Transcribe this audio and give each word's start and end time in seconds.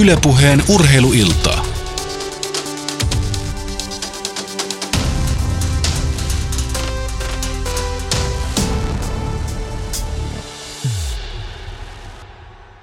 Ylepuheen 0.00 0.62
urheiluiltaa. 0.74 1.66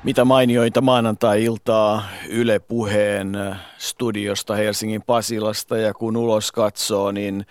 Mitä 0.03 0.25
mainioita 0.25 0.81
maanantai-iltaa 0.81 2.03
Yle 2.29 2.59
Puheen 2.59 3.37
studiosta 3.77 4.55
Helsingin 4.55 5.01
Pasilasta 5.01 5.77
ja 5.77 5.93
kun 5.93 6.17
ulos 6.17 6.51
katsoo, 6.51 7.11
niin 7.11 7.45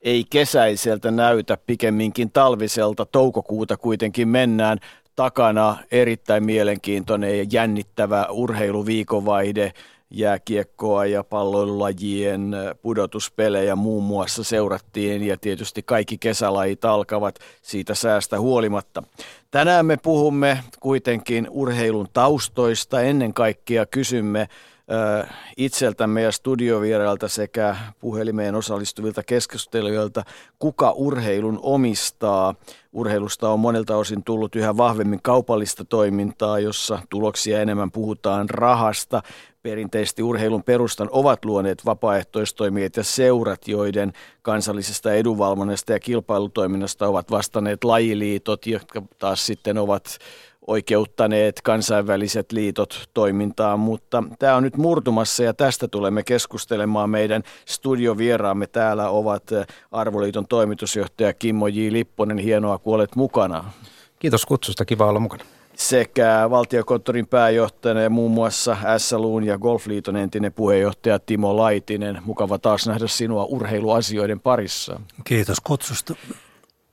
ei 0.00 0.24
kesäiseltä 0.30 1.10
näytä, 1.10 1.58
pikemminkin 1.66 2.30
talviselta. 2.30 3.06
Toukokuuta 3.06 3.76
kuitenkin 3.76 4.28
mennään 4.28 4.78
takana 5.18 5.76
erittäin 5.90 6.44
mielenkiintoinen 6.44 7.38
ja 7.38 7.46
jännittävä 7.52 8.26
urheiluviikovaihde 8.30 9.72
jääkiekkoa 10.10 11.06
ja 11.06 11.24
palloilulajien 11.24 12.56
pudotuspelejä 12.82 13.76
muun 13.76 14.04
muassa 14.04 14.44
seurattiin 14.44 15.22
ja 15.22 15.36
tietysti 15.36 15.82
kaikki 15.82 16.18
kesälajit 16.18 16.84
alkavat 16.84 17.38
siitä 17.62 17.94
säästä 17.94 18.40
huolimatta. 18.40 19.02
Tänään 19.50 19.86
me 19.86 19.96
puhumme 19.96 20.58
kuitenkin 20.80 21.46
urheilun 21.50 22.08
taustoista. 22.12 23.00
Ennen 23.02 23.34
kaikkea 23.34 23.86
kysymme 23.86 24.48
itseltämme 25.56 26.22
ja 26.22 26.32
studiovierailta 26.32 27.28
sekä 27.28 27.76
puhelimeen 27.98 28.54
osallistuvilta 28.54 29.22
keskustelijoilta, 29.22 30.22
kuka 30.58 30.90
urheilun 30.90 31.58
omistaa. 31.62 32.54
Urheilusta 32.92 33.48
on 33.48 33.60
monelta 33.60 33.96
osin 33.96 34.24
tullut 34.24 34.56
yhä 34.56 34.76
vahvemmin 34.76 35.22
kaupallista 35.22 35.84
toimintaa, 35.84 36.58
jossa 36.58 36.98
tuloksia 37.10 37.60
enemmän 37.62 37.90
puhutaan 37.90 38.50
rahasta. 38.50 39.22
Perinteisesti 39.62 40.22
urheilun 40.22 40.62
perustan 40.62 41.08
ovat 41.12 41.44
luoneet 41.44 41.84
vapaaehtoistoimijat 41.84 42.96
ja 42.96 43.04
seurat, 43.04 43.68
joiden 43.68 44.12
kansallisesta 44.42 45.12
edunvalvonnasta 45.12 45.92
ja 45.92 46.00
kilpailutoiminnasta 46.00 47.08
ovat 47.08 47.30
vastanneet 47.30 47.84
lajiliitot, 47.84 48.66
jotka 48.66 49.02
taas 49.18 49.46
sitten 49.46 49.78
ovat 49.78 50.18
oikeuttaneet 50.68 51.60
kansainväliset 51.62 52.52
liitot 52.52 53.08
toimintaan, 53.14 53.80
mutta 53.80 54.24
tämä 54.38 54.56
on 54.56 54.62
nyt 54.62 54.76
murtumassa 54.76 55.42
ja 55.42 55.54
tästä 55.54 55.88
tulemme 55.88 56.22
keskustelemaan. 56.22 57.10
Meidän 57.10 57.42
studiovieraamme 57.66 58.66
täällä 58.66 59.08
ovat 59.08 59.42
Arvoliiton 59.92 60.46
toimitusjohtaja 60.48 61.32
Kimmo 61.34 61.66
J. 61.66 61.88
Lipponen. 61.90 62.38
Hienoa, 62.38 62.78
kun 62.78 62.94
olet 62.94 63.16
mukana. 63.16 63.64
Kiitos 64.18 64.46
kutsusta, 64.46 64.84
kiva 64.84 65.06
olla 65.06 65.20
mukana. 65.20 65.44
Sekä 65.74 66.46
valtiokonttorin 66.50 67.26
pääjohtajana 67.26 68.00
ja 68.00 68.10
muun 68.10 68.30
muassa 68.30 68.76
SLUn 68.98 69.44
ja 69.44 69.58
Golfliiton 69.58 70.16
entinen 70.16 70.52
puheenjohtaja 70.52 71.18
Timo 71.18 71.56
Laitinen. 71.56 72.18
Mukava 72.24 72.58
taas 72.58 72.86
nähdä 72.86 73.06
sinua 73.06 73.44
urheiluasioiden 73.44 74.40
parissa. 74.40 75.00
Kiitos 75.24 75.60
kutsusta. 75.60 76.14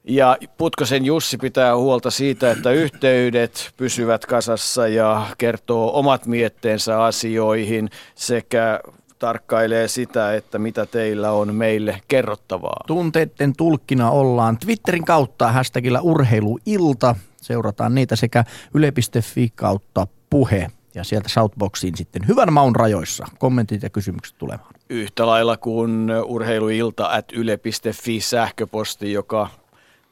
Ja 0.07 0.37
Putkosen 0.57 1.05
Jussi 1.05 1.37
pitää 1.37 1.77
huolta 1.77 2.11
siitä, 2.11 2.51
että 2.51 2.71
yhteydet 2.71 3.71
pysyvät 3.77 4.25
kasassa 4.25 4.87
ja 4.87 5.27
kertoo 5.37 5.99
omat 5.99 6.25
mietteensä 6.25 7.03
asioihin 7.03 7.89
sekä 8.15 8.79
tarkkailee 9.19 9.87
sitä, 9.87 10.35
että 10.35 10.59
mitä 10.59 10.85
teillä 10.85 11.31
on 11.31 11.55
meille 11.55 12.01
kerrottavaa. 12.07 12.83
Tunteiden 12.87 13.53
tulkkina 13.57 14.11
ollaan 14.11 14.57
Twitterin 14.57 15.05
kautta 15.05 15.51
hashtagillä 15.51 16.01
urheiluilta. 16.01 17.15
Seurataan 17.41 17.95
niitä 17.95 18.15
sekä 18.15 18.43
yle.fi 18.73 19.51
kautta 19.55 20.07
puhe 20.29 20.67
ja 20.95 21.03
sieltä 21.03 21.29
Shoutboxiin 21.29 21.97
sitten 21.97 22.27
hyvän 22.27 22.53
maun 22.53 22.75
rajoissa 22.75 23.25
kommentit 23.39 23.83
ja 23.83 23.89
kysymykset 23.89 24.37
tulemaan. 24.37 24.73
Yhtä 24.89 25.27
lailla 25.27 25.57
kuin 25.57 26.11
urheiluilta 26.25 27.07
at 27.07 27.25
yle.fi 27.33 28.19
sähköposti, 28.19 29.13
joka 29.13 29.49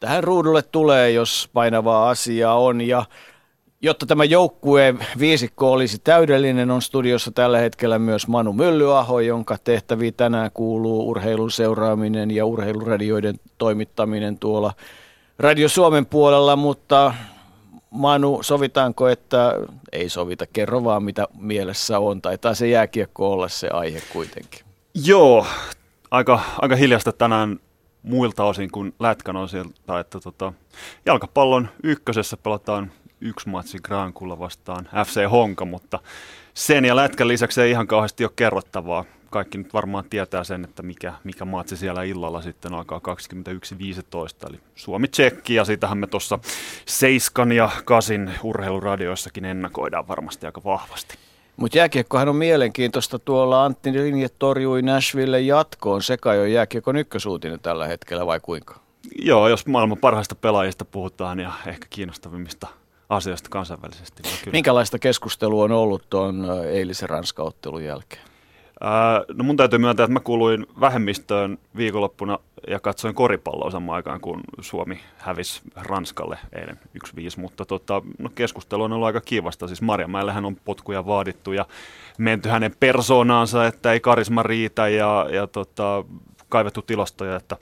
tähän 0.04 0.24
ruudulle 0.24 0.62
tulee, 0.62 1.12
jos 1.12 1.50
painavaa 1.54 2.10
asiaa 2.10 2.60
on. 2.60 2.82
Ja 2.82 3.06
jotta 3.82 4.06
tämä 4.06 4.24
joukkueen 4.24 5.00
viisikko 5.20 5.72
olisi 5.72 6.00
täydellinen, 6.00 6.72
on 6.72 6.82
studiossa 6.82 7.32
tällä 7.32 7.58
hetkellä 7.58 8.00
myös 8.00 8.28
Manu 8.28 8.54
Myllyaho, 8.54 9.20
jonka 9.20 9.58
tehtäviä 9.64 10.12
tänään 10.12 10.52
kuuluu 10.54 11.10
urheilun 11.10 11.52
seuraaminen 11.52 12.32
ja 12.32 12.46
urheiluradioiden 12.46 13.40
toimittaminen 13.58 14.40
tuolla 14.40 14.74
Radio 15.40 15.70
Suomen 15.70 16.06
puolella, 16.06 16.56
mutta 16.56 17.14
Manu, 17.90 18.40
sovitaanko, 18.42 19.08
että 19.08 19.56
ei 19.92 20.10
sovita, 20.10 20.46
kerro 20.54 20.84
vaan 20.84 21.04
mitä 21.04 21.28
mielessä 21.40 22.00
on, 22.00 22.22
tai 22.22 22.38
se 22.54 22.68
jääkiekko 22.68 23.32
olla 23.32 23.48
se 23.48 23.68
aihe 23.68 24.02
kuitenkin. 24.14 24.62
Joo, 25.06 25.46
aika, 26.12 26.40
aika 26.62 26.76
hiljasta 26.76 27.12
tänään 27.12 27.60
muilta 28.04 28.44
osin 28.44 28.72
kuin 28.72 28.94
lätkän 29.00 29.36
osilta, 29.36 30.00
että 30.00 30.20
tota, 30.20 30.54
jalkapallon 31.06 31.70
ykkösessä 31.84 32.38
pelataan 32.38 32.92
yksi 33.22 33.50
matsi 33.50 33.78
Grankulla 33.84 34.40
vastaan 34.40 34.90
FC 35.06 35.30
Honka, 35.32 35.66
mutta 35.66 36.00
sen 36.54 36.86
ja 36.86 36.96
lätkän 36.96 37.28
lisäksi 37.28 37.62
ei 37.62 37.72
ihan 37.72 37.88
kauheasti 37.88 38.24
ole 38.24 38.32
kerrottavaa. 38.36 39.06
Kaikki 39.30 39.58
nyt 39.58 39.74
varmaan 39.74 40.06
tietää 40.10 40.44
sen, 40.44 40.64
että 40.64 40.84
mikä, 40.84 41.14
mikä 41.24 41.46
matsi 41.46 41.78
siellä 41.78 42.04
illalla 42.04 42.42
sitten 42.42 42.74
alkaa 42.74 43.02
21.15, 44.44 44.50
eli 44.50 44.60
Suomi-Tsekki, 44.76 45.56
ja 45.56 45.66
sitähän 45.66 45.98
me 45.98 46.08
tuossa 46.08 46.40
Seiskan 46.86 47.52
ja 47.52 47.70
Kasin 47.86 48.32
urheiluradioissakin 48.44 49.46
ennakoidaan 49.46 50.08
varmasti 50.08 50.46
aika 50.46 50.62
vahvasti. 50.64 51.18
Mutta 51.58 51.78
jääkiekkohan 51.78 52.30
on 52.30 52.36
mielenkiintoista. 52.36 53.20
Tuolla 53.20 53.66
Antti 53.66 53.94
Linje 53.94 54.30
torjui 54.40 54.82
Nashville 54.82 55.42
jatkoon. 55.42 56.04
Se 56.04 56.18
kai 56.18 56.40
on 56.40 56.52
jääkiekon 56.52 56.98
ykkösuutinen 56.98 57.60
tällä 57.60 57.88
hetkellä 57.88 58.26
vai 58.26 58.40
kuinka? 58.40 58.80
Joo, 59.22 59.48
jos 59.48 59.66
maailman 59.66 59.98
parhaista 59.98 60.36
pelaajista 60.36 60.86
puhutaan 60.86 61.40
ja 61.40 61.52
ehkä 61.68 61.88
kiinnostavimmista 61.90 62.68
asioista 63.10 63.50
kansainvälisesti. 63.50 64.24
Niin 64.24 64.38
kyllä. 64.44 64.52
Minkälaista 64.52 65.00
keskustelua 65.00 65.64
on 65.64 65.72
ollut 65.72 66.10
tuon 66.10 66.48
eilisen 66.66 67.10
Ranska-ottelun 67.10 67.84
jälkeen? 67.84 68.33
No 69.34 69.44
mun 69.44 69.58
täytyy 69.58 69.80
myöntää, 69.80 70.04
että 70.04 70.14
mä 70.14 70.20
kuuluin 70.20 70.66
vähemmistöön 70.80 71.58
viikonloppuna 71.78 72.40
ja 72.68 72.80
katsoin 72.80 73.16
koripalloa 73.16 73.72
samaan 73.72 73.96
aikaan, 73.96 74.22
kun 74.22 74.42
Suomi 74.62 75.00
hävisi 75.18 75.62
Ranskalle 75.76 76.38
eilen 76.54 76.80
1-5, 77.08 77.12
mutta 77.38 77.66
tota, 77.66 78.02
no 78.20 78.30
keskustelu 78.36 78.84
on 78.84 78.94
ollut 78.94 79.06
aika 79.06 79.22
kivasta. 79.22 79.68
Siis 79.68 79.82
Marjamäellähän 79.82 80.46
on 80.46 80.56
potkuja 80.56 81.06
vaadittu 81.06 81.52
ja 81.52 81.66
menty 82.18 82.50
hänen 82.50 82.76
persoonaansa, 82.80 83.68
että 83.68 83.92
ei 83.92 84.00
karisma 84.00 84.44
riitä 84.44 84.88
ja, 84.88 85.28
ja 85.32 85.48
tota, 85.48 86.04
kaivettu 86.50 86.82
tilastoja, 86.82 87.36
että 87.36 87.58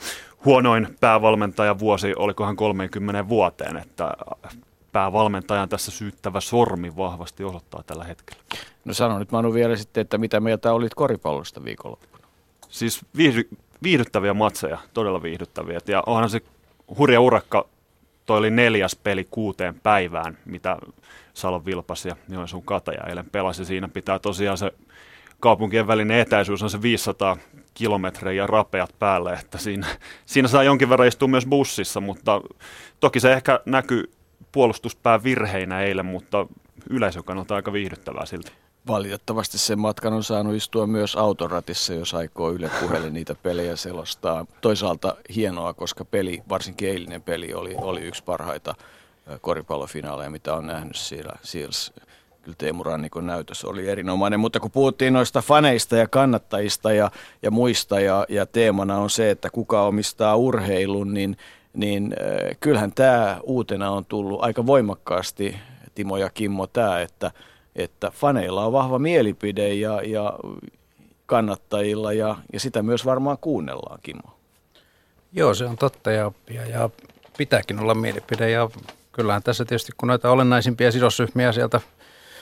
huonoin 0.46 0.88
päävalmentaja 1.00 1.80
vuosi 1.80 2.14
olikohan 2.16 2.56
30 2.56 3.30
vuoteen, 3.30 3.78
että 3.78 4.14
päävalmentajan 4.92 5.70
tässä 5.70 5.92
syyttävä 5.92 6.42
sormi 6.42 6.96
vahvasti 6.96 7.44
osoittaa 7.44 7.84
tällä 7.84 8.04
hetkellä. 8.04 8.42
No 8.86 8.94
sano 8.94 9.20
nyt 9.20 9.32
Manu 9.32 9.54
vielä 9.54 9.76
sitten, 9.76 10.02
että 10.02 10.18
mitä 10.18 10.40
mieltä 10.40 10.74
olit 10.74 10.94
koripallosta 10.96 11.64
viikonloppuna? 11.64 12.28
Siis 12.70 13.02
viihdy, 13.18 13.50
viihdyttäviä 13.84 14.34
matseja, 14.34 14.78
todella 14.94 15.24
viihdyttäviä. 15.24 15.80
Ja 15.88 16.04
onhan 16.06 16.30
se 16.30 16.42
hurja 16.98 17.22
urakka, 17.22 17.66
toi 18.26 18.38
oli 18.38 18.50
neljäs 18.50 18.96
peli 18.96 19.28
kuuteen 19.32 19.80
päivään, 19.84 20.38
mitä 20.46 20.78
Salon 21.34 21.66
Vilpas 21.66 22.06
ja 22.06 22.16
Joensuun 22.30 22.64
Kataja 22.64 23.04
eilen 23.08 23.30
pelasi. 23.32 23.66
Siinä 23.66 23.88
pitää 23.88 24.20
tosiaan 24.20 24.58
se 24.58 24.74
kaupunkien 25.40 25.88
välinen 25.88 26.20
etäisyys 26.20 26.64
on 26.64 26.70
se 26.70 26.82
500 26.82 27.38
kilometriä 27.74 28.34
ja 28.34 28.48
rapeat 28.48 28.96
päälle, 29.00 29.34
että 29.34 29.58
siinä, 29.58 29.88
siinä 30.26 30.48
saa 30.48 30.64
jonkin 30.64 30.90
verran 30.90 31.08
istua 31.08 31.28
myös 31.28 31.46
bussissa, 31.46 32.02
mutta 32.02 32.42
toki 33.00 33.20
se 33.20 33.34
ehkä 33.34 33.60
näkyy 33.66 34.12
puolustuspää 34.52 35.24
virheinä 35.24 35.82
eilen, 35.82 36.06
mutta 36.06 36.48
yleisön 36.90 37.24
kannalta 37.24 37.56
aika 37.56 37.74
viihdyttävää 37.74 38.26
silti. 38.26 38.52
Valitettavasti 38.88 39.58
sen 39.58 39.80
matkan 39.80 40.14
on 40.14 40.24
saanut 40.24 40.56
istua 40.56 40.88
myös 40.88 41.16
autoratissa, 41.16 41.94
jos 41.94 42.14
aikoo 42.14 42.52
Yle 42.52 42.72
Puhelle 42.80 43.10
niitä 43.10 43.36
pelejä 43.36 43.76
selostaa. 43.76 44.46
Toisaalta 44.62 45.16
hienoa, 45.36 45.74
koska 45.74 46.06
peli, 46.06 46.44
varsinkin 46.50 46.90
eilinen 46.90 47.22
peli, 47.22 47.54
oli, 47.54 47.76
oli 47.78 48.02
yksi 48.02 48.24
parhaita 48.24 48.76
koripallofinaaleja, 49.42 50.30
mitä 50.30 50.54
on 50.54 50.68
nähnyt 50.68 50.96
siellä. 50.96 51.34
siellä 51.42 51.74
kyllä 52.42 52.56
Teemu 52.58 52.84
Rannikon 52.84 53.28
näytös 53.28 53.66
oli 53.66 53.90
erinomainen, 53.90 54.40
mutta 54.40 54.60
kun 54.60 54.72
puhuttiin 54.72 55.14
noista 55.14 55.42
faneista 55.42 55.98
ja 55.98 56.08
kannattajista 56.08 56.94
ja, 56.94 57.12
ja 57.42 57.52
muista 57.52 58.00
ja, 58.00 58.26
ja 58.30 58.46
teemana 58.46 58.98
on 58.98 59.10
se, 59.10 59.32
että 59.32 59.50
kuka 59.50 59.84
omistaa 59.84 60.36
urheilun, 60.36 61.14
niin, 61.14 61.38
niin 61.74 62.16
äh, 62.22 62.58
kyllähän 62.60 62.92
tämä 62.92 63.40
uutena 63.44 63.92
on 63.92 64.06
tullut 64.06 64.44
aika 64.44 64.66
voimakkaasti, 64.66 65.56
Timo 65.96 66.18
ja 66.18 66.30
Kimmo, 66.30 66.68
tämä, 66.68 67.02
että– 67.02 67.32
että 67.76 68.12
faneilla 68.12 68.66
on 68.66 68.74
vahva 68.74 69.00
mielipide 69.00 69.74
ja, 69.74 70.02
ja 70.02 70.34
kannattajilla 71.26 72.14
ja, 72.14 72.36
ja 72.54 72.60
sitä 72.60 72.84
myös 72.84 73.06
varmaan 73.06 73.38
kuunnellaan, 73.42 74.00
Kimmo. 74.04 74.38
Joo, 75.34 75.54
se 75.54 75.66
on 75.66 75.78
totta 75.78 76.12
ja, 76.12 76.32
ja, 76.50 76.66
ja 76.66 76.90
pitääkin 77.38 77.80
olla 77.80 77.94
mielipide 77.94 78.50
ja 78.50 78.70
kyllähän 79.12 79.44
tässä 79.44 79.66
tietysti 79.66 79.92
kun 79.98 80.08
noita 80.08 80.32
olennaisimpia 80.32 80.92
sidosryhmiä 80.92 81.52
sieltä 81.52 81.82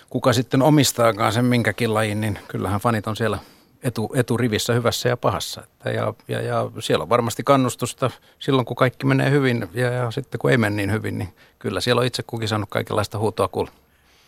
kuka 0.10 0.34
sitten 0.34 0.62
omistaakaan 0.62 1.34
sen 1.34 1.46
minkäkin 1.46 1.94
lajin, 1.94 2.22
niin 2.22 2.40
kyllähän 2.48 2.80
fanit 2.80 3.08
on 3.08 3.16
siellä 3.16 3.40
etu, 3.84 4.12
eturivissä 4.16 4.74
hyvässä 4.74 5.10
ja 5.10 5.18
pahassa. 5.18 5.64
Että 5.64 5.90
ja, 5.90 6.14
ja, 6.28 6.42
ja 6.42 6.72
siellä 6.80 7.04
on 7.04 7.10
varmasti 7.10 7.44
kannustusta 7.44 8.12
silloin, 8.40 8.66
kun 8.66 8.76
kaikki 8.76 9.06
menee 9.06 9.32
hyvin 9.32 9.68
ja, 9.74 9.88
ja 9.92 10.12
sitten 10.12 10.40
kun 10.40 10.52
ei 10.52 10.58
mene 10.58 10.76
niin 10.76 10.92
hyvin, 10.92 11.18
niin 11.18 11.30
kyllä 11.60 11.82
siellä 11.82 12.00
on 12.00 12.06
itse 12.06 12.24
kukin 12.24 12.48
saanut 12.48 12.70
kaikenlaista 12.70 13.18
huutoa 13.18 13.48
kuulla. 13.48 13.72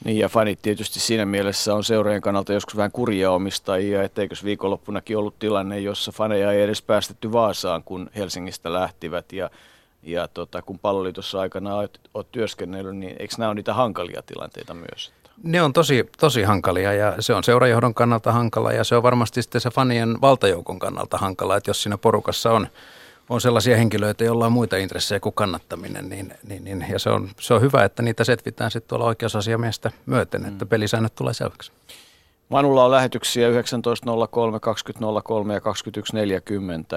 Niin 0.06 0.18
ja 0.18 0.30
fanit 0.30 0.62
tietysti 0.62 1.00
siinä 1.00 1.26
mielessä 1.26 1.76
on 1.76 1.84
seurojen 1.84 2.22
kannalta 2.22 2.54
joskus 2.54 2.78
vähän 2.78 2.92
kurjia 2.92 3.32
omistajia, 3.32 4.04
etteikös 4.04 4.44
viikonloppunakin 4.44 5.18
ollut 5.18 5.40
tilanne, 5.40 5.80
jossa 5.80 6.12
faneja 6.12 6.52
ei 6.52 6.62
edes 6.62 6.82
päästetty 6.82 7.32
Vaasaan, 7.32 7.84
kun 7.84 8.10
Helsingistä 8.16 8.74
lähtivät 8.74 9.34
ja 9.34 9.50
ja 10.04 10.28
tota, 10.28 10.62
kun 10.62 10.80
palloliitossa 10.80 11.42
aikana 11.42 11.76
olet, 11.76 12.00
työskennellyt, 12.32 12.96
niin 12.96 13.16
eikö 13.20 13.36
nämä 13.38 13.50
ole 13.50 13.56
niitä 13.56 13.74
hankalia 13.74 14.22
tilanteita 14.22 14.74
myös? 14.74 15.12
Ne 15.44 15.62
on 15.62 15.74
tosi, 15.74 16.10
tosi 16.20 16.44
hankalia 16.44 16.94
ja 16.94 17.16
se 17.20 17.34
on 17.34 17.44
seurajohdon 17.44 17.94
kannalta 17.94 18.32
hankala 18.32 18.72
ja 18.72 18.84
se 18.84 18.96
on 18.96 19.04
varmasti 19.04 19.42
sitten 19.42 19.62
se 19.62 19.70
fanien 19.70 20.22
valtajoukon 20.22 20.80
kannalta 20.80 21.18
hankala, 21.18 21.58
että 21.58 21.70
jos 21.70 21.84
siinä 21.84 21.98
porukassa 21.98 22.52
on, 22.52 22.68
on 23.30 23.42
sellaisia 23.42 23.78
henkilöitä, 23.78 24.24
joilla 24.24 24.46
on 24.46 24.52
muita 24.52 24.78
intressejä 24.78 25.20
kuin 25.20 25.36
kannattaminen, 25.36 26.10
niin, 26.10 26.34
niin, 26.48 26.64
niin 26.64 26.86
ja 26.90 27.00
se 27.00 27.10
on, 27.10 27.30
se 27.40 27.54
on 27.54 27.62
hyvä, 27.62 27.84
että 27.84 28.04
niitä 28.04 28.24
setvitään 28.24 28.72
sitten 28.72 28.90
tuolla 28.90 29.06
oikeusasiamiestä 29.06 29.92
myöten, 30.06 30.46
että 30.46 30.66
mm. 30.66 30.70
pelisäännöt 30.70 31.16
tulee 31.16 31.34
selväksi. 31.34 31.72
Manulla 32.50 32.86
on 32.86 32.92
lähetyksiä 32.92 33.50
19.03, 33.50 33.56
20.03 33.56 33.62
ja 35.54 35.60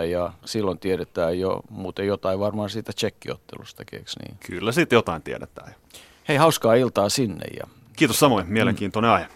21.40 0.02 0.04
ja 0.10 0.32
silloin 0.44 0.78
tiedetään 0.78 1.38
jo 1.38 1.60
muuten 1.70 2.06
jotain 2.06 2.38
varmaan 2.38 2.70
siitä 2.70 2.92
tsekkiottelustakin, 2.92 3.98
eikö 3.98 4.10
niin? 4.24 4.36
Kyllä 4.46 4.72
siitä 4.72 4.94
jotain 4.94 5.22
tiedetään. 5.22 5.74
Hei, 6.28 6.36
hauskaa 6.36 6.74
iltaa 6.74 7.08
sinne 7.08 7.46
ja 7.60 7.66
Kiitos 7.96 8.18
samoin, 8.18 8.46
mielenkiintoinen 8.48 9.10
aihe. 9.10 9.26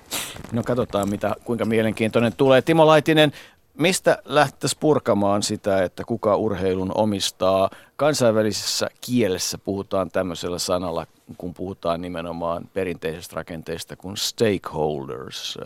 No 0.53 0.63
katsotaan, 0.63 1.09
mitä, 1.09 1.35
kuinka 1.45 1.65
mielenkiintoinen 1.65 2.33
tulee. 2.37 2.63
Timo 2.63 2.87
Laitinen, 2.87 3.33
mistä 3.75 4.19
lähtäisi 4.25 4.77
purkamaan 4.81 5.43
sitä, 5.43 5.85
että 5.85 6.05
kuka 6.05 6.37
urheilun 6.37 6.93
omistaa? 6.95 7.71
Kansainvälisessä 7.97 8.89
kielessä 9.01 9.59
puhutaan 9.59 10.11
tämmöisellä 10.11 10.59
sanalla, 10.59 11.07
kun 11.39 11.55
puhutaan 11.55 12.01
nimenomaan 12.01 12.69
perinteisestä 12.75 13.37
rakenteista 13.37 13.97
kuin 13.97 14.17
stakeholders. 14.17 15.59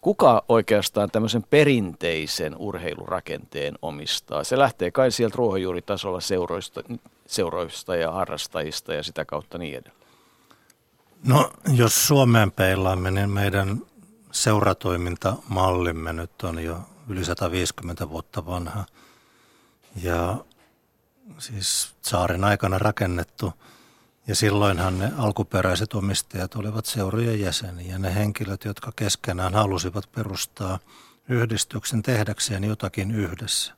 Kuka 0.00 0.44
oikeastaan 0.48 1.10
tämmöisen 1.10 1.44
perinteisen 1.50 2.56
urheilurakenteen 2.58 3.74
omistaa? 3.82 4.44
Se 4.44 4.58
lähtee 4.58 4.90
kai 4.90 5.10
sieltä 5.10 5.36
ruohonjuuritasolla 5.36 6.20
seuroista, 6.20 6.82
seuroista 7.26 7.96
ja 7.96 8.12
harrastajista 8.12 8.94
ja 8.94 9.02
sitä 9.02 9.24
kautta 9.24 9.58
niin 9.58 9.78
edelleen. 9.78 10.07
No 11.24 11.50
jos 11.72 12.06
Suomeen 12.06 12.52
peilaamme, 12.52 13.10
niin 13.10 13.30
meidän 13.30 13.82
seuratoimintamallimme 14.32 16.12
nyt 16.12 16.42
on 16.42 16.64
jo 16.64 16.80
yli 17.08 17.24
150 17.24 18.08
vuotta 18.08 18.46
vanha. 18.46 18.84
Ja 20.02 20.44
siis 21.38 21.94
saaren 22.02 22.44
aikana 22.44 22.78
rakennettu. 22.78 23.52
Ja 24.26 24.34
silloinhan 24.34 24.98
ne 24.98 25.12
alkuperäiset 25.18 25.94
omistajat 25.94 26.54
olivat 26.54 26.86
seurojen 26.86 27.40
jäseniä. 27.40 27.98
Ne 27.98 28.14
henkilöt, 28.14 28.64
jotka 28.64 28.92
keskenään 28.96 29.54
halusivat 29.54 30.12
perustaa 30.12 30.78
yhdistyksen 31.28 32.02
tehdäkseen 32.02 32.64
jotakin 32.64 33.10
yhdessä. 33.10 33.74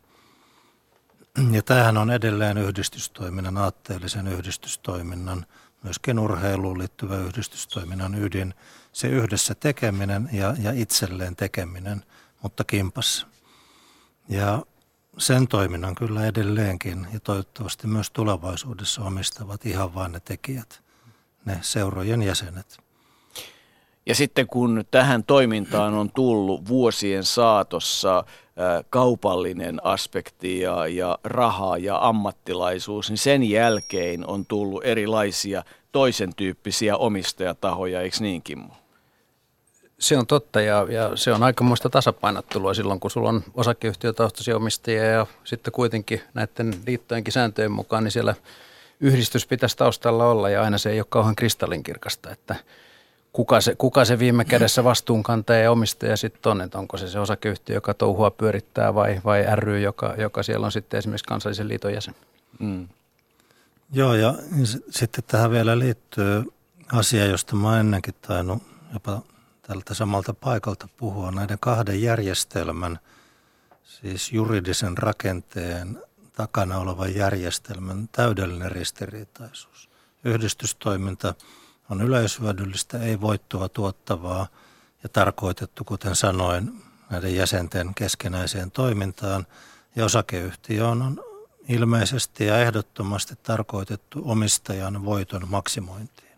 Ja 1.50 1.62
tämähän 1.62 1.96
on 1.96 2.10
edelleen 2.10 2.58
yhdistystoiminnan, 2.58 3.56
aatteellisen 3.56 4.28
yhdistystoiminnan, 4.28 5.46
myöskin 5.82 6.18
urheiluun 6.18 6.78
liittyvä 6.78 7.16
yhdistystoiminnan 7.16 8.14
ydin. 8.14 8.54
Se 8.92 9.08
yhdessä 9.08 9.54
tekeminen 9.54 10.28
ja, 10.32 10.54
ja 10.58 10.72
itselleen 10.72 11.36
tekeminen, 11.36 12.04
mutta 12.42 12.64
kimpassa. 12.64 13.26
Ja 14.28 14.62
sen 15.18 15.48
toiminnan 15.48 15.94
kyllä 15.94 16.26
edelleenkin 16.26 17.06
ja 17.12 17.20
toivottavasti 17.20 17.86
myös 17.86 18.10
tulevaisuudessa 18.10 19.02
omistavat 19.02 19.66
ihan 19.66 19.94
vain 19.94 20.12
ne 20.12 20.20
tekijät, 20.20 20.82
ne 21.44 21.58
seurojen 21.62 22.22
jäsenet. 22.22 22.89
Ja 24.06 24.14
sitten 24.14 24.46
kun 24.46 24.84
tähän 24.90 25.24
toimintaan 25.24 25.94
on 25.94 26.10
tullut 26.10 26.68
vuosien 26.68 27.24
saatossa 27.24 28.24
kaupallinen 28.90 29.86
aspekti 29.86 30.60
ja, 30.60 30.86
ja 30.86 31.18
raha 31.24 31.78
ja 31.78 32.08
ammattilaisuus, 32.08 33.10
niin 33.10 33.18
sen 33.18 33.42
jälkeen 33.42 34.26
on 34.26 34.46
tullut 34.46 34.84
erilaisia 34.84 35.64
toisen 35.92 36.34
tyyppisiä 36.34 36.96
omistajatahoja, 36.96 38.00
eikö 38.00 38.16
niin 38.20 38.42
Kimmo? 38.42 38.74
Se 39.98 40.18
on 40.18 40.26
totta 40.26 40.60
ja, 40.60 40.86
ja 40.90 41.16
se 41.16 41.32
on 41.32 41.42
aikamoista 41.42 41.90
tasapainottelua 41.90 42.74
silloin, 42.74 43.00
kun 43.00 43.10
sulla 43.10 43.28
on 43.28 43.42
osakeyhtiötaustaisia 43.54 44.56
omistajia 44.56 45.04
ja 45.04 45.26
sitten 45.44 45.72
kuitenkin 45.72 46.20
näiden 46.34 46.74
liittojenkin 46.86 47.32
sääntöjen 47.32 47.72
mukaan, 47.72 48.04
niin 48.04 48.12
siellä 48.12 48.34
yhdistys 49.00 49.46
pitäisi 49.46 49.76
taustalla 49.76 50.26
olla 50.26 50.50
ja 50.50 50.62
aina 50.62 50.78
se 50.78 50.90
ei 50.90 51.00
ole 51.00 51.06
kauhean 51.08 51.36
kristallinkirkasta, 51.36 52.30
että 52.30 52.56
kuka 53.32 53.60
se, 53.60 53.74
kuka 53.74 54.04
se 54.04 54.18
viime 54.18 54.44
kädessä 54.44 54.84
vastuunkantaja 54.84 55.60
ja 55.60 55.70
omistaja 55.70 56.16
sitten 56.16 56.50
on, 56.50 56.60
että 56.60 56.78
onko 56.78 56.96
se 56.96 57.08
se 57.08 57.18
osakeyhtiö, 57.18 57.76
joka 57.76 57.94
touhua 57.94 58.30
pyörittää 58.30 58.94
vai, 58.94 59.20
vai 59.24 59.44
ry, 59.56 59.80
joka, 59.80 60.14
joka 60.18 60.42
siellä 60.42 60.64
on 60.64 60.72
sitten 60.72 60.98
esimerkiksi 60.98 61.24
kansallisen 61.24 61.68
liiton 61.68 61.94
jäsen. 61.94 62.14
Mm. 62.58 62.88
Joo 63.92 64.14
ja 64.14 64.34
sitten 64.90 65.24
tähän 65.26 65.50
vielä 65.50 65.78
liittyy 65.78 66.44
asia, 66.92 67.26
josta 67.26 67.56
mä 67.56 67.80
ennenkin 67.80 68.14
tainnut 68.22 68.62
jopa 68.92 69.22
tältä 69.62 69.94
samalta 69.94 70.34
paikalta 70.34 70.88
puhua 70.96 71.30
näiden 71.30 71.58
kahden 71.60 72.02
järjestelmän, 72.02 72.98
siis 73.84 74.32
juridisen 74.32 74.98
rakenteen 74.98 76.02
takana 76.32 76.78
olevan 76.78 77.14
järjestelmän 77.14 78.08
täydellinen 78.12 78.72
ristiriitaisuus. 78.72 79.90
Yhdistystoiminta 80.24 81.34
on 81.90 82.02
yleishyödyllistä, 82.02 82.98
ei 82.98 83.20
voittoa 83.20 83.68
tuottavaa 83.68 84.46
ja 85.02 85.08
tarkoitettu, 85.08 85.84
kuten 85.84 86.16
sanoin, 86.16 86.82
näiden 87.10 87.34
jäsenten 87.34 87.94
keskenäiseen 87.94 88.70
toimintaan. 88.70 89.46
Ja 89.96 90.04
osakeyhtiö 90.04 90.88
on 90.88 91.24
ilmeisesti 91.68 92.46
ja 92.46 92.58
ehdottomasti 92.58 93.34
tarkoitettu 93.42 94.22
omistajan 94.24 95.04
voiton 95.04 95.48
maksimointiin 95.48 96.30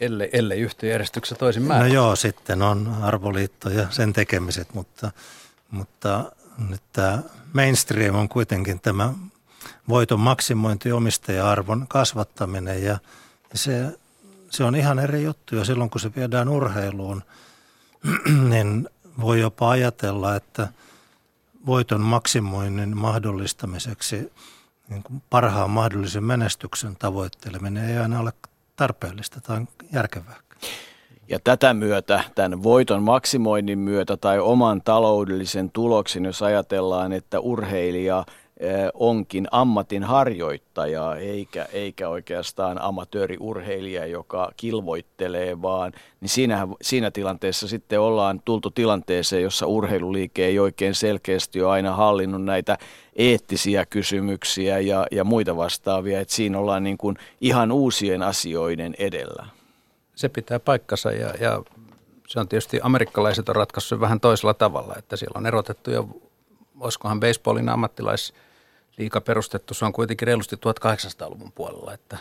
ellei, 0.00 0.30
ellei 0.32 0.60
yhtiöjärjestyksessä 0.60 1.34
toisin 1.34 1.62
määrä. 1.62 1.86
No 1.86 1.94
joo, 1.94 2.16
sitten 2.16 2.62
on 2.62 2.94
arvoliitto 3.02 3.70
ja 3.70 3.86
sen 3.90 4.12
tekemiset, 4.12 4.74
mutta, 4.74 5.10
mutta 5.70 6.32
nyt 6.68 6.82
tämä 6.92 7.18
mainstream 7.52 8.14
on 8.14 8.28
kuitenkin 8.28 8.80
tämä 8.80 9.12
voiton 9.88 10.20
maksimointi, 10.20 10.92
omistaja-arvon 10.92 11.86
kasvattaminen 11.88 12.84
ja 12.84 12.98
se, 13.54 13.98
se 14.52 14.64
on 14.64 14.76
ihan 14.76 14.98
eri 14.98 15.22
juttu. 15.22 15.56
Ja 15.56 15.64
silloin 15.64 15.90
kun 15.90 16.00
se 16.00 16.10
viedään 16.16 16.48
urheiluun, 16.48 17.22
niin 18.50 18.88
voi 19.20 19.40
jopa 19.40 19.70
ajatella, 19.70 20.36
että 20.36 20.68
voiton 21.66 22.00
maksimoinnin 22.00 22.96
mahdollistamiseksi 22.96 24.32
niin 24.88 25.02
kuin 25.02 25.22
parhaan 25.30 25.70
mahdollisen 25.70 26.24
menestyksen 26.24 26.96
tavoitteleminen 26.98 27.90
ei 27.90 27.98
aina 27.98 28.20
ole 28.20 28.32
tarpeellista 28.76 29.40
tai 29.40 29.66
järkevää. 29.92 30.36
Ja 31.28 31.38
tätä 31.44 31.74
myötä, 31.74 32.24
tämän 32.34 32.62
voiton 32.62 33.02
maksimoinnin 33.02 33.78
myötä 33.78 34.16
tai 34.16 34.38
oman 34.38 34.82
taloudellisen 34.82 35.70
tuloksen, 35.70 36.24
jos 36.24 36.42
ajatellaan, 36.42 37.12
että 37.12 37.40
urheilija 37.40 38.24
onkin 38.94 39.48
ammatin 39.50 40.02
harjoittaja 40.02 41.16
eikä, 41.16 41.66
eikä 41.72 42.08
oikeastaan 42.08 42.82
amatööriurheilija, 42.82 44.06
joka 44.06 44.52
kilvoittelee, 44.56 45.62
vaan 45.62 45.92
niin 46.20 46.28
siinä, 46.28 46.68
siinä 46.82 47.10
tilanteessa 47.10 47.68
sitten 47.68 48.00
ollaan 48.00 48.42
tultu 48.44 48.70
tilanteeseen, 48.70 49.42
jossa 49.42 49.66
urheiluliike 49.66 50.46
ei 50.46 50.58
oikein 50.58 50.94
selkeästi 50.94 51.62
ole 51.62 51.72
aina 51.72 51.94
hallinnut 51.96 52.44
näitä 52.44 52.78
eettisiä 53.16 53.86
kysymyksiä 53.86 54.78
ja, 54.78 55.06
ja 55.10 55.24
muita 55.24 55.56
vastaavia, 55.56 56.20
että 56.20 56.34
siinä 56.34 56.58
ollaan 56.58 56.82
niin 56.82 56.98
kuin 56.98 57.16
ihan 57.40 57.72
uusien 57.72 58.22
asioiden 58.22 58.94
edellä. 58.98 59.46
Se 60.14 60.28
pitää 60.28 60.60
paikkansa 60.60 61.12
ja, 61.12 61.34
ja 61.40 61.62
se 62.28 62.40
on 62.40 62.48
tietysti 62.48 62.80
amerikkalaiset 62.82 63.48
on 63.48 63.56
ratkaissut 63.56 64.00
vähän 64.00 64.20
toisella 64.20 64.54
tavalla, 64.54 64.94
että 64.98 65.16
siellä 65.16 65.38
on 65.38 65.46
erotettu 65.46 65.90
jo, 65.90 66.08
olisikohan 66.82 67.20
baseballin 67.20 67.68
ammattilaisliika 67.68 69.20
perustettu, 69.20 69.74
se 69.74 69.84
on 69.84 69.92
kuitenkin 69.92 70.26
reilusti 70.26 70.56
1800-luvun 70.56 71.52
puolella, 71.52 71.94
että 71.94 72.18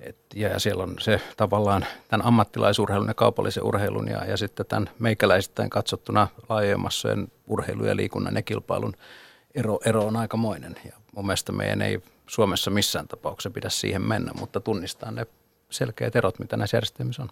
et, 0.00 0.16
ja 0.34 0.60
siellä 0.60 0.82
on 0.82 0.94
se 1.00 1.20
tavallaan 1.36 1.86
tämän 2.08 2.26
ammattilaisurheilun 2.26 3.08
ja 3.08 3.14
kaupallisen 3.14 3.64
urheilun 3.64 4.08
ja, 4.08 4.24
ja 4.24 4.36
sitten 4.36 4.66
tämän 4.66 4.90
meikäläisittäin 4.98 5.70
katsottuna 5.70 6.28
laajemmassa 6.48 7.08
urheilun 7.46 7.88
ja 7.88 7.96
liikunnan 7.96 8.34
ja 8.34 8.42
kilpailun 8.42 8.96
ero, 9.54 9.78
ero 9.84 10.06
on 10.06 10.16
aikamoinen. 10.16 10.76
Ja 10.84 10.92
mun 11.12 11.26
mielestä 11.26 11.52
meidän 11.52 11.82
ei 11.82 12.02
Suomessa 12.26 12.70
missään 12.70 13.08
tapauksessa 13.08 13.50
pidä 13.50 13.68
siihen 13.68 14.02
mennä, 14.02 14.32
mutta 14.40 14.60
tunnistaa 14.60 15.10
ne 15.10 15.26
selkeät 15.70 16.16
erot, 16.16 16.38
mitä 16.38 16.56
näissä 16.56 16.76
järjestelmissä 16.76 17.22
on. 17.22 17.30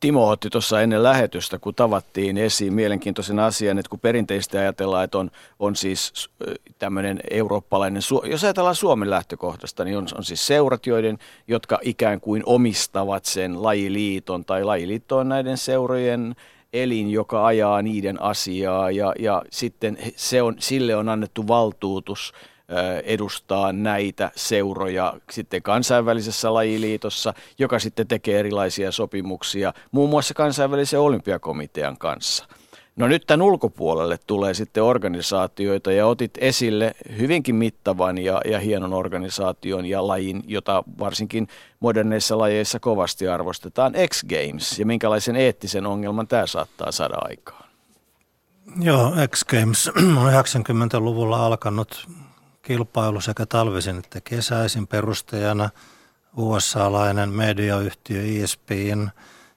Timo 0.00 0.28
otti 0.28 0.50
tuossa 0.50 0.80
ennen 0.80 1.02
lähetystä, 1.02 1.58
kun 1.58 1.74
tavattiin 1.74 2.38
esiin 2.38 2.74
mielenkiintoisen 2.74 3.38
asian, 3.38 3.78
että 3.78 3.90
kun 3.90 4.00
perinteisesti 4.00 4.58
ajatellaan, 4.58 5.04
että 5.04 5.18
on, 5.18 5.30
on 5.58 5.76
siis 5.76 6.30
tämmöinen 6.78 7.20
eurooppalainen, 7.30 8.02
jos 8.30 8.44
ajatellaan 8.44 8.74
Suomen 8.74 9.10
lähtökohdasta, 9.10 9.84
niin 9.84 9.98
on, 9.98 10.06
on 10.14 10.24
siis 10.24 10.46
seurat, 10.46 10.86
joiden, 10.86 11.18
jotka 11.48 11.78
ikään 11.82 12.20
kuin 12.20 12.42
omistavat 12.46 13.24
sen 13.24 13.62
lajiliiton, 13.62 14.44
tai 14.44 14.64
lajiliitto 14.64 15.18
on 15.18 15.28
näiden 15.28 15.56
seurojen 15.56 16.36
elin, 16.72 17.10
joka 17.10 17.46
ajaa 17.46 17.82
niiden 17.82 18.22
asiaa, 18.22 18.90
ja, 18.90 19.12
ja 19.18 19.42
sitten 19.50 19.98
se 20.16 20.42
on, 20.42 20.56
sille 20.58 20.96
on 20.96 21.08
annettu 21.08 21.48
valtuutus– 21.48 22.32
edustaa 23.04 23.72
näitä 23.72 24.30
seuroja 24.36 25.14
sitten 25.30 25.62
kansainvälisessä 25.62 26.54
lajiliitossa, 26.54 27.34
joka 27.58 27.78
sitten 27.78 28.06
tekee 28.06 28.38
erilaisia 28.38 28.92
sopimuksia 28.92 29.72
muun 29.90 30.10
muassa 30.10 30.34
kansainvälisen 30.34 31.00
olympiakomitean 31.00 31.98
kanssa. 31.98 32.46
No 32.96 33.08
nyt 33.08 33.24
tämän 33.26 33.42
ulkopuolelle 33.42 34.18
tulee 34.26 34.54
sitten 34.54 34.82
organisaatioita 34.82 35.92
ja 35.92 36.06
otit 36.06 36.30
esille 36.38 36.94
hyvinkin 37.18 37.54
mittavan 37.54 38.18
ja, 38.18 38.40
ja 38.44 38.58
hienon 38.58 38.94
organisaation 38.94 39.86
ja 39.86 40.06
lajin, 40.06 40.42
jota 40.46 40.84
varsinkin 40.98 41.48
moderneissa 41.80 42.38
lajeissa 42.38 42.80
kovasti 42.80 43.28
arvostetaan, 43.28 43.92
X 44.08 44.24
Games. 44.24 44.78
Ja 44.78 44.86
minkälaisen 44.86 45.36
eettisen 45.36 45.86
ongelman 45.86 46.28
tämä 46.28 46.46
saattaa 46.46 46.92
saada 46.92 47.16
aikaan? 47.20 47.66
Joo, 48.80 49.12
X 49.34 49.44
Games 49.44 49.88
on 49.88 50.32
90-luvulla 50.32 51.46
alkanut 51.46 52.06
kilpailu 52.66 53.20
sekä 53.20 53.46
talvisin 53.46 53.98
että 53.98 54.20
kesäisin 54.20 54.86
perustajana. 54.86 55.70
USA-lainen 56.36 57.30
mediayhtiö 57.30 58.22
ESPN 58.22 59.08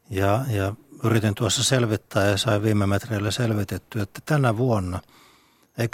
ja, 0.09 0.41
ja 0.49 0.73
yritin 1.03 1.35
tuossa 1.35 1.63
selvittää 1.63 2.25
ja 2.25 2.37
sai 2.37 2.63
viime 2.63 2.85
metreillä 2.85 3.31
selvitetty, 3.31 4.01
että 4.01 4.21
tänä 4.25 4.57
vuonna 4.57 4.99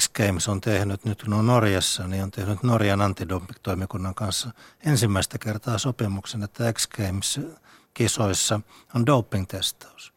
X 0.02 0.10
Games 0.10 0.48
on 0.48 0.62
tehnyt 0.62 1.06
nyt 1.06 1.24
no 1.28 1.42
Norjassa, 1.42 2.08
niin 2.08 2.24
on 2.24 2.32
tehnyt 2.32 2.64
Norjan 2.64 3.02
antidoping-toimikunnan 3.02 4.16
kanssa 4.16 4.52
ensimmäistä 4.86 5.38
kertaa 5.38 5.78
sopimuksen, 5.78 6.44
että 6.44 6.74
X 6.74 6.88
Games 6.88 7.40
kisoissa 7.94 8.60
on 8.96 9.06
doping-testaus. 9.06 10.14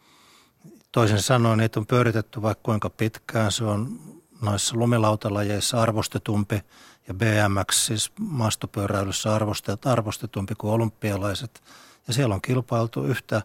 Toisin 0.93 1.23
sanoen 1.23 1.59
niitä 1.59 1.81
on 1.81 1.87
pyöritetty 1.87 2.43
vaikka 2.43 2.63
kuinka 2.63 2.91
pitkään, 2.91 3.53
se 3.53 3.65
on 3.65 4.01
noissa 4.41 4.77
lumilautalajeissa 4.77 5.83
arvostetumpi 5.83 6.63
ja 7.09 7.15
BMX 7.15 7.87
siis 7.87 8.13
maastopyöräilyssä 8.21 9.35
arvostet, 9.35 9.87
arvostetumpi 9.87 10.55
kuin 10.55 10.73
olympialaiset. 10.73 11.63
Ja 12.09 12.15
siellä 12.15 12.35
on 12.35 12.43
kilpailtu 12.43 13.05
yhtä 13.05 13.43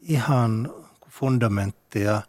ihan 0.00 0.74
fundamenttia, 1.08 2.22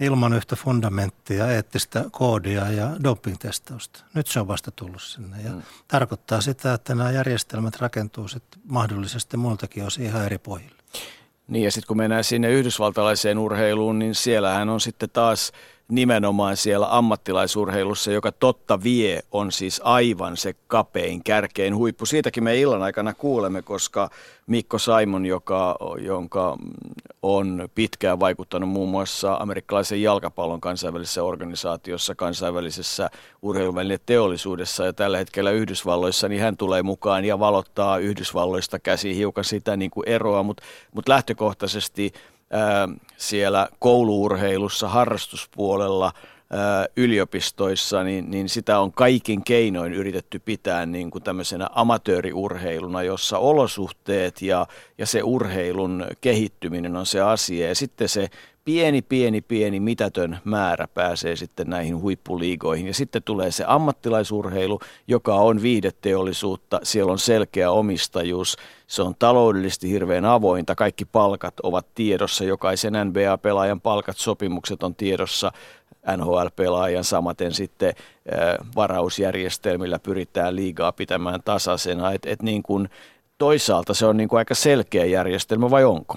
ilman 0.00 0.32
yhtä 0.32 0.56
fundamenttia, 0.56 1.52
eettistä 1.52 2.04
koodia 2.10 2.70
ja 2.70 2.90
dopingtestausta. 3.04 4.04
Nyt 4.14 4.26
se 4.26 4.40
on 4.40 4.48
vasta 4.48 4.70
tullut 4.70 5.02
sinne 5.02 5.42
ja 5.42 5.50
mm. 5.50 5.62
tarkoittaa 5.88 6.40
sitä, 6.40 6.74
että 6.74 6.94
nämä 6.94 7.10
järjestelmät 7.10 7.80
rakentuu 7.80 8.28
sitten 8.28 8.60
mahdollisesti 8.68 9.36
muiltakin 9.36 9.84
osin 9.84 10.04
ihan 10.04 10.24
eri 10.24 10.38
pohjille. 10.38 10.82
Niin 11.48 11.64
ja 11.64 11.72
sitten 11.72 11.86
kun 11.86 11.96
mennään 11.96 12.24
sinne 12.24 12.50
yhdysvaltalaiseen 12.50 13.38
urheiluun, 13.38 13.98
niin 13.98 14.14
siellähän 14.14 14.68
on 14.68 14.80
sitten 14.80 15.10
taas– 15.10 15.52
nimenomaan 15.92 16.56
siellä 16.56 16.86
ammattilaisurheilussa, 16.90 18.12
joka 18.12 18.32
totta 18.32 18.82
vie, 18.82 19.20
on 19.32 19.52
siis 19.52 19.80
aivan 19.84 20.36
se 20.36 20.54
kapein, 20.66 21.24
kärkein 21.24 21.76
huippu. 21.76 22.06
Siitäkin 22.06 22.44
me 22.44 22.60
illan 22.60 22.82
aikana 22.82 23.14
kuulemme, 23.14 23.62
koska 23.62 24.10
Mikko 24.46 24.78
Simon, 24.78 25.26
joka, 25.26 25.76
jonka 26.00 26.58
on 27.22 27.68
pitkään 27.74 28.20
vaikuttanut 28.20 28.68
muun 28.68 28.88
muassa 28.88 29.34
amerikkalaisen 29.34 30.02
jalkapallon 30.02 30.60
kansainvälisessä 30.60 31.22
organisaatiossa, 31.22 32.14
kansainvälisessä 32.14 33.10
teollisuudessa 34.06 34.84
ja 34.84 34.92
tällä 34.92 35.18
hetkellä 35.18 35.50
Yhdysvalloissa, 35.50 36.28
niin 36.28 36.40
hän 36.40 36.56
tulee 36.56 36.82
mukaan 36.82 37.24
ja 37.24 37.38
valottaa 37.38 37.98
Yhdysvalloista 37.98 38.78
käsi 38.78 39.16
hiukan 39.16 39.44
sitä 39.44 39.76
niin 39.76 39.90
kuin 39.90 40.08
eroa, 40.08 40.42
mutta 40.42 40.62
mut 40.94 41.08
lähtökohtaisesti– 41.08 42.12
siellä 43.16 43.68
kouluurheilussa, 43.78 44.88
harrastuspuolella, 44.88 46.12
yliopistoissa, 46.96 48.04
niin, 48.04 48.30
niin 48.30 48.48
sitä 48.48 48.78
on 48.78 48.92
kaikin 48.92 49.44
keinoin 49.44 49.92
yritetty 49.92 50.38
pitää 50.38 50.86
niin 50.86 51.10
kuin 51.10 51.24
tämmöisenä 51.24 51.68
amatööriurheiluna, 51.72 53.02
jossa 53.02 53.38
olosuhteet 53.38 54.42
ja, 54.42 54.66
ja 54.98 55.06
se 55.06 55.22
urheilun 55.22 56.06
kehittyminen 56.20 56.96
on 56.96 57.06
se 57.06 57.20
asia. 57.20 57.68
Ja 57.68 57.74
sitten 57.74 58.08
se 58.08 58.28
pieni, 58.64 59.02
pieni, 59.02 59.40
pieni 59.40 59.80
mitätön 59.80 60.38
määrä 60.44 60.88
pääsee 60.88 61.36
sitten 61.36 61.70
näihin 61.70 62.00
huippuliigoihin. 62.00 62.86
Ja 62.86 62.94
sitten 62.94 63.22
tulee 63.22 63.50
se 63.50 63.64
ammattilaisurheilu, 63.66 64.80
joka 65.08 65.34
on 65.34 65.62
viideteollisuutta, 65.62 66.80
siellä 66.82 67.12
on 67.12 67.18
selkeä 67.18 67.70
omistajuus, 67.70 68.56
se 68.92 69.02
on 69.02 69.14
taloudellisesti 69.18 69.90
hirveän 69.90 70.24
avointa, 70.24 70.74
kaikki 70.74 71.04
palkat 71.04 71.54
ovat 71.62 71.86
tiedossa, 71.94 72.44
jokaisen 72.44 72.92
NBA-pelaajan 72.92 73.80
palkat, 73.80 74.16
sopimukset 74.16 74.82
on 74.82 74.94
tiedossa, 74.94 75.52
NHL-pelaajan 76.16 77.04
samaten 77.04 77.52
sitten 77.52 77.94
varausjärjestelmillä 78.76 79.98
pyritään 79.98 80.56
liigaa 80.56 80.92
pitämään 80.92 81.42
tasaisena, 81.42 82.12
että 82.12 82.30
et 82.30 82.42
niin 82.42 82.62
kuin 82.62 82.88
toisaalta 83.38 83.94
se 83.94 84.06
on 84.06 84.16
niin 84.16 84.28
kuin 84.28 84.38
aika 84.38 84.54
selkeä 84.54 85.04
järjestelmä 85.04 85.70
vai 85.70 85.84
onko? 85.84 86.16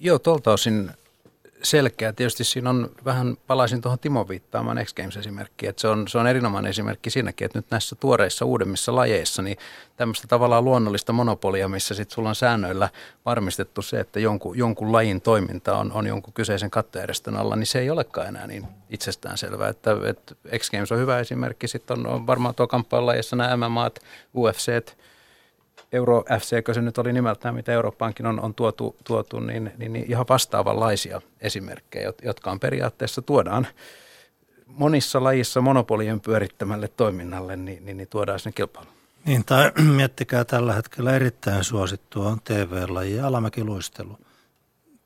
Joo, 0.00 0.18
tuolta 0.18 0.52
osin 0.52 0.90
selkeä. 1.62 2.12
Tietysti 2.12 2.44
siinä 2.44 2.70
on 2.70 2.90
vähän, 3.04 3.36
palaisin 3.46 3.80
tuohon 3.80 3.98
Timo 3.98 4.28
viittaamaan 4.28 4.78
X 4.84 4.94
Games-esimerkkiin, 4.94 5.70
että 5.70 5.80
se 5.80 5.88
on, 5.88 6.08
se 6.08 6.18
on 6.18 6.26
erinomainen 6.26 6.70
esimerkki 6.70 7.10
siinäkin, 7.10 7.44
että 7.44 7.58
nyt 7.58 7.70
näissä 7.70 7.96
tuoreissa 7.96 8.44
uudemmissa 8.44 8.94
lajeissa, 8.94 9.42
niin 9.42 9.56
tämmöistä 9.96 10.28
tavallaan 10.28 10.64
luonnollista 10.64 11.12
monopolia, 11.12 11.68
missä 11.68 11.94
sitten 11.94 12.14
sulla 12.14 12.28
on 12.28 12.34
säännöillä 12.34 12.88
varmistettu 13.24 13.82
se, 13.82 14.00
että 14.00 14.20
jonkun, 14.20 14.58
jonkun 14.58 14.92
lajin 14.92 15.20
toiminta 15.20 15.76
on, 15.76 15.92
on 15.92 16.06
jonkun 16.06 16.34
kyseisen 16.34 16.70
kattojärjestön 16.70 17.36
alla, 17.36 17.56
niin 17.56 17.66
se 17.66 17.78
ei 17.78 17.90
olekaan 17.90 18.28
enää 18.28 18.46
niin 18.46 18.66
itsestäänselvää, 18.90 19.68
että, 19.68 19.90
että 20.04 20.34
X 20.58 20.70
Games 20.70 20.92
on 20.92 20.98
hyvä 20.98 21.18
esimerkki, 21.18 21.68
sitten 21.68 21.98
on, 21.98 22.06
on 22.06 22.26
varmaan 22.26 22.54
tuo 22.54 22.66
kamppailulajissa 22.66 23.36
nämä 23.36 23.68
MMAt, 23.68 23.98
UFCt, 24.34 24.96
Euro 25.92 26.24
FC, 26.40 26.74
se 26.74 26.82
nyt 26.82 26.98
oli 26.98 27.12
nimeltään, 27.12 27.54
mitä 27.54 27.72
Eurooppaankin 27.72 28.26
on, 28.26 28.40
on 28.40 28.54
tuotu, 28.54 28.96
tuotu 29.04 29.40
niin, 29.40 29.72
niin, 29.78 29.92
niin 29.92 30.10
ihan 30.10 30.26
vastaavanlaisia 30.28 31.20
esimerkkejä, 31.40 32.12
jotka 32.22 32.50
on 32.50 32.60
periaatteessa 32.60 33.22
tuodaan 33.22 33.66
monissa 34.66 35.24
lajissa 35.24 35.60
monopolien 35.60 36.20
pyörittämälle 36.20 36.88
toiminnalle, 36.88 37.56
niin, 37.56 37.84
niin, 37.84 37.96
niin 37.96 38.08
tuodaan 38.08 38.38
sinne 38.38 38.52
kilpailu. 38.52 38.88
Niin, 39.24 39.44
tai 39.44 39.72
miettikää 39.96 40.44
tällä 40.44 40.72
hetkellä 40.72 41.16
erittäin 41.16 41.64
suosittua 41.64 42.28
on 42.28 42.40
TV-laji 42.44 43.20
alamäkiluistelu. 43.20 44.18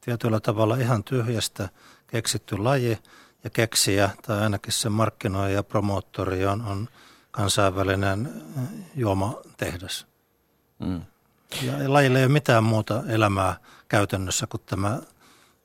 Tietyllä 0.01 0.41
tavalla 0.41 0.77
ihan 0.77 1.05
tyhjästä 1.05 1.69
keksitty 2.07 2.59
laji 2.59 2.99
ja 3.45 3.51
keksiä, 3.51 4.11
tai 4.23 4.43
ainakin 4.43 4.73
se 4.73 4.89
markkinoija 4.89 5.55
ja 5.55 5.63
promoottori 5.63 6.47
on, 6.47 6.63
on 6.63 6.89
kansainvälinen 7.31 8.29
juomatehdas. 8.95 10.10
Mm. 10.81 11.01
Ja 11.63 11.73
lajilla 11.87 12.19
ei 12.19 12.25
ole 12.25 12.33
mitään 12.33 12.65
muuta 12.65 13.03
elämää 13.09 13.57
käytännössä 13.89 14.47
kuin 14.47 14.61
tämä, 14.67 14.99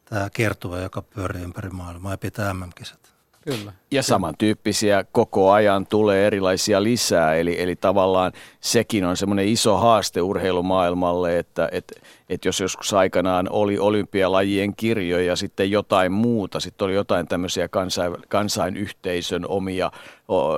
tämä 0.06 0.30
kiertuva, 0.30 0.80
joka 0.80 1.02
pyörii 1.02 1.44
ympäri 1.44 1.70
maailmaa 1.70 2.12
ja 2.12 2.18
pitää 2.18 2.54
MM-kisat. 2.54 3.16
Kyllä. 3.42 3.74
Ja 3.92 4.04
samantyyppisiä 4.04 5.06
koko 5.12 5.52
ajan 5.52 5.88
tulee 5.88 6.28
erilaisia 6.28 6.84
lisää, 6.84 7.36
eli, 7.36 7.62
eli 7.62 7.76
tavallaan 7.76 8.32
sekin 8.60 9.06
on 9.06 9.18
semmoinen 9.18 9.48
iso 9.48 9.78
haaste 9.78 10.22
urheilumaailmalle, 10.22 11.40
että, 11.40 11.70
että 11.72 11.96
että 12.30 12.48
jos 12.48 12.60
joskus 12.60 12.94
aikanaan 12.94 13.48
oli 13.50 13.80
olympialajien 13.80 14.76
kirjo 14.76 15.20
ja 15.20 15.36
sitten 15.36 15.72
jotain 15.72 16.12
muuta, 16.12 16.60
sitten 16.60 16.86
oli 16.86 16.94
jotain 16.94 17.28
tämmöisiä 17.28 17.68
kansain, 17.68 18.18
kansainyhteisön 18.28 19.48
omia 19.48 19.92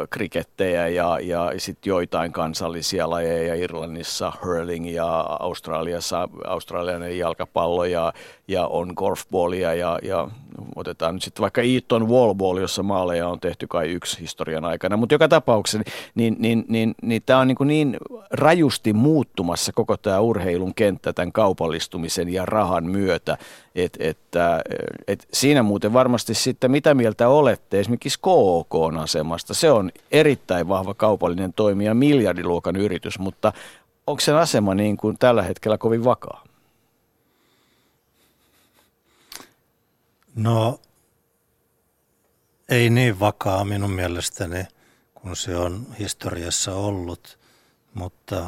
krikettejä 0.09 0.87
ja, 0.87 1.19
ja 1.19 1.51
sitten 1.57 1.89
joitain 1.89 2.31
kansallisia 2.31 3.09
lajeja 3.09 3.55
Irlannissa 3.55 4.33
hurling 4.45 4.93
ja 4.93 5.19
Australiassa 5.39 6.29
australialainen 6.45 7.17
jalkapallo 7.17 7.85
ja, 7.85 8.13
ja 8.47 8.67
on 8.67 8.93
golfballia 8.95 9.73
ja, 9.73 9.99
ja 10.03 10.27
otetaan 10.75 11.15
nyt 11.15 11.23
sitten 11.23 11.41
vaikka 11.41 11.61
Eaton 11.61 12.09
wallball, 12.09 12.57
jossa 12.57 12.83
maaleja 12.83 13.27
on 13.27 13.39
tehty 13.39 13.67
kai 13.67 13.87
yksi 13.89 14.21
historian 14.21 14.65
aikana, 14.65 14.97
mutta 14.97 15.15
joka 15.15 15.27
tapauksessa 15.27 15.91
niin, 16.15 16.35
niin, 16.39 16.65
niin, 16.67 16.95
niin, 17.01 17.21
tämä 17.25 17.39
on 17.39 17.47
niin, 17.47 17.57
niin 17.67 17.97
rajusti 18.31 18.93
muuttumassa 18.93 19.71
koko 19.73 19.97
tämä 19.97 20.19
urheilun 20.19 20.73
kenttä 20.75 21.13
tämän 21.13 21.31
kaupallistumisen 21.31 22.33
ja 22.33 22.45
rahan 22.45 22.83
myötä. 22.83 23.37
Et, 23.77 23.97
että, 23.99 24.61
et 25.07 25.27
siinä 25.33 25.63
muuten 25.63 25.93
varmasti 25.93 26.33
sitten, 26.33 26.71
mitä 26.71 26.93
mieltä 26.93 27.29
olette 27.29 27.79
esimerkiksi 27.79 28.19
KOK-asemasta? 28.21 29.53
Se 29.53 29.71
on 29.71 29.91
erittäin 30.11 30.67
vahva 30.67 30.93
kaupallinen 30.93 31.53
toimija, 31.53 31.93
miljardiluokan 31.93 32.75
yritys, 32.75 33.19
mutta 33.19 33.53
onko 34.07 34.19
sen 34.19 34.35
asema 34.35 34.75
niin 34.75 34.97
kuin 34.97 35.17
tällä 35.17 35.43
hetkellä 35.43 35.77
kovin 35.77 36.03
vakaa? 36.03 36.43
No 40.35 40.79
ei 42.69 42.89
niin 42.89 43.19
vakaa 43.19 43.65
minun 43.65 43.91
mielestäni, 43.91 44.65
kun 45.13 45.35
se 45.35 45.57
on 45.57 45.87
historiassa 45.99 46.75
ollut, 46.75 47.39
mutta 47.93 48.45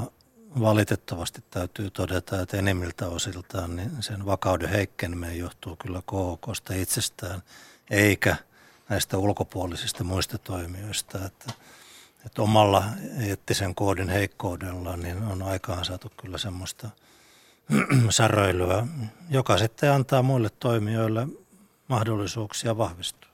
valitettavasti 0.59 1.43
täytyy 1.49 1.91
todeta, 1.91 2.41
että 2.41 2.57
enimmiltä 2.57 3.07
osiltaan 3.07 3.75
niin 3.75 3.91
sen 3.99 4.25
vakauden 4.25 4.69
heikkeneminen 4.69 5.37
johtuu 5.37 5.75
kyllä 5.75 6.01
KOKsta 6.05 6.73
itsestään, 6.73 7.41
eikä 7.89 8.35
näistä 8.89 9.17
ulkopuolisista 9.17 10.03
muista 10.03 10.37
toimijoista. 10.37 11.25
Että, 11.25 11.53
että 12.25 12.41
omalla 12.41 12.83
eettisen 13.19 13.75
koodin 13.75 14.09
heikkoudella 14.09 14.97
niin 14.97 15.23
on 15.23 15.41
aikaan 15.41 15.85
saatu 15.85 16.11
kyllä 16.21 16.37
semmoista 16.37 16.89
säröilyä, 18.09 18.87
joka 19.29 19.57
sitten 19.57 19.91
antaa 19.91 20.21
muille 20.21 20.49
toimijoille 20.59 21.27
mahdollisuuksia 21.87 22.77
vahvistua. 22.77 23.29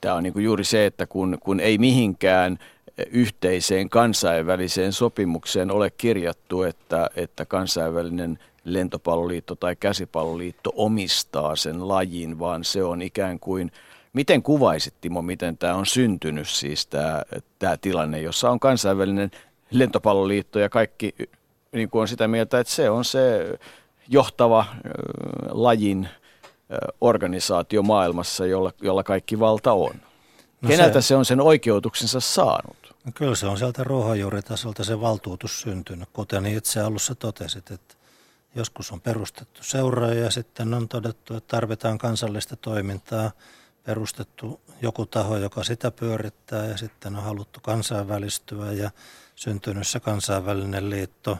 Tämä 0.00 0.14
on 0.14 0.22
niin 0.22 0.42
juuri 0.42 0.64
se, 0.64 0.86
että 0.86 1.06
kun, 1.06 1.38
kun 1.40 1.60
ei 1.60 1.78
mihinkään 1.78 2.58
yhteiseen 3.10 3.88
kansainväliseen 3.88 4.92
sopimukseen 4.92 5.70
ole 5.70 5.90
kirjattu, 5.90 6.62
että, 6.62 7.10
että 7.16 7.46
kansainvälinen 7.46 8.38
lentopalloliitto 8.64 9.54
tai 9.54 9.76
käsipalloliitto 9.76 10.72
omistaa 10.76 11.56
sen 11.56 11.88
lajin, 11.88 12.38
vaan 12.38 12.64
se 12.64 12.84
on 12.84 13.02
ikään 13.02 13.38
kuin, 13.40 13.72
miten 14.12 14.42
kuvaisit 14.42 14.94
Timo, 15.00 15.22
miten 15.22 15.58
tämä 15.58 15.74
on 15.74 15.86
syntynyt 15.86 16.48
siis 16.48 16.86
tämä, 16.86 17.22
tämä 17.58 17.76
tilanne, 17.76 18.20
jossa 18.20 18.50
on 18.50 18.60
kansainvälinen 18.60 19.30
lentopalloliitto 19.70 20.58
ja 20.58 20.68
kaikki 20.68 21.14
niin 21.72 21.90
kuin 21.90 22.02
on 22.02 22.08
sitä 22.08 22.28
mieltä, 22.28 22.60
että 22.60 22.72
se 22.72 22.90
on 22.90 23.04
se 23.04 23.58
johtava 24.08 24.64
lajin 25.50 26.08
organisaatio 27.00 27.82
maailmassa, 27.82 28.46
jolla, 28.46 28.72
jolla 28.82 29.02
kaikki 29.02 29.38
valta 29.38 29.72
on. 29.72 29.94
No 30.62 30.68
Keneltä 30.68 31.00
se, 31.00 31.06
se 31.06 31.16
on 31.16 31.24
sen 31.24 31.40
oikeutuksensa 31.40 32.20
saanut? 32.20 32.81
No 33.04 33.12
kyllä 33.14 33.34
se 33.34 33.46
on 33.46 33.58
sieltä 33.58 33.84
ruohonjuuritasolta 33.84 34.84
se 34.84 35.00
valtuutus 35.00 35.60
syntynyt, 35.60 36.08
kuten 36.12 36.46
itse 36.46 36.80
alussa 36.80 37.14
totesit, 37.14 37.70
että 37.70 37.94
joskus 38.54 38.92
on 38.92 39.00
perustettu 39.00 39.64
seuroja 39.64 40.14
ja 40.14 40.30
sitten 40.30 40.74
on 40.74 40.88
todettu, 40.88 41.34
että 41.34 41.56
tarvitaan 41.56 41.98
kansallista 41.98 42.56
toimintaa, 42.56 43.30
perustettu 43.84 44.60
joku 44.82 45.06
taho, 45.06 45.36
joka 45.36 45.64
sitä 45.64 45.90
pyörittää 45.90 46.66
ja 46.66 46.76
sitten 46.76 47.16
on 47.16 47.22
haluttu 47.22 47.60
kansainvälistyä 47.60 48.72
ja 48.72 48.90
syntynyt 49.36 49.88
se 49.88 50.00
kansainvälinen 50.00 50.90
liitto 50.90 51.38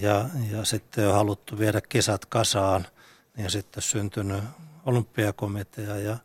ja, 0.00 0.28
ja 0.50 0.64
sitten 0.64 1.08
on 1.08 1.14
haluttu 1.14 1.58
viedä 1.58 1.80
kisat 1.80 2.26
kasaan– 2.26 2.86
ja 3.42 3.50
sitten 3.50 3.82
syntynyt 3.82 4.44
olympiakomitea 4.86 5.96
ja 5.96 6.16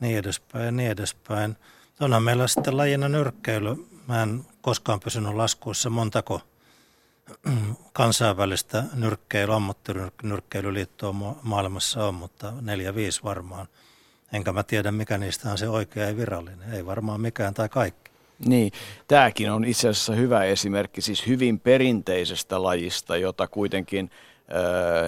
niin 0.00 0.18
edespäin 0.18 0.64
ja 0.64 0.72
niin 0.72 0.90
edespäin. 0.90 1.56
Onhan 2.00 2.22
meillä 2.22 2.48
sitten 2.48 2.76
lajina 2.76 3.08
nyrkkeily. 3.08 3.86
Mä 4.08 4.22
en 4.22 4.44
koskaan 4.60 5.00
pysynyt 5.00 5.34
laskuissa 5.34 5.90
montako 5.90 6.40
kansainvälistä 7.92 8.84
nyrkkeily, 8.94 9.54
ammattinyrkkeilyliittoa 9.54 11.14
maailmassa 11.42 12.06
on, 12.06 12.14
mutta 12.14 12.52
neljä, 12.60 12.94
viisi 12.94 13.22
varmaan. 13.24 13.66
Enkä 14.32 14.52
mä 14.52 14.62
tiedä, 14.62 14.92
mikä 14.92 15.18
niistä 15.18 15.50
on 15.50 15.58
se 15.58 15.68
oikea 15.68 16.08
ja 16.08 16.16
virallinen. 16.16 16.72
Ei 16.72 16.86
varmaan 16.86 17.20
mikään 17.20 17.54
tai 17.54 17.68
kaikki. 17.68 18.10
Niin, 18.38 18.72
tämäkin 19.08 19.50
on 19.50 19.64
itse 19.64 19.88
asiassa 19.88 20.14
hyvä 20.14 20.44
esimerkki 20.44 21.00
siis 21.00 21.26
hyvin 21.26 21.60
perinteisestä 21.60 22.62
lajista, 22.62 23.16
jota 23.16 23.48
kuitenkin– 23.48 24.10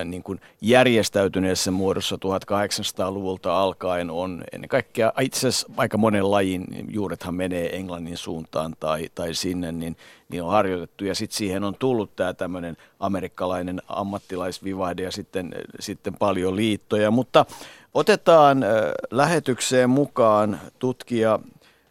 niin 0.05 0.23
kuin 0.23 0.41
järjestäytyneessä 0.61 1.71
muodossa 1.71 2.17
1800-luvulta 2.17 3.63
alkaen 3.63 4.11
on 4.11 4.45
ennen 4.53 4.69
kaikkea, 4.69 5.13
itse 5.21 5.39
asiassa 5.39 5.67
aika 5.77 5.99
monen 5.99 6.31
lajin 6.31 6.67
juurethan 6.91 7.35
menee 7.35 7.77
Englannin 7.77 8.17
suuntaan 8.17 8.75
tai, 8.81 9.11
tai 9.15 9.35
sinne, 9.35 9.73
niin, 9.73 9.97
niin 10.29 10.43
on 10.43 10.51
harjoitettu. 10.51 11.05
Ja 11.05 11.15
sitten 11.15 11.37
siihen 11.37 11.65
on 11.65 11.75
tullut 11.79 12.17
tämä 12.17 12.35
tämmöinen 12.35 12.77
amerikkalainen 13.01 13.83
ammattilaisvivahde 13.89 15.03
ja 15.03 15.13
sitten, 15.13 15.55
sitten 15.81 16.15
paljon 16.15 16.57
liittoja. 16.57 17.11
Mutta 17.11 17.47
otetaan 17.95 18.63
äh, 18.63 18.71
lähetykseen 19.11 19.91
mukaan 19.91 20.61
tutkija 20.79 21.39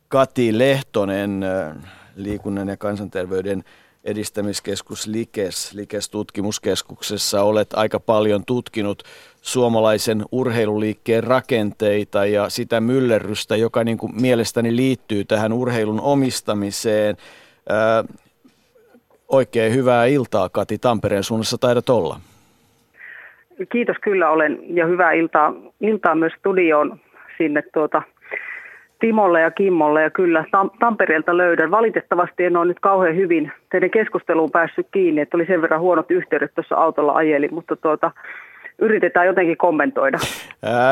Kati 0.08 0.58
Lehtonen 0.58 1.44
äh, 1.44 1.76
liikunnan 2.16 2.68
ja 2.68 2.78
kansanterveyden 2.78 3.63
edistämiskeskus 4.04 5.08
Likes, 5.08 5.74
Likes 5.74 6.10
tutkimuskeskuksessa 6.10 7.44
olet 7.44 7.74
aika 7.74 8.00
paljon 8.00 8.46
tutkinut 8.46 9.04
suomalaisen 9.42 10.26
urheiluliikkeen 10.32 11.24
rakenteita 11.24 12.26
ja 12.26 12.50
sitä 12.50 12.82
myllerrystä, 12.82 13.56
joka 13.56 13.84
niin 13.84 13.98
kuin 13.98 14.22
mielestäni 14.22 14.76
liittyy 14.76 15.24
tähän 15.26 15.54
urheilun 15.54 16.02
omistamiseen. 16.02 17.18
Ää, 17.70 18.04
oikein 19.28 19.74
hyvää 19.74 20.06
iltaa 20.06 20.50
Kati 20.50 20.78
Tampereen 20.78 21.24
suunnassa 21.24 21.58
taidat 21.58 21.89
olla. 21.89 22.20
Kiitos 23.72 23.98
kyllä 24.02 24.30
olen 24.30 24.60
ja 24.76 24.86
hyvää 24.86 25.12
iltaa, 25.12 25.54
iltaa 25.82 26.16
myös 26.16 26.34
studioon 26.39 27.00
sinne 27.38 27.63
tuota 27.74 28.02
Timolle 29.04 29.42
ja 29.42 29.52
Kimmolle 29.52 30.02
ja 30.02 30.10
kyllä 30.10 30.46
Tampereelta 30.80 31.38
löydän. 31.38 31.72
Valitettavasti 31.72 32.44
en 32.44 32.58
ole 32.58 32.66
nyt 32.66 32.80
kauhean 32.80 33.16
hyvin 33.16 33.52
teidän 33.72 33.89
keskusteluun 33.89 34.52
päässyt 34.52 34.88
kiinni, 34.92 35.22
että 35.22 35.38
oli 35.38 35.46
sen 35.46 35.62
verran 35.62 35.80
huonot 35.80 36.12
yhteydet 36.12 36.56
tuossa 36.56 36.76
autolla 36.76 37.13
ajeli, 37.13 37.48
mutta 37.52 37.76
tuota, 37.76 38.12
yritetään 38.80 39.28
jotenkin 39.28 39.58
kommentoida. 39.58 40.18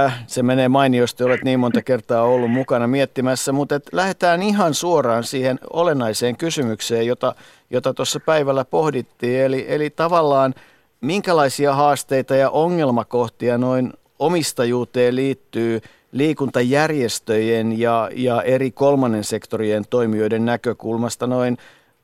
Äh, 0.04 0.24
se 0.28 0.44
menee 0.44 0.70
mainiosti, 0.70 1.24
olet 1.24 1.44
niin 1.44 1.60
monta 1.60 1.82
kertaa 1.82 2.24
ollut 2.24 2.52
mukana 2.52 2.88
miettimässä, 2.88 3.52
mutta 3.52 3.76
et 3.76 3.94
lähdetään 3.94 4.42
ihan 4.42 4.74
suoraan 4.74 5.24
siihen 5.24 5.60
olennaiseen 5.74 6.38
kysymykseen, 6.38 7.08
jota 7.08 7.36
jota 7.70 7.94
päivällä 8.26 8.66
pohdittiin. 8.66 9.42
Eli, 9.42 9.66
eli 9.68 9.90
tavallaan 9.90 10.54
minkälaisia 11.02 11.74
haasteita 11.74 12.36
ja 12.36 12.50
ongelmakohtia 12.50 13.58
noin 13.58 13.94
omistajuuteen 14.20 15.16
liittyy– 15.16 15.80
liikuntajärjestöjen 16.12 17.80
ja, 17.80 18.10
ja 18.16 18.42
eri 18.42 18.72
kolmannen 18.72 19.24
sektorien 19.24 19.84
toimijoiden 19.90 20.46
näkökulmasta 20.46 21.28
noin 21.28 21.58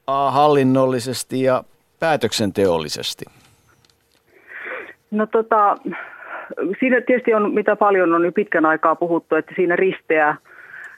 hallinnollisesti 0.08 1.44
ja 1.44 1.64
päätöksenteollisesti? 2.00 3.26
No 5.12 5.26
tota, 5.26 5.78
siinä 6.80 7.02
tietysti 7.02 7.34
on, 7.34 7.54
mitä 7.54 7.76
paljon 7.76 8.14
on 8.14 8.26
jo 8.26 8.32
pitkän 8.32 8.66
aikaa 8.66 8.96
puhuttu, 8.96 9.36
että 9.36 9.54
siinä 9.56 9.76
risteää, 9.76 10.36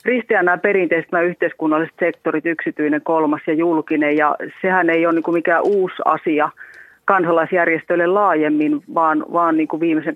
risteää 0.06 0.43
nämä 0.43 0.58
perinteiset 0.58 1.12
nämä 1.12 1.24
yhteiskunnalliset 1.24 1.95
sektorit, 2.00 2.45
yksityinen, 2.45 3.02
kolmas 3.04 3.41
ja 3.48 3.54
julkinen, 3.54 4.17
ja 4.17 4.36
sehän 4.62 4.89
ei 4.89 5.06
ole 5.06 5.13
niin 5.13 5.34
mikään 5.34 5.63
uusi 5.63 5.95
asia– 6.06 6.50
kansalaisjärjestöille 7.10 8.08
laajemmin, 8.08 8.84
vaan, 8.93 9.26
vaan 9.34 9.58
niin 9.58 9.67
kuin 9.67 9.80
viimeisen 9.80 10.15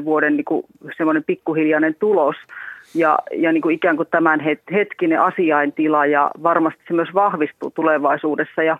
20-30 0.00 0.04
vuoden 0.04 0.36
niin 0.36 0.44
kuin 0.44 0.66
semmoinen 0.96 1.24
pikkuhiljainen 1.24 1.94
tulos. 1.94 2.36
Ja, 2.94 3.18
ja 3.32 3.52
niin 3.52 3.62
kuin 3.62 3.74
ikään 3.74 3.96
kuin 3.96 4.08
tämän 4.10 4.40
hetkinen 4.72 5.20
asiaintila 5.20 6.06
ja 6.06 6.30
varmasti 6.42 6.80
se 6.88 6.94
myös 6.94 7.14
vahvistuu 7.14 7.70
tulevaisuudessa. 7.70 8.62
Ja 8.62 8.78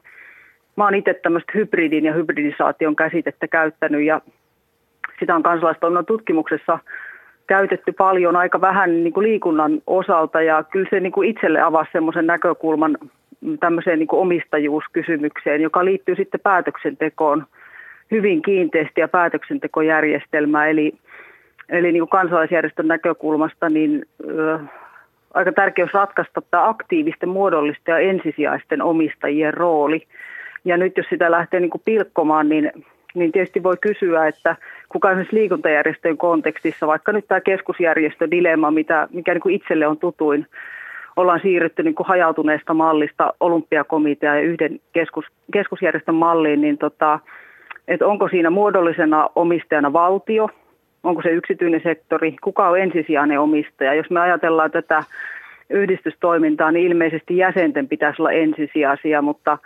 mä 0.77 0.85
oon 0.85 0.95
itse 0.95 1.15
tämmöistä 1.15 1.53
hybridin 1.55 2.05
ja 2.05 2.13
hybridisaation 2.13 2.97
käsitettä 2.97 3.49
käyttänyt 3.49 4.03
ja 4.03 4.21
sitä 5.21 5.35
on 5.35 5.43
kansalaistoiminnan 5.43 6.07
tutkimuksessa 6.07 6.79
käytetty 7.47 7.93
paljon, 7.93 8.37
aika 8.37 8.61
vähän 8.61 9.05
niin 9.05 9.13
kuin 9.13 9.29
liikunnan 9.29 9.83
osalta. 9.87 10.43
Ja 10.43 10.63
kyllä 10.63 10.89
se 10.91 11.01
niin 11.01 11.13
kuin 11.13 11.29
itselle 11.29 11.61
avasi 11.61 11.93
semmoisen 11.93 12.27
näkökulman 12.27 12.99
tämmöiseen 13.61 13.99
niin 13.99 14.09
omistajuuskysymykseen, 14.13 15.61
joka 15.61 15.85
liittyy 15.85 16.15
sitten 16.17 16.41
päätöksentekoon 16.41 17.47
hyvin 18.11 18.43
kiinteästi 18.43 19.01
ja 19.01 19.09
päätöksentekojärjestelmää. 19.09 20.67
Eli, 20.67 20.95
eli 21.69 21.93
niin 21.93 22.01
kuin 22.01 22.09
kansalaisjärjestön 22.09 22.89
näkökulmasta 22.89 23.69
niin 23.69 24.07
ö, 24.29 24.59
aika 25.35 25.53
tärkeä 25.53 25.89
ratkaista 25.93 26.43
tämä 26.51 26.69
aktiivisten, 26.69 27.29
muodollisten 27.29 27.93
ja 27.93 27.99
ensisijaisten 27.99 28.83
omistajien 28.83 29.55
rooli. 29.55 30.07
Ja 30.65 30.77
nyt 30.77 30.97
jos 30.97 31.07
sitä 31.11 31.31
lähtee 31.31 31.61
niin 31.61 31.71
kuin 31.71 31.83
pilkkomaan, 31.85 32.49
niin, 32.49 32.73
niin 33.15 33.33
tietysti 33.33 33.63
voi 33.63 33.77
kysyä, 33.81 34.27
että 34.27 34.57
kuka 34.89 35.11
esimerkiksi 35.11 35.37
liikuntajärjestöjen 35.37 36.17
kontekstissa, 36.17 36.87
vaikka 36.87 37.13
nyt 37.13 37.29
tämä 37.29 37.41
keskusjärjestödilemma, 37.41 38.71
mitä, 38.71 39.09
mikä 39.13 39.35
niin 39.35 39.43
kuin 39.43 39.55
itselle 39.55 39.87
on 39.87 39.99
tutuin, 39.99 40.47
ollaan 41.17 41.41
siirrytty 41.43 41.83
niin 41.83 41.95
kuin 41.95 42.07
hajautuneesta 42.07 42.75
mallista 42.75 43.35
olympiakomitea 43.41 44.35
ja 44.35 44.41
yhden 44.41 44.81
keskus, 44.93 45.25
keskusjärjestön 45.53 46.15
malliin, 46.15 46.61
niin 46.61 46.79
tota, 46.79 47.19
että 47.89 48.07
onko 48.07 48.29
siinä 48.29 48.51
muodollisena 48.51 49.29
omistajana 49.35 49.93
valtio, 49.93 50.49
onko 51.03 51.23
se 51.23 51.29
yksityinen 51.29 51.81
sektori, 51.83 52.37
kuka 52.43 52.69
on 52.69 52.81
ensisijainen 52.81 53.41
omistaja. 53.41 53.95
Jos 53.95 54.11
me 54.11 54.21
ajatellaan 54.21 54.71
tätä 54.71 55.05
yhdistystoimintaa, 55.71 56.73
niin 56.73 56.87
ilmeisesti 56.87 57.37
jäsenten 57.37 57.89
pitäisi 57.89 58.23
olla 58.23 58.33
ensisijaisia, 58.33 59.23
mutta 59.23 59.59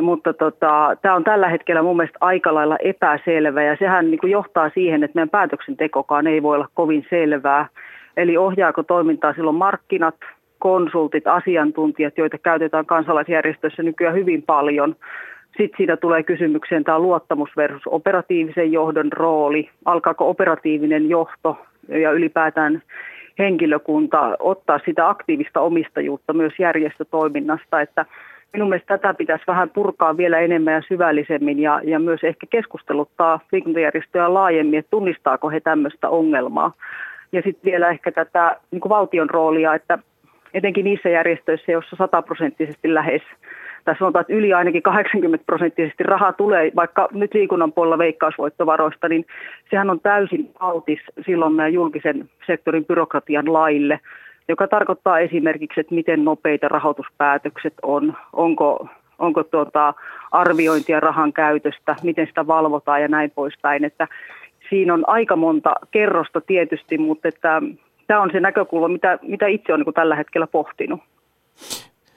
mutta 0.00 0.32
tota, 0.32 0.96
tämä 1.02 1.14
on 1.14 1.24
tällä 1.24 1.48
hetkellä 1.48 1.82
mun 1.82 1.96
mielestä 1.96 2.18
aika 2.20 2.54
lailla 2.54 2.76
epäselvä 2.76 3.62
ja 3.62 3.76
sehän 3.78 4.10
niin 4.10 4.18
kuin 4.18 4.30
johtaa 4.30 4.70
siihen, 4.74 5.04
että 5.04 5.14
meidän 5.14 5.30
päätöksentekokaan 5.30 6.26
ei 6.26 6.42
voi 6.42 6.54
olla 6.54 6.68
kovin 6.74 7.06
selvää. 7.10 7.68
Eli 8.16 8.36
ohjaako 8.36 8.82
toimintaa 8.82 9.32
silloin 9.32 9.56
markkinat, 9.56 10.14
konsultit, 10.66 11.26
asiantuntijat, 11.26 12.18
joita 12.18 12.38
käytetään 12.38 12.86
kansalaisjärjestöissä 12.86 13.82
nykyään 13.82 14.14
hyvin 14.14 14.42
paljon. 14.42 14.96
Sitten 15.46 15.76
siinä 15.76 15.96
tulee 15.96 16.22
kysymykseen 16.22 16.84
tämä 16.84 16.98
luottamus 16.98 17.50
versus 17.56 17.82
operatiivisen 17.86 18.72
johdon 18.72 19.12
rooli. 19.12 19.70
Alkaako 19.84 20.30
operatiivinen 20.30 21.08
johto 21.08 21.58
ja 21.88 22.12
ylipäätään 22.12 22.82
henkilökunta 23.38 24.36
ottaa 24.38 24.80
sitä 24.84 25.08
aktiivista 25.08 25.60
omistajuutta 25.60 26.32
myös 26.32 26.52
järjestötoiminnasta, 26.58 27.80
että 27.80 28.06
minun 28.52 28.68
mielestä 28.68 28.98
tätä 28.98 29.14
pitäisi 29.14 29.44
vähän 29.46 29.70
purkaa 29.70 30.16
vielä 30.16 30.38
enemmän 30.38 30.74
ja 30.74 30.82
syvällisemmin 30.88 31.58
ja, 31.58 31.80
ja 31.84 31.98
myös 31.98 32.20
ehkä 32.24 32.46
keskusteluttaa 32.50 33.40
liikuntajärjestöjä 33.52 34.34
laajemmin, 34.34 34.78
että 34.78 34.90
tunnistaako 34.90 35.50
he 35.50 35.60
tämmöistä 35.60 36.08
ongelmaa. 36.08 36.72
Ja 37.32 37.42
sitten 37.42 37.70
vielä 37.70 37.90
ehkä 37.90 38.12
tätä 38.12 38.56
niin 38.70 38.88
valtion 38.88 39.30
roolia, 39.30 39.74
että 39.74 39.98
etenkin 40.54 40.84
niissä 40.84 41.08
järjestöissä, 41.08 41.72
joissa 41.72 41.96
sataprosenttisesti 41.96 42.94
lähes, 42.94 43.22
tai 43.84 43.96
sanotaan, 43.98 44.20
että 44.20 44.32
yli 44.32 44.52
ainakin 44.52 44.82
80 44.82 45.44
prosenttisesti 45.46 46.02
rahaa 46.02 46.32
tulee, 46.32 46.72
vaikka 46.76 47.08
nyt 47.12 47.34
liikunnan 47.34 47.72
puolella 47.72 47.98
veikkausvoittovaroista, 47.98 49.08
niin 49.08 49.26
sehän 49.70 49.90
on 49.90 50.00
täysin 50.00 50.50
altis 50.58 50.98
silloin 51.26 51.52
meidän 51.52 51.72
julkisen 51.72 52.30
sektorin 52.46 52.84
byrokratian 52.84 53.52
laille, 53.52 54.00
joka 54.48 54.68
tarkoittaa 54.68 55.18
esimerkiksi, 55.18 55.80
että 55.80 55.94
miten 55.94 56.24
nopeita 56.24 56.68
rahoituspäätökset 56.68 57.74
on, 57.82 58.16
onko, 58.32 58.88
onko 59.18 59.42
tuota 59.44 59.94
arviointia 60.32 61.00
rahan 61.00 61.32
käytöstä, 61.32 61.96
miten 62.02 62.26
sitä 62.26 62.46
valvotaan 62.46 63.02
ja 63.02 63.08
näin 63.08 63.30
poispäin. 63.30 63.84
Että 63.84 64.08
siinä 64.70 64.94
on 64.94 65.04
aika 65.06 65.36
monta 65.36 65.74
kerrosta 65.90 66.40
tietysti, 66.40 66.98
mutta 66.98 67.28
että 67.28 67.62
tämä 68.06 68.22
on 68.22 68.30
se 68.32 68.40
näkökulma, 68.40 68.88
mitä, 68.88 69.18
mitä 69.22 69.46
itse 69.46 69.72
olen 69.72 69.84
niin 69.86 69.94
tällä 69.94 70.16
hetkellä 70.16 70.46
pohtinut. 70.46 71.00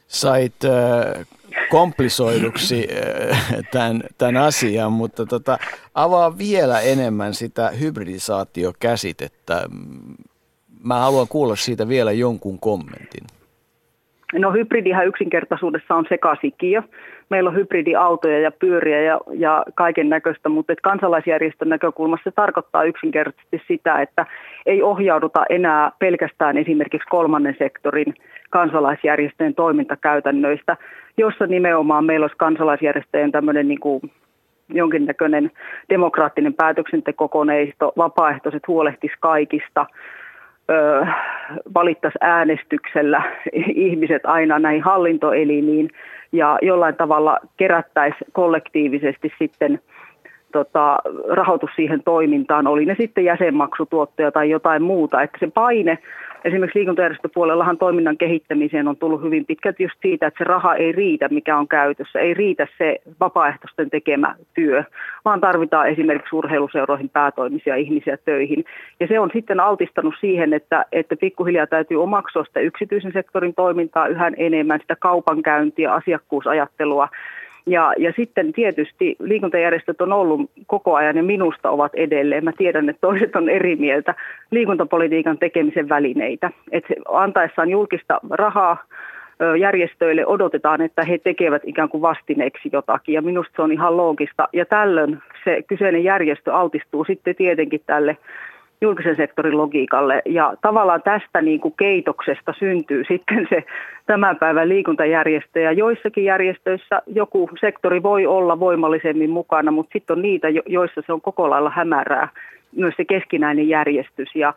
Sait 0.07 0.53
äh, 0.65 1.27
komplisoiduksi 1.69 2.87
äh, 3.31 3.47
tämän, 3.71 4.01
tämän 4.17 4.37
asian, 4.37 4.91
mutta 4.91 5.25
tota, 5.25 5.57
avaa 5.95 6.37
vielä 6.37 6.79
enemmän 6.79 7.33
sitä 7.33 7.69
hybridisaatiokäsitettä. 7.69 9.65
Mä 10.83 10.95
haluan 10.95 11.27
kuulla 11.27 11.55
siitä 11.55 11.87
vielä 11.87 12.11
jonkun 12.11 12.59
kommentin. 12.59 13.23
No 14.33 14.51
hybridihän 14.51 15.07
yksinkertaisuudessa 15.07 15.95
on 15.95 16.05
sekasikiö. 16.09 16.83
Meillä 17.29 17.49
on 17.49 17.55
hybridiautoja 17.55 18.39
ja 18.39 18.51
pyöriä 18.51 19.01
ja, 19.01 19.19
ja 19.33 19.65
kaiken 19.75 20.09
näköistä, 20.09 20.49
mutta 20.49 20.73
että 20.73 20.89
kansalaisjärjestön 20.89 21.69
näkökulmassa 21.69 22.23
se 22.23 22.31
tarkoittaa 22.35 22.83
yksinkertaisesti 22.83 23.61
sitä, 23.67 24.01
että 24.01 24.25
ei 24.65 24.83
ohjauduta 24.83 25.45
enää 25.49 25.91
pelkästään 25.99 26.57
esimerkiksi 26.57 27.09
kolmannen 27.09 27.55
sektorin 27.59 28.13
kansalaisjärjestöjen 28.49 29.55
toimintakäytännöistä, 29.55 30.77
jossa 31.17 31.47
nimenomaan 31.47 32.05
meillä 32.05 32.23
olisi 32.23 32.37
kansalaisjärjestöjen 32.37 33.31
tämmöinen 33.31 33.67
niin 33.67 33.79
kuin 33.79 34.01
jonkinnäköinen 34.69 35.51
demokraattinen 35.89 36.53
päätöksentekokoneisto, 36.53 37.93
vapaaehtoiset 37.97 38.67
huolehtis 38.67 39.11
kaikista– 39.19 39.85
valittaisi 41.73 42.17
äänestyksellä 42.21 43.23
ihmiset 43.87 44.25
aina 44.25 44.59
näihin 44.59 44.83
hallintoelimiin 44.83 45.89
ja 46.31 46.59
jollain 46.61 46.95
tavalla 46.95 47.37
kerättäisi 47.57 48.17
kollektiivisesti 48.31 49.33
sitten 49.39 49.79
tota, 50.51 50.99
rahoitus 51.29 51.69
siihen 51.75 52.03
toimintaan, 52.03 52.67
oli 52.67 52.85
ne 52.85 52.95
sitten 52.99 53.25
jäsenmaksutuottoja 53.25 54.31
tai 54.31 54.49
jotain 54.49 54.83
muuta, 54.83 55.21
että 55.21 55.37
se 55.39 55.47
paine 55.53 55.97
esimerkiksi 56.43 56.79
liikuntajärjestöpuolellahan 56.79 57.77
toiminnan 57.77 58.17
kehittämiseen 58.17 58.87
on 58.87 58.97
tullut 58.97 59.21
hyvin 59.21 59.45
pitkälti 59.45 59.83
just 59.83 59.95
siitä, 60.01 60.27
että 60.27 60.37
se 60.37 60.43
raha 60.43 60.75
ei 60.75 60.91
riitä, 60.91 61.27
mikä 61.31 61.57
on 61.57 61.67
käytössä. 61.67 62.19
Ei 62.19 62.33
riitä 62.33 62.67
se 62.77 62.95
vapaaehtoisten 63.19 63.89
tekemä 63.89 64.35
työ, 64.53 64.83
vaan 65.25 65.41
tarvitaan 65.41 65.89
esimerkiksi 65.89 66.35
urheiluseuroihin 66.35 67.09
päätoimisia 67.09 67.75
ihmisiä 67.75 68.17
töihin. 68.17 68.65
Ja 68.99 69.07
se 69.07 69.19
on 69.19 69.29
sitten 69.33 69.59
altistanut 69.59 70.15
siihen, 70.19 70.53
että, 70.53 70.85
että 70.91 71.15
pikkuhiljaa 71.15 71.67
täytyy 71.67 72.03
omaksua 72.03 72.43
sitä 72.45 72.59
yksityisen 72.59 73.13
sektorin 73.13 73.55
toimintaa 73.55 74.07
yhä 74.07 74.31
enemmän, 74.37 74.79
sitä 74.79 74.95
kaupankäyntiä, 74.95 75.93
asiakkuusajattelua, 75.93 77.09
ja, 77.69 77.93
ja 77.97 78.13
sitten 78.15 78.53
tietysti 78.53 79.15
liikuntajärjestöt 79.19 80.01
on 80.01 80.13
ollut 80.13 80.51
koko 80.67 80.95
ajan 80.95 81.17
ja 81.17 81.23
minusta 81.23 81.69
ovat 81.69 81.95
edelleen. 81.95 82.43
Mä 82.43 82.51
tiedän, 82.57 82.89
että 82.89 83.01
toiset 83.01 83.35
on 83.35 83.49
eri 83.49 83.75
mieltä 83.75 84.15
liikuntapolitiikan 84.51 85.37
tekemisen 85.37 85.89
välineitä. 85.89 86.51
Että 86.71 86.93
antaessaan 87.09 87.69
julkista 87.69 88.19
rahaa 88.29 88.77
järjestöille 89.59 90.25
odotetaan, 90.25 90.81
että 90.81 91.03
he 91.03 91.17
tekevät 91.17 91.61
ikään 91.65 91.89
kuin 91.89 92.01
vastineeksi 92.01 92.69
jotakin. 92.73 93.13
Ja 93.13 93.21
minusta 93.21 93.53
se 93.55 93.61
on 93.61 93.71
ihan 93.71 93.97
loogista. 93.97 94.47
Ja 94.53 94.65
tällöin 94.65 95.17
se 95.43 95.61
kyseinen 95.67 96.03
järjestö 96.03 96.53
altistuu 96.53 97.03
sitten 97.03 97.35
tietenkin 97.35 97.81
tälle 97.85 98.17
julkisen 98.81 99.15
sektorin 99.15 99.57
logiikalle. 99.57 100.21
Ja 100.25 100.53
tavallaan 100.61 101.01
tästä 101.01 101.41
niin 101.41 101.59
kuin 101.59 101.73
keitoksesta 101.77 102.53
syntyy 102.59 103.03
sitten 103.07 103.47
se 103.49 103.63
tämän 104.05 104.35
päivän 104.35 104.69
liikuntajärjestö. 104.69 105.59
Ja 105.59 105.71
joissakin 105.71 106.23
järjestöissä 106.23 107.01
joku 107.07 107.49
sektori 107.59 108.03
voi 108.03 108.25
olla 108.25 108.59
voimallisemmin 108.59 109.29
mukana, 109.29 109.71
mutta 109.71 109.93
sitten 109.93 110.15
on 110.15 110.21
niitä, 110.21 110.47
joissa 110.65 111.01
se 111.05 111.13
on 111.13 111.21
koko 111.21 111.49
lailla 111.49 111.69
hämärää, 111.69 112.29
myös 112.75 112.93
se 112.97 113.05
keskinäinen 113.05 113.69
järjestys. 113.69 114.35
Ja, 114.35 114.53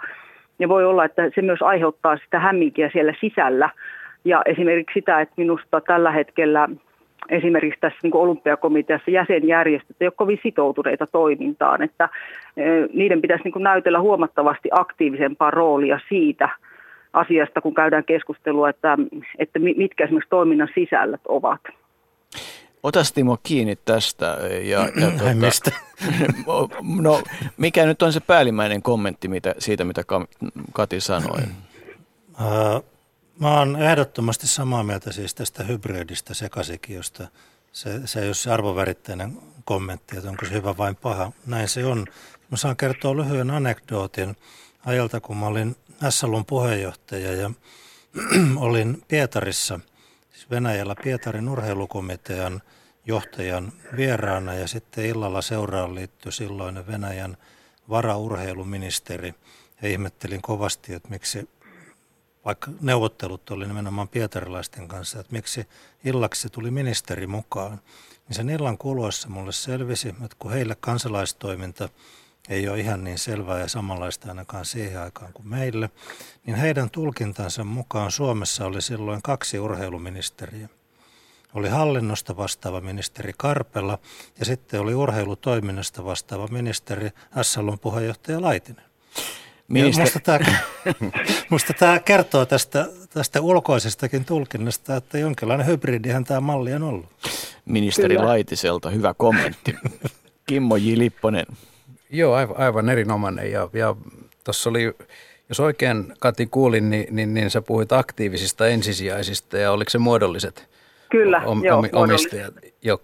ja 0.59 0.69
voi 0.69 0.85
olla, 0.85 1.05
että 1.05 1.31
se 1.35 1.43
myös 1.43 1.63
aiheuttaa 1.63 2.17
sitä 2.17 2.39
hämminkiä 2.39 2.91
siellä 2.93 3.15
sisällä. 3.21 3.71
Ja 4.25 4.43
esimerkiksi 4.47 4.95
sitä, 4.95 5.21
että 5.21 5.35
minusta 5.37 5.81
tällä 5.81 6.11
hetkellä 6.11 6.69
esimerkiksi 7.29 7.81
tässä 7.81 7.99
niin 8.03 8.17
olympiakomiteassa 8.17 9.11
jäsenjärjestöt 9.11 9.97
ei 10.01 10.07
ole 10.07 10.13
kovin 10.17 10.41
sitoutuneita 10.43 11.07
toimintaan, 11.07 11.83
että 11.83 12.09
niiden 12.93 13.21
pitäisi 13.21 13.45
niin 13.45 13.63
näytellä 13.63 14.01
huomattavasti 14.01 14.69
aktiivisempaa 14.73 15.51
roolia 15.51 16.01
siitä 16.09 16.49
asiasta, 17.13 17.61
kun 17.61 17.75
käydään 17.75 18.05
keskustelua, 18.05 18.69
että, 18.69 18.99
että 19.39 19.59
mitkä 19.59 20.05
esimerkiksi 20.05 20.31
toiminnan 20.31 20.69
sisällöt 20.75 21.21
ovat. 21.29 21.61
Otas 22.83 23.13
Timo 23.13 23.39
kiinni 23.43 23.77
tästä. 23.85 24.37
Ja, 24.51 24.81
ja 24.81 25.11
tuota, 25.19 25.35
mistä? 25.35 25.71
no, 27.03 27.23
mikä 27.57 27.87
nyt 27.87 28.03
on 28.03 28.13
se 28.13 28.21
päällimmäinen 28.21 28.83
kommentti 28.83 29.29
mitä, 29.29 29.55
siitä, 29.59 29.85
mitä 29.85 30.03
Kati 30.73 31.01
sanoi? 31.01 31.41
Mä 33.43 33.59
oon 33.59 33.83
ehdottomasti 33.83 34.47
samaa 34.47 34.83
mieltä 34.83 35.13
siis 35.13 35.35
tästä 35.35 35.65
hybridistä 35.65 36.35
sekasikiosta. 36.35 37.29
Se, 37.73 38.07
se 38.07 38.21
ei 38.21 38.27
ole 38.27 38.35
se 38.35 38.51
arvoväritteinen 38.51 39.39
kommentti, 39.65 40.17
että 40.17 40.31
onko 40.31 40.47
se 40.47 40.53
hyvä 40.53 40.77
vai 40.77 40.95
paha. 40.95 41.33
Näin 41.47 41.69
se 41.69 41.85
on. 41.85 42.07
Mä 42.51 42.57
saan 42.57 42.77
kertoa 42.77 43.17
lyhyen 43.17 43.51
anekdootin 43.51 44.37
ajalta, 44.87 45.21
kun 45.21 45.37
mä 45.37 45.47
olin 45.47 45.77
SLUn 46.11 46.47
puheenjohtaja 46.47 47.33
ja 47.33 47.51
olin 48.57 49.03
Pietarissa, 49.09 49.81
siis 50.33 50.51
Venäjällä 50.51 50.95
Pietarin 51.05 51.49
urheilukomitean 51.49 52.63
johtajan 53.07 53.73
vieraana 53.97 54.55
ja 54.55 54.69
sitten 54.69 55.05
illalla 55.05 55.43
seuraan 55.43 55.95
liittyi 55.95 56.33
silloinen 56.33 56.87
Venäjän 56.87 57.37
varaurheiluministeri 57.89 59.35
ja 59.83 59.89
ihmettelin 59.89 60.43
kovasti, 60.43 60.95
että 60.95 61.09
miksi 61.09 61.49
vaikka 62.45 62.71
neuvottelut 62.81 63.51
oli 63.51 63.67
nimenomaan 63.67 64.09
pietarilaisten 64.09 64.89
kanssa, 64.89 65.21
että 65.21 65.33
miksi 65.33 65.67
illaksi 66.05 66.49
tuli 66.49 66.71
ministeri 66.71 67.27
mukaan, 67.27 67.81
niin 68.29 68.37
sen 68.37 68.51
illan 68.51 68.79
kuluessa 68.79 69.29
mulle 69.29 69.53
selvisi, 69.53 70.09
että 70.09 70.37
kun 70.39 70.53
heille 70.53 70.77
kansalaistoiminta 70.81 71.89
ei 72.49 72.69
ole 72.69 72.81
ihan 72.81 73.05
niin 73.05 73.19
selvää 73.19 73.59
ja 73.59 73.69
samanlaista 73.69 74.29
ainakaan 74.29 74.65
siihen 74.65 75.01
aikaan 75.01 75.33
kuin 75.33 75.49
meille, 75.49 75.91
niin 76.47 76.57
heidän 76.57 76.91
tulkintansa 76.91 77.65
mukaan 77.65 78.11
Suomessa 78.11 78.67
oli 78.67 78.83
silloin 78.83 79.23
kaksi 79.23 79.59
urheiluministeriä. 79.59 80.69
Oli 81.55 81.69
hallinnosta 81.69 82.37
vastaava 82.37 82.81
ministeri 82.81 83.33
Karpela 83.39 83.99
ja 84.39 84.45
sitten 84.45 84.81
oli 84.81 84.95
urheilutoiminnasta 84.95 86.05
vastaava 86.05 86.47
ministeri 86.47 87.11
SLUn 87.43 87.79
puheenjohtaja 87.79 88.43
Laitinen. 88.43 88.85
Minister... 89.69 90.05
Musta, 90.05 90.21
tämä, 90.21 90.39
musta 91.51 91.73
tämä 91.73 91.99
kertoo 91.99 92.47
tästä, 92.47 92.89
tästä 93.15 93.41
ulkoisestakin 93.41 94.25
tulkinnasta, 94.25 94.97
että 94.97 95.19
jonkinlainen 95.19 95.67
hybridihän 95.67 96.25
tämä 96.25 96.41
malli 96.41 96.73
on 96.73 96.83
ollut. 96.83 97.07
Ministeri 97.65 98.15
Kyllä. 98.15 98.29
Laitiselta 98.29 98.91
hyvä 98.91 99.15
kommentti. 99.15 99.77
Kimmo 100.47 100.77
J. 100.77 100.99
Lipponen. 100.99 101.47
Joo, 102.11 102.35
aivan, 102.35 102.57
aivan 102.57 102.89
erinomainen. 102.89 103.53
Ja, 103.53 103.69
ja 103.73 103.97
tuossa 104.45 104.71
oli, 104.71 104.95
jos 105.49 105.61
oikein 105.61 106.15
Kati 106.19 106.47
kuulin, 106.47 106.91
niin, 106.91 107.07
niin, 107.11 107.35
niin 107.35 107.51
sä 107.51 107.63
puhuit 107.63 107.93
aktiivisista 107.93 108.67
ensisijaisista 108.67 109.59
ja 109.59 109.73
oliko 109.73 109.91
se 109.91 109.99
muodolliset 109.99 110.69
Kyllä, 111.11 111.43
om, 111.45 111.65
joo, 111.65 111.79
om, 111.79 111.89
omistaja, 111.93 112.49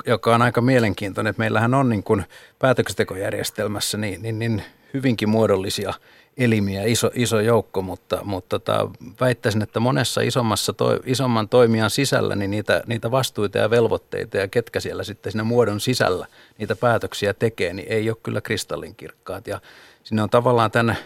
joka 0.06 0.34
on 0.34 0.42
aika 0.42 0.60
mielenkiintoinen. 0.60 1.30
Että 1.30 1.40
meillähän 1.40 1.74
on 1.74 1.88
niin 1.88 2.02
kuin 2.02 2.24
päätöksentekojärjestelmässä 2.58 3.98
niin, 3.98 4.22
niin, 4.22 4.38
niin 4.38 4.62
hyvinkin 4.94 5.28
muodollisia 5.28 5.94
elimiä, 6.36 6.82
iso, 6.84 7.10
iso 7.14 7.40
joukko, 7.40 7.82
mutta, 7.82 8.18
mutta 8.24 8.58
tota, 8.58 8.90
väittäisin, 9.20 9.62
että 9.62 9.80
monessa 9.80 10.20
isommassa 10.20 10.72
toi, 10.72 11.00
isomman 11.04 11.48
toimijan 11.48 11.90
sisällä 11.90 12.36
niin 12.36 12.50
niitä, 12.50 12.82
niitä 12.86 13.10
vastuita 13.10 13.58
ja 13.58 13.70
velvoitteita 13.70 14.36
ja 14.36 14.48
ketkä 14.48 14.80
siellä 14.80 15.04
sitten 15.04 15.32
siinä 15.32 15.44
muodon 15.44 15.80
sisällä 15.80 16.26
niitä 16.58 16.76
päätöksiä 16.76 17.34
tekee, 17.34 17.72
niin 17.72 17.88
ei 17.92 18.10
ole 18.10 18.16
kyllä 18.22 18.40
kristallinkirkkaat. 18.40 19.46
Ja 19.46 19.60
sinne 20.04 20.22
on 20.22 20.30
tavallaan 20.30 20.70
tänne 20.70 20.96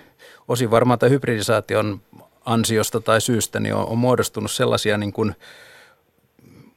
osin 0.48 0.70
varmaan 0.70 0.98
tämän 0.98 1.12
hybridisaation 1.12 2.00
ansiosta 2.44 3.00
tai 3.00 3.20
syystä 3.20 3.60
niin 3.60 3.74
on, 3.74 3.86
on 3.86 3.98
muodostunut 3.98 4.50
sellaisia 4.50 4.98
niin 4.98 5.12
kuin, 5.12 5.34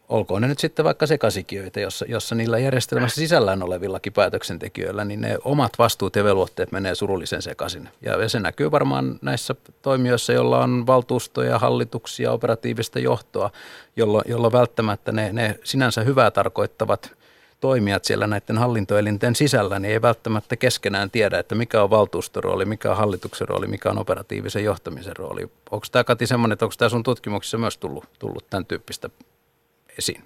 olkoon 0.10 0.42
ne 0.42 0.48
nyt 0.48 0.60
sitten 0.60 0.86
vaikka 0.86 1.08
sekasikiöitä, 1.08 1.80
jossa, 1.80 2.06
jossa 2.08 2.36
niillä 2.36 2.60
järjestelmässä 2.60 3.22
sisällään 3.22 3.64
olevillakin 3.64 4.14
päätöksentekijöillä, 4.14 5.06
niin 5.06 5.22
ne 5.22 5.38
omat 5.44 5.72
vastuut 5.80 6.16
ja 6.16 6.24
velvoitteet 6.24 6.72
menee 6.72 6.96
surullisen 6.96 7.42
sekaisin. 7.42 7.90
Ja, 8.02 8.30
se 8.30 8.40
näkyy 8.40 8.72
varmaan 8.72 9.20
näissä 9.22 9.56
toimijoissa, 9.82 10.34
joilla 10.34 10.64
on 10.64 10.88
valtuustoja, 10.88 11.60
hallituksia, 11.60 12.32
operatiivista 12.32 13.00
johtoa, 13.00 13.50
jollo, 13.96 14.22
jollo 14.28 14.52
välttämättä 14.52 15.12
ne, 15.12 15.34
ne 15.34 15.60
sinänsä 15.64 16.02
hyvää 16.02 16.32
tarkoittavat 16.32 17.12
toimijat 17.60 18.06
siellä 18.06 18.28
näiden 18.28 18.58
hallintoelinten 18.58 19.36
sisällä, 19.36 19.80
niin 19.80 19.92
ei 19.92 20.02
välttämättä 20.02 20.56
keskenään 20.56 21.12
tiedä, 21.12 21.40
että 21.40 21.56
mikä 21.56 21.84
on 21.84 21.90
valtuustorooli, 21.90 22.66
mikä 22.66 22.92
on 22.92 22.98
hallituksen 22.98 23.48
rooli, 23.48 23.68
mikä 23.68 23.90
on 23.90 23.98
operatiivisen 23.98 24.64
johtamisen 24.64 25.16
rooli. 25.16 25.42
Onko 25.72 25.86
tämä 25.92 26.04
Kati 26.04 26.28
semmoinen, 26.28 26.54
että 26.54 26.66
onko 26.66 26.76
tämä 26.78 26.90
sun 26.90 27.04
tutkimuksessa 27.04 27.58
myös 27.58 27.78
tullut, 27.78 28.06
tullut 28.20 28.50
tämän 28.50 28.66
tyyppistä 28.66 29.10
esiin? 29.98 30.22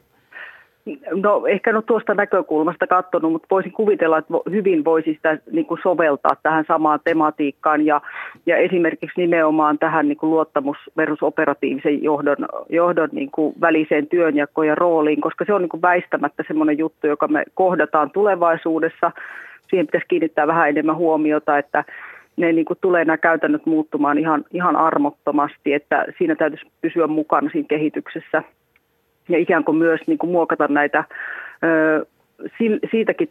No 1.24 1.48
ehkä 1.48 1.74
no 1.74 1.82
tuosta 1.82 2.14
näkökulmasta 2.14 2.88
katsonut, 2.88 3.32
mutta 3.32 3.48
voisin 3.52 3.72
kuvitella, 3.72 4.18
että 4.18 4.34
hyvin 4.52 4.86
voisi 4.86 5.14
sitä 5.14 5.38
niin 5.52 5.66
kuin 5.66 5.80
soveltaa 5.84 6.36
tähän 6.44 6.66
samaan 6.68 7.00
tematiikkaan 7.04 7.86
ja, 7.86 8.02
ja 8.46 8.58
esimerkiksi 8.58 9.22
nimenomaan 9.22 9.80
tähän 9.80 10.08
niin 10.08 10.18
kuin 10.18 10.30
luottamus 10.30 10.78
versus 10.98 11.24
operatiivisen 11.24 12.04
johdon, 12.04 12.38
johdon 12.70 13.10
niin 13.12 13.32
kuin 13.32 13.56
väliseen 13.62 14.08
työnjakoon 14.08 14.68
ja 14.68 14.76
rooliin, 14.76 15.22
koska 15.22 15.46
se 15.46 15.54
on 15.54 15.62
niin 15.62 15.70
kuin 15.70 15.82
väistämättä 15.82 16.44
semmoinen 16.48 16.78
juttu, 16.78 17.08
joka 17.08 17.28
me 17.28 17.44
kohdataan 17.54 18.12
tulevaisuudessa. 18.12 19.12
Siihen 19.70 19.86
pitäisi 19.86 20.08
kiinnittää 20.08 20.48
vähän 20.48 20.70
enemmän 20.70 20.96
huomiota, 20.96 21.58
että 21.58 21.84
ne 22.38 22.52
niin 22.52 22.66
kuin 22.66 22.78
tulee 22.82 23.06
nämä 23.06 23.18
käytännöt 23.18 23.66
muuttumaan 23.66 24.18
ihan, 24.18 24.46
ihan 24.54 24.76
armottomasti, 24.76 25.74
että 25.74 26.06
siinä 26.18 26.36
täytyisi 26.36 26.66
pysyä 26.82 27.08
mukana 27.08 27.50
siinä 27.50 27.68
kehityksessä– 27.68 28.44
ja 29.30 29.38
ikään 29.38 29.64
kuin 29.64 29.78
myös 29.78 30.02
niin 30.08 30.18
kuin 30.18 30.32
muokata 30.32 30.68
näitä 30.68 31.04
siitäkin 32.92 33.30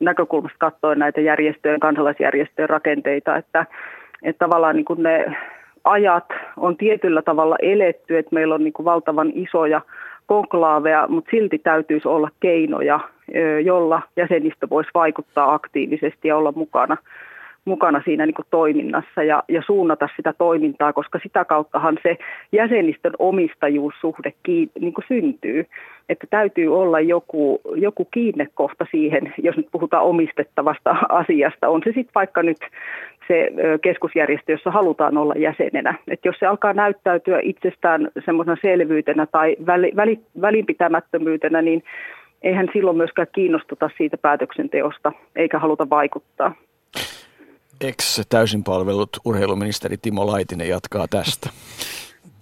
näkökulmasta 0.00 0.58
katsoen 0.58 0.98
näitä 0.98 1.20
järjestöjen, 1.20 1.80
kansalaisjärjestöjen 1.80 2.68
rakenteita, 2.68 3.36
että, 3.36 3.66
että 4.22 4.44
tavallaan 4.44 4.76
niin 4.76 4.84
kuin 4.84 5.02
ne 5.02 5.36
ajat 5.84 6.24
on 6.56 6.76
tietyllä 6.76 7.22
tavalla 7.22 7.56
eletty, 7.62 8.18
että 8.18 8.34
meillä 8.34 8.54
on 8.54 8.64
niin 8.64 8.72
kuin 8.72 8.84
valtavan 8.84 9.32
isoja 9.34 9.80
konklaaveja, 10.26 11.06
mutta 11.08 11.30
silti 11.30 11.58
täytyisi 11.58 12.08
olla 12.08 12.30
keinoja, 12.40 13.00
jolla 13.64 14.02
jäsenistö 14.16 14.66
voisi 14.70 14.90
vaikuttaa 14.94 15.54
aktiivisesti 15.54 16.28
ja 16.28 16.36
olla 16.36 16.52
mukana 16.52 16.96
mukana 17.64 18.02
siinä 18.04 18.26
niin 18.26 18.34
toiminnassa 18.50 19.22
ja, 19.22 19.42
ja 19.48 19.62
suunnata 19.66 20.08
sitä 20.16 20.32
toimintaa, 20.38 20.92
koska 20.92 21.18
sitä 21.22 21.44
kauttahan 21.44 21.98
se 22.02 22.16
jäsenistön 22.52 23.12
omistajuussuhde 23.18 24.32
kiin, 24.42 24.70
niin 24.80 24.94
syntyy. 25.08 25.66
Että 26.08 26.26
täytyy 26.30 26.80
olla 26.80 27.00
joku, 27.00 27.60
joku 27.74 28.04
kiinnekohta 28.04 28.86
siihen, 28.90 29.34
jos 29.42 29.56
nyt 29.56 29.68
puhutaan 29.72 30.04
omistettavasta 30.04 30.96
asiasta. 31.08 31.68
On 31.68 31.80
se 31.84 31.92
sitten 31.92 32.14
vaikka 32.14 32.42
nyt 32.42 32.56
se 33.28 33.50
keskusjärjestö, 33.82 34.52
jossa 34.52 34.70
halutaan 34.70 35.18
olla 35.18 35.34
jäsenenä. 35.36 35.94
Että 36.08 36.28
jos 36.28 36.36
se 36.38 36.46
alkaa 36.46 36.72
näyttäytyä 36.72 37.40
itsestään 37.42 38.08
semmoisena 38.24 38.56
selvyytenä 38.62 39.26
tai 39.26 39.56
väli, 39.66 39.92
väli, 39.96 40.20
välinpitämättömyytenä, 40.40 41.62
niin 41.62 41.82
eihän 42.42 42.68
silloin 42.72 42.96
myöskään 42.96 43.28
kiinnostuta 43.32 43.90
siitä 43.96 44.18
päätöksenteosta 44.18 45.12
eikä 45.36 45.58
haluta 45.58 45.90
vaikuttaa 45.90 46.54
ex-täysin 47.80 48.64
palvelut 48.64 49.16
urheiluministeri 49.24 49.96
Timo 49.96 50.26
Laitinen 50.26 50.68
jatkaa 50.68 51.08
tästä. 51.08 51.50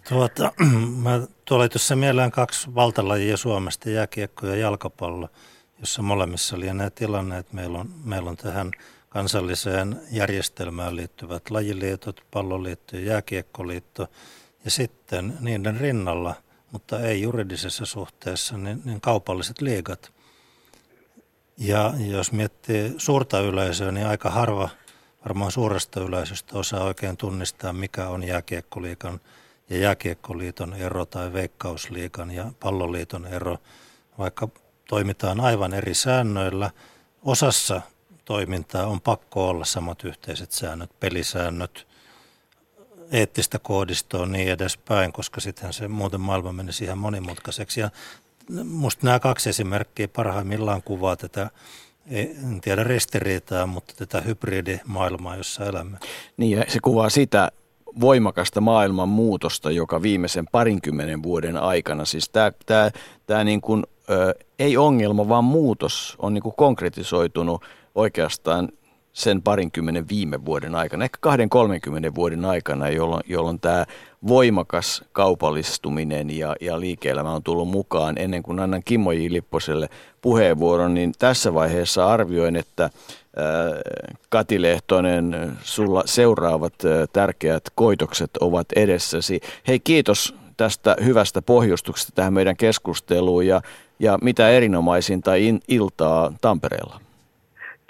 Tuota, 0.09 0.53
mä 1.05 1.21
tuolla 1.45 1.69
tuossa 1.69 1.97
mieleen 1.97 2.31
kaksi 2.31 2.75
valtalajia 2.75 3.37
Suomesta, 3.37 3.91
jääkiekko 3.91 4.47
ja 4.47 4.57
jalkapallo, 4.57 5.29
jossa 5.81 6.03
molemmissa 6.03 6.57
oli 6.57 6.67
nämä 6.67 6.91
tilanne, 6.91 7.39
että 7.39 7.55
meillä 7.55 7.79
on, 7.79 7.89
meillä 8.05 8.31
on 8.31 8.37
tähän 8.37 8.71
kansalliseen 9.09 10.01
järjestelmään 10.11 10.97
liittyvät 10.97 11.51
lajiliitot, 11.51 12.21
palloliitto 12.31 12.97
ja 12.97 13.03
jääkiekkoliitto, 13.03 14.07
ja 14.65 14.71
sitten 14.71 15.35
niiden 15.41 15.81
rinnalla, 15.81 16.35
mutta 16.73 17.01
ei 17.01 17.23
juridisessa 17.23 17.87
suhteessa, 17.87 18.59
niin, 18.59 18.83
niin 18.85 19.01
kaupalliset 19.01 19.61
liigat. 19.61 20.13
Ja 21.59 21.95
jos 21.99 22.33
miettii 22.33 22.95
suurta 22.97 23.41
yleisöä, 23.41 23.93
niin 23.93 24.07
aika 24.07 24.31
harva– 24.31 24.69
varmaan 25.25 25.53
suuresta 25.53 26.01
yleisöstä 26.01 26.59
osaa 26.59 26.85
oikein 26.85 27.17
tunnistaa, 27.17 27.73
mikä 27.73 28.09
on 28.09 28.25
jääkiekkoliikan 28.25 29.21
ja 29.71 29.79
jääkiekkoliiton 29.79 30.75
ero 30.75 31.07
tai 31.07 31.33
veikkausliikan 31.33 32.31
ja 32.31 32.53
palloliiton 32.61 33.27
ero, 33.27 33.59
vaikka 34.19 34.49
toimitaan 34.89 35.41
aivan 35.41 35.75
eri 35.75 35.95
säännöillä. 35.95 36.71
Osassa 37.23 37.83
toimintaa 38.25 38.87
on 38.87 39.01
pakko 39.01 39.49
olla 39.49 39.65
samat 39.65 40.05
yhteiset 40.05 40.53
säännöt, 40.53 40.91
pelisäännöt, 41.01 41.87
eettistä 43.11 43.59
koodistoa 43.59 44.27
niin 44.27 44.53
edespäin, 44.53 45.13
koska 45.13 45.41
sittenhän 45.41 45.73
se 45.73 45.89
muuten 45.89 46.21
maailma 46.21 46.53
menisi 46.53 46.85
ihan 46.85 46.99
monimutkaiseksi. 46.99 47.81
Ja 47.81 47.91
musta 48.65 49.07
nämä 49.07 49.21
kaksi 49.21 49.51
esimerkkiä 49.51 50.09
parhaimmillaan 50.09 50.83
kuvaa 50.83 51.17
tätä 51.17 51.51
en 52.11 52.61
tiedä 52.61 52.85
ristiriitaa, 52.85 53.67
mutta 53.67 53.95
tätä 53.97 54.21
hybridimaailmaa, 54.21 55.37
jossa 55.37 55.65
elämme. 55.65 55.99
Niin 56.37 56.59
ja 56.59 56.65
se 56.69 56.79
kuvaa 56.83 57.11
sitä 57.11 57.53
voimakasta 58.01 58.61
maailman 58.61 59.09
muutosta, 59.09 59.71
joka 59.71 60.03
viimeisen 60.03 60.47
parinkymmenen 60.53 61.23
vuoden 61.23 61.57
aikana, 61.57 62.05
siis 62.05 62.29
tämä, 62.29 62.53
tämä, 62.67 62.91
tämä 63.27 63.45
niin 63.45 63.61
kuin, 63.61 63.85
ö, 64.11 64.35
ei 64.59 64.77
ongelma, 64.77 65.29
vaan 65.29 65.45
muutos 65.45 66.17
on 66.19 66.35
niin 66.35 66.43
kuin 66.43 66.55
konkretisoitunut 66.57 67.65
oikeastaan 67.95 68.69
sen 69.13 69.43
parinkymmenen 69.43 70.09
viime 70.09 70.45
vuoden 70.45 70.75
aikana, 70.75 71.05
ehkä 71.05 71.19
20-30 72.11 72.15
vuoden 72.15 72.45
aikana, 72.45 72.89
jolloin, 72.89 73.23
jolloin 73.27 73.61
tämä 73.61 73.85
voimakas 74.27 75.05
kaupallistuminen 75.13 76.39
ja, 76.39 76.57
ja 76.61 76.81
liike-elämä 76.81 77.33
on 77.33 77.43
tullut 77.43 77.69
mukaan. 77.69 78.19
Ennen 78.19 78.43
kuin 78.43 78.61
annan 78.61 78.83
Kimmo 78.85 79.13
J. 79.13 79.27
Lipposelle 79.29 79.89
puheenvuoron, 80.21 80.95
niin 80.95 81.13
tässä 81.19 81.55
vaiheessa 81.55 82.07
arvioin, 82.07 82.57
että 82.57 82.85
äh, 82.85 82.91
Kati 84.29 84.63
Lehtonen, 84.63 85.53
sulla 85.63 86.03
seuraavat 86.07 86.75
äh, 86.85 87.09
tärkeät 87.13 87.65
koitokset 87.75 88.31
ovat 88.41 88.67
edessäsi. 88.77 89.41
Hei 89.69 89.81
kiitos 89.81 90.35
tästä 90.57 90.97
hyvästä 91.05 91.43
pohjustuksesta 91.43 92.13
tähän 92.15 92.33
meidän 92.33 92.57
keskusteluun 92.57 93.47
ja, 93.47 93.63
ja 93.99 94.19
mitä 94.23 94.49
erinomaisinta 94.51 95.35
in, 95.35 95.61
iltaa 95.69 96.33
Tampereella. 96.41 97.08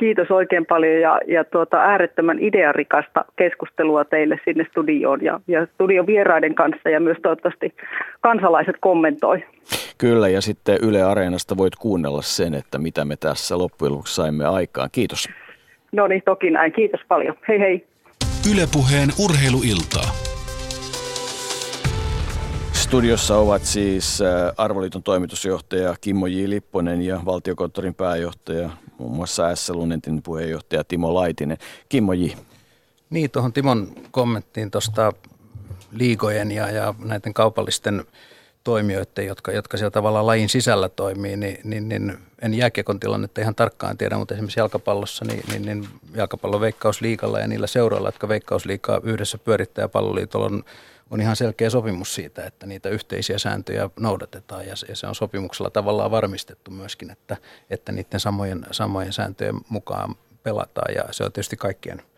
Kiitos 0.01 0.31
oikein 0.31 0.67
paljon 0.67 1.01
ja, 1.01 1.21
ja 1.27 1.45
tuota, 1.45 1.77
äärettömän 1.77 2.39
idearikasta 2.39 3.25
keskustelua 3.37 4.05
teille 4.05 4.41
sinne 4.45 4.67
studioon 4.71 5.25
ja, 5.25 5.41
ja 5.49 5.67
studion 5.75 6.07
vieraiden 6.07 6.55
kanssa 6.55 6.89
ja 6.89 7.01
myös 7.01 7.17
toivottavasti 7.23 7.75
kansalaiset 8.21 8.77
kommentoi. 8.81 9.45
Kyllä 9.99 10.29
ja 10.29 10.41
sitten 10.41 10.79
Yle 10.83 11.03
Areenasta 11.03 11.57
voit 11.57 11.77
kuunnella 11.77 12.23
sen, 12.23 12.55
että 12.55 12.79
mitä 12.79 13.05
me 13.05 13.17
tässä 13.17 13.59
loppujen 13.59 13.93
lopuksi 13.93 14.15
saimme 14.15 14.47
aikaan. 14.47 14.89
Kiitos. 14.93 15.29
No 15.93 16.07
niin, 16.07 16.23
toki 16.25 16.51
näin. 16.51 16.73
Kiitos 16.73 17.01
paljon. 17.09 17.35
Hei 17.49 17.61
hei. 17.61 17.87
Ylepuheen 18.53 19.09
urheiluiltaa. 19.25 20.28
Studiossa 22.89 23.37
ovat 23.37 23.65
siis 23.65 24.23
äh, 24.23 24.53
Arvoliiton 24.57 25.03
toimitusjohtaja 25.03 25.95
Kimmo 26.01 26.27
J. 26.27 26.45
Lipponen 26.47 27.03
ja 27.03 27.21
valtiokonttorin 27.25 27.95
pääjohtaja 27.95 28.71
muun 28.99 29.17
muassa 29.17 29.57
S. 29.57 29.71
Lunentin 29.71 30.23
puheenjohtaja 30.23 30.85
Timo 30.85 31.15
Laitinen. 31.15 31.59
Kimmo 31.89 32.13
J. 32.13 32.27
Niin, 33.11 33.31
tuohon 33.31 33.53
Timon 33.53 33.93
kommenttiin 34.11 34.71
tuosta 34.71 35.13
liikojen 35.93 36.51
ja, 36.51 36.71
ja 36.71 36.95
näiden 37.05 37.35
kaupallisten 37.35 38.05
toimijoiden, 38.65 39.27
jotka, 39.27 39.53
jotka 39.53 39.77
siellä 39.77 39.91
tavallaan 39.91 40.27
lajin 40.27 40.49
sisällä 40.49 40.89
toimii, 40.89 41.37
niin, 41.37 41.61
niin, 41.65 41.89
niin 41.89 42.19
en 42.43 42.55
jääkiekon 42.55 43.01
tilannetta 43.01 43.41
ihan 43.41 43.55
tarkkaan 43.55 43.99
tiedä, 43.99 44.17
mutta 44.19 44.35
esimerkiksi 44.35 44.61
jalkapallossa, 44.61 45.25
niin, 45.25 45.45
niin, 45.51 45.63
niin 45.63 45.89
jalkapallon 46.15 46.61
veikkausliikalla 46.61 47.41
ja 47.41 47.49
niillä 47.49 47.67
seuroilla, 47.67 48.09
jotka 48.09 48.29
veikkausliikaa 48.29 49.01
yhdessä 49.03 49.39
pyörittää 49.39 49.89
palloliitolla 49.89 50.47
on, 50.47 50.65
on 51.11 51.21
ihan 51.21 51.37
selkeä 51.37 51.71
sopimus 51.71 52.15
siitä, 52.15 52.45
että 52.45 52.67
niitä 52.67 52.89
yhteisiä 52.89 53.39
sääntöjä 53.39 53.91
noudatetaan 54.01 54.67
ja 54.67 54.77
se, 54.77 55.07
on 55.07 55.15
sopimuksella 55.15 55.71
tavallaan 55.71 56.11
varmistettu 56.11 56.71
myöskin, 56.71 57.11
että, 57.11 57.37
että 57.71 57.93
niiden 57.93 58.21
samojen, 58.21 58.67
samojen 58.71 59.13
sääntöjen 59.13 59.61
mukaan 59.69 60.15
pelataan 60.43 60.95
ja 60.95 61.05
se 61.11 61.25
on 61.25 61.33
tietysti 61.33 61.57
kaikkien– 61.57 62.03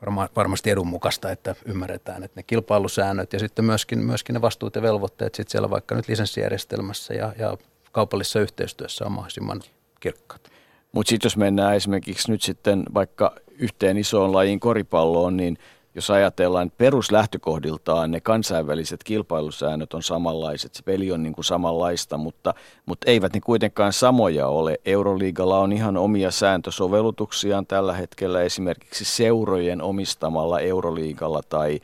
varma, 0.00 0.28
varmasti 0.36 0.70
edun 0.70 0.86
mukaista, 0.86 1.30
että 1.30 1.54
ymmärretään, 1.64 2.22
että 2.22 2.40
ne 2.40 2.42
kilpailusäännöt 2.42 3.32
ja 3.32 3.38
sitten 3.38 3.64
myöskin, 3.64 3.98
myöskin 3.98 4.34
ne 4.34 4.42
vastuut 4.42 4.76
ja 4.76 4.82
velvoitteet 4.82 5.34
sitten 5.34 5.52
siellä 5.52 5.70
vaikka 5.70 5.94
nyt 5.94 6.08
lisenssijärjestelmässä 6.08 7.14
ja, 7.14 7.32
ja 7.38 7.56
kaupallisessa 7.92 8.40
yhteistyössä 8.40 9.04
on 9.04 9.12
mahdollisimman 9.12 9.62
kirkkaat. 10.00 10.50
Mutta 10.92 11.10
sitten 11.10 11.26
jos 11.26 11.36
mennään 11.36 11.76
esimerkiksi 11.76 12.30
nyt 12.30 12.42
sitten 12.42 12.82
vaikka 12.94 13.34
yhteen 13.58 13.98
isoon 13.98 14.32
lajiin 14.32 14.60
koripalloon, 14.60 15.36
niin– 15.36 15.58
jos 15.94 16.10
ajatellaan 16.10 16.72
peruslähtökohdiltaan, 16.78 18.10
ne 18.10 18.20
kansainväliset 18.20 19.04
kilpailusäännöt 19.04 19.94
on 19.94 20.02
samanlaiset, 20.02 20.74
se 20.74 20.82
peli 20.82 21.12
on 21.12 21.22
niin 21.22 21.32
kuin 21.32 21.44
samanlaista, 21.44 22.16
mutta, 22.16 22.54
mutta 22.86 23.10
eivät 23.10 23.34
ne 23.34 23.40
kuitenkaan 23.40 23.92
samoja 23.92 24.46
ole. 24.46 24.80
Euroliigalla 24.84 25.58
on 25.58 25.72
ihan 25.72 25.96
omia 25.96 26.30
sääntösovellutuksiaan 26.30 27.66
tällä 27.66 27.92
hetkellä 27.92 28.42
esimerkiksi 28.42 29.04
seurojen 29.04 29.82
omistamalla 29.82 30.60
Euroliigalla 30.60 31.40
tai 31.48 31.80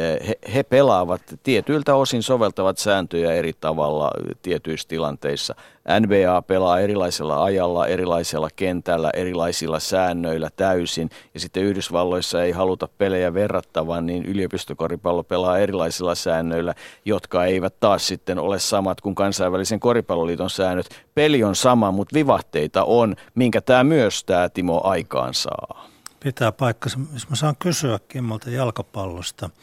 he, 0.00 0.38
he 0.54 0.62
pelaavat 0.62 1.22
tietyiltä 1.42 1.94
osin 1.94 2.22
soveltavat 2.22 2.78
sääntöjä 2.78 3.32
eri 3.32 3.52
tavalla 3.60 4.10
tietyissä 4.42 4.88
tilanteissa. 4.88 5.54
NBA 6.00 6.42
pelaa 6.42 6.80
erilaisella 6.80 7.44
ajalla, 7.44 7.86
erilaisella 7.86 8.48
kentällä, 8.56 9.10
erilaisilla 9.14 9.80
säännöillä 9.80 10.50
täysin. 10.56 11.10
Ja 11.34 11.40
sitten 11.40 11.62
Yhdysvalloissa 11.62 12.42
ei 12.42 12.52
haluta 12.52 12.88
pelejä 12.98 13.34
verrattavan, 13.34 14.06
niin 14.06 14.24
yliopistokoripallo 14.24 15.22
pelaa 15.22 15.58
erilaisilla 15.58 16.14
säännöillä, 16.14 16.74
jotka 17.04 17.44
eivät 17.44 17.80
taas 17.80 18.08
sitten 18.08 18.38
ole 18.38 18.58
samat 18.58 19.00
kuin 19.00 19.14
kansainvälisen 19.14 19.80
koripalloliiton 19.80 20.50
säännöt. 20.50 20.88
Peli 21.14 21.44
on 21.44 21.56
sama, 21.56 21.90
mutta 21.90 22.14
vivahteita 22.14 22.84
on, 22.84 23.16
minkä 23.34 23.60
tämä 23.60 23.84
myös 23.84 24.24
tämä 24.24 24.48
Timo 24.48 24.80
aikaan 24.84 25.34
saa. 25.34 25.88
Pitää 26.20 26.52
paikkansa. 26.52 26.98
Jos 27.12 27.30
mä 27.30 27.36
saan 27.36 27.56
kysyä 27.58 27.98
Kimmolta 28.08 28.50
jalkapallosta– 28.50 29.50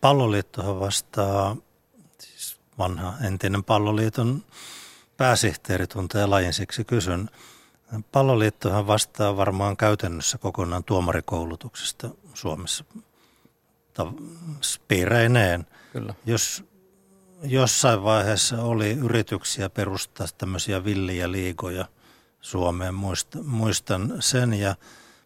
Palloliittohan 0.00 0.80
vastaa, 0.80 1.56
siis 2.20 2.60
vanha 2.78 3.14
entinen 3.26 3.64
palloliiton 3.64 4.44
pääsihteeri 5.16 5.86
tuntee 5.86 6.26
lajin, 6.26 6.52
siksi 6.52 6.84
kysyn. 6.84 7.30
Palloliittohan 8.12 8.86
vastaa 8.86 9.36
varmaan 9.36 9.76
käytännössä 9.76 10.38
kokonaan 10.38 10.84
tuomarikoulutuksesta 10.84 12.10
Suomessa 12.34 12.84
piireineen. 14.88 15.66
Kyllä. 15.92 16.14
Jos 16.26 16.64
jossain 17.42 18.02
vaiheessa 18.02 18.62
oli 18.62 18.90
yrityksiä 18.90 19.70
perustaa 19.70 20.26
tämmöisiä 20.38 20.84
villiä 20.84 21.32
liigoja 21.32 21.86
Suomeen, 22.40 22.94
muistan 23.44 24.14
sen 24.20 24.54
ja 24.54 24.76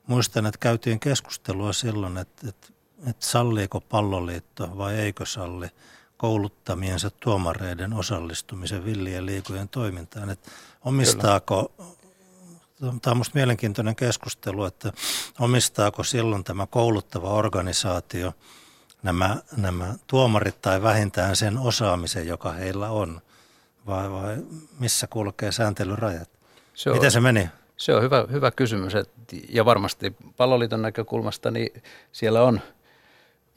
muistan, 0.06 0.46
että 0.46 0.58
käytiin 0.58 1.00
keskustelua 1.00 1.72
silloin, 1.72 2.18
että, 2.18 2.48
että 2.48 2.68
että 3.06 3.26
salliiko 3.26 3.80
palloliitto 3.80 4.78
vai 4.78 4.94
eikö 4.94 5.26
salli 5.26 5.68
kouluttamiensa 6.16 7.10
tuomareiden 7.10 7.92
osallistumisen 7.92 8.84
villien 8.84 9.26
liikojen 9.26 9.68
toimintaan. 9.68 10.30
Että 10.30 10.50
omistaako, 10.84 11.72
Kyllä. 11.76 12.94
tämä 13.02 13.12
on 13.12 13.16
minusta 13.16 13.34
mielenkiintoinen 13.34 13.96
keskustelu, 13.96 14.64
että 14.64 14.92
omistaako 15.40 16.04
silloin 16.04 16.44
tämä 16.44 16.66
kouluttava 16.66 17.30
organisaatio 17.30 18.32
nämä, 19.02 19.36
nämä 19.56 19.94
tuomarit 20.06 20.62
tai 20.62 20.82
vähintään 20.82 21.36
sen 21.36 21.58
osaamisen, 21.58 22.26
joka 22.26 22.52
heillä 22.52 22.90
on, 22.90 23.20
vai, 23.86 24.10
vai 24.10 24.36
missä 24.78 25.06
kulkee 25.06 25.52
sääntelyrajat? 25.52 26.30
Se 26.74 26.90
on, 26.90 26.96
Miten 26.96 27.10
se 27.10 27.20
meni? 27.20 27.48
Se 27.76 27.94
on 27.94 28.02
hyvä, 28.02 28.24
hyvä 28.30 28.50
kysymys 28.50 28.94
et, 28.94 29.10
ja 29.48 29.64
varmasti 29.64 30.16
palloliiton 30.36 30.82
näkökulmasta 30.82 31.50
niin 31.50 31.82
siellä 32.12 32.42
on– 32.42 32.60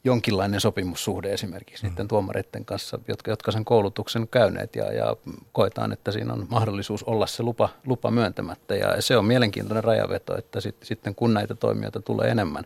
jonkinlainen 0.06 0.60
sopimussuhde 0.60 1.32
esimerkiksi 1.32 1.84
mm. 1.84 1.90
niiden 1.90 2.08
tuomareiden 2.08 2.64
kanssa, 2.64 2.98
jotka, 3.08 3.30
jotka 3.30 3.52
sen 3.52 3.64
koulutuksen 3.64 4.28
käyneet 4.28 4.76
ja, 4.76 4.92
ja 4.92 5.16
koetaan, 5.52 5.92
että 5.92 6.12
siinä 6.12 6.32
on 6.32 6.46
mahdollisuus 6.50 7.02
olla 7.02 7.26
se 7.26 7.42
lupa, 7.42 7.68
lupa 7.86 8.10
myöntämättä 8.10 8.74
ja 8.74 9.02
se 9.02 9.16
on 9.16 9.24
mielenkiintoinen 9.24 9.84
rajaveto, 9.84 10.38
että 10.38 10.60
sit, 10.60 10.76
sitten 10.82 11.14
kun 11.14 11.34
näitä 11.34 11.54
toimijoita 11.54 12.00
tulee 12.00 12.30
enemmän. 12.30 12.64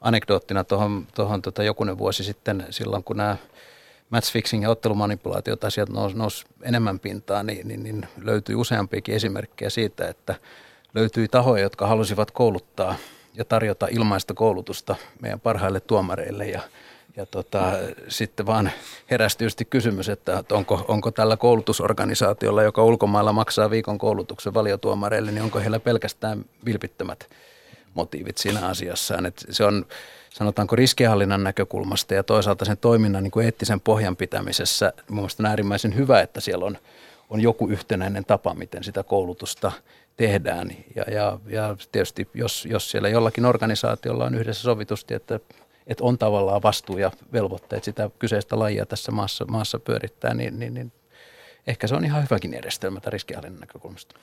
Anekdoottina 0.00 0.64
tuohon, 0.64 1.06
tuohon 1.14 1.42
tota 1.42 1.62
jokunen 1.62 1.98
vuosi 1.98 2.24
sitten 2.24 2.66
silloin, 2.70 3.04
kun 3.04 3.16
nämä 3.16 3.36
matchfixing 4.10 4.62
ja 4.62 4.70
ottelumanipulaatiot 4.70 5.64
asiat 5.64 5.88
nousi 5.88 6.16
nous 6.16 6.46
enemmän 6.62 6.98
pintaan, 6.98 7.46
niin, 7.46 7.68
niin, 7.68 7.82
niin 7.82 8.08
löytyi 8.22 8.54
useampiakin 8.54 9.14
esimerkkejä 9.14 9.70
siitä, 9.70 10.08
että 10.08 10.34
löytyi 10.94 11.28
tahoja, 11.28 11.62
jotka 11.62 11.86
halusivat 11.86 12.30
kouluttaa– 12.30 12.94
ja 13.34 13.44
tarjota 13.44 13.86
ilmaista 13.90 14.34
koulutusta 14.34 14.96
meidän 15.22 15.40
parhaille 15.40 15.80
tuomareille 15.80 16.46
ja 16.46 16.60
ja 17.18 17.26
tota, 17.26 17.72
sitten 18.08 18.46
vaan 18.46 18.70
heräsi 19.10 19.38
tietysti 19.38 19.64
kysymys, 19.64 20.08
että 20.08 20.44
onko, 20.52 20.84
onko 20.88 21.10
tällä 21.10 21.36
koulutusorganisaatiolla, 21.36 22.62
joka 22.62 22.84
ulkomailla 22.84 23.32
maksaa 23.32 23.70
viikon 23.70 23.98
koulutuksen 23.98 24.54
valiotuomareille, 24.54 25.30
niin 25.30 25.42
onko 25.42 25.58
heillä 25.58 25.80
pelkästään 25.80 26.44
vilpittömät 26.64 27.30
motiivit 27.94 28.38
siinä 28.38 28.66
asiassaan. 28.66 29.26
Et 29.26 29.46
se 29.50 29.64
on, 29.64 29.86
sanotaanko 30.30 30.76
riskihallinnan 30.76 31.44
näkökulmasta 31.44 32.14
ja 32.14 32.22
toisaalta 32.22 32.64
sen 32.64 32.78
toiminnan 32.78 33.22
niin 33.22 33.30
kuin 33.30 33.44
eettisen 33.44 33.80
pohjan 33.80 34.16
pitämisessä 34.16 34.92
mun 35.08 35.16
mielestä 35.16 35.42
on 35.42 35.46
äärimmäisen 35.46 35.96
hyvä, 35.96 36.20
että 36.20 36.40
siellä 36.40 36.64
on, 36.64 36.78
on 37.30 37.40
joku 37.40 37.68
yhtenäinen 37.68 38.24
tapa, 38.24 38.54
miten 38.54 38.84
sitä 38.84 39.02
koulutusta 39.02 39.72
tehdään. 40.18 40.70
Ja, 40.96 41.04
ja, 41.12 41.38
ja 41.46 41.76
tietysti 41.92 42.28
jos, 42.34 42.66
jos 42.70 42.90
siellä 42.90 43.08
jollakin 43.08 43.46
organisaatiolla 43.46 44.24
on 44.24 44.34
yhdessä 44.34 44.62
sovitusti, 44.62 45.14
että, 45.14 45.40
että 45.86 46.04
on 46.04 46.18
tavallaan 46.18 46.62
vastuu 46.62 46.98
ja 46.98 47.10
velvoitteet 47.32 47.84
sitä 47.84 48.10
kyseistä 48.18 48.58
lajia 48.58 48.86
tässä 48.86 49.12
maassa, 49.12 49.44
maassa 49.44 49.78
pyörittää, 49.78 50.34
niin, 50.34 50.58
niin, 50.58 50.74
niin 50.74 50.92
ehkä 51.66 51.86
se 51.86 51.94
on 51.94 52.04
ihan 52.04 52.22
hyväkin 52.22 52.52
järjestelmä 52.52 53.00
tämän 53.00 53.12
riskihallinnan 53.12 53.60
näkökulmasta. 53.60 54.14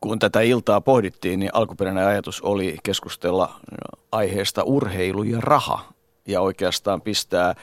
Kun 0.00 0.18
tätä 0.18 0.40
iltaa 0.40 0.80
pohdittiin, 0.80 1.40
niin 1.40 1.50
alkuperäinen 1.54 2.06
ajatus 2.06 2.40
oli 2.40 2.76
keskustella 2.82 3.60
aiheesta 4.12 4.62
urheilu 4.62 5.22
ja 5.22 5.40
raha 5.40 5.92
ja 6.26 6.40
oikeastaan 6.40 7.02
pistää 7.02 7.46
ää, 7.46 7.54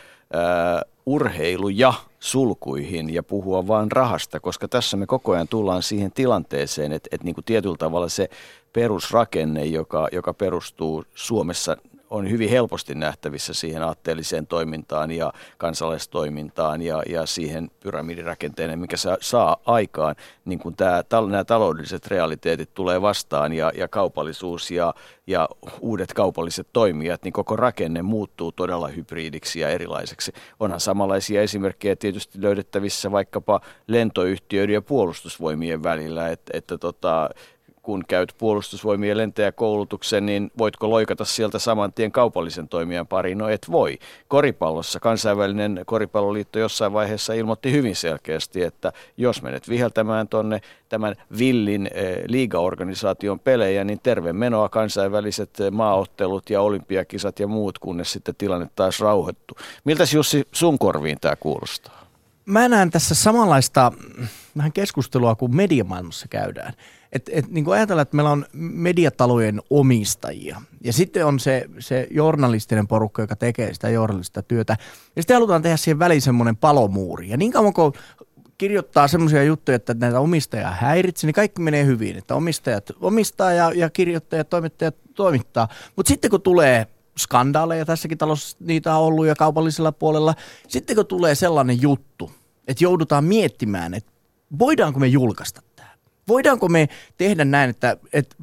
urheilu 1.05 1.69
ja 1.69 1.93
sulkuihin 2.19 3.13
ja 3.13 3.23
puhua 3.23 3.67
vain 3.67 3.91
rahasta, 3.91 4.39
koska 4.39 4.67
tässä 4.67 4.97
me 4.97 5.05
koko 5.05 5.31
ajan 5.31 5.47
tullaan 5.47 5.83
siihen 5.83 6.11
tilanteeseen, 6.11 6.91
että, 6.91 7.09
että 7.11 7.25
niin 7.25 7.35
kuin 7.35 7.45
tietyllä 7.45 7.77
tavalla 7.79 8.09
se 8.09 8.29
perusrakenne, 8.73 9.65
joka, 9.65 10.07
joka 10.11 10.33
perustuu 10.33 11.05
Suomessa 11.15 11.77
on 12.13 12.29
hyvin 12.29 12.49
helposti 12.49 12.95
nähtävissä 12.95 13.53
siihen 13.53 13.83
aatteelliseen 13.83 14.47
toimintaan 14.47 15.11
ja 15.11 15.33
kansalaistoimintaan 15.57 16.81
ja, 16.81 17.03
ja 17.09 17.25
siihen 17.25 17.71
pyramidirakenteeseen, 17.79 18.79
mikä 18.79 18.97
saa, 18.97 19.17
saa 19.21 19.57
aikaan, 19.65 20.15
niin 20.45 20.59
kun 20.59 20.75
tämä, 20.75 21.03
nämä 21.29 21.43
taloudelliset 21.43 22.07
realiteetit 22.07 22.73
tulee 22.73 23.01
vastaan 23.01 23.53
ja, 23.53 23.71
ja 23.77 23.87
kaupallisuus 23.87 24.71
ja, 24.71 24.93
ja 25.27 25.49
uudet 25.81 26.13
kaupalliset 26.13 26.67
toimijat, 26.73 27.23
niin 27.23 27.33
koko 27.33 27.55
rakenne 27.55 28.01
muuttuu 28.01 28.51
todella 28.51 28.87
hybridiksi 28.87 29.59
ja 29.59 29.69
erilaiseksi. 29.69 30.33
Onhan 30.59 30.79
samanlaisia 30.79 31.41
esimerkkejä 31.41 31.95
tietysti 31.95 32.41
löydettävissä 32.41 33.11
vaikkapa 33.11 33.61
lentoyhtiöiden 33.87 34.73
ja 34.73 34.81
puolustusvoimien 34.81 35.83
välillä, 35.83 36.29
että, 36.29 36.57
että 36.57 36.77
tota, 36.77 37.29
kun 37.83 38.03
käyt 38.07 38.35
puolustusvoimien 38.37 39.17
lentäjäkoulutuksen, 39.17 40.25
niin 40.25 40.51
voitko 40.57 40.89
loikata 40.89 41.25
sieltä 41.25 41.59
saman 41.59 41.93
tien 41.93 42.11
kaupallisen 42.11 42.67
toimijan 42.67 43.07
pariin? 43.07 43.37
No 43.37 43.49
et 43.49 43.67
voi. 43.71 43.99
Koripallossa 44.27 44.99
kansainvälinen 44.99 45.81
koripalloliitto 45.85 46.59
jossain 46.59 46.93
vaiheessa 46.93 47.33
ilmoitti 47.33 47.71
hyvin 47.71 47.95
selkeästi, 47.95 48.63
että 48.63 48.93
jos 49.17 49.41
menet 49.41 49.69
viheltämään 49.69 50.27
tuonne 50.27 50.61
tämän 50.89 51.15
villin 51.37 51.89
eh, 51.93 52.17
liigaorganisaation 52.27 53.39
pelejä, 53.39 53.83
niin 53.83 53.99
terve 54.03 54.33
menoa 54.33 54.69
kansainväliset 54.69 55.59
eh, 55.59 55.71
maaottelut 55.71 56.49
ja 56.49 56.61
olympiakisat 56.61 57.39
ja 57.39 57.47
muut, 57.47 57.79
kunnes 57.79 58.11
sitten 58.11 58.35
tilanne 58.37 58.67
taas 58.75 58.99
rauhoittu. 58.99 59.55
Miltä 59.83 60.03
Jussi 60.13 60.47
sun 60.51 60.79
korviin 60.79 61.17
tämä 61.21 61.35
kuulostaa? 61.35 62.02
Mä 62.45 62.67
näen 62.67 62.89
tässä 62.89 63.15
samanlaista 63.15 63.91
vähän 64.57 64.73
keskustelua 64.73 65.35
kuin 65.35 65.55
mediamaailmassa 65.55 66.27
käydään. 66.27 66.73
Et, 67.11 67.29
et, 67.33 67.47
niin 67.47 67.65
kuin 67.65 67.75
ajatellaan, 67.75 68.01
että 68.01 68.15
meillä 68.15 68.31
on 68.31 68.45
mediatalojen 68.53 69.61
omistajia 69.69 70.61
ja 70.83 70.93
sitten 70.93 71.25
on 71.25 71.39
se, 71.39 71.65
se 71.79 72.07
journalistinen 72.11 72.87
porukka, 72.87 73.21
joka 73.21 73.35
tekee 73.35 73.73
sitä 73.73 73.89
journalistista 73.89 74.43
työtä. 74.43 74.77
Ja 75.15 75.21
sitten 75.21 75.35
halutaan 75.35 75.61
tehdä 75.61 75.77
siihen 75.77 75.99
väliin 75.99 76.21
semmoinen 76.21 76.57
palomuuri. 76.57 77.29
Ja 77.29 77.37
niin 77.37 77.51
kauan 77.51 77.73
kuin 77.73 77.93
kirjoittaa 78.57 79.07
semmoisia 79.07 79.43
juttuja, 79.43 79.75
että 79.75 79.93
näitä 79.93 80.19
omistajia 80.19 80.71
häiritsee, 80.71 81.27
niin 81.27 81.33
kaikki 81.33 81.61
menee 81.61 81.85
hyvin. 81.85 82.17
Että 82.17 82.35
omistajat 82.35 82.91
omistaa 83.01 83.53
ja, 83.53 83.71
ja 83.75 83.89
kirjoittajat, 83.89 84.49
toimittajat 84.49 84.95
toimittaa. 85.15 85.67
Mutta 85.95 86.07
sitten 86.07 86.31
kun 86.31 86.41
tulee 86.41 86.87
skandaaleja, 87.17 87.85
tässäkin 87.85 88.17
talossa 88.17 88.57
niitä 88.59 88.95
on 88.95 89.03
ollut 89.03 89.25
ja 89.25 89.35
kaupallisella 89.35 89.91
puolella, 89.91 90.35
sitten 90.67 90.95
kun 90.95 91.05
tulee 91.05 91.35
sellainen 91.35 91.81
juttu, 91.81 92.31
että 92.67 92.83
joudutaan 92.83 93.23
miettimään, 93.23 93.93
että 93.93 94.11
voidaanko 94.59 94.99
me 94.99 95.07
julkaista 95.07 95.61
tämä? 95.75 95.89
Voidaanko 96.27 96.69
me 96.69 96.89
tehdä 97.17 97.45
näin, 97.45 97.69
että, 97.69 97.97
että 98.13 98.35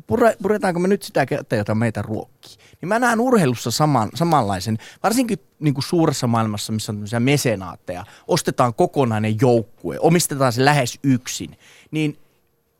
puretaanko 0.42 0.80
me 0.80 0.88
nyt 0.88 1.02
sitä 1.02 1.26
kättä, 1.26 1.56
jota 1.56 1.74
meitä 1.74 2.02
ruokkii? 2.02 2.56
Niin 2.80 2.88
mä 2.88 2.98
näen 2.98 3.20
urheilussa 3.20 3.70
saman, 3.70 4.08
samanlaisen, 4.14 4.78
varsinkin 5.02 5.38
niin 5.60 5.74
kuin 5.74 5.84
suuressa 5.84 6.26
maailmassa, 6.26 6.72
missä 6.72 6.92
on 6.92 6.96
tämmöisiä 6.96 7.20
mesenaatteja, 7.20 8.04
ostetaan 8.28 8.74
kokonainen 8.74 9.36
joukkue, 9.40 9.96
omistetaan 10.00 10.52
se 10.52 10.64
lähes 10.64 10.98
yksin, 11.02 11.56
niin 11.90 12.18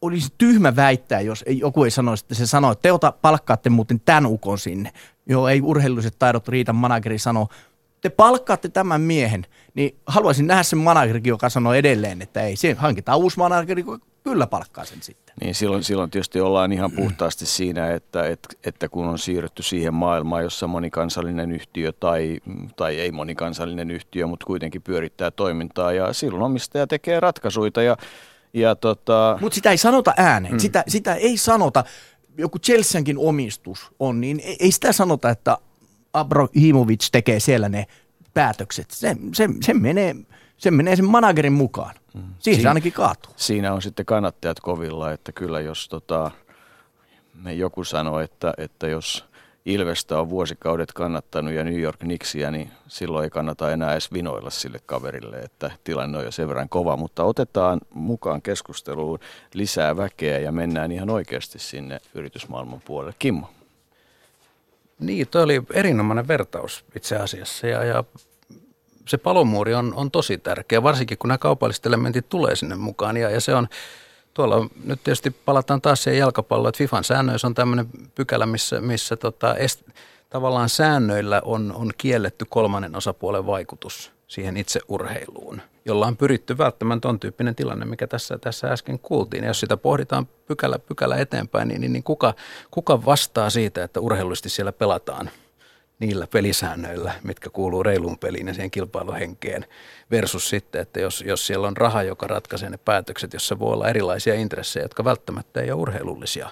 olisi 0.03 0.32
tyhmä 0.38 0.76
väittää, 0.76 1.20
jos 1.20 1.44
joku 1.48 1.84
ei 1.84 1.90
sanoisi, 1.90 2.24
että 2.24 2.34
se 2.34 2.46
sanoo, 2.46 2.72
että 2.72 2.82
te 2.82 2.92
ota, 2.92 3.12
palkkaatte 3.12 3.70
muuten 3.70 4.01
tämän 4.01 4.26
ukon 4.26 4.59
sinne. 4.59 4.92
Joo, 5.26 5.48
ei 5.48 5.61
urheilulliset 5.61 6.18
taidot 6.18 6.48
riitä, 6.48 6.72
manageri 6.72 7.18
sanoo, 7.18 7.48
te 8.01 8.09
palkkaatte 8.09 8.68
tämän 8.68 9.01
miehen, 9.01 9.46
niin 9.74 9.96
haluaisin 10.07 10.46
nähdä 10.46 10.62
sen 10.62 10.78
managerikin, 10.78 11.30
joka 11.30 11.48
sanoo 11.48 11.72
edelleen, 11.74 12.22
että 12.22 12.42
ei, 12.42 12.57
se 12.57 12.74
hankitaan 12.74 13.18
uusi 13.18 13.38
manageri, 13.38 13.84
kyllä 14.24 14.46
palkkaa 14.46 14.84
sen 14.84 15.03
sitten. 15.03 15.34
Niin 15.40 15.55
silloin, 15.55 15.84
silloin 15.84 16.11
tietysti 16.11 16.40
ollaan 16.40 16.72
ihan 16.72 16.92
puhtaasti 16.92 17.46
siinä, 17.46 17.90
että, 17.90 18.26
että, 18.26 18.48
että 18.64 18.88
kun 18.88 19.07
on 19.07 19.18
siirrytty 19.18 19.62
siihen 19.62 19.94
maailmaan, 19.94 20.42
jossa 20.42 20.66
monikansallinen 20.66 21.53
yhtiö 21.53 21.92
tai, 21.92 22.38
tai 22.76 23.01
ei 23.01 23.12
monikansallinen 23.12 23.90
yhtiö, 23.90 24.26
mutta 24.26 24.46
kuitenkin 24.46 24.82
pyörittää 24.82 25.30
toimintaa 25.30 25.92
ja 25.92 26.12
silloin 26.12 26.42
omistaja 26.42 26.86
tekee 26.86 27.20
ratkaisuja 27.20 27.82
ja 27.86 27.96
ja 28.55 28.74
tota... 28.74 29.38
Mutta 29.40 29.55
sitä 29.55 29.70
ei 29.70 29.78
sanota 29.78 30.14
ääneen, 30.16 30.55
mm. 30.55 30.59
sitä, 30.59 30.84
sitä 30.88 31.14
ei 31.14 31.36
sanota, 31.36 31.84
joku 32.38 32.59
Chelseankin 32.59 33.18
omistus 33.18 33.90
on, 33.98 34.20
niin 34.20 34.42
ei 34.61 34.72
sitä 34.72 34.92
sanota, 34.92 35.30
että 35.30 35.59
Abrahimovic 36.12 37.09
tekee 37.12 37.40
siellä 37.40 37.68
ne 37.68 37.86
päätökset. 38.34 38.90
Se, 38.90 39.16
se, 39.34 39.48
se, 39.62 39.74
menee, 39.74 40.16
se 40.57 40.70
menee 40.70 40.96
sen 40.96 41.05
managerin 41.05 41.53
mukaan. 41.53 41.94
Mm. 42.14 42.20
Siihen 42.20 42.38
Siin, 42.38 42.61
se 42.62 42.68
ainakin 42.68 42.92
kaatuu. 42.92 43.32
Siinä 43.36 43.72
on 43.72 43.82
sitten 43.82 44.07
kannattajat 44.07 44.61
kovilla, 44.61 45.12
että 45.12 45.32
kyllä 45.32 45.61
jos 45.61 45.88
tota, 45.88 46.30
joku 47.57 47.84
sanoo, 47.84 48.20
että, 48.20 48.55
että 48.59 48.88
jos 48.88 49.29
Ilvestä 49.64 50.18
on 50.18 50.30
vuosikaudet 50.30 50.92
kannattanut 50.92 51.52
ja 51.52 51.64
New 51.64 51.80
York 51.80 51.98
Knicksia, 51.98 52.50
niin 52.50 52.70
silloin 52.88 53.24
ei 53.24 53.30
kannata 53.30 53.72
enää 53.72 53.92
edes 53.92 54.12
vinoilla 54.12 54.50
sille 54.50 54.80
kaverille, 54.86 55.36
että 55.36 55.70
tilanne 55.84 56.18
on 56.18 56.24
jo 56.24 56.30
sen 56.30 56.48
verran 56.48 56.68
kova. 56.68 56.96
Mutta 56.96 57.24
otetaan 57.24 57.80
mukaan 57.94 58.42
keskusteluun 58.42 59.18
lisää 59.54 59.96
väkeä 59.96 60.38
ja 60.38 60.52
mennään 60.52 60.92
ihan 60.92 61.11
oikeasti 61.11 61.58
sinne 61.58 62.00
yritysmaailman 62.14 62.80
puolelle. 62.84 63.14
Kimmo. 63.18 63.50
Niin, 65.00 65.28
toi 65.28 65.42
oli 65.42 65.62
erinomainen 65.72 66.28
vertaus 66.28 66.84
itse 66.96 67.16
asiassa 67.16 67.66
ja, 67.66 67.84
ja 67.84 68.04
se 69.08 69.18
palomuuri 69.18 69.74
on, 69.74 69.94
on 69.94 70.11
tosi 70.11 70.38
tärkeä, 70.38 70.82
varsinkin 70.82 71.18
kun 71.18 71.28
nämä 71.28 71.38
kaupalliset 71.38 71.86
elementit 71.86 72.28
tulee 72.28 72.56
sinne 72.56 72.76
mukaan 72.76 73.16
ja, 73.16 73.30
ja 73.30 73.40
se 73.40 73.54
on 73.54 73.68
tuolla 74.34 74.66
nyt 74.84 75.00
tietysti 75.04 75.30
palataan 75.30 75.80
taas 75.80 76.02
siihen 76.02 76.18
jalkapalloon, 76.18 76.68
että 76.68 76.78
FIFAn 76.78 77.04
säännöissä 77.04 77.46
on 77.46 77.54
tämmöinen 77.54 77.86
pykälä, 78.14 78.46
missä, 78.46 78.80
missä 78.80 79.16
tota 79.16 79.54
est, 79.54 79.82
tavallaan 80.30 80.68
säännöillä 80.68 81.42
on, 81.44 81.72
on 81.74 81.90
kielletty 81.98 82.44
kolmannen 82.48 82.96
osapuolen 82.96 83.46
vaikutus 83.46 84.12
siihen 84.26 84.56
itse 84.56 84.80
urheiluun, 84.88 85.62
jolla 85.84 86.06
on 86.06 86.16
pyritty 86.16 86.58
välttämään 86.58 87.00
tuon 87.00 87.20
tyyppinen 87.20 87.54
tilanne, 87.54 87.84
mikä 87.84 88.06
tässä, 88.06 88.38
tässä 88.38 88.68
äsken 88.68 88.98
kuultiin. 88.98 89.44
Ja 89.44 89.50
jos 89.50 89.60
sitä 89.60 89.76
pohditaan 89.76 90.26
pykälä, 90.46 90.78
pykälä 90.78 91.16
eteenpäin, 91.16 91.68
niin, 91.68 91.80
niin, 91.80 91.92
niin 91.92 92.02
kuka, 92.02 92.34
kuka 92.70 93.04
vastaa 93.04 93.50
siitä, 93.50 93.84
että 93.84 94.00
urheilullisesti 94.00 94.48
siellä 94.48 94.72
pelataan– 94.72 95.30
niillä 96.01 96.26
pelisäännöillä, 96.26 97.12
mitkä 97.22 97.51
kuuluu 97.51 97.82
reiluun 97.82 98.18
peliin 98.18 98.46
ja 98.46 98.55
siihen 98.55 98.70
kilpailuhenkeen, 98.70 99.66
versus 100.11 100.48
sitten, 100.48 100.80
että 100.80 101.01
jos, 101.01 101.24
jos 101.26 101.46
siellä 101.46 101.66
on 101.66 101.76
raha, 101.76 102.03
joka 102.03 102.26
ratkaisee 102.26 102.70
ne 102.70 102.76
päätökset, 102.76 103.32
jossa 103.32 103.59
voi 103.59 103.72
olla 103.72 103.88
erilaisia 103.88 104.34
intressejä, 104.34 104.84
jotka 104.84 105.05
välttämättä 105.05 105.61
ei 105.61 105.70
ole 105.70 105.80
urheilullisia 105.80 106.51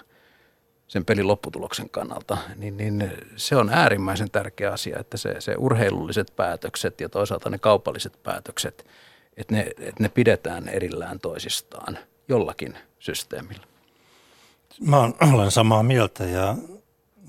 sen 0.88 1.04
pelin 1.04 1.26
lopputuloksen 1.26 1.90
kannalta, 1.90 2.38
niin, 2.56 2.76
niin 2.76 3.12
se 3.36 3.56
on 3.56 3.70
äärimmäisen 3.72 4.30
tärkeä 4.30 4.72
asia, 4.72 4.98
että 4.98 5.16
se, 5.16 5.34
se 5.38 5.54
urheilulliset 5.58 6.32
päätökset 6.36 7.00
ja 7.00 7.08
toisaalta 7.08 7.50
ne 7.50 7.58
kaupalliset 7.58 8.22
päätökset, 8.22 8.86
että 9.36 9.54
ne, 9.54 9.60
että 9.78 10.02
ne 10.02 10.08
pidetään 10.08 10.68
erillään 10.68 11.20
toisistaan 11.20 11.98
jollakin 12.28 12.78
systeemillä. 12.98 13.66
Mä 14.80 15.10
olen 15.32 15.50
samaa 15.50 15.82
mieltä 15.82 16.24
ja 16.24 16.56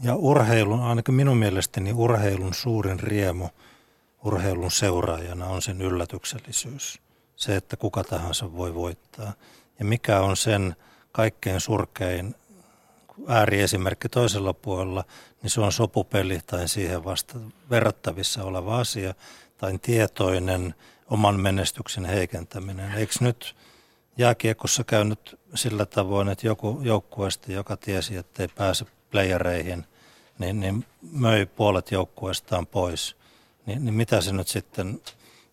ja 0.04 0.16
urheilun, 0.16 0.80
ainakin 0.80 1.16
minun 1.16 1.38
mielestäni 1.38 1.94
urheilun 1.94 2.54
suurin 2.54 3.00
riemu 3.00 3.50
urheilun 4.24 4.72
seuraajana 4.72 5.46
on 5.46 5.62
sen 5.62 5.82
yllätyksellisyys. 5.82 7.00
Se, 7.36 7.56
että 7.56 7.78
kuka 7.78 8.04
tahansa 8.04 8.54
voi 8.54 8.76
voittaa. 8.76 9.34
Ja 9.80 9.86
mikä 9.86 10.22
on 10.22 10.38
sen 10.38 10.76
kaikkein 11.12 11.60
surkein 11.60 12.36
ääriesimerkki 13.28 14.10
toisella 14.10 14.54
puolella, 14.54 15.04
niin 15.42 15.50
se 15.50 15.62
on 15.62 15.72
sopupeli 15.72 16.40
tai 16.46 16.68
siihen 16.68 17.04
vasta 17.04 17.40
verrattavissa 17.70 18.44
oleva 18.44 18.80
asia 18.80 19.14
tai 19.58 19.78
tietoinen 19.82 20.76
oman 21.10 21.40
menestyksen 21.40 22.06
heikentäminen. 22.06 22.92
Eikö 22.92 23.14
nyt 23.20 23.56
jääkiekossa 24.18 24.84
käynyt 24.84 25.40
sillä 25.56 25.86
tavoin, 25.86 26.30
että 26.30 26.48
joku 26.48 26.80
joukkueesta, 26.84 27.52
joka 27.52 27.78
tiesi, 27.78 28.16
että 28.16 28.44
ei 28.44 28.48
pääse 28.48 28.86
playereihin, 29.12 29.86
niin, 30.40 30.60
niin 30.60 30.86
möi 31.12 31.46
puolet 31.46 31.92
joukkueestaan 31.92 32.68
pois. 32.68 33.16
Niin, 33.66 33.86
niin 33.86 33.94
mitä 33.94 34.22
se 34.22 34.34
nyt 34.34 34.48
sitten 34.48 35.02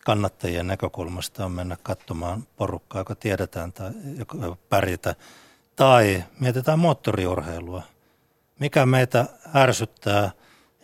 kannattajien 0.05 0.67
näkökulmasta 0.67 1.45
on 1.45 1.53
mennä 1.53 1.77
katsomaan 1.83 2.47
porukkaa, 2.57 3.01
joka 3.01 3.15
tiedetään 3.15 3.73
tai 3.73 3.91
joka 4.19 4.57
pärjätä. 4.69 5.15
Tai 5.77 6.25
mietitään 6.41 6.79
moottoriurheilua. 6.79 7.83
Mikä 8.59 8.87
meitä 8.87 9.27
ärsyttää 9.55 10.31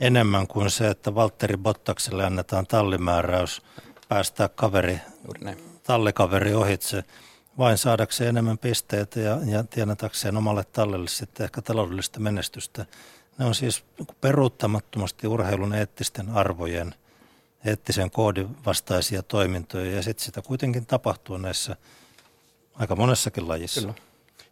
enemmän 0.00 0.46
kuin 0.46 0.70
se, 0.70 0.88
että 0.88 1.14
Valtteri 1.14 1.56
Bottakselle 1.56 2.24
annetaan 2.24 2.66
tallimääräys 2.66 3.62
päästää 4.08 4.48
kaveri, 4.48 5.00
tallikaveri 5.82 6.54
ohitse 6.54 7.04
vain 7.58 7.78
saadakseen 7.78 8.28
enemmän 8.28 8.58
pisteitä 8.58 9.20
ja, 9.20 9.38
ja 9.46 9.64
tienatakseen 9.64 10.36
omalle 10.36 10.64
tallelle 10.64 11.08
sitten 11.08 11.44
ehkä 11.44 11.62
taloudellista 11.62 12.20
menestystä. 12.20 12.86
Ne 13.38 13.44
on 13.44 13.54
siis 13.54 13.84
peruuttamattomasti 14.20 15.26
urheilun 15.26 15.74
eettisten 15.74 16.30
arvojen, 16.30 16.94
eettisen 17.64 18.10
koodin 18.10 18.56
vastaisia 18.66 19.22
toimintoja 19.22 19.92
ja 19.92 20.02
sitten 20.02 20.24
sitä 20.24 20.42
kuitenkin 20.42 20.86
tapahtuu 20.86 21.36
näissä 21.36 21.76
aika 22.74 22.96
monessakin 22.96 23.48
lajissa. 23.48 23.80
Kyllä. 23.80 23.94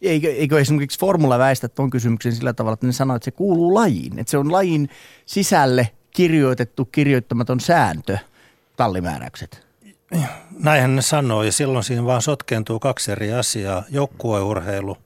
Eikö, 0.03 0.35
eikö 0.35 0.61
esimerkiksi 0.61 0.99
formula 0.99 1.39
väistä 1.39 1.69
tuon 1.69 1.91
kysymyksen 1.91 2.33
sillä 2.33 2.53
tavalla, 2.53 2.75
että 2.75 2.87
ne 2.87 2.93
sanoo, 2.93 3.17
että 3.17 3.25
se 3.25 3.31
kuuluu 3.31 3.75
lajiin, 3.75 4.19
että 4.19 4.31
se 4.31 4.39
on 4.39 4.53
lajin 4.53 4.89
sisälle 5.27 5.91
kirjoitettu 6.11 6.85
kirjoittamaton 6.85 7.61
sääntö, 7.61 8.19
tallimääräykset? 8.77 9.70
Näinhän 10.59 10.97
ne 10.97 11.03
sanoo 11.03 11.43
ja 11.43 11.53
silloin 11.53 11.85
siinä 11.85 12.05
vaan 12.05 12.23
sotkeentuu 12.23 12.79
kaksi 12.79 13.13
eri 13.13 13.33
asiaa, 13.33 13.85
joukkueurheilu 13.89 14.97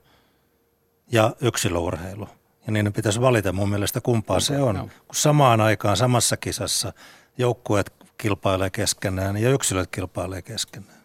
ja 1.12 1.36
yksilöurheilu. 1.40 2.28
Ja 2.66 2.72
niin 2.72 2.92
pitäisi 2.92 3.20
valita 3.20 3.52
mun 3.52 3.70
mielestä 3.70 4.00
kumpaa 4.00 4.40
se 4.40 4.58
on. 4.58 4.90
Kun 5.06 5.14
samaan 5.14 5.60
aikaan 5.60 5.96
samassa 5.96 6.36
kisassa 6.36 6.92
joukkueet 7.38 7.92
kilpailee 8.18 8.70
keskenään 8.70 9.36
ja 9.36 9.50
yksilöt 9.50 9.90
kilpailee 9.90 10.42
keskenään. 10.42 11.00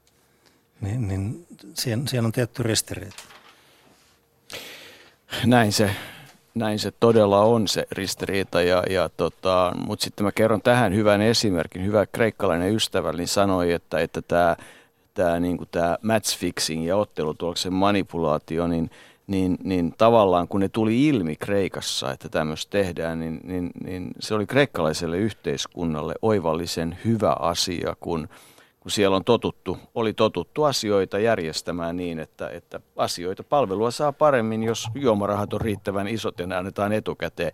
Niin, 0.82 1.08
niin 1.08 1.48
siinä, 1.74 2.02
siinä 2.08 2.26
on 2.26 2.32
tietty 2.32 2.64
ristiriita. 2.64 3.24
Näin 5.46 5.74
se, 5.74 5.96
näin 6.60 6.80
se 6.80 6.92
todella 7.00 7.40
on 7.40 7.68
se 7.68 7.88
ristiriita, 7.92 8.62
ja, 8.62 8.84
ja 8.90 9.10
tota, 9.18 9.74
mutta 9.86 10.04
sitten 10.04 10.26
mä 10.26 10.32
kerron 10.32 10.62
tähän 10.62 10.96
hyvän 10.96 11.22
esimerkin. 11.22 11.86
Hyvä 11.86 12.06
kreikkalainen 12.06 12.76
ystävälleni 12.76 13.28
sanoi, 13.28 13.72
että, 13.72 14.00
että 14.00 14.22
tämä 14.22 14.56
tämä 15.14 15.40
niin 15.40 15.58
match 16.02 16.38
fixing 16.38 16.88
ja 16.88 16.98
ottelutuloksen 16.98 17.74
manipulaatio, 17.74 18.68
niin– 18.68 18.90
niin, 19.30 19.58
niin 19.64 19.94
tavallaan 19.98 20.48
kun 20.48 20.60
ne 20.60 20.70
tuli 20.70 21.08
ilmi 21.08 21.36
Kreikassa, 21.36 22.12
että 22.12 22.30
tämmöistä 22.30 22.70
tehdään, 22.70 23.20
niin, 23.20 23.40
niin, 23.44 23.72
niin 23.84 24.12
se 24.20 24.36
oli 24.36 24.46
kreikkalaiselle 24.46 25.18
yhteiskunnalle 25.18 26.14
oivallisen 26.22 26.98
hyvä 27.06 27.36
asia, 27.40 27.96
kun, 28.00 28.30
kun 28.90 28.94
siellä 28.94 29.16
on 29.16 29.24
totuttu, 29.24 29.78
oli 29.96 30.14
totuttu 30.14 30.64
asioita 30.64 31.20
järjestämään 31.20 31.98
niin, 31.98 32.20
että, 32.20 32.50
että 32.50 32.80
asioita, 32.96 33.44
palvelua 33.44 33.92
saa 33.92 34.12
paremmin, 34.12 34.64
jos 34.64 34.88
juomarahat 34.96 35.54
on 35.54 35.62
riittävän 35.62 36.08
isot 36.08 36.40
ja 36.40 36.48
ne 36.48 36.56
annetaan 36.56 36.94
etukäteen. 36.94 37.52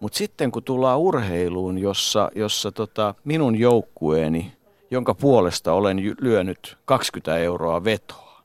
Mutta 0.00 0.18
sitten 0.18 0.52
kun 0.52 0.62
tullaan 0.62 0.98
urheiluun, 0.98 1.78
jossa, 1.78 2.30
jossa 2.34 2.72
tota, 2.72 3.14
minun 3.24 3.58
joukkueeni, 3.58 4.52
jonka 4.90 5.14
puolesta 5.14 5.72
olen 5.72 6.16
lyönyt 6.20 6.78
20 6.84 7.38
euroa 7.38 7.84
vetoa, 7.84 8.42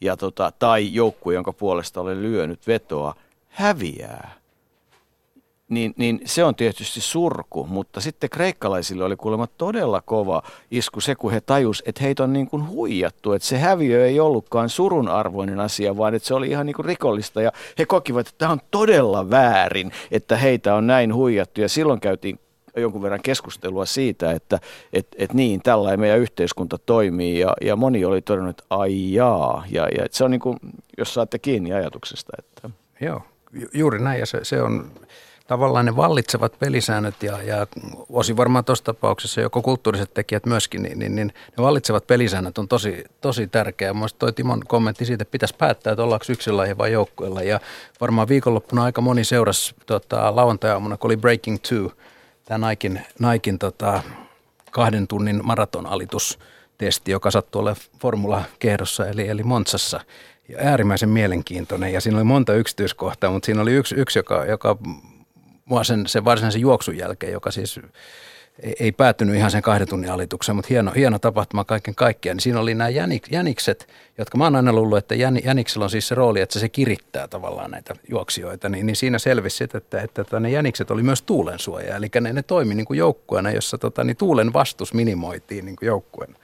ja 0.00 0.16
tota, 0.16 0.52
tai 0.58 0.94
joukkue, 0.94 1.34
jonka 1.34 1.52
puolesta 1.52 2.00
olen 2.00 2.22
lyönyt 2.22 2.66
vetoa, 2.66 3.14
häviää– 3.48 4.34
niin, 5.74 5.94
niin 5.96 6.20
se 6.24 6.44
on 6.44 6.54
tietysti 6.54 7.00
surku, 7.00 7.66
mutta 7.66 8.00
sitten 8.00 8.30
kreikkalaisille 8.30 9.04
oli 9.04 9.16
kuulemma 9.16 9.46
todella 9.46 10.00
kova 10.00 10.42
isku 10.70 11.00
se, 11.00 11.14
kun 11.14 11.32
he 11.32 11.40
tajus, 11.40 11.82
että 11.86 12.02
heitä 12.02 12.24
on 12.24 12.32
niin 12.32 12.46
kuin 12.46 12.68
huijattu, 12.68 13.32
että 13.32 13.48
se 13.48 13.58
häviö 13.58 14.06
ei 14.06 14.20
ollutkaan 14.20 14.68
surun 14.68 15.08
arvoinen 15.08 15.60
asia, 15.60 15.96
vaan 15.96 16.14
että 16.14 16.28
se 16.28 16.34
oli 16.34 16.48
ihan 16.48 16.66
niin 16.66 16.74
kuin 16.74 16.86
rikollista 16.86 17.42
ja 17.42 17.52
he 17.78 17.86
kokivat, 17.86 18.26
että 18.26 18.38
tämä 18.38 18.52
on 18.52 18.60
todella 18.70 19.30
väärin, 19.30 19.92
että 20.10 20.36
heitä 20.36 20.74
on 20.74 20.86
näin 20.86 21.14
huijattu 21.14 21.60
ja 21.60 21.68
silloin 21.68 22.00
käytiin 22.00 22.38
jonkun 22.76 23.02
verran 23.02 23.22
keskustelua 23.22 23.86
siitä, 23.86 24.32
että 24.32 24.58
et, 24.92 25.06
et 25.18 25.34
niin, 25.34 25.62
tällainen 25.62 26.00
meidän 26.00 26.18
yhteiskunta 26.18 26.78
toimii 26.78 27.38
ja, 27.38 27.54
ja 27.60 27.76
moni 27.76 28.04
oli 28.04 28.22
todennut, 28.22 28.50
että 28.50 28.64
ai 28.70 29.12
jaa, 29.12 29.64
ja, 29.70 29.88
ja 29.88 30.06
se 30.10 30.24
on 30.24 30.30
niin 30.30 30.40
kuin, 30.40 30.56
jos 30.98 31.14
saatte 31.14 31.38
kiinni 31.38 31.72
ajatuksesta. 31.72 32.32
Että. 32.38 32.70
Joo, 33.00 33.22
ju- 33.52 33.68
juuri 33.74 34.02
näin 34.02 34.20
ja 34.20 34.26
se, 34.26 34.38
se 34.42 34.62
on 34.62 34.90
tavallaan 35.46 35.86
ne 35.86 35.96
vallitsevat 35.96 36.58
pelisäännöt 36.58 37.22
ja, 37.22 37.42
ja 37.42 37.66
osin 38.08 38.36
varmaan 38.36 38.64
tuossa 38.64 38.84
tapauksessa 38.84 39.40
joko 39.40 39.62
kulttuuriset 39.62 40.14
tekijät 40.14 40.46
myöskin, 40.46 40.82
niin, 40.82 40.98
niin, 40.98 41.14
niin 41.14 41.32
ne 41.56 41.62
vallitsevat 41.64 42.06
pelisäännöt 42.06 42.58
on 42.58 42.68
tosi, 42.68 43.04
tosi 43.20 43.46
tärkeää. 43.46 43.94
Mielestäni 43.94 44.18
toi 44.18 44.32
Timon 44.32 44.60
kommentti 44.66 45.04
siitä, 45.04 45.22
että 45.22 45.32
pitäisi 45.32 45.54
päättää, 45.58 45.92
että 45.92 46.02
ollaanko 46.02 46.24
yksilöihin 46.28 46.78
vai 46.78 46.92
joukkueella. 46.92 47.42
Ja 47.42 47.60
varmaan 48.00 48.28
viikonloppuna 48.28 48.84
aika 48.84 49.00
moni 49.00 49.24
seurasi 49.24 49.74
tota, 49.86 50.36
lauantai-aamuna, 50.36 50.96
kun 50.96 51.08
oli 51.08 51.16
Breaking 51.16 51.58
Two, 51.68 51.92
tämä 52.44 52.58
Naikin, 52.58 53.00
Naikin 53.18 53.58
tota, 53.58 54.02
kahden 54.70 55.06
tunnin 55.06 55.40
maratonalitustesti, 55.44 57.10
joka 57.10 57.30
sattuu 57.30 57.60
olemaan 57.62 57.82
formula-kehdossa 58.00 59.06
eli, 59.08 59.28
eli 59.28 59.42
Montsassa. 59.42 60.00
Ja 60.48 60.58
äärimmäisen 60.60 61.08
mielenkiintoinen 61.08 61.92
ja 61.92 62.00
siinä 62.00 62.18
oli 62.18 62.24
monta 62.24 62.54
yksityiskohtaa, 62.54 63.30
mutta 63.30 63.46
siinä 63.46 63.62
oli 63.62 63.72
yksi, 63.72 63.94
yksi 63.94 64.18
joka, 64.18 64.44
joka 64.44 64.76
mua 65.64 65.84
sen, 65.84 66.06
sen 66.06 66.24
varsinaisen 66.24 66.60
juoksun 66.60 66.96
jälkeen, 66.96 67.32
joka 67.32 67.50
siis 67.50 67.80
ei, 68.62 68.76
ei 68.80 68.92
päättynyt 68.92 69.36
ihan 69.36 69.50
sen 69.50 69.62
kahden 69.62 69.88
tunnin 69.88 70.10
alitukseen, 70.10 70.56
mutta 70.56 70.68
hieno, 70.68 70.92
hieno 70.96 71.18
tapahtuma 71.18 71.64
kaiken 71.64 71.94
kaikkiaan. 71.94 72.36
Niin 72.36 72.42
siinä 72.42 72.60
oli 72.60 72.74
nämä 72.74 72.88
jänik, 72.88 73.32
jänikset, 73.32 73.88
jotka 74.18 74.38
mä 74.38 74.44
oon 74.44 74.56
aina 74.56 74.72
luullut, 74.72 74.98
että 74.98 75.14
jän, 75.14 75.38
jäniksellä 75.44 75.84
on 75.84 75.90
siis 75.90 76.08
se 76.08 76.14
rooli, 76.14 76.40
että 76.40 76.58
se 76.58 76.68
kirittää 76.68 77.28
tavallaan 77.28 77.70
näitä 77.70 77.94
juoksijoita. 78.10 78.68
Niin, 78.68 78.86
niin 78.86 78.96
siinä 78.96 79.18
selvisi, 79.18 79.64
että, 79.64 79.78
että, 79.78 80.00
että, 80.00 80.22
että 80.22 80.40
ne 80.40 80.50
jänikset 80.50 80.90
oli 80.90 81.02
myös 81.02 81.22
tuulensuoja. 81.22 81.96
Eli 81.96 82.10
ne, 82.20 82.32
ne 82.32 82.42
toimi 82.42 82.74
niin 82.74 82.86
kuin 82.86 82.98
joukkueena, 82.98 83.50
jossa 83.50 83.78
tota, 83.78 84.04
niin 84.04 84.16
tuulen 84.16 84.52
vastus 84.52 84.94
minimoitiin 84.94 85.64
niin 85.64 85.76
kuin 85.76 85.86
joukkueena. 85.86 86.34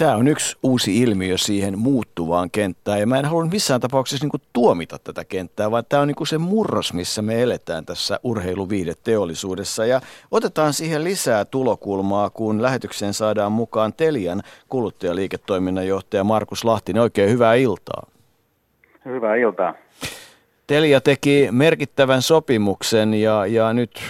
Tämä 0.00 0.16
on 0.16 0.28
yksi 0.28 0.56
uusi 0.62 0.98
ilmiö 0.98 1.38
siihen 1.38 1.78
muuttuvaan 1.78 2.50
kenttään 2.50 3.00
ja 3.00 3.06
mä 3.06 3.18
en 3.18 3.24
halua 3.24 3.44
missään 3.44 3.80
tapauksessa 3.80 4.26
niin 4.26 4.42
tuomita 4.52 4.98
tätä 4.98 5.24
kenttää, 5.24 5.70
vaan 5.70 5.84
tämä 5.88 6.02
on 6.02 6.08
niin 6.08 6.26
se 6.26 6.38
murros, 6.38 6.92
missä 6.92 7.22
me 7.22 7.42
eletään 7.42 7.86
tässä 7.86 8.20
urheiluviihdeteollisuudessa 8.22 9.86
ja 9.86 10.00
otetaan 10.30 10.72
siihen 10.72 11.04
lisää 11.04 11.44
tulokulmaa, 11.44 12.30
kun 12.30 12.62
lähetykseen 12.62 13.14
saadaan 13.14 13.52
mukaan 13.52 13.92
Telian 13.92 14.42
kuluttajaliiketoiminnanjohtaja 14.68 16.24
Markus 16.24 16.64
Lahtinen. 16.64 17.02
Oikein 17.02 17.30
hyvää 17.30 17.54
iltaa. 17.54 18.06
Hyvää 19.04 19.36
iltaa. 19.36 19.74
Telia 20.66 21.00
teki 21.00 21.48
merkittävän 21.50 22.22
sopimuksen 22.22 23.14
ja, 23.14 23.46
ja 23.46 23.72
nyt 23.72 24.00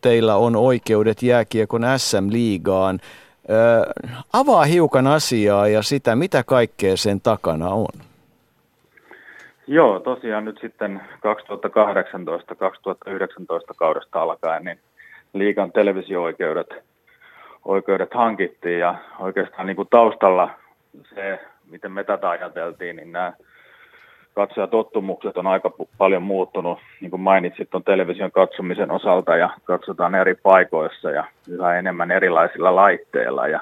teillä 0.00 0.36
on 0.36 0.56
oikeudet 0.56 1.22
jääkiekon 1.22 1.82
SM-liigaan. 1.96 3.00
Avaa 4.32 4.64
hiukan 4.64 5.06
asiaa 5.06 5.68
ja 5.68 5.82
sitä, 5.82 6.16
mitä 6.16 6.42
kaikkea 6.46 6.96
sen 6.96 7.20
takana 7.20 7.68
on. 7.68 7.88
Joo, 9.66 10.00
tosiaan 10.00 10.44
nyt 10.44 10.58
sitten 10.60 11.00
2018-2019 11.14 11.18
kaudesta 13.76 14.22
alkaen 14.22 14.64
niin 14.64 14.78
liikan 15.32 15.72
televisio-oikeudet 15.72 16.68
oikeudet 17.64 18.14
hankittiin 18.14 18.78
ja 18.78 18.94
oikeastaan 19.18 19.66
niin 19.66 19.76
kuin 19.76 19.88
taustalla 19.90 20.50
se, 21.14 21.40
miten 21.70 21.92
me 21.92 22.04
tätä 22.04 22.30
ajateltiin, 22.30 22.96
niin 22.96 23.12
nämä 23.12 23.32
katsojatottumukset 24.34 25.36
on 25.36 25.46
aika 25.46 25.70
paljon 25.98 26.22
muuttunut, 26.22 26.78
niin 27.00 27.10
kuin 27.10 27.20
mainitsit, 27.20 27.74
on 27.74 27.84
television 27.84 28.32
katsomisen 28.32 28.90
osalta 28.90 29.36
ja 29.36 29.50
katsotaan 29.64 30.14
eri 30.14 30.34
paikoissa 30.34 31.10
ja 31.10 31.24
yhä 31.48 31.78
enemmän 31.78 32.10
erilaisilla 32.10 32.76
laitteilla 32.76 33.48
ja, 33.48 33.60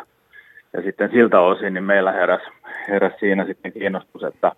ja 0.72 0.82
sitten 0.82 1.10
siltä 1.10 1.40
osin 1.40 1.74
niin 1.74 1.84
meillä 1.84 2.12
heräsi, 2.12 2.44
heräs 2.88 3.12
siinä 3.20 3.44
sitten 3.44 3.72
kiinnostus, 3.72 4.22
että, 4.22 4.52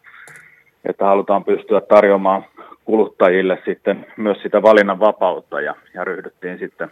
että 0.85 1.05
halutaan 1.05 1.45
pystyä 1.45 1.81
tarjoamaan 1.81 2.45
kuluttajille 2.85 3.59
sitten 3.65 4.07
myös 4.17 4.43
sitä 4.43 4.63
valinnan 4.63 5.01
vapautta 5.01 5.61
ja, 5.61 5.75
ja 5.95 6.05
ryhdyttiin 6.05 6.59
sitten 6.59 6.91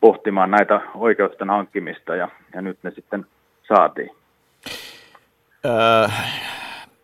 pohtimaan 0.00 0.50
näitä 0.50 0.80
oikeusten 0.94 1.50
hankkimista 1.50 2.16
ja, 2.16 2.28
ja 2.54 2.62
nyt 2.62 2.78
ne 2.82 2.90
sitten 2.90 3.26
saatiin. 3.68 4.10
Äh, 5.66 6.61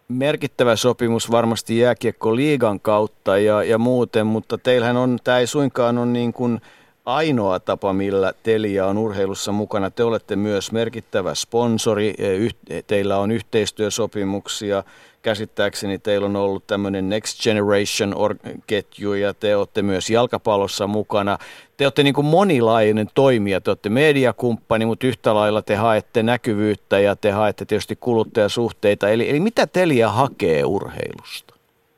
merkittävä 0.09 0.76
sopimus 0.76 1.30
varmasti 1.30 1.78
jääkiekko 1.78 2.36
liigan 2.36 2.80
kautta 2.80 3.38
ja, 3.38 3.62
ja 3.62 3.78
muuten, 3.78 4.26
mutta 4.26 4.59
teillähän 4.59 4.96
on, 4.96 5.18
tämä 5.24 5.38
ei 5.38 5.46
suinkaan 5.46 5.98
ole 5.98 6.06
niin 6.06 6.32
kuin 6.32 6.61
ainoa 7.04 7.61
tapa, 7.61 7.92
millä 7.92 8.32
Telia 8.42 8.86
on 8.86 8.98
urheilussa 8.98 9.52
mukana. 9.52 9.90
Te 9.90 10.04
olette 10.04 10.36
myös 10.36 10.72
merkittävä 10.72 11.34
sponsori, 11.34 12.14
e, 12.18 12.82
teillä 12.82 13.18
on 13.18 13.30
yhteistyösopimuksia, 13.30 14.84
käsittääkseni 15.22 15.98
teillä 15.98 16.26
on 16.26 16.36
ollut 16.36 16.66
tämmöinen 16.66 17.09
Next 17.09 17.42
Generation-ketju 17.42 19.14
ja 19.14 19.34
te 19.34 19.56
olette 19.56 19.82
myös 19.82 20.11
jalkapallossa 20.11 20.86
mukana. 20.86 21.38
Te 21.79 21.85
olette 21.85 22.03
niin 22.03 22.14
kuin 22.14 22.26
monilainen 22.26 23.07
toimija, 23.14 23.61
te 23.61 23.70
olette 23.70 23.89
mediakumppani, 23.89 24.87
mutta 24.87 25.07
yhtä 25.07 25.35
lailla 25.35 25.62
te 25.62 25.74
haette 25.74 26.22
näkyvyyttä 26.22 26.99
ja 26.99 27.16
te 27.16 27.31
haette 27.31 27.64
tietysti 27.64 27.97
kuluttajasuhteita. 28.01 29.09
Eli, 29.09 29.31
eli 29.31 29.41
mitä 29.41 29.66
Telia 29.66 30.09
hakee 30.09 30.64
urheilusta? 30.64 31.55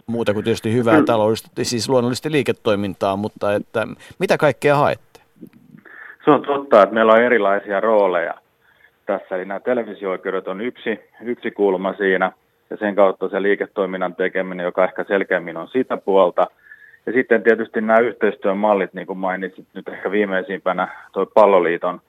Muuta 0.06 0.32
kuin 0.32 0.44
tietysti 0.44 0.72
hyvää 0.72 1.02
taloudellista, 1.02 1.48
siis 1.62 1.88
luonnollisesti 1.88 2.32
liiketoimintaa, 2.32 3.16
mutta 3.16 3.54
että 3.54 3.86
mitä 4.18 4.38
kaikkea 4.38 4.76
haette? 4.76 5.20
Se 6.24 6.30
on 6.30 6.42
totta, 6.42 6.82
että 6.82 6.94
meillä 6.94 7.12
on 7.12 7.22
erilaisia 7.22 7.80
rooleja 7.80 8.34
tässä. 9.06 9.36
Eli 9.36 9.44
nämä 9.44 9.60
televisio-oikeudet 9.60 10.48
on 10.48 10.60
yksi, 10.60 11.00
yksi 11.22 11.50
kulma 11.50 11.94
siinä– 11.98 12.32
ja 12.70 12.76
sen 12.76 12.94
kautta 12.94 13.28
se 13.28 13.42
liiketoiminnan 13.42 14.14
tekeminen, 14.14 14.64
joka 14.64 14.84
ehkä 14.84 15.04
selkeämmin 15.04 15.56
on 15.56 15.68
sitä 15.68 15.96
puolta. 15.96 16.46
Ja 17.06 17.12
sitten 17.12 17.42
tietysti 17.42 17.80
nämä 17.80 17.98
yhteistyön 17.98 18.56
mallit, 18.56 18.94
niin 18.94 19.06
kuin 19.06 19.18
mainitsit 19.18 19.66
nyt 19.74 19.88
ehkä 19.88 20.10
viimeisimpänä, 20.10 20.88
tuo 21.12 21.26
palloliiton 21.26 22.00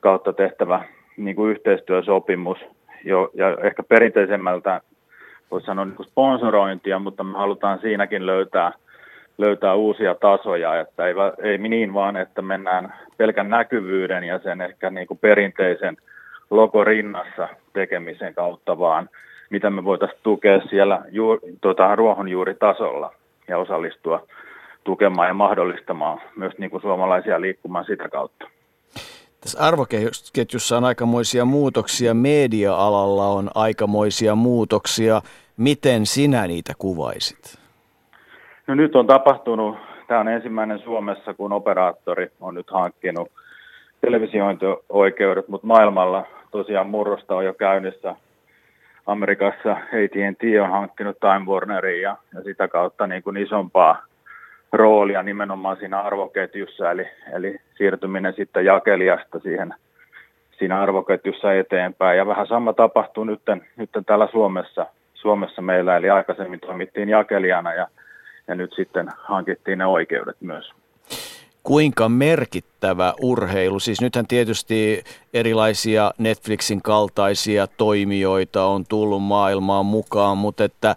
kautta 0.00 0.32
tehtävä 0.32 0.84
niin 1.16 1.36
kuin 1.36 1.50
yhteistyösopimus, 1.50 2.58
jo, 3.04 3.30
ja 3.34 3.56
ehkä 3.62 3.82
perinteisemmältä 3.82 4.80
voisi 5.50 5.66
sanoa 5.66 5.84
niin 5.84 5.96
kuin 5.96 6.06
sponsorointia, 6.06 6.98
mutta 6.98 7.24
me 7.24 7.38
halutaan 7.38 7.78
siinäkin 7.78 8.26
löytää, 8.26 8.72
löytää 9.38 9.74
uusia 9.74 10.14
tasoja, 10.14 10.80
että 10.80 11.06
ei, 11.06 11.14
ei 11.42 11.58
niin 11.58 11.94
vaan, 11.94 12.16
että 12.16 12.42
mennään 12.42 12.94
pelkän 13.16 13.50
näkyvyyden 13.50 14.24
ja 14.24 14.38
sen 14.38 14.60
ehkä 14.60 14.90
niin 14.90 15.06
kuin 15.06 15.18
perinteisen 15.18 15.96
logo 16.50 16.84
rinnassa 16.84 17.48
tekemisen 17.72 18.34
kautta, 18.34 18.78
vaan 18.78 19.08
mitä 19.50 19.70
me 19.70 19.84
voitaisiin 19.84 20.20
tukea 20.22 20.60
siellä 20.60 21.02
juur, 21.10 21.38
tuota, 21.60 21.96
ruohonjuuritasolla 21.96 23.12
ja 23.48 23.58
osallistua 23.58 24.26
tukemaan 24.84 25.28
ja 25.28 25.34
mahdollistamaan 25.34 26.20
myös 26.36 26.52
niin 26.58 26.70
kuin 26.70 26.80
suomalaisia 26.80 27.40
liikkumaan 27.40 27.84
sitä 27.84 28.08
kautta. 28.08 28.48
Tässä 29.40 29.58
arvoketjussa 29.60 30.76
on 30.76 30.84
aikamoisia 30.84 31.44
muutoksia, 31.44 32.14
media-alalla 32.14 33.26
on 33.26 33.50
aikamoisia 33.54 34.34
muutoksia. 34.34 35.22
Miten 35.56 36.06
sinä 36.06 36.46
niitä 36.46 36.72
kuvaisit? 36.78 37.58
No 38.66 38.74
nyt 38.74 38.96
on 38.96 39.06
tapahtunut, 39.06 39.76
tämä 40.06 40.20
on 40.20 40.28
ensimmäinen 40.28 40.78
Suomessa, 40.78 41.34
kun 41.34 41.52
operaattori 41.52 42.30
on 42.40 42.54
nyt 42.54 42.70
hankkinut 42.70 43.28
televisiointioikeudet, 44.00 45.48
mutta 45.48 45.66
maailmalla 45.66 46.26
tosiaan 46.50 46.86
murrosta 46.86 47.34
on 47.34 47.44
jo 47.44 47.54
käynnissä 47.54 48.16
Amerikassa 49.06 49.72
AT&T 49.72 50.42
on 50.62 50.70
hankkinut 50.70 51.16
Time 51.20 51.46
Warnerin 51.46 52.02
ja, 52.02 52.16
ja 52.34 52.42
sitä 52.42 52.68
kautta 52.68 53.06
niin 53.06 53.22
kuin 53.22 53.36
isompaa 53.36 54.02
roolia 54.72 55.22
nimenomaan 55.22 55.76
siinä 55.76 56.00
arvoketjussa, 56.00 56.90
eli, 56.90 57.06
eli 57.32 57.58
siirtyminen 57.76 58.34
sitten 58.36 58.64
jakelijasta 58.64 59.38
siihen, 59.38 59.74
siinä 60.58 60.80
arvoketjussa 60.80 61.54
eteenpäin. 61.54 62.18
Ja 62.18 62.26
vähän 62.26 62.46
sama 62.46 62.72
tapahtuu 62.72 63.24
nyt, 63.24 63.40
nyt 63.76 63.90
täällä 64.06 64.28
Suomessa, 64.32 64.86
Suomessa 65.14 65.62
meillä, 65.62 65.96
eli 65.96 66.10
aikaisemmin 66.10 66.60
toimittiin 66.60 67.08
jakelijana 67.08 67.74
ja, 67.74 67.88
ja 68.48 68.54
nyt 68.54 68.72
sitten 68.72 69.08
hankittiin 69.16 69.78
ne 69.78 69.86
oikeudet 69.86 70.36
myös 70.40 70.72
kuinka 71.66 72.08
merkittävä 72.08 73.14
urheilu, 73.22 73.80
siis 73.80 74.00
nythän 74.00 74.26
tietysti 74.26 75.04
erilaisia 75.34 76.10
Netflixin 76.18 76.82
kaltaisia 76.82 77.66
toimijoita 77.66 78.64
on 78.64 78.84
tullut 78.88 79.22
maailmaan 79.22 79.86
mukaan, 79.86 80.38
mutta 80.38 80.64
että 80.64 80.96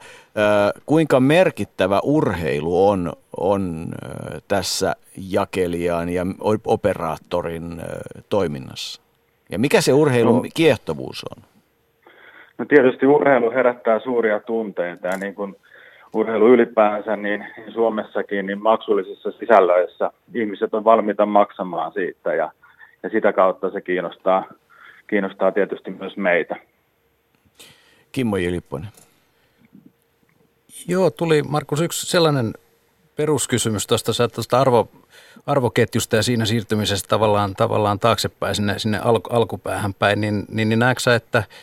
kuinka 0.85 1.19
merkittävä 1.19 1.99
urheilu 2.03 2.87
on, 2.87 3.13
on 3.37 3.85
tässä 4.47 4.95
jakelijan 5.31 6.09
ja 6.09 6.25
operaattorin 6.65 7.81
toiminnassa? 8.29 9.01
Ja 9.51 9.59
mikä 9.59 9.81
se 9.81 9.93
urheilun 9.93 10.35
no, 10.35 10.49
kiehtovuus 10.53 11.25
on? 11.37 11.43
No 12.57 12.65
tietysti 12.65 13.05
urheilu 13.05 13.51
herättää 13.51 13.99
suuria 13.99 14.39
tunteita 14.39 15.07
ja 15.07 15.17
niin 15.17 15.35
kuin 15.35 15.55
urheilu 16.13 16.47
ylipäänsä, 16.47 17.15
niin, 17.15 17.45
niin 17.57 17.73
Suomessakin 17.73 18.45
niin 18.45 18.61
maksullisissa 18.61 19.31
sisällöissä 19.31 20.11
ihmiset 20.33 20.73
on 20.73 20.83
valmiita 20.83 21.25
maksamaan 21.25 21.93
siitä 21.93 22.33
ja, 22.33 22.51
ja 23.03 23.09
sitä 23.09 23.33
kautta 23.33 23.71
se 23.71 23.81
kiinnostaa, 23.81 24.45
kiinnostaa 25.07 25.51
tietysti 25.51 25.91
myös 25.91 26.17
meitä. 26.17 26.55
Kimmo 28.11 28.37
Jilipponen. 28.37 28.89
Joo, 30.87 31.09
tuli 31.09 31.43
Markus 31.43 31.81
yksi 31.81 32.05
sellainen 32.05 32.53
peruskysymys 33.15 33.87
tuosta, 33.87 34.27
tuosta 34.27 34.61
arvo, 34.61 34.89
arvoketjusta 35.47 36.15
ja 36.15 36.23
siinä 36.23 36.45
siirtymisestä 36.45 37.07
tavallaan, 37.07 37.53
tavallaan 37.53 37.99
taaksepäin 37.99 38.55
sinne, 38.55 38.79
sinne 38.79 38.99
al, 38.99 39.19
alkupäähän 39.29 39.93
päin, 39.93 40.21
niin, 40.21 40.45
niin, 40.51 40.69
niin 40.69 40.79
näetkö 40.79 41.15
että– 41.15 41.43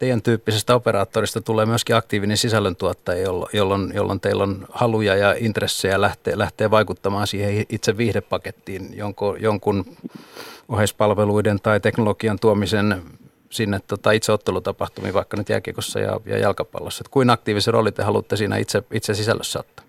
teidän 0.00 0.22
tyyppisestä 0.22 0.74
operaattorista 0.74 1.40
tulee 1.40 1.66
myöskin 1.66 1.96
aktiivinen 1.96 2.36
sisällöntuottaja, 2.36 3.22
jolloin, 3.52 3.92
jolloin 3.94 4.20
teillä 4.20 4.42
on 4.42 4.66
haluja 4.72 5.16
ja 5.16 5.34
intressejä 5.38 6.00
lähteä, 6.00 6.38
lähteä 6.38 6.70
vaikuttamaan 6.70 7.26
siihen 7.26 7.64
itse 7.68 7.96
viihdepakettiin 7.96 8.82
jonkun, 8.94 9.36
jonkun 9.40 9.84
oheispalveluiden 10.68 11.58
tai 11.62 11.80
teknologian 11.80 12.38
tuomisen 12.40 13.02
sinne 13.50 13.78
tota, 13.86 14.10
itse 14.10 14.32
ottelutapahtumiin, 14.32 15.14
vaikka 15.14 15.36
nyt 15.36 15.48
jääkiekossa 15.48 16.00
ja, 16.00 16.20
ja 16.26 16.38
jalkapallossa. 16.38 17.02
Että 17.02 17.12
kuin 17.12 17.30
aktiivisen 17.30 17.74
roolin 17.74 17.94
te 17.94 18.02
haluatte 18.02 18.36
siinä 18.36 18.56
itse, 18.56 18.82
itse 18.92 19.14
sisällössä 19.14 19.58
ottaa? 19.58 19.84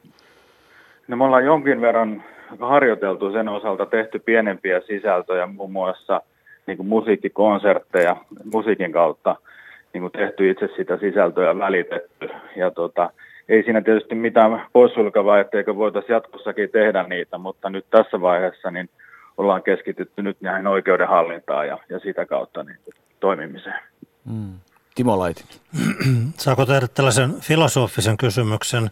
No 1.08 1.18
me 1.18 1.24
ollaan 1.24 1.46
jonkin 1.46 1.82
verran 1.82 2.24
harjoiteltu 2.60 3.32
sen 3.32 3.50
osalta, 3.50 3.86
tehty 3.86 4.20
pienempiä 4.20 4.82
sisältöjä, 4.88 5.48
muun 5.48 5.72
muassa 5.72 6.22
niin 6.68 6.86
musiikkikonsertteja 6.86 8.16
musiikin 8.52 8.92
kautta– 8.92 9.36
niin 9.94 10.02
kuin 10.02 10.12
tehty 10.12 10.50
itse 10.50 10.70
sitä 10.76 10.98
sisältöä 10.98 11.58
välitetty. 11.58 12.30
Ja 12.56 12.72
tota, 12.72 13.10
ei 13.50 13.64
siinä 13.64 13.82
tietysti 13.82 14.16
mitään 14.16 14.66
poissulkevaa, 14.74 15.40
etteikö 15.40 15.76
voitaisiin 15.76 16.14
jatkossakin 16.14 16.70
tehdä 16.70 17.04
niitä, 17.04 17.38
mutta 17.38 17.70
nyt 17.70 17.86
tässä 17.90 18.22
vaiheessa 18.22 18.72
niin 18.72 18.90
ollaan 19.38 19.64
keskitytty 19.64 20.22
nyt 20.22 20.42
näihin 20.42 20.68
oikeudenhallintaan 20.68 21.68
ja, 21.68 21.78
ja 21.90 22.00
sitä 22.00 22.26
kautta 22.26 22.64
niin 22.64 22.78
toimimiseen. 23.20 23.80
Mm. 24.26 24.54
Timo 24.96 25.20
Laitin. 25.20 25.46
Saako 26.38 26.66
tehdä 26.66 26.88
tällaisen 26.88 27.34
filosofisen 27.40 28.18
kysymyksen? 28.18 28.92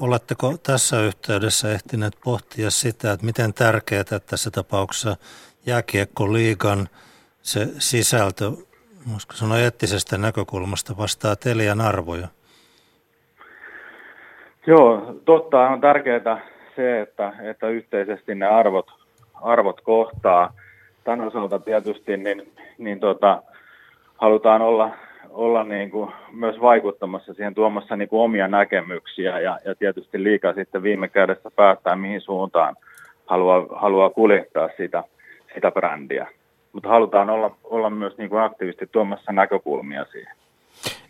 Oletteko 0.00 0.56
tässä 0.62 1.00
yhteydessä 1.00 1.72
ehtineet 1.72 2.16
pohtia 2.24 2.70
sitä, 2.70 3.12
että 3.12 3.26
miten 3.26 3.54
tärkeää 3.54 4.04
tässä 4.26 4.50
tapauksessa 4.50 5.16
jääkiekkoliigan 5.66 6.88
se 7.42 7.68
sisältö 7.78 8.52
voisiko 9.10 9.32
sanoa 9.32 9.58
eettisestä 9.58 10.18
näkökulmasta 10.18 10.94
vastaa 10.98 11.36
Telian 11.36 11.80
arvoja? 11.80 12.28
Joo, 14.66 15.16
totta 15.24 15.68
on 15.68 15.80
tärkeää 15.80 16.40
se, 16.76 17.00
että, 17.00 17.32
että 17.42 17.68
yhteisesti 17.68 18.34
ne 18.34 18.46
arvot, 18.46 18.86
arvot 19.42 19.80
kohtaa. 19.80 20.52
Tämän 21.04 21.26
osalta 21.26 21.58
tietysti 21.58 22.16
niin, 22.16 22.52
niin 22.78 23.00
tota, 23.00 23.42
halutaan 24.16 24.62
olla, 24.62 24.90
olla 25.30 25.64
niin 25.64 25.90
kuin 25.90 26.10
myös 26.32 26.60
vaikuttamassa 26.60 27.34
siihen 27.34 27.54
tuomassa 27.54 27.96
niin 27.96 28.08
kuin 28.08 28.22
omia 28.22 28.48
näkemyksiä 28.48 29.40
ja, 29.40 29.58
ja 29.64 29.74
tietysti 29.74 30.22
liikaa 30.22 30.52
sitten 30.52 30.82
viime 30.82 31.08
kädessä 31.08 31.50
päättää, 31.56 31.96
mihin 31.96 32.20
suuntaan 32.20 32.76
haluaa, 33.26 33.66
haluaa 33.74 34.10
kuljettaa 34.10 34.68
sitä, 34.76 35.04
sitä 35.54 35.70
brändiä 35.70 36.28
mutta 36.72 36.88
halutaan 36.88 37.30
olla, 37.30 37.56
olla 37.64 37.90
myös 37.90 38.18
niin 38.18 38.30
kuin 38.30 38.42
aktiivisesti 38.42 38.86
tuomassa 38.86 39.32
näkökulmia 39.32 40.06
siihen. 40.12 40.36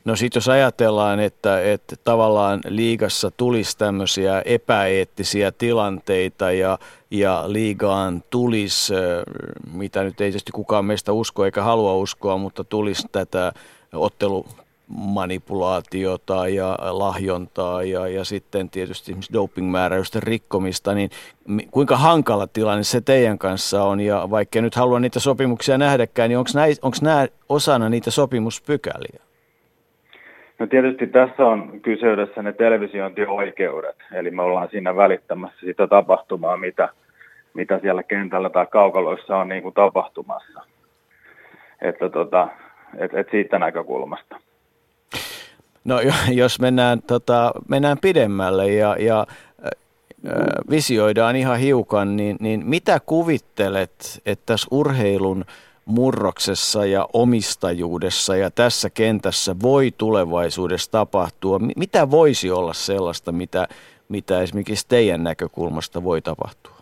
No 0.05 0.17
sitten 0.17 0.41
jos 0.41 0.49
ajatellaan, 0.49 1.21
että, 1.21 1.61
että 1.61 1.97
tavallaan 2.05 2.61
liigassa 2.69 3.31
tulisi 3.37 3.79
tämmöisiä 3.79 4.43
epäeettisiä 4.45 5.53
tilanteita 5.53 6.53
ja, 6.53 6.79
ja 7.11 7.45
liigaan 7.47 8.23
tulisi, 8.31 8.93
mitä 9.75 10.03
nyt 10.03 10.21
ei 10.21 10.27
tietysti 10.27 10.53
kukaan 10.53 10.85
meistä 10.85 11.13
usko 11.13 11.45
eikä 11.45 11.63
halua 11.63 11.95
uskoa, 11.95 12.37
mutta 12.37 12.65
tulisi 12.65 13.09
tätä 13.13 13.53
ottelu 13.93 14.47
manipulaatiota 14.97 16.49
ja 16.49 16.79
lahjontaa 16.81 17.83
ja, 17.83 18.09
ja 18.09 18.25
sitten 18.25 18.71
tietysti 18.71 19.17
dopingmääräysten 19.33 20.23
rikkomista, 20.23 20.95
niin 20.95 21.11
kuinka 21.71 21.97
hankala 21.97 22.47
tilanne 22.47 22.83
se 22.83 23.01
teidän 23.01 23.39
kanssa 23.39 23.85
on 23.85 24.01
ja 24.01 24.29
vaikka 24.31 24.61
nyt 24.61 24.75
halua 24.75 25.01
niitä 25.01 25.21
sopimuksia 25.21 25.79
nähdäkään, 25.79 26.29
niin 26.29 26.39
onko 26.39 26.97
nämä 27.03 27.27
osana 27.49 27.89
niitä 27.89 28.11
sopimuspykäliä? 28.11 29.23
No 30.59 30.67
tietysti 30.67 31.07
tässä 31.07 31.47
on 31.47 31.81
kyseydessä 31.81 32.43
ne 32.43 32.53
televisiointioikeudet, 32.53 33.97
eli 34.13 34.31
me 34.31 34.43
ollaan 34.43 34.69
siinä 34.71 34.97
välittämässä 34.97 35.67
sitä 35.67 35.87
tapahtumaa, 35.87 36.57
mitä, 36.57 36.89
mitä 37.55 37.79
siellä 37.79 38.03
kentällä 38.03 38.51
tai 38.51 38.67
kaukaloissa 38.67 39.37
on 39.37 39.49
niin 39.49 39.63
kuin 39.63 39.75
tapahtumassa. 39.75 40.61
Että 41.81 42.09
tota, 42.09 42.49
et, 42.99 43.15
et 43.15 43.29
siitä 43.31 43.59
näkökulmasta. 43.59 44.37
No 45.85 46.01
jos 46.43 46.61
mennään, 46.61 47.03
tota, 47.03 47.53
mennään 47.69 47.99
pidemmälle 48.01 48.73
ja, 48.73 48.97
ja 48.99 49.27
visioidaan 50.71 51.37
ihan 51.37 51.59
hiukan, 51.59 52.17
niin, 52.17 52.37
niin 52.41 52.67
mitä 52.67 53.01
kuvittelet, 53.07 54.23
että 54.27 54.47
tässä 54.47 54.69
urheilun 54.71 55.45
murroksessa 55.85 56.87
ja 56.87 57.09
omistajuudessa 57.13 58.37
ja 58.37 58.51
tässä 58.51 58.91
kentässä 58.91 59.57
voi 59.63 59.91
tulevaisuudessa 59.99 60.91
tapahtua? 60.91 61.59
Mitä 61.77 62.11
voisi 62.11 62.51
olla 62.51 62.73
sellaista, 62.73 63.33
mitä, 63.33 63.69
mitä 64.09 64.41
esimerkiksi 64.41 64.89
teidän 64.89 65.25
näkökulmasta 65.25 66.05
voi 66.05 66.23
tapahtua? 66.23 66.73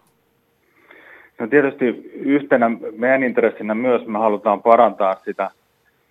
No 1.39 1.47
tietysti 1.47 1.85
yhtenä 2.15 2.71
meidän 2.97 3.23
intressinä 3.23 3.75
myös 3.75 4.07
me 4.07 4.19
halutaan 4.19 4.63
parantaa 4.63 5.17
sitä 5.25 5.51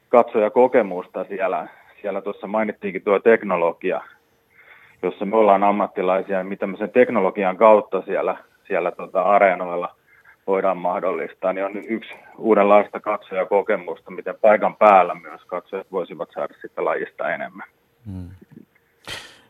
katsojakokemusta 0.10 1.24
siellä, 1.24 1.68
siellä 2.02 2.22
tuossa 2.22 2.48
mainittiinkin 2.48 3.02
tuo 3.02 3.20
teknologia, 3.20 4.02
jossa 5.04 5.26
me 5.26 5.36
ollaan 5.36 5.64
ammattilaisia, 5.64 6.44
mitä 6.44 6.68
me 6.68 6.78
sen 6.78 6.90
teknologian 6.90 7.58
kautta 7.58 8.02
siellä, 8.02 8.38
siellä 8.68 8.92
tota 8.92 9.22
areenoilla 9.22 9.96
voidaan 10.48 10.78
mahdollistaa, 10.78 11.54
niin 11.54 11.66
on 11.66 11.78
yksi 11.88 12.10
uudenlaista 12.38 13.00
katsojakokemusta, 13.00 14.12
miten 14.12 14.36
paikan 14.42 14.76
päällä 14.76 15.16
myös 15.16 15.42
katsojat 15.48 15.92
voisivat 15.92 16.30
saada 16.34 16.54
sitä 16.62 16.86
lajista 16.86 17.34
enemmän. 17.34 17.68
Hmm. 18.06 18.30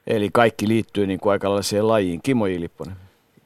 Eli 0.07 0.29
kaikki 0.33 0.67
liittyy 0.67 1.07
niin 1.07 1.19
kuin 1.19 1.31
aika 1.31 1.61
siihen 1.61 1.87
lajiin. 1.87 2.19
Kimo 2.23 2.45
Ilipponen. 2.45 2.95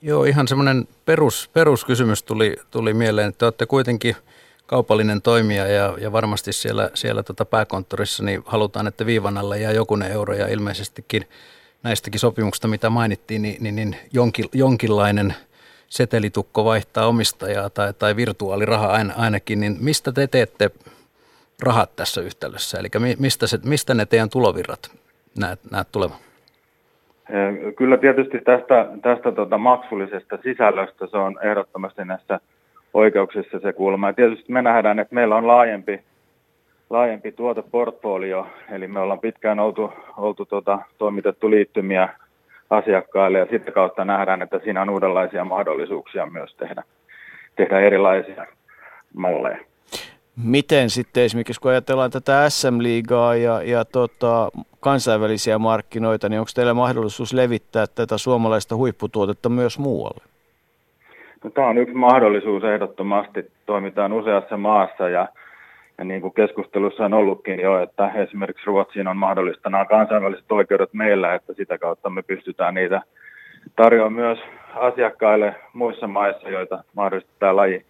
Joo, 0.01 0.23
ihan 0.23 0.47
semmoinen 0.47 0.87
perus, 1.05 1.49
peruskysymys 1.53 2.23
tuli, 2.23 2.55
tuli 2.71 2.93
mieleen, 2.93 3.29
että 3.29 3.45
olette 3.45 3.65
kuitenkin– 3.65 4.15
kaupallinen 4.73 5.21
toimija 5.21 5.67
ja, 5.67 5.93
ja 6.01 6.11
varmasti 6.11 6.53
siellä, 6.53 6.89
siellä 6.93 7.23
tota 7.23 7.45
pääkonttorissa 7.45 8.23
niin 8.23 8.41
halutaan, 8.45 8.87
että 8.87 9.05
viivan 9.05 9.37
alle 9.37 9.59
jää 9.59 9.71
jokunen 9.71 10.11
euro 10.11 10.33
ja 10.33 10.47
ilmeisestikin 10.47 11.21
näistäkin 11.83 12.19
sopimuksista, 12.19 12.67
mitä 12.67 12.89
mainittiin, 12.89 13.41
niin, 13.41 13.57
niin, 13.59 13.75
niin 13.75 13.95
jonkin, 14.13 14.45
jonkinlainen 14.53 15.33
setelitukko 15.87 16.65
vaihtaa 16.65 17.07
omistajaa 17.07 17.69
tai, 17.69 17.93
tai 17.93 18.15
virtuaaliraha 18.15 18.87
ainakin, 19.17 19.59
niin 19.59 19.77
mistä 19.79 20.11
te 20.11 20.27
teette 20.27 20.71
rahat 21.63 21.95
tässä 21.95 22.21
yhtälössä? 22.21 22.77
Eli 22.79 23.15
mistä, 23.19 23.47
se, 23.47 23.59
mistä 23.65 23.93
ne 23.93 24.05
teidän 24.05 24.29
tulovirrat 24.29 24.91
näet, 25.39 25.59
näet 25.71 25.87
tulevan? 25.91 26.17
Kyllä 27.77 27.97
tietysti 27.97 28.41
tästä, 28.45 28.87
tästä 29.01 29.31
tota 29.31 29.57
maksullisesta 29.57 30.37
sisällöstä 30.43 31.07
se 31.07 31.17
on 31.17 31.39
ehdottomasti 31.43 32.05
näissä– 32.05 32.39
oikeuksissa 32.93 33.59
se 33.59 33.73
kulma. 33.73 34.07
Ja 34.07 34.13
tietysti 34.13 34.51
me 34.51 34.61
nähdään, 34.61 34.99
että 34.99 35.15
meillä 35.15 35.35
on 35.35 35.47
laajempi, 35.47 36.01
laajempi 36.89 37.31
tuoteportfolio, 37.31 38.47
eli 38.71 38.87
me 38.87 38.99
ollaan 38.99 39.19
pitkään 39.19 39.59
oltu, 39.59 39.93
oltu 40.17 40.45
tota, 40.45 40.79
toimitettu 40.97 41.49
liittymiä 41.49 42.09
asiakkaille 42.69 43.39
ja 43.39 43.47
sitä 43.51 43.71
kautta 43.71 44.05
nähdään, 44.05 44.41
että 44.41 44.59
siinä 44.63 44.81
on 44.81 44.89
uudenlaisia 44.89 45.45
mahdollisuuksia 45.45 46.25
myös 46.25 46.55
tehdä, 46.55 46.83
tehdä 47.55 47.79
erilaisia 47.79 48.45
malleja. 49.13 49.57
Miten 50.43 50.89
sitten 50.89 51.23
esimerkiksi 51.23 51.61
kun 51.61 51.71
ajatellaan 51.71 52.11
tätä 52.11 52.49
SM-liigaa 52.49 53.35
ja, 53.35 53.63
ja 53.63 53.85
tota, 53.85 54.49
kansainvälisiä 54.79 55.59
markkinoita, 55.59 56.29
niin 56.29 56.39
onko 56.39 56.51
teillä 56.55 56.73
mahdollisuus 56.73 57.33
levittää 57.33 57.85
tätä 57.87 58.17
suomalaista 58.17 58.75
huipputuotetta 58.75 59.49
myös 59.49 59.79
muualle? 59.79 60.32
No, 61.43 61.49
tämä 61.49 61.67
on 61.67 61.77
yksi 61.77 61.95
mahdollisuus 61.95 62.63
ehdottomasti. 62.63 63.51
Toimitaan 63.65 64.13
useassa 64.13 64.57
maassa 64.57 65.09
ja, 65.09 65.27
ja 65.97 66.03
niin 66.03 66.21
kuin 66.21 66.33
keskustelussa 66.33 67.05
on 67.05 67.13
ollutkin 67.13 67.59
jo, 67.59 67.83
että 67.83 68.11
esimerkiksi 68.15 68.65
Ruotsiin 68.65 69.07
on 69.07 69.17
mahdollista 69.17 69.69
nämä 69.69 69.85
kansainväliset 69.85 70.51
oikeudet 70.51 70.93
meillä, 70.93 71.33
että 71.33 71.53
sitä 71.53 71.77
kautta 71.77 72.09
me 72.09 72.23
pystytään 72.23 72.73
niitä 72.73 73.01
tarjoamaan 73.75 74.13
myös 74.13 74.39
asiakkaille 74.75 75.55
muissa 75.73 76.07
maissa, 76.07 76.49
joita 76.49 76.83
mahdollisesti 76.95 77.33
tämä 77.39 77.55
laji 77.55 77.85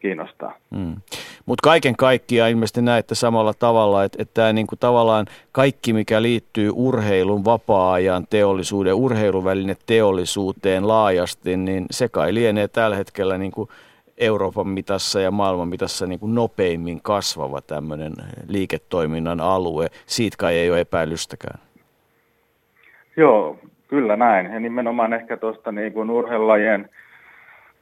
kiinnostaa. 0.00 0.54
Mm. 0.70 0.96
Mutta 1.50 1.68
kaiken 1.68 1.96
kaikkiaan 1.96 2.50
ilmeisesti 2.50 2.82
näette 2.82 3.14
samalla 3.14 3.54
tavalla, 3.54 4.04
että, 4.04 4.22
että 4.22 4.34
tämä 4.34 4.52
niinku 4.52 4.76
tavallaan 4.76 5.26
kaikki, 5.52 5.92
mikä 5.92 6.22
liittyy 6.22 6.70
urheilun, 6.74 7.44
vapaa-ajan 7.44 8.26
teollisuuden, 8.30 8.94
urheiluväline 8.94 9.76
teollisuuteen 9.86 10.88
laajasti, 10.88 11.56
niin 11.56 11.86
se 11.90 12.08
kai 12.08 12.34
lienee 12.34 12.68
tällä 12.68 12.96
hetkellä 12.96 13.38
niinku 13.38 13.68
Euroopan 14.18 14.68
mitassa 14.68 15.20
ja 15.20 15.30
maailman 15.30 15.68
mitassa 15.68 16.06
niin 16.06 16.20
kuin 16.20 16.34
nopeimmin 16.34 17.00
kasvava 17.02 17.60
tämmöinen 17.60 18.12
liiketoiminnan 18.48 19.40
alue. 19.40 19.86
Siitä 20.06 20.36
kai 20.38 20.58
ei 20.58 20.70
ole 20.70 20.80
epäilystäkään. 20.80 21.60
Joo, 23.16 23.58
kyllä 23.88 24.16
näin. 24.16 24.52
Ja 24.52 24.60
nimenomaan 24.60 25.12
ehkä 25.12 25.36
tuosta 25.36 25.72
niin 25.72 25.92
kuin 25.92 26.10
urheilulajien 26.10 26.90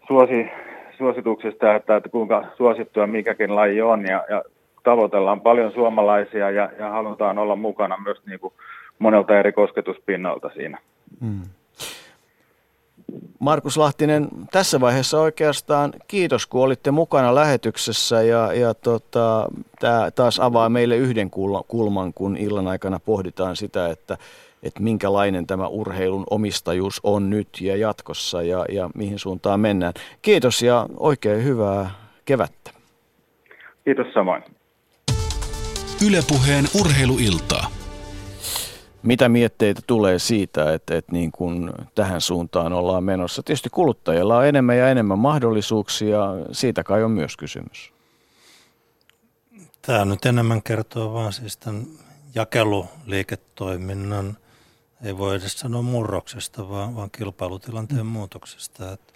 suosi, 0.06 0.50
suosituksista, 0.98 1.74
että, 1.74 1.96
että 1.96 2.08
kuinka 2.08 2.44
suosittua 2.56 3.06
mikäkin 3.06 3.56
laji 3.56 3.82
on 3.82 4.06
ja, 4.06 4.24
ja 4.30 4.42
tavoitellaan 4.84 5.40
paljon 5.40 5.72
suomalaisia 5.72 6.50
ja, 6.50 6.70
ja 6.78 6.90
halutaan 6.90 7.38
olla 7.38 7.56
mukana 7.56 7.96
myös 8.04 8.18
niin 8.26 8.40
kuin 8.40 8.54
monelta 8.98 9.38
eri 9.38 9.52
kosketuspinnalta 9.52 10.50
siinä. 10.54 10.78
Hmm. 11.20 11.42
Markus 13.38 13.76
Lahtinen, 13.76 14.28
tässä 14.52 14.80
vaiheessa 14.80 15.20
oikeastaan 15.20 15.92
kiitos, 16.08 16.46
kun 16.46 16.62
olitte 16.62 16.90
mukana 16.90 17.34
lähetyksessä 17.34 18.22
ja, 18.22 18.52
ja 18.52 18.74
tota, 18.74 19.48
tämä 19.80 20.10
taas 20.10 20.40
avaa 20.40 20.68
meille 20.68 20.96
yhden 20.96 21.30
kulman, 21.68 22.14
kun 22.14 22.36
illan 22.36 22.68
aikana 22.68 23.00
pohditaan 23.00 23.56
sitä, 23.56 23.88
että 23.88 24.18
että 24.62 24.82
minkälainen 24.82 25.46
tämä 25.46 25.66
urheilun 25.66 26.24
omistajuus 26.30 27.00
on 27.02 27.30
nyt 27.30 27.48
ja 27.60 27.76
jatkossa 27.76 28.42
ja, 28.42 28.64
ja 28.72 28.90
mihin 28.94 29.18
suuntaan 29.18 29.60
mennään. 29.60 29.92
Kiitos 30.22 30.62
ja 30.62 30.86
oikein 30.96 31.44
hyvää 31.44 31.90
kevättä. 32.24 32.70
Kiitos 33.84 34.06
samoin. 34.14 34.42
Ylepuheen 36.06 36.64
urheiluiltaa. 36.80 37.70
Mitä 39.02 39.28
mietteitä 39.28 39.80
tulee 39.86 40.18
siitä, 40.18 40.72
että, 40.72 40.96
että 40.96 41.12
niin 41.12 41.32
kuin 41.32 41.70
tähän 41.94 42.20
suuntaan 42.20 42.72
ollaan 42.72 43.04
menossa? 43.04 43.42
Tietysti 43.42 43.70
kuluttajilla 43.70 44.38
on 44.38 44.46
enemmän 44.46 44.78
ja 44.78 44.90
enemmän 44.90 45.18
mahdollisuuksia, 45.18 46.20
siitä 46.52 46.84
kai 46.84 47.02
on 47.02 47.10
myös 47.10 47.36
kysymys. 47.36 47.92
Tämä 49.82 50.04
nyt 50.04 50.26
enemmän 50.26 50.62
kertoo 50.62 51.14
vaan 51.14 51.32
siis 51.32 51.56
tämän 51.56 51.86
jakeluliiketoiminnan– 52.34 54.36
ei 55.02 55.18
voi 55.18 55.36
edes 55.36 55.60
sanoa 55.60 55.82
murroksesta, 55.82 56.68
vaan, 56.68 56.96
vaan 56.96 57.10
kilpailutilanteen 57.10 58.06
mm. 58.06 58.12
muutoksesta. 58.12 58.92
Et 58.92 59.14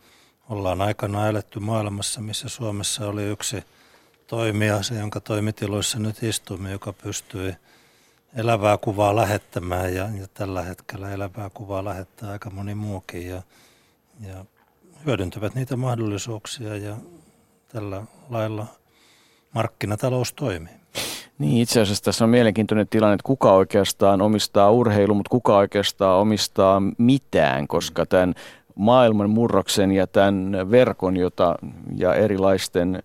ollaan 0.48 0.82
aikana 0.82 1.28
eletty 1.28 1.60
maailmassa, 1.60 2.20
missä 2.20 2.48
Suomessa 2.48 3.08
oli 3.08 3.24
yksi 3.24 3.64
toimija, 4.26 4.82
se 4.82 4.94
jonka 4.94 5.20
toimitiloissa 5.20 5.98
nyt 5.98 6.22
istumme, 6.22 6.70
joka 6.70 6.92
pystyi 6.92 7.54
elävää 8.34 8.78
kuvaa 8.78 9.16
lähettämään 9.16 9.94
ja, 9.94 10.08
ja 10.20 10.28
tällä 10.34 10.62
hetkellä 10.62 11.10
elävää 11.10 11.50
kuvaa 11.50 11.84
lähettää 11.84 12.30
aika 12.30 12.50
moni 12.50 12.74
muukin 12.74 13.28
ja, 13.28 13.42
ja 14.20 14.44
hyödyntävät 15.06 15.54
niitä 15.54 15.76
mahdollisuuksia 15.76 16.76
ja 16.76 16.96
tällä 17.68 18.02
lailla 18.30 18.66
markkinatalous 19.54 20.32
toimii. 20.32 20.81
Niin, 21.42 21.62
itse 21.62 21.80
asiassa 21.80 22.04
tässä 22.04 22.24
on 22.24 22.30
mielenkiintoinen 22.30 22.88
tilanne, 22.88 23.14
että 23.14 23.26
kuka 23.26 23.52
oikeastaan 23.52 24.22
omistaa 24.22 24.70
urheilu, 24.70 25.14
mutta 25.14 25.30
kuka 25.30 25.56
oikeastaan 25.56 26.20
omistaa 26.20 26.82
mitään, 26.98 27.68
koska 27.68 28.06
tämän 28.06 28.34
maailman 28.74 29.30
murroksen 29.30 29.92
ja 29.92 30.06
tämän 30.06 30.70
verkon 30.70 31.16
jota, 31.16 31.54
ja 31.96 32.14
erilaisten 32.14 33.02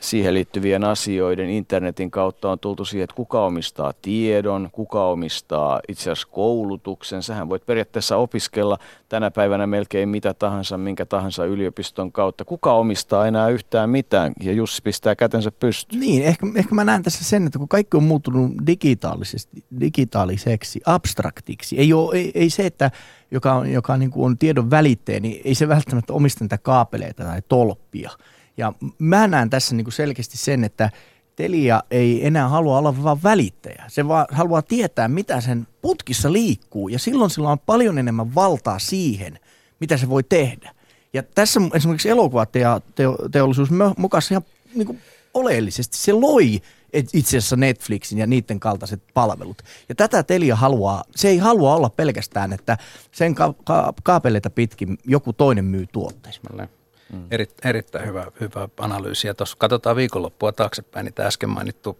siihen 0.00 0.34
liittyvien 0.34 0.84
asioiden 0.84 1.50
internetin 1.50 2.10
kautta 2.10 2.50
on 2.50 2.58
tultu 2.58 2.84
siihen, 2.84 3.04
että 3.04 3.16
kuka 3.16 3.46
omistaa 3.46 3.92
tiedon, 4.02 4.68
kuka 4.72 5.06
omistaa 5.06 5.80
itse 5.88 6.02
asiassa 6.02 6.28
koulutuksen. 6.30 7.22
Sähän 7.22 7.48
voit 7.48 7.66
periaatteessa 7.66 8.16
opiskella 8.16 8.78
tänä 9.08 9.30
päivänä 9.30 9.66
melkein 9.66 10.08
mitä 10.08 10.34
tahansa, 10.34 10.78
minkä 10.78 11.06
tahansa 11.06 11.44
yliopiston 11.44 12.12
kautta. 12.12 12.44
Kuka 12.44 12.72
omistaa 12.72 13.26
enää 13.26 13.48
yhtään 13.48 13.90
mitään? 13.90 14.32
Ja 14.42 14.52
Jussi 14.52 14.82
pistää 14.82 15.16
kätensä 15.16 15.50
pystyyn. 15.50 16.00
Niin, 16.00 16.22
ehkä, 16.22 16.46
ehkä 16.54 16.74
mä 16.74 16.84
näen 16.84 17.02
tässä 17.02 17.24
sen, 17.24 17.46
että 17.46 17.58
kun 17.58 17.68
kaikki 17.68 17.96
on 17.96 18.02
muuttunut 18.02 18.52
digitaalisesti, 18.66 19.64
digitaaliseksi, 19.80 20.80
abstraktiksi, 20.86 21.78
ei, 21.78 21.92
ole, 21.92 22.16
ei, 22.16 22.32
ei 22.34 22.50
se, 22.50 22.66
että 22.66 22.90
joka 23.30 23.52
on, 23.52 23.72
joka 23.72 23.96
niin 23.96 24.10
kuin 24.10 24.26
on 24.26 24.38
tiedon 24.38 24.70
välitteen, 24.70 25.22
niin 25.22 25.40
ei 25.44 25.54
se 25.54 25.68
välttämättä 25.68 26.12
omista 26.12 26.44
niitä 26.44 26.58
kaapeleita 26.58 27.24
tai 27.24 27.42
tolppia– 27.48 28.10
ja 28.56 28.72
mä 28.98 29.26
näen 29.26 29.50
tässä 29.50 29.74
niin 29.74 29.84
kuin 29.84 29.92
selkeästi 29.92 30.38
sen, 30.38 30.64
että 30.64 30.90
Telia 31.36 31.82
ei 31.90 32.26
enää 32.26 32.48
halua 32.48 32.78
olla 32.78 33.02
vain 33.02 33.22
välittäjä. 33.22 33.84
Se 33.88 34.08
vaan 34.08 34.26
haluaa 34.30 34.62
tietää, 34.62 35.08
mitä 35.08 35.40
sen 35.40 35.66
putkissa 35.82 36.32
liikkuu 36.32 36.88
ja 36.88 36.98
silloin 36.98 37.30
sillä 37.30 37.50
on 37.50 37.58
paljon 37.58 37.98
enemmän 37.98 38.34
valtaa 38.34 38.78
siihen, 38.78 39.38
mitä 39.80 39.96
se 39.96 40.08
voi 40.08 40.22
tehdä. 40.22 40.74
Ja 41.12 41.22
tässä 41.22 41.60
esimerkiksi 41.74 42.08
elokuvateollisuus 42.08 43.68
mukassa 43.96 44.34
ihan 44.34 44.42
niin 44.74 44.86
kuin 44.86 45.00
oleellisesti. 45.34 45.96
Se 45.96 46.12
loi 46.12 46.60
itse 46.92 47.36
asiassa 47.36 47.56
Netflixin 47.56 48.18
ja 48.18 48.26
niiden 48.26 48.60
kaltaiset 48.60 49.02
palvelut. 49.14 49.62
Ja 49.88 49.94
tätä 49.94 50.22
Telia 50.22 50.56
haluaa, 50.56 51.04
se 51.16 51.28
ei 51.28 51.38
halua 51.38 51.74
olla 51.74 51.90
pelkästään, 51.90 52.52
että 52.52 52.78
sen 53.12 53.34
ka- 53.34 53.54
ka- 53.64 53.94
kaapeleita 54.02 54.50
pitkin 54.50 54.98
joku 55.04 55.32
toinen 55.32 55.64
myy 55.64 55.86
tuotteita. 55.86 56.68
Mm. 57.12 57.26
Eri, 57.30 57.46
erittäin 57.64 58.06
hyvä, 58.06 58.26
hyvä 58.40 58.68
analyysi. 58.78 59.26
Ja 59.26 59.34
tuossa 59.34 59.56
katsotaan 59.58 59.96
viikonloppua 59.96 60.52
taaksepäin, 60.52 61.04
niin 61.04 61.14
tämä 61.14 61.26
äsken 61.26 61.50
mainittu 61.50 61.98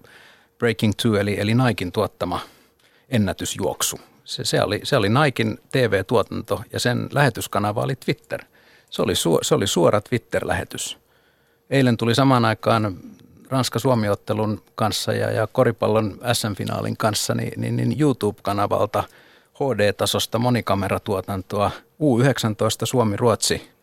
Breaking 0.59 0.93
Two, 1.03 1.17
eli, 1.17 1.41
eli 1.41 1.55
Naikin 1.55 1.93
tuottama 1.93 2.41
ennätysjuoksu. 3.09 4.01
Se, 4.25 4.45
se, 4.45 4.63
oli, 4.63 4.81
se 4.83 4.97
oli 4.97 5.09
Naikin 5.09 5.59
TV-tuotanto 5.73 6.63
ja 6.73 6.81
sen 6.81 7.09
lähetyskanava 7.13 7.83
oli 7.83 7.97
Twitter. 7.97 8.45
Se 8.91 9.03
oli, 9.03 9.15
su, 9.15 9.39
se 9.43 9.55
oli 9.55 9.67
suora 9.67 10.01
Twitter-lähetys. 10.01 10.99
Eilen 11.71 11.97
tuli 11.97 12.15
samaan 12.15 12.45
aikaan 12.45 12.97
Ranska-Suomi-ottelun 13.49 14.63
kanssa 14.75 15.13
ja, 15.13 15.31
ja 15.31 15.47
koripallon 15.47 16.19
SM-finaalin 16.33 16.97
kanssa 16.99 17.35
niin, 17.35 17.61
niin, 17.61 17.77
niin 17.77 17.97
YouTube-kanavalta 18.01 19.05
HD-tasosta 19.55 20.39
monikameratuotantoa 20.39 21.71
U19 22.01 22.87
Suomi-Ruotsi 22.87 23.74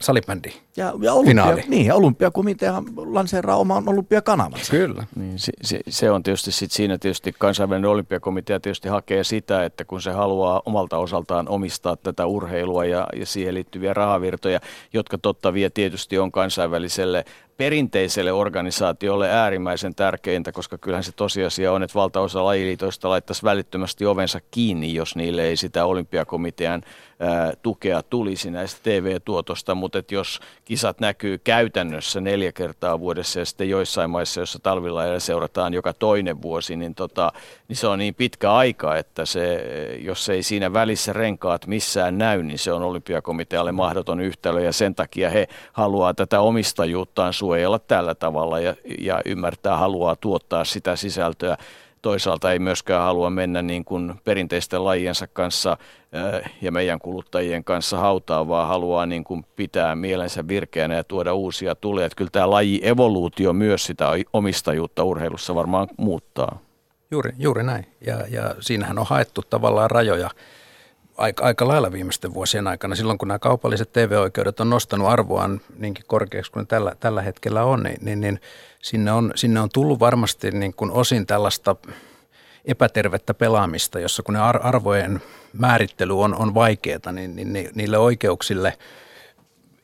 salibändi 0.00 0.52
ja, 0.76 0.92
ja 1.00 1.12
olympia, 1.12 1.56
Niin, 1.68 1.86
ja 1.86 1.94
olympiakomitea 1.94 2.82
lanseeraa 2.96 3.56
oman 3.56 3.88
olympiakanavansa. 3.88 4.70
Kyllä. 4.70 5.06
Niin, 5.16 5.38
se, 5.38 5.52
se, 5.62 5.80
se, 5.88 6.10
on 6.10 6.22
tietysti 6.22 6.52
sit 6.52 6.70
siinä 6.70 6.98
tietysti 6.98 7.34
kansainvälinen 7.38 7.90
olympiakomitea 7.90 8.60
tietysti 8.60 8.88
hakee 8.88 9.24
sitä, 9.24 9.64
että 9.64 9.84
kun 9.84 10.02
se 10.02 10.10
haluaa 10.10 10.62
omalta 10.66 10.98
osaltaan 10.98 11.48
omistaa 11.48 11.96
tätä 11.96 12.26
urheilua 12.26 12.84
ja, 12.84 13.06
ja 13.16 13.26
siihen 13.26 13.54
liittyviä 13.54 13.94
rahavirtoja, 13.94 14.60
jotka 14.92 15.18
totta 15.18 15.52
vie 15.52 15.70
tietysti 15.70 16.18
on 16.18 16.32
kansainväliselle 16.32 17.24
perinteiselle 17.56 18.32
organisaatiolle 18.32 19.30
äärimmäisen 19.30 19.94
tärkeintä, 19.94 20.52
koska 20.52 20.78
kyllähän 20.78 21.04
se 21.04 21.12
tosiasia 21.12 21.72
on, 21.72 21.82
että 21.82 21.94
valtaosa 21.94 22.44
lajiliitoista 22.44 23.08
laittaisi 23.08 23.42
välittömästi 23.42 24.06
ovensa 24.06 24.40
kiinni, 24.50 24.94
jos 24.94 25.16
niille 25.16 25.42
ei 25.42 25.56
sitä 25.56 25.84
olympiakomitean 25.84 26.82
ää, 27.20 27.52
tukea 27.62 28.02
tulisi 28.02 28.50
näistä 28.50 28.80
TV-tuotosta, 28.82 29.74
mutta 29.74 29.98
että 29.98 30.14
jos 30.14 30.40
kisat 30.64 31.00
näkyy 31.00 31.38
käytännössä 31.38 32.20
neljä 32.20 32.52
kertaa 32.52 33.00
vuodessa 33.00 33.38
ja 33.38 33.44
sitten 33.44 33.70
joissain 33.70 34.10
maissa, 34.10 34.40
joissa 34.40 34.58
talvilla 34.58 35.20
seurataan 35.20 35.74
joka 35.74 35.92
toinen 35.92 36.42
vuosi, 36.42 36.76
niin, 36.76 36.94
tota, 36.94 37.32
niin 37.68 37.76
se 37.76 37.86
on 37.86 37.98
niin 37.98 38.14
pitkä 38.14 38.52
aika, 38.52 38.96
että 38.96 39.26
se, 39.26 39.64
jos 40.00 40.28
ei 40.28 40.42
siinä 40.42 40.72
välissä 40.72 41.12
renkaat 41.12 41.66
missään 41.66 42.18
näy, 42.18 42.42
niin 42.42 42.58
se 42.58 42.72
on 42.72 42.82
olympiakomitealle 42.82 43.72
mahdoton 43.72 44.20
yhtälö 44.20 44.60
ja 44.60 44.72
sen 44.72 44.94
takia 44.94 45.30
he 45.30 45.48
haluaa 45.72 46.14
tätä 46.14 46.40
omistajuuttaan 46.40 47.32
suojella 47.46 47.78
tällä 47.78 48.14
tavalla 48.14 48.60
ja, 48.60 48.74
ja 48.98 49.20
ymmärtää, 49.24 49.76
haluaa 49.76 50.16
tuottaa 50.16 50.64
sitä 50.64 50.96
sisältöä 50.96 51.56
toisaalta 52.02 52.52
ei 52.52 52.58
myöskään 52.58 53.02
halua 53.02 53.30
mennä 53.30 53.62
niin 53.62 53.84
kuin 53.84 54.14
perinteisten 54.24 54.84
lajiensa 54.84 55.26
kanssa 55.26 55.76
ja 56.62 56.72
meidän 56.72 56.98
kuluttajien 56.98 57.64
kanssa 57.64 57.98
hautaan, 57.98 58.48
vaan 58.48 58.68
haluaa 58.68 59.06
niin 59.06 59.24
kuin 59.24 59.44
pitää 59.56 59.94
mielensä 59.94 60.48
virkeänä 60.48 60.94
ja 60.94 61.04
tuoda 61.04 61.34
uusia. 61.34 61.72
Että 61.72 62.16
kyllä 62.16 62.30
tämä 62.30 62.50
laji 62.50 62.80
evoluutio 62.82 63.52
myös 63.52 63.86
sitä 63.86 64.08
omistajuutta 64.32 65.04
urheilussa 65.04 65.54
varmaan 65.54 65.88
muuttaa. 65.96 66.58
Juuri, 67.10 67.32
juuri 67.38 67.62
näin. 67.62 67.86
Ja, 68.06 68.24
ja 68.30 68.54
siinähän 68.60 68.98
on 68.98 69.06
haettu 69.08 69.42
tavallaan 69.50 69.90
rajoja 69.90 70.30
aika, 71.16 71.44
aika 71.44 71.68
lailla 71.68 71.92
viimeisten 71.92 72.34
vuosien 72.34 72.66
aikana. 72.66 72.94
Silloin 72.94 73.18
kun 73.18 73.28
nämä 73.28 73.38
kaupalliset 73.38 73.92
TV-oikeudet 73.92 74.60
on 74.60 74.70
nostanut 74.70 75.08
arvoaan 75.08 75.60
niinkin 75.78 76.04
korkeaksi 76.06 76.52
kuin 76.52 76.66
tällä, 76.66 76.96
tällä 77.00 77.22
hetkellä 77.22 77.64
on, 77.64 77.82
niin, 77.82 77.98
niin, 78.00 78.20
niin 78.20 78.40
sinne, 78.82 79.12
on, 79.12 79.32
sinne 79.34 79.60
on 79.60 79.68
tullut 79.72 80.00
varmasti 80.00 80.50
niin 80.50 80.74
kuin 80.74 80.90
osin 80.90 81.26
tällaista 81.26 81.76
epätervettä 82.64 83.34
pelaamista, 83.34 84.00
jossa 84.00 84.22
kun 84.22 84.34
ne 84.34 84.40
arvojen 84.40 85.22
määrittely 85.52 86.20
on, 86.20 86.34
on 86.34 86.54
vaikeaa, 86.54 87.12
niin, 87.12 87.36
niin 87.36 87.70
niille 87.74 87.98
oikeuksille– 87.98 88.72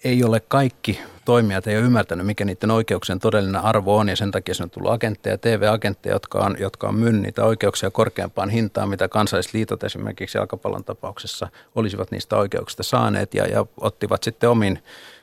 ei 0.05 0.25
ole 0.25 0.41
kaikki 0.41 1.01
toimijat 1.25 1.67
ei 1.67 1.77
ole 1.77 1.85
ymmärtänyt, 1.85 2.27
mikä 2.27 2.45
niiden 2.45 2.71
oikeuksien 2.71 3.19
todellinen 3.19 3.61
arvo 3.61 3.97
on, 3.97 4.09
ja 4.09 4.17
sen 4.17 4.31
takia 4.31 4.55
se 4.55 4.63
on 4.63 4.71
tullut 4.71 4.93
agentteja, 4.93 5.39
TV-agentteja, 5.39 6.15
jotka 6.15 6.39
on, 6.39 6.57
jotka 6.59 6.89
on 6.89 6.95
myynyt 6.95 7.23
niitä 7.23 7.45
oikeuksia 7.45 7.91
korkeampaan 7.91 8.51
hintaan, 8.51 8.89
mitä 8.89 9.09
kansallisliitot 9.09 9.85
esimerkiksi 9.85 10.39
jalkapallon 10.39 10.85
tapauksessa 10.85 11.49
olisivat 11.75 12.11
niistä 12.11 12.37
oikeuksista 12.37 12.83
saaneet, 12.83 13.35
ja, 13.35 13.47
ja 13.47 13.67
ottivat 13.77 14.23
sitten 14.23 14.51
omin 14.51 14.79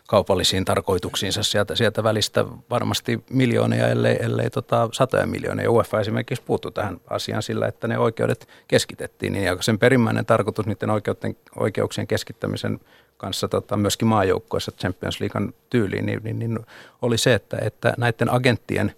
kaupallisiin 0.09 0.65
tarkoituksiinsa 0.65 1.43
sieltä, 1.43 1.75
sieltä 1.75 2.03
välistä 2.03 2.45
varmasti 2.69 3.23
miljoonia, 3.29 3.87
ellei, 3.87 4.17
ellei 4.21 4.49
tota, 4.49 4.89
satoja 4.91 5.27
miljoonia. 5.27 5.71
UEFA 5.71 5.99
esimerkiksi 5.99 6.43
puuttui 6.45 6.71
tähän 6.71 7.01
asiaan 7.09 7.43
sillä, 7.43 7.67
että 7.67 7.87
ne 7.87 7.97
oikeudet 7.97 8.47
keskitettiin. 8.67 9.35
Ja 9.35 9.57
sen 9.59 9.79
perimmäinen 9.79 10.25
tarkoitus 10.25 10.65
niiden 10.65 10.89
oikeuksien, 10.89 11.35
oikeuksien 11.55 12.07
keskittämisen 12.07 12.79
kanssa 13.19 13.47
tota, 13.47 13.77
myöskin 13.77 14.07
maajoukkoissa 14.07 14.71
Champions 14.71 15.19
Leaguean 15.19 15.53
tyyliin, 15.69 16.05
niin, 16.05 16.19
niin, 16.23 16.39
niin 16.39 16.59
oli 17.01 17.17
se, 17.17 17.33
että, 17.33 17.57
että 17.61 17.93
näiden 17.97 18.33
agenttien 18.33 18.95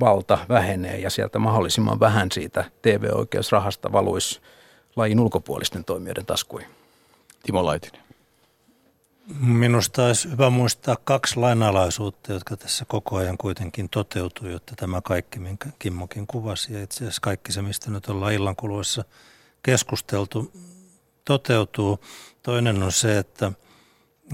valta 0.00 0.38
vähenee 0.48 0.98
ja 0.98 1.10
sieltä 1.10 1.38
mahdollisimman 1.38 2.00
vähän 2.00 2.28
siitä 2.32 2.64
TV-oikeusrahasta 2.82 3.92
valuisi 3.92 4.40
lajin 4.96 5.20
ulkopuolisten 5.20 5.84
toimijoiden 5.84 6.26
taskuihin. 6.26 6.70
Timo 7.42 7.64
Laitinen. 7.64 8.00
Minusta 9.40 10.06
olisi 10.06 10.30
hyvä 10.30 10.50
muistaa 10.50 10.96
kaksi 11.04 11.36
lainalaisuutta, 11.36 12.32
jotka 12.32 12.56
tässä 12.56 12.84
koko 12.84 13.16
ajan 13.16 13.38
kuitenkin 13.38 13.88
toteutuu, 13.88 14.48
jotta 14.48 14.74
tämä 14.76 15.00
kaikki, 15.00 15.38
minkä 15.38 15.68
Kimmokin 15.78 16.26
kuvasi, 16.26 16.74
ja 16.74 16.82
itse 16.82 16.96
asiassa 16.96 17.20
kaikki 17.20 17.52
se, 17.52 17.62
mistä 17.62 17.90
nyt 17.90 18.08
ollaan 18.08 18.32
illan 18.32 18.56
kuluessa 18.56 19.04
keskusteltu, 19.62 20.52
toteutuu. 21.24 21.98
Toinen 22.42 22.82
on 22.82 22.92
se, 22.92 23.18
että, 23.18 23.52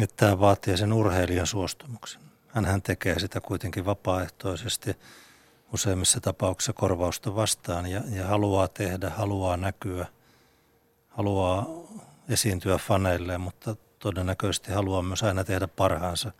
että 0.01 0.17
tämä 0.17 0.41
vaatii 0.41 0.77
sen 0.77 0.93
urheilijan 0.93 1.47
suostumuksen. 1.47 2.21
Hänhän 2.49 2.83
tekee 2.83 3.19
sitä 3.19 3.41
kuitenkin 3.41 3.85
vapaaehtoisesti 3.85 4.97
useimmissa 5.73 6.21
tapauksissa 6.21 6.73
korvausta 6.73 7.35
vastaan 7.35 7.87
ja, 7.87 8.03
ja 8.11 8.27
haluaa 8.27 8.69
tehdä, 8.69 9.11
haluaa 9.11 9.57
näkyä, 9.57 10.07
haluaa 11.09 11.67
esiintyä 12.29 12.79
faneille, 12.79 13.39
mutta 13.39 13.77
todennäköisesti 13.99 14.73
haluaa 14.73 15.03
myös 15.03 15.23
aina 15.23 15.45
tehdä 15.45 15.69
parhaansa 15.69 16.33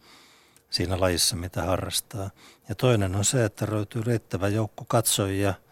siinä 0.71 1.01
lajissa, 1.01 1.37
mitä 1.37 1.63
harrastaa. 1.63 2.31
Ja 2.69 2.75
toinen 2.75 3.17
on 3.17 3.25
se, 3.25 3.45
että 3.45 3.67
löytyy 3.71 4.03
riittävä 4.03 4.49
joukko 4.49 4.85
katsojia– 4.89 5.55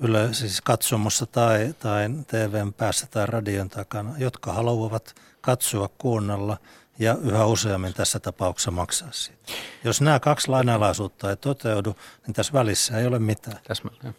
yle, 0.00 0.34
siis 0.34 0.60
katsomossa 0.60 1.26
tai, 1.26 1.74
tai 1.78 2.08
TVn 2.26 2.72
päässä 2.72 3.06
tai 3.06 3.26
radion 3.26 3.68
takana, 3.68 4.14
jotka 4.18 4.52
haluavat 4.52 5.14
katsoa, 5.40 5.88
kuunnella 5.98 6.56
ja 6.98 7.16
yhä 7.22 7.46
useammin 7.46 7.94
tässä 7.94 8.20
tapauksessa 8.20 8.70
maksaa 8.70 9.12
siitä. 9.12 9.52
Jos 9.84 10.00
nämä 10.00 10.20
kaksi 10.20 10.48
lainalaisuutta 10.48 11.30
ei 11.30 11.36
toteudu, 11.36 11.96
niin 12.26 12.34
tässä 12.34 12.52
välissä 12.52 12.98
ei 12.98 13.06
ole 13.06 13.18
mitään. 13.18 13.58
Täsmälleen 13.68 14.14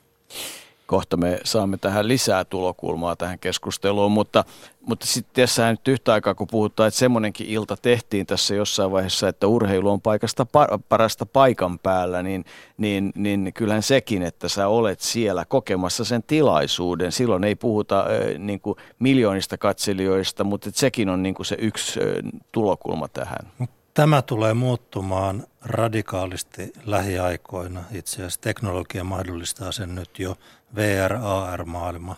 kohta 0.86 1.18
me 1.18 1.40
saamme 1.44 1.78
tähän 1.78 2.08
lisää 2.08 2.46
tulokulmaa 2.46 3.16
tähän 3.16 3.40
keskusteluun, 3.40 4.12
mutta, 4.12 4.44
mutta 4.82 5.06
sitten 5.06 5.44
tässä 5.44 5.72
nyt 5.72 5.88
yhtä 5.88 6.14
aikaa, 6.14 6.36
kun 6.36 6.48
puhutaan, 6.48 6.88
että 6.88 6.98
semmoinenkin 6.98 7.48
ilta 7.48 7.78
tehtiin 7.78 8.26
tässä 8.26 8.56
jossain 8.56 8.92
vaiheessa, 8.92 9.28
että 9.28 9.48
urheilu 9.48 9.92
on 9.92 10.02
paikasta 10.02 10.48
parasta 10.90 11.26
paikan 11.26 11.80
päällä, 11.80 12.24
niin, 12.24 12.46
niin, 12.78 13.12
niin 13.16 13.52
kyllähän 13.54 13.84
sekin, 13.84 14.24
että 14.24 14.50
sä 14.50 14.68
olet 14.68 15.00
siellä 15.00 15.46
kokemassa 15.46 16.06
sen 16.06 16.24
tilaisuuden. 16.24 17.12
Silloin 17.12 17.44
ei 17.44 17.56
puhuta 17.56 18.00
äh, 18.00 18.40
niin 18.40 18.60
kuin 18.60 18.78
miljoonista 19.00 19.58
katselijoista, 19.58 20.44
mutta 20.44 20.70
sekin 20.74 21.10
on 21.10 21.24
niin 21.24 21.36
kuin 21.36 21.46
se 21.46 21.56
yksi 21.60 22.00
äh, 22.00 22.06
tulokulma 22.52 23.08
tähän. 23.08 23.52
Tämä 23.96 24.22
tulee 24.22 24.54
muuttumaan 24.54 25.44
radikaalisti 25.62 26.74
lähiaikoina. 26.86 27.84
Itse 27.92 28.16
asiassa 28.16 28.42
teknologia 28.42 29.04
mahdollistaa 29.04 29.72
sen 29.72 29.96
nyt 29.96 30.20
jo. 30.20 30.36
VR, 30.76 31.14
AR-maailma 31.14 32.16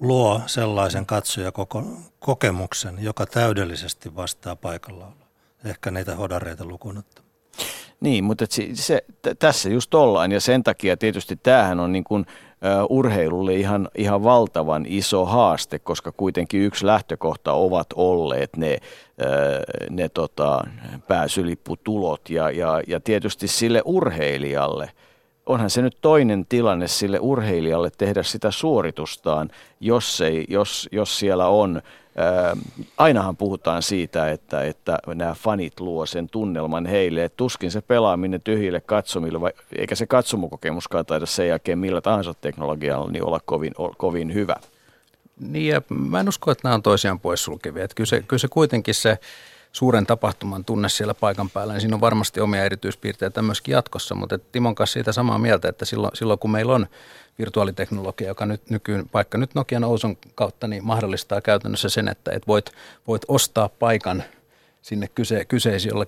luo 0.00 0.40
sellaisen 0.46 1.06
katsojakokemuksen, 1.06 2.96
joka 3.00 3.26
täydellisesti 3.26 4.16
vastaa 4.16 4.56
paikalla 4.56 5.12
Ehkä 5.64 5.90
niitä 5.90 6.16
hodareita 6.16 6.64
lukunotta. 6.64 7.22
Niin, 8.00 8.24
mutta 8.24 8.44
se, 8.48 8.68
se, 8.74 9.04
t- 9.22 9.38
tässä 9.38 9.68
just 9.68 9.94
ollaan. 9.94 10.32
Ja 10.32 10.40
sen 10.40 10.62
takia 10.62 10.96
tietysti 10.96 11.36
tämähän 11.36 11.80
on 11.80 11.92
niin 11.92 12.04
kuin, 12.04 12.26
urheilulle 12.88 13.54
ihan, 13.54 13.88
ihan 13.94 14.24
valtavan 14.24 14.84
iso 14.88 15.24
haaste, 15.24 15.78
koska 15.78 16.12
kuitenkin 16.12 16.60
yksi 16.60 16.86
lähtökohta 16.86 17.52
ovat 17.52 17.86
olleet 17.94 18.56
ne, 18.56 18.78
ne 19.90 20.08
tota, 20.08 20.64
pääsylipputulot 21.08 22.30
ja, 22.30 22.50
ja, 22.50 22.82
ja 22.86 23.00
tietysti 23.00 23.48
sille 23.48 23.82
urheilijalle– 23.84 24.90
onhan 25.46 25.70
se 25.70 25.82
nyt 25.82 25.98
toinen 26.00 26.46
tilanne 26.48 26.88
sille 26.88 27.18
urheilijalle 27.20 27.90
tehdä 27.98 28.22
sitä 28.22 28.50
suoritustaan, 28.50 29.50
jos, 29.80 30.20
ei, 30.20 30.44
jos, 30.48 30.88
jos 30.92 31.18
siellä 31.18 31.46
on 31.46 31.82
Ää, 32.16 32.56
ainahan 32.98 33.36
puhutaan 33.36 33.82
siitä, 33.82 34.30
että, 34.30 34.64
että 34.64 34.98
nämä 35.14 35.34
fanit 35.34 35.80
luo 35.80 36.06
sen 36.06 36.28
tunnelman 36.28 36.86
heille, 36.86 37.24
että 37.24 37.36
tuskin 37.36 37.70
se 37.70 37.80
pelaaminen 37.80 38.40
tyhjille 38.40 38.80
katsomille, 38.80 39.40
vai, 39.40 39.52
eikä 39.76 39.94
se 39.94 40.06
katsomukokemuskaan 40.06 41.06
taida 41.06 41.26
sen 41.26 41.48
jälkeen 41.48 41.78
millä 41.78 42.00
tahansa 42.00 42.34
teknologialla 42.34 43.10
niin 43.10 43.24
olla 43.24 43.40
kovin, 43.44 43.72
kovin 43.96 44.34
hyvä. 44.34 44.56
Niin 45.40 45.68
ja 45.68 45.82
mä 45.88 46.20
en 46.20 46.28
usko, 46.28 46.50
että 46.50 46.60
nämä 46.64 46.74
on 46.74 46.82
toisiaan 46.82 47.20
poissulkevia. 47.20 47.84
Että 47.84 47.94
kyllä, 47.94 48.08
se, 48.08 48.22
kyllä 48.22 48.40
se 48.40 48.48
kuitenkin 48.48 48.94
se 48.94 49.18
suuren 49.72 50.06
tapahtuman 50.06 50.64
tunne 50.64 50.88
siellä 50.88 51.14
paikan 51.14 51.50
päällä, 51.50 51.72
niin 51.72 51.80
siinä 51.80 51.96
on 51.96 52.00
varmasti 52.00 52.40
omia 52.40 52.64
erityispiirteitä 52.64 53.42
myöskin 53.42 53.72
jatkossa, 53.72 54.14
mutta 54.14 54.38
Timon 54.38 54.74
kanssa 54.74 54.92
siitä 54.92 55.12
samaa 55.12 55.38
mieltä, 55.38 55.68
että 55.68 55.84
silloin, 55.84 56.16
silloin 56.16 56.38
kun 56.38 56.50
meillä 56.50 56.74
on 56.74 56.86
virtuaaliteknologia, 57.38 58.28
joka 58.28 58.46
nyt 58.46 58.70
nykyyn, 58.70 59.06
vaikka 59.14 59.38
nyt 59.38 59.54
Nokian 59.54 59.84
Ouson 59.84 60.16
kautta, 60.34 60.66
niin 60.66 60.84
mahdollistaa 60.84 61.40
käytännössä 61.40 61.88
sen, 61.88 62.08
että 62.08 62.30
et 62.34 62.46
voit, 62.46 62.70
voit 63.06 63.22
ostaa 63.28 63.68
paikan 63.68 64.24
sinne 64.82 65.08
kyse, 65.08 65.44
kyseiselle, 65.44 66.06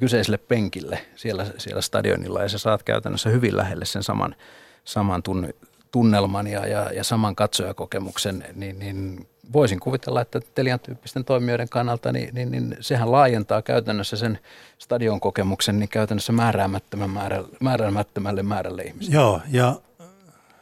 kyseiselle 0.00 0.38
penkille 0.38 1.00
siellä, 1.16 1.46
siellä 1.58 1.82
stadionilla. 1.82 2.42
Ja 2.42 2.48
sä 2.48 2.58
saat 2.58 2.82
käytännössä 2.82 3.30
hyvin 3.30 3.56
lähelle 3.56 3.84
sen 3.84 4.02
saman, 4.02 4.36
saman 4.84 5.22
tunne, 5.22 5.54
tunnelman 5.90 6.46
ja, 6.46 6.66
ja, 6.66 6.92
ja 6.92 7.04
saman 7.04 7.36
katsojakokemuksen, 7.36 8.44
niin, 8.54 8.78
niin 8.78 9.26
voisin 9.52 9.80
kuvitella, 9.80 10.20
että 10.20 10.40
Telian 10.54 10.80
tyyppisten 10.80 11.24
toimijoiden 11.24 11.68
kannalta, 11.68 12.12
niin, 12.12 12.34
niin, 12.34 12.50
niin 12.50 12.76
sehän 12.80 13.12
laajentaa 13.12 13.62
käytännössä 13.62 14.16
sen 14.16 14.38
stadion 14.78 15.20
kokemuksen 15.20 15.78
niin 15.78 15.88
käytännössä 15.88 16.32
määräämättömän 16.32 17.10
määrä, 17.10 17.44
määräämättömälle 17.60 18.42
määrälle 18.42 18.82
ihmisiä. 18.82 19.14
Joo, 19.14 19.40
ja 19.50 19.74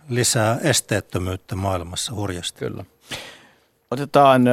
lisää 0.08 0.58
esteettömyyttä 0.62 1.56
maailmassa 1.56 2.14
hurjasti. 2.14 2.58
Kyllä. 2.58 2.84
Otetaan 3.90 4.44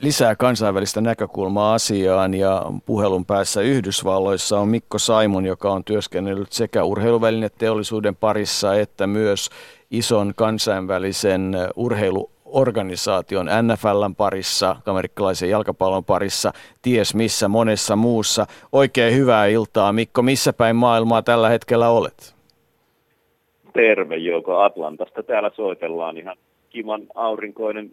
lisää 0.00 0.36
kansainvälistä 0.36 1.00
näkökulmaa 1.00 1.74
asiaan 1.74 2.34
ja 2.34 2.62
puhelun 2.86 3.26
päässä 3.26 3.60
Yhdysvalloissa 3.60 4.60
on 4.60 4.68
Mikko 4.68 4.98
Saimon, 4.98 5.46
joka 5.46 5.72
on 5.72 5.84
työskennellyt 5.84 6.52
sekä 6.52 6.84
urheiluvälineteollisuuden 6.84 8.16
parissa 8.16 8.74
että 8.74 9.06
myös 9.06 9.50
ison 9.90 10.32
kansainvälisen 10.36 11.56
urheiluorganisaation 12.46 13.46
NFLn 13.62 14.14
parissa, 14.14 14.76
amerikkalaisen 14.86 15.50
jalkapallon 15.50 16.04
parissa, 16.04 16.52
ties 16.82 17.14
missä 17.14 17.48
monessa 17.48 17.96
muussa. 17.96 18.46
Oikein 18.72 19.14
hyvää 19.14 19.46
iltaa. 19.46 19.92
Mikko, 19.92 20.22
missä 20.22 20.52
päin 20.52 20.76
maailmaa 20.76 21.22
tällä 21.22 21.48
hetkellä 21.48 21.88
olet? 21.88 22.34
Terve, 23.72 24.16
joko 24.16 24.58
Atlantasta. 24.58 25.22
Täällä 25.22 25.50
soitellaan 25.56 26.18
ihan 26.18 26.36
kivan 26.70 27.02
aurinkoinen, 27.14 27.90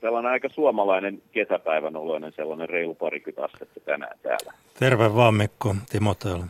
tällainen 0.00 0.32
aika 0.32 0.48
suomalainen 0.48 1.22
kesäpäivän 1.32 1.96
oloinen 1.96 2.32
sellainen 2.36 2.68
reilu 2.68 2.94
parikymmentä 2.94 3.44
astetta 3.44 3.80
tänään 3.80 4.18
täällä. 4.22 4.52
Terve 4.78 5.14
vaan 5.14 5.34
Mikko, 5.34 5.74
Timo 5.90 6.14
täällä. 6.14 6.44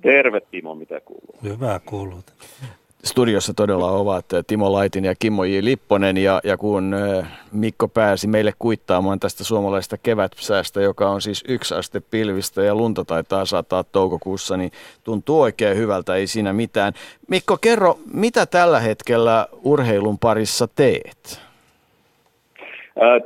Terve 0.00 0.40
Timo, 0.40 0.74
mitä 0.74 1.00
kuuluu? 1.00 1.38
Hyvää 1.42 1.80
kuuluu 1.86 2.20
Studiossa 3.04 3.54
todella 3.54 3.90
ovat 3.90 4.24
Timo 4.46 4.72
Laitin 4.72 5.04
ja 5.04 5.14
Kimmo 5.18 5.44
J. 5.44 5.58
Lipponen 5.60 6.16
ja, 6.16 6.40
ja 6.44 6.56
kun 6.56 6.96
Mikko 7.52 7.88
pääsi 7.88 8.26
meille 8.26 8.52
kuittaamaan 8.58 9.20
tästä 9.20 9.44
suomalaisesta 9.44 9.96
kevätsäästä, 9.98 10.80
joka 10.80 11.10
on 11.10 11.22
siis 11.22 11.44
yksi 11.48 11.74
aste 11.74 12.00
pilvistä 12.00 12.62
ja 12.62 12.74
lunta 12.74 13.04
taitaa 13.04 13.44
saattaa 13.44 13.84
toukokuussa, 13.84 14.56
niin 14.56 14.72
tuntuu 15.04 15.40
oikein 15.40 15.76
hyvältä, 15.76 16.14
ei 16.14 16.26
siinä 16.26 16.52
mitään. 16.52 16.92
Mikko, 17.28 17.56
kerro, 17.60 17.98
mitä 18.12 18.46
tällä 18.46 18.80
hetkellä 18.80 19.46
urheilun 19.64 20.18
parissa 20.18 20.68
teet? 20.76 21.40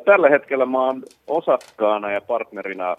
Tällä 0.04 0.28
hetkellä 0.28 0.66
mä 0.66 0.86
oon 0.86 1.02
osakkaana 1.26 2.10
ja 2.10 2.20
partnerina 2.20 2.96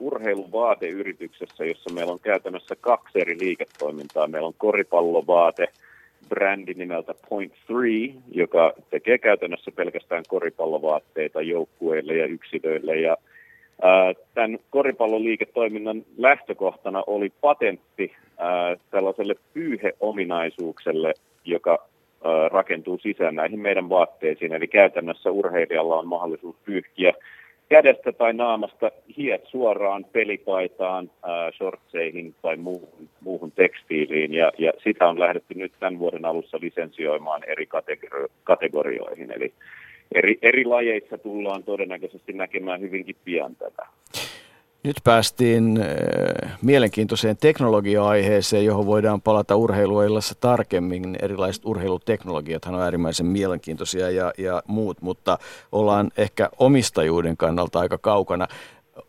urheiluvaateyrityksessä, 0.00 1.64
jossa 1.64 1.94
meillä 1.94 2.12
on 2.12 2.20
käytännössä 2.20 2.76
kaksi 2.80 3.20
eri 3.20 3.38
liiketoimintaa. 3.40 4.28
Meillä 4.28 4.46
on 4.46 4.54
koripallovaate, 4.58 5.68
brändi 6.28 6.74
nimeltä 6.74 7.14
Point 7.28 7.52
Three, 7.66 8.14
joka 8.32 8.72
tekee 8.90 9.18
käytännössä 9.18 9.70
pelkästään 9.70 10.24
koripallovaatteita 10.28 11.42
joukkueille 11.42 12.14
ja 12.14 12.26
yksilöille. 12.26 12.96
Ja 12.96 13.16
Tämän 14.34 14.58
koripalloliiketoiminnan 14.70 16.02
lähtökohtana 16.18 17.02
oli 17.06 17.32
patentti 17.40 18.12
tällaiselle 18.90 19.34
pyyheominaisuukselle, 19.54 21.14
joka 21.44 21.86
rakentuu 22.52 22.98
sisään 22.98 23.34
näihin 23.34 23.60
meidän 23.60 23.88
vaatteisiin. 23.88 24.52
Eli 24.52 24.68
käytännössä 24.68 25.30
urheilijalla 25.30 25.98
on 25.98 26.06
mahdollisuus 26.06 26.56
pyyhkiä 26.64 27.12
kädestä 27.68 28.12
tai 28.12 28.32
naamasta 28.32 28.90
hiet 29.16 29.44
suoraan 29.46 30.04
pelipaitaan, 30.12 31.10
äh, 31.24 31.52
shortseihin 31.56 32.34
tai 32.42 32.56
muuhun, 32.56 33.08
muuhun 33.20 33.52
tekstiiliin. 33.52 34.34
Ja, 34.34 34.52
ja 34.58 34.72
sitä 34.84 35.08
on 35.08 35.20
lähdetty 35.20 35.54
nyt 35.54 35.72
tämän 35.80 35.98
vuoden 35.98 36.24
alussa 36.24 36.58
lisensioimaan 36.60 37.42
eri 37.46 37.66
kategori- 37.66 38.30
kategorioihin. 38.44 39.32
Eli 39.32 39.52
eri, 40.14 40.38
eri 40.42 40.64
lajeissa 40.64 41.18
tullaan 41.18 41.62
todennäköisesti 41.62 42.32
näkemään 42.32 42.80
hyvinkin 42.80 43.16
pian 43.24 43.56
tätä. 43.56 43.86
Nyt 44.86 44.96
päästiin 45.04 45.78
äh, 45.80 46.58
mielenkiintoiseen 46.62 47.36
teknologia-aiheeseen, 47.36 48.64
johon 48.64 48.86
voidaan 48.86 49.22
palata 49.22 49.56
urheiluillassa 49.56 50.34
tarkemmin. 50.40 51.16
Erilaiset 51.22 51.64
urheiluteknologiat 51.64 52.64
on 52.64 52.80
äärimmäisen 52.80 53.26
mielenkiintoisia 53.26 54.10
ja, 54.10 54.32
ja 54.38 54.62
muut, 54.66 55.02
mutta 55.02 55.38
ollaan 55.72 56.10
ehkä 56.16 56.50
omistajuuden 56.58 57.36
kannalta 57.36 57.80
aika 57.80 57.98
kaukana. 57.98 58.48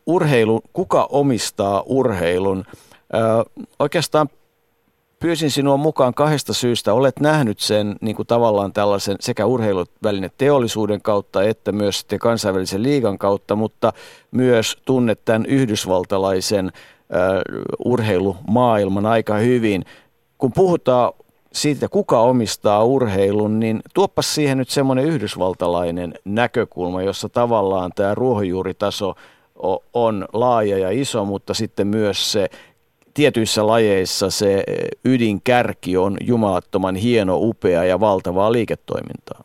Urheilu, 0.06 0.62
kuka 0.74 1.08
omistaa 1.12 1.84
urheilun? 1.86 2.66
Äh, 3.16 3.66
oikeastaan 3.80 4.30
pyysin 5.20 5.52
sinua 5.52 5.78
mukaan 5.78 6.14
kahdesta 6.14 6.54
syystä. 6.54 6.94
Olet 6.94 7.20
nähnyt 7.20 7.60
sen 7.60 7.96
niin 8.02 8.16
kuin 8.16 8.28
tavallaan 8.28 8.74
tällaisen 8.74 9.16
sekä 9.20 9.46
urheiluvälinen 9.46 10.32
teollisuuden 10.38 11.02
kautta 11.02 11.44
että 11.44 11.72
myös 11.72 12.00
sitten 12.00 12.20
kansainvälisen 12.20 12.84
liigan 12.84 13.18
kautta, 13.18 13.56
mutta 13.56 13.94
myös 14.32 14.78
tunnet 14.86 15.26
tämän 15.26 15.46
yhdysvaltalaisen 15.46 16.66
äh, 16.66 16.72
urheilumaailman 17.86 19.06
aika 19.06 19.36
hyvin. 19.36 19.86
Kun 20.38 20.52
puhutaan 20.54 21.14
siitä, 21.54 21.90
kuka 21.90 22.20
omistaa 22.20 22.84
urheilun, 22.84 23.60
niin 23.60 23.82
tuoppas 23.94 24.36
siihen 24.36 24.58
nyt 24.58 24.70
semmoinen 24.70 25.06
yhdysvaltalainen 25.06 26.14
näkökulma, 26.26 27.02
jossa 27.02 27.30
tavallaan 27.30 27.92
tämä 27.96 28.16
ruohonjuuritaso 28.16 29.16
on 29.94 30.26
laaja 30.34 30.78
ja 30.78 30.90
iso, 30.90 31.26
mutta 31.26 31.54
sitten 31.54 31.88
myös 31.88 32.32
se 32.32 32.50
tietyissä 33.18 33.68
lajeissa 33.68 34.30
se 34.30 34.54
eh, 34.54 34.64
ydinkärki 35.06 35.98
on 35.98 36.18
jumalattoman 36.28 36.96
hieno, 36.96 37.38
upea 37.38 37.84
ja 37.84 38.00
valtavaa 38.00 38.52
liiketoimintaa. 38.52 39.44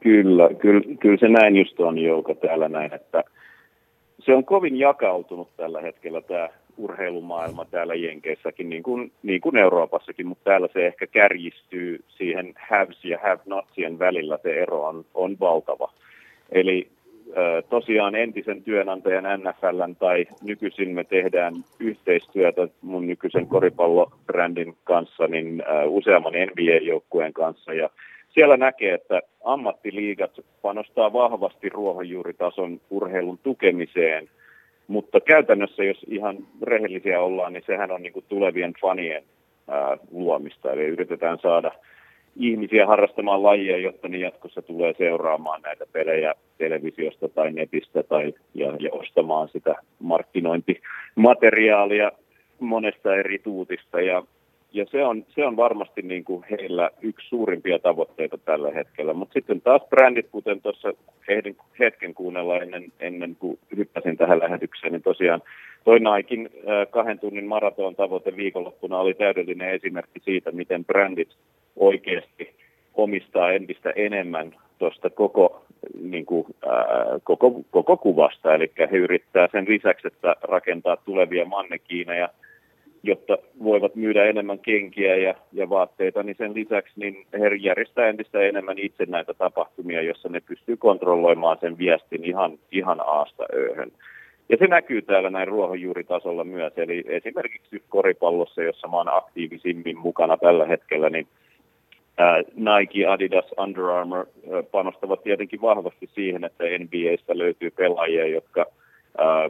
Kyllä, 0.00 0.48
kyllä, 0.58 0.96
kyllä 1.00 1.16
se 1.20 1.28
näin 1.28 1.56
just 1.56 1.80
on 1.80 1.98
Jouko 1.98 2.34
täällä 2.34 2.68
näin, 2.68 2.94
että 2.94 3.24
se 4.18 4.34
on 4.34 4.44
kovin 4.44 4.76
jakautunut 4.76 5.48
tällä 5.56 5.80
hetkellä 5.80 6.20
tämä 6.20 6.48
urheilumaailma 6.76 7.64
täällä 7.64 7.94
Jenkeissäkin, 7.94 8.68
niin 8.68 8.82
kuin, 8.82 9.12
niin 9.22 9.40
kuin 9.40 9.56
Euroopassakin, 9.56 10.26
mutta 10.26 10.44
täällä 10.44 10.68
se 10.72 10.86
ehkä 10.86 11.06
kärjistyy 11.06 12.04
siihen 12.08 12.54
haves 12.68 13.04
ja 13.04 13.18
have 13.22 13.40
notsien 13.46 13.98
välillä, 13.98 14.38
se 14.42 14.62
ero 14.62 14.84
on, 14.84 15.04
on 15.14 15.36
valtava. 15.40 15.92
Eli 16.52 16.88
tosiaan 17.68 18.14
entisen 18.14 18.62
työnantajan 18.62 19.24
NFLn 19.40 19.96
tai 19.96 20.26
nykyisin 20.42 20.94
me 20.94 21.04
tehdään 21.04 21.54
yhteistyötä 21.80 22.68
mun 22.82 23.06
nykyisen 23.06 23.46
koripallobrändin 23.46 24.76
kanssa, 24.84 25.26
niin 25.26 25.62
useamman 25.86 26.32
NBA-joukkueen 26.32 27.32
kanssa 27.32 27.74
ja 27.74 27.90
siellä 28.28 28.56
näkee, 28.56 28.94
että 28.94 29.20
ammattiliigat 29.44 30.40
panostaa 30.62 31.12
vahvasti 31.12 31.68
ruohonjuuritason 31.68 32.80
urheilun 32.90 33.38
tukemiseen, 33.42 34.28
mutta 34.88 35.20
käytännössä, 35.20 35.84
jos 35.84 36.06
ihan 36.08 36.36
rehellisiä 36.62 37.20
ollaan, 37.20 37.52
niin 37.52 37.62
sehän 37.66 37.90
on 37.90 38.02
niin 38.02 38.24
tulevien 38.28 38.72
fanien 38.80 39.22
luomista. 40.12 40.72
Eli 40.72 40.84
yritetään 40.84 41.38
saada 41.38 41.72
ihmisiä 42.36 42.86
harrastamaan 42.86 43.42
lajia, 43.42 43.78
jotta 43.78 44.08
ne 44.08 44.18
jatkossa 44.18 44.62
tulee 44.62 44.94
seuraamaan 44.98 45.62
näitä 45.62 45.86
pelejä 45.92 46.34
televisiosta 46.58 47.28
tai 47.28 47.52
netistä 47.52 48.02
tai, 48.02 48.34
ja, 48.54 48.76
ja 48.80 48.90
ostamaan 48.92 49.48
sitä 49.48 49.74
markkinointimateriaalia 49.98 52.12
monesta 52.60 53.16
eri 53.16 53.38
tuutista. 53.38 54.00
Ja, 54.00 54.22
ja 54.72 54.86
se, 54.90 55.04
on, 55.04 55.24
se 55.34 55.46
on 55.46 55.56
varmasti 55.56 56.02
niin 56.02 56.24
kuin 56.24 56.44
heillä 56.50 56.90
yksi 57.02 57.28
suurimpia 57.28 57.78
tavoitteita 57.78 58.38
tällä 58.38 58.70
hetkellä. 58.70 59.14
Mutta 59.14 59.32
sitten 59.32 59.60
taas 59.60 59.82
brändit, 59.90 60.26
kuten 60.30 60.60
tuossa 60.60 60.92
hetken, 61.28 61.56
hetken 61.78 62.14
kuunnella 62.14 62.58
ennen, 62.58 62.92
ennen 63.00 63.36
kuin 63.36 63.58
hyppäsin 63.76 64.16
tähän 64.16 64.38
lähetykseen, 64.38 64.92
niin 64.92 65.02
tosiaan 65.02 65.42
toi 65.84 66.00
Naikin 66.00 66.50
kahden 66.90 67.18
tunnin 67.18 67.46
maraton 67.46 67.96
tavoite 67.96 68.36
viikonloppuna 68.36 68.98
oli 68.98 69.14
täydellinen 69.14 69.70
esimerkki 69.70 70.20
siitä, 70.20 70.52
miten 70.52 70.84
brändit 70.84 71.28
oikeasti 71.76 72.54
omistaa 72.94 73.52
entistä 73.52 73.90
enemmän 73.96 74.54
tuosta 74.78 75.10
koko, 75.10 75.64
niin 76.02 76.26
kuin, 76.26 76.46
ää, 76.66 76.84
koko, 77.24 77.60
koko 77.70 77.96
kuvasta. 77.96 78.54
Eli 78.54 78.72
he 78.92 78.96
yrittää 78.96 79.48
sen 79.52 79.64
lisäksi, 79.68 80.06
että 80.06 80.36
rakentaa 80.42 80.96
tulevia 80.96 81.44
mannekiineja, 81.44 82.28
jotta 83.02 83.38
voivat 83.64 83.94
myydä 83.94 84.24
enemmän 84.24 84.58
kenkiä 84.58 85.16
ja, 85.16 85.34
ja 85.52 85.68
vaatteita, 85.70 86.22
niin 86.22 86.36
sen 86.38 86.54
lisäksi 86.54 86.92
niin 86.96 87.26
he 87.32 87.50
järjestää 87.60 88.08
entistä 88.08 88.40
enemmän 88.40 88.78
itse 88.78 89.06
näitä 89.06 89.34
tapahtumia, 89.34 90.02
jossa 90.02 90.28
ne 90.28 90.40
pystyy 90.40 90.76
kontrolloimaan 90.76 91.58
sen 91.60 91.78
viestin 91.78 92.24
ihan, 92.24 92.58
ihan 92.72 93.00
aasta 93.06 93.44
ööhön. 93.54 93.92
Ja 94.48 94.56
se 94.56 94.66
näkyy 94.66 95.02
täällä 95.02 95.30
näin 95.30 95.48
ruohonjuuritasolla 95.48 96.44
myös, 96.44 96.72
eli 96.76 97.04
esimerkiksi 97.06 97.82
koripallossa, 97.88 98.62
jossa 98.62 98.88
mä 98.88 98.96
oon 98.96 99.14
aktiivisimmin 99.14 99.98
mukana 99.98 100.36
tällä 100.36 100.66
hetkellä, 100.66 101.10
niin 101.10 101.26
Nike, 102.54 103.06
Adidas, 103.06 103.44
Under 103.58 103.84
Armour 103.84 104.26
panostavat 104.70 105.22
tietenkin 105.22 105.60
vahvasti 105.60 106.10
siihen, 106.14 106.44
että 106.44 106.64
NBAstä 106.64 107.38
löytyy 107.38 107.70
pelaajia, 107.70 108.26
jotka 108.26 108.66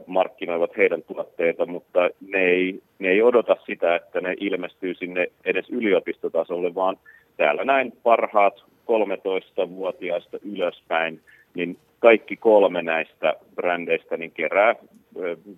markkinoivat 0.06 0.76
heidän 0.76 1.02
tuotteita, 1.02 1.66
mutta 1.66 2.10
ne 2.28 2.38
ei, 2.38 2.80
ne 2.98 3.08
ei 3.08 3.22
odota 3.22 3.56
sitä, 3.66 3.96
että 3.96 4.20
ne 4.20 4.34
ilmestyy 4.40 4.94
sinne 4.94 5.26
edes 5.44 5.70
yliopistotasolle, 5.70 6.74
vaan 6.74 6.96
täällä 7.36 7.64
näin 7.64 7.92
parhaat 8.02 8.64
13-vuotiaista 8.84 10.38
ylöspäin, 10.52 11.20
niin 11.54 11.78
kaikki 11.98 12.36
kolme 12.36 12.82
näistä 12.82 13.34
brändeistä 13.54 14.16
niin 14.16 14.30
kerää 14.30 14.74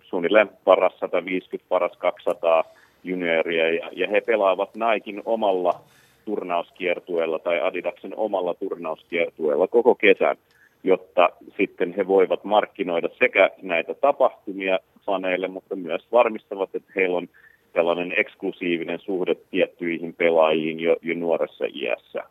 suunnilleen 0.03 0.51
paras 0.65 0.99
150, 0.99 1.69
paras 1.69 1.97
200 1.97 2.65
junioria, 3.05 3.75
ja, 3.75 3.89
ja 3.93 4.09
he 4.09 4.21
pelaavat 4.21 4.77
Naikin 4.77 5.23
omalla 5.25 5.81
turnauskiertueella 6.27 7.39
tai 7.39 7.61
Adidaksen 7.61 8.16
omalla 8.16 8.55
turnauskiertueella 8.55 9.68
koko 9.68 9.95
kesän, 9.95 10.37
jotta 10.85 11.29
sitten 11.57 11.95
he 11.97 12.07
voivat 12.07 12.45
markkinoida 12.45 13.09
sekä 13.18 13.51
näitä 13.62 13.95
tapahtumia 13.95 14.79
faneille, 15.07 15.49
mutta 15.49 15.77
myös 15.77 16.07
varmistavat, 16.12 16.74
että 16.74 16.93
heillä 16.97 17.16
on 17.16 17.29
tällainen 17.72 18.14
eksklusiivinen 18.16 18.99
suhde 18.99 19.37
tiettyihin 19.51 20.14
pelaajiin 20.14 20.81
jo, 20.81 20.97
jo 21.03 21.14
nuoressa 21.14 21.64
iässä. 21.74 22.22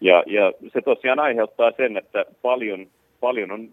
Ja, 0.00 0.22
ja 0.26 0.52
se 0.72 0.80
tosiaan 0.80 1.18
aiheuttaa 1.18 1.72
sen, 1.76 1.96
että 1.96 2.24
paljon, 2.42 2.86
paljon 3.20 3.50
on, 3.50 3.68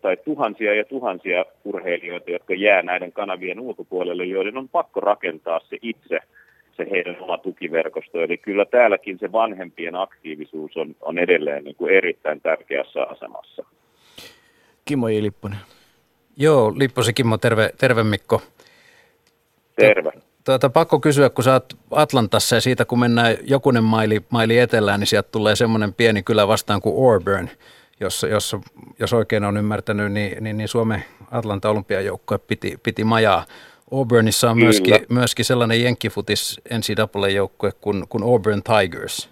tai 0.00 0.16
tuhansia 0.24 0.74
ja 0.74 0.84
tuhansia 0.84 1.44
urheilijoita, 1.64 2.30
jotka 2.30 2.54
jää 2.54 2.82
näiden 2.82 3.12
kanavien 3.12 3.60
ulkopuolelle, 3.60 4.24
joiden 4.24 4.56
on 4.58 4.68
pakko 4.68 5.00
rakentaa 5.00 5.60
se 5.60 5.78
itse– 5.82 6.18
se 6.78 6.90
heidän 6.90 7.16
oma 7.20 7.38
tukiverkosto. 7.38 8.20
Eli 8.20 8.38
kyllä 8.38 8.64
täälläkin 8.64 9.18
se 9.18 9.32
vanhempien 9.32 9.94
aktiivisuus 9.94 10.76
on, 10.76 10.96
on 11.00 11.18
edelleen 11.18 11.64
niin 11.64 11.76
kuin 11.76 11.94
erittäin 11.94 12.40
tärkeässä 12.40 13.02
asemassa. 13.02 13.64
Kimmo 14.84 15.08
J. 15.08 15.22
Lipponen. 15.22 15.58
Joo, 16.36 16.72
Lipposen 16.76 17.14
Kimmo, 17.14 17.38
terve, 17.38 17.70
terve 17.78 18.02
Mikko. 18.04 18.42
Terve. 19.76 20.12
Tuota, 20.44 20.70
pakko 20.70 21.00
kysyä, 21.00 21.30
kun 21.30 21.44
sä 21.44 21.52
oot 21.52 21.76
Atlantassa 21.90 22.56
ja 22.56 22.60
siitä 22.60 22.84
kun 22.84 22.98
mennään 22.98 23.36
jokunen 23.42 23.84
maili, 23.84 24.20
maili 24.30 24.58
etelään, 24.58 25.00
niin 25.00 25.06
sieltä 25.06 25.28
tulee 25.32 25.56
semmoinen 25.56 25.94
pieni 25.94 26.22
kylä 26.22 26.48
vastaan 26.48 26.80
kuin 26.80 27.12
Auburn, 27.12 27.48
jossa, 28.00 28.28
jossa 28.28 28.60
jos 28.98 29.12
oikein 29.12 29.44
on 29.44 29.56
ymmärtänyt, 29.56 30.12
niin, 30.12 30.44
niin, 30.44 30.56
niin 30.56 30.68
Suomen 30.68 31.04
Atlanta 31.30 31.70
olympiajoukkue 31.70 32.38
piti, 32.38 32.76
piti 32.82 33.04
majaa. 33.04 33.44
Auburnissa 33.92 34.50
on 34.50 34.58
myöskin, 34.58 34.94
myöskin 35.08 35.44
sellainen 35.44 35.82
jenkkifutis 35.82 36.60
NCAA-joukkue 36.70 37.72
kuin, 37.80 38.08
kuin 38.08 38.24
Auburn 38.24 38.62
Tigers, 38.62 39.28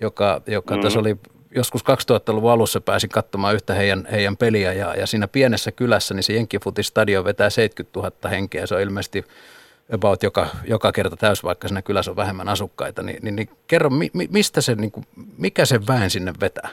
joka, 0.00 0.42
joka 0.46 0.76
mm. 0.76 0.82
tässä 0.82 0.98
oli 0.98 1.16
joskus 1.54 1.82
2000-luvun 1.82 2.50
alussa 2.50 2.80
pääsin 2.80 3.10
katsomaan 3.10 3.54
yhtä 3.54 3.74
heidän, 3.74 4.08
heidän 4.12 4.36
peliä 4.36 4.72
ja, 4.72 4.94
ja 4.94 5.06
siinä 5.06 5.28
pienessä 5.28 5.72
kylässä 5.72 6.14
niin 6.14 6.22
se 6.22 6.32
Jenkkifutis-stadion 6.32 7.24
vetää 7.24 7.50
70 7.50 8.00
000 8.00 8.30
henkeä. 8.30 8.66
Se 8.66 8.74
on 8.74 8.80
ilmeisesti 8.80 9.24
about 9.92 10.22
joka, 10.22 10.46
joka 10.64 10.92
kerta 10.92 11.16
täys, 11.16 11.44
vaikka 11.44 11.68
siinä 11.68 11.82
kylässä 11.82 12.10
on 12.10 12.16
vähemmän 12.16 12.48
asukkaita. 12.48 13.02
Niin, 13.02 13.18
niin, 13.22 13.36
niin 13.36 13.50
kerro, 13.66 13.90
mi, 13.90 14.10
mistä 14.30 14.60
se, 14.60 14.74
niin 14.74 14.90
kuin, 14.90 15.06
mikä 15.36 15.64
se 15.64 15.86
väen 15.86 16.10
sinne 16.10 16.32
vetää? 16.40 16.68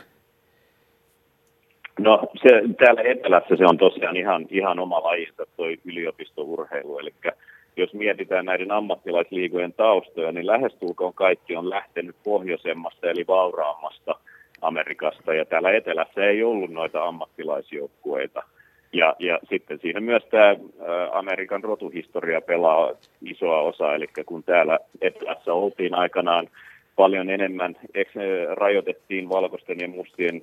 No 2.00 2.28
se, 2.42 2.62
täällä 2.80 3.02
etelässä 3.02 3.56
se 3.56 3.66
on 3.66 3.78
tosiaan 3.78 4.18
ihan, 4.18 4.46
ihan 4.50 4.80
oma 4.80 5.04
lajista 5.04 5.44
toi 5.58 5.78
yliopistourheilu, 5.86 7.00
eli 7.00 7.14
jos 7.78 7.94
mietitään 7.94 8.46
näiden 8.46 8.72
ammattilaisliigojen 8.72 9.74
taustoja, 9.74 10.32
niin 10.32 10.48
lähestulkoon 10.48 11.14
kaikki 11.14 11.56
on 11.56 11.70
lähtenyt 11.70 12.16
pohjoisemmasta 12.24 13.10
eli 13.10 13.28
vauraammasta 13.28 14.16
Amerikasta, 14.62 15.34
ja 15.34 15.46
täällä 15.46 15.72
etelässä 15.72 16.26
ei 16.26 16.44
ollut 16.44 16.72
noita 16.72 17.04
ammattilaisjoukkueita. 17.04 18.44
Ja, 18.94 19.16
ja 19.20 19.40
sitten 19.50 19.80
siinä 19.80 20.00
myös 20.00 20.24
tämä 20.32 20.56
Amerikan 21.12 21.64
rotuhistoria 21.64 22.42
pelaa 22.42 22.92
isoa 23.22 23.62
osaa, 23.62 23.96
eli 23.96 24.06
kun 24.26 24.44
täällä 24.44 24.80
etelässä 25.02 25.54
oltiin 25.54 25.96
aikanaan 25.96 26.48
paljon 26.96 27.30
enemmän, 27.30 27.76
rajoitettiin 28.54 29.30
valkoisten 29.30 29.80
ja 29.80 29.88
mustien 29.88 30.42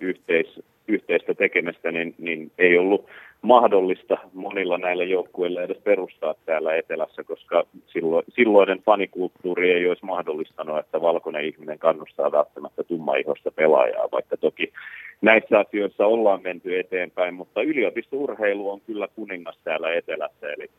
yhteis, 0.00 0.62
yhteistä 0.90 1.34
tekemistä, 1.34 1.92
niin, 1.92 2.14
niin 2.18 2.52
ei 2.58 2.78
ollut 2.78 3.06
mahdollista 3.42 4.18
monilla 4.32 4.78
näillä 4.78 5.04
joukkueilla 5.04 5.62
edes 5.62 5.78
perustaa 5.84 6.34
täällä 6.46 6.74
etelässä, 6.74 7.24
koska 7.24 7.64
silloin, 7.86 8.24
silloinen 8.28 8.82
fanikulttuuri 8.82 9.72
ei 9.72 9.88
olisi 9.88 10.04
mahdollistanut, 10.04 10.78
että 10.78 11.00
valkoinen 11.00 11.44
ihminen 11.44 11.78
kannustaa 11.78 12.32
välttämättä 12.32 12.84
tummaihosta 12.84 13.50
pelaajaa, 13.50 14.08
vaikka 14.12 14.36
toki 14.36 14.72
näissä 15.20 15.58
asioissa 15.58 16.06
ollaan 16.06 16.42
menty 16.42 16.78
eteenpäin, 16.78 17.34
mutta 17.34 17.62
yliopistourheilu 17.62 18.70
on 18.70 18.80
kyllä 18.80 19.08
kuningas 19.16 19.58
täällä 19.64 19.94
etelässä, 19.94 20.52
eli 20.52 20.70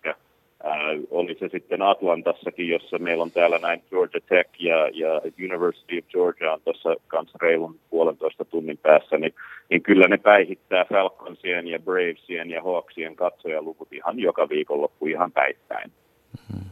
Ää, 0.64 0.74
oli 1.12 1.38
se 1.40 1.50
sitten 1.50 1.82
Atlantassakin, 1.82 2.68
jossa 2.68 2.98
meillä 3.00 3.24
on 3.24 3.32
täällä 3.32 3.60
näin 3.60 3.84
Georgia 3.90 4.22
Tech 4.30 4.50
ja, 4.60 4.90
ja 4.94 5.22
University 5.46 5.98
of 6.00 6.06
Georgia 6.08 6.54
on 6.54 6.62
tuossa 6.64 6.96
kanssa 7.08 7.38
reilun 7.42 7.80
puolentoista 7.90 8.46
tunnin 8.46 8.78
päässä, 8.78 9.18
niin, 9.18 9.34
niin 9.70 9.84
kyllä 9.84 10.08
ne 10.08 10.18
päihittää 10.18 10.86
Falconsien 10.86 11.68
ja 11.68 11.80
Bravesien 11.80 12.50
ja 12.50 12.64
Hawksien 12.64 13.16
katsojaluvut 13.16 13.94
ihan 13.94 14.20
joka 14.20 14.50
viikonloppu 14.50 15.06
ihan 15.06 15.32
päittäin. 15.32 15.92
Mm-hmm. 15.92 16.70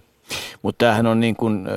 Mutta 0.61 0.85
tämähän 0.85 1.07
on 1.07 1.19
niin 1.19 1.35
kuin, 1.35 1.67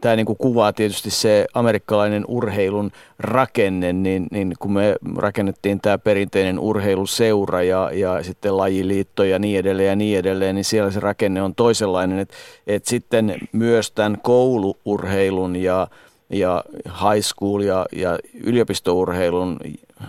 tämä 0.00 0.16
niin 0.16 0.26
kuin 0.26 0.38
kuvaa 0.38 0.72
tietysti 0.72 1.10
se 1.10 1.46
amerikkalainen 1.54 2.24
urheilun 2.28 2.90
rakenne, 3.18 3.92
niin, 3.92 4.26
niin 4.30 4.54
kun 4.58 4.72
me 4.72 4.96
rakennettiin 5.16 5.80
tämä 5.80 5.98
perinteinen 5.98 6.58
urheiluseura 6.58 7.62
ja, 7.62 7.90
ja 7.92 8.22
sitten 8.22 8.56
lajiliitto 8.56 9.24
ja 9.24 9.38
niin 9.38 9.58
edelleen 9.58 9.88
ja 9.88 9.96
niin 9.96 10.18
edelleen, 10.18 10.54
niin 10.54 10.64
siellä 10.64 10.90
se 10.90 11.00
rakenne 11.00 11.42
on 11.42 11.54
toisenlainen, 11.54 12.18
että 12.18 12.34
et 12.66 12.86
sitten 12.86 13.34
myös 13.52 13.90
tämän 13.90 14.18
kouluurheilun 14.22 15.56
ja, 15.56 15.88
ja 16.30 16.64
high 16.84 17.22
school 17.22 17.60
ja, 17.60 17.86
ja 17.92 18.18
yliopistourheilun 18.34 19.58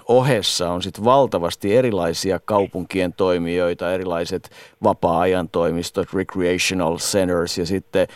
ohessa 0.08 0.70
on 0.70 0.82
sitten 0.82 1.04
valtavasti 1.04 1.76
erilaisia 1.76 2.40
kaupunkien 2.40 3.14
toimijoita, 3.14 3.94
erilaiset 3.94 4.50
vapaa-ajan 4.84 5.50
toimistot, 5.50 6.14
recreational 6.14 6.98
centers 6.98 7.58
ja 7.58 7.66
sitten 7.66 8.08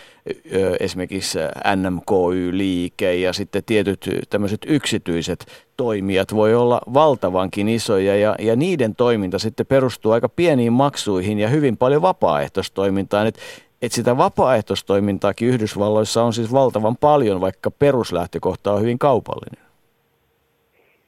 ö, 0.53 0.75
esimerkiksi 0.79 1.39
NMKY-liike 1.75 3.15
ja 3.15 3.33
sitten 3.33 3.63
tietyt 3.65 4.09
tämmöiset 4.29 4.61
yksityiset 4.67 5.45
toimijat 5.77 6.35
voi 6.35 6.55
olla 6.55 6.81
valtavankin 6.93 7.69
isoja 7.69 8.15
ja, 8.15 8.35
ja 8.39 8.55
niiden 8.55 8.95
toiminta 8.95 9.39
sitten 9.39 9.65
perustuu 9.65 10.11
aika 10.11 10.29
pieniin 10.29 10.73
maksuihin 10.73 11.39
ja 11.39 11.49
hyvin 11.49 11.77
paljon 11.77 12.01
vapaaehtoistoimintaan. 12.01 13.27
Et, 13.27 13.39
et 13.81 13.91
sitä 13.91 14.17
vapaaehtoistoimintaakin 14.17 15.47
Yhdysvalloissa 15.47 16.23
on 16.23 16.33
siis 16.33 16.53
valtavan 16.53 16.97
paljon, 16.97 17.41
vaikka 17.41 17.71
peruslähtökohta 17.71 18.73
on 18.73 18.81
hyvin 18.81 18.99
kaupallinen. 18.99 19.65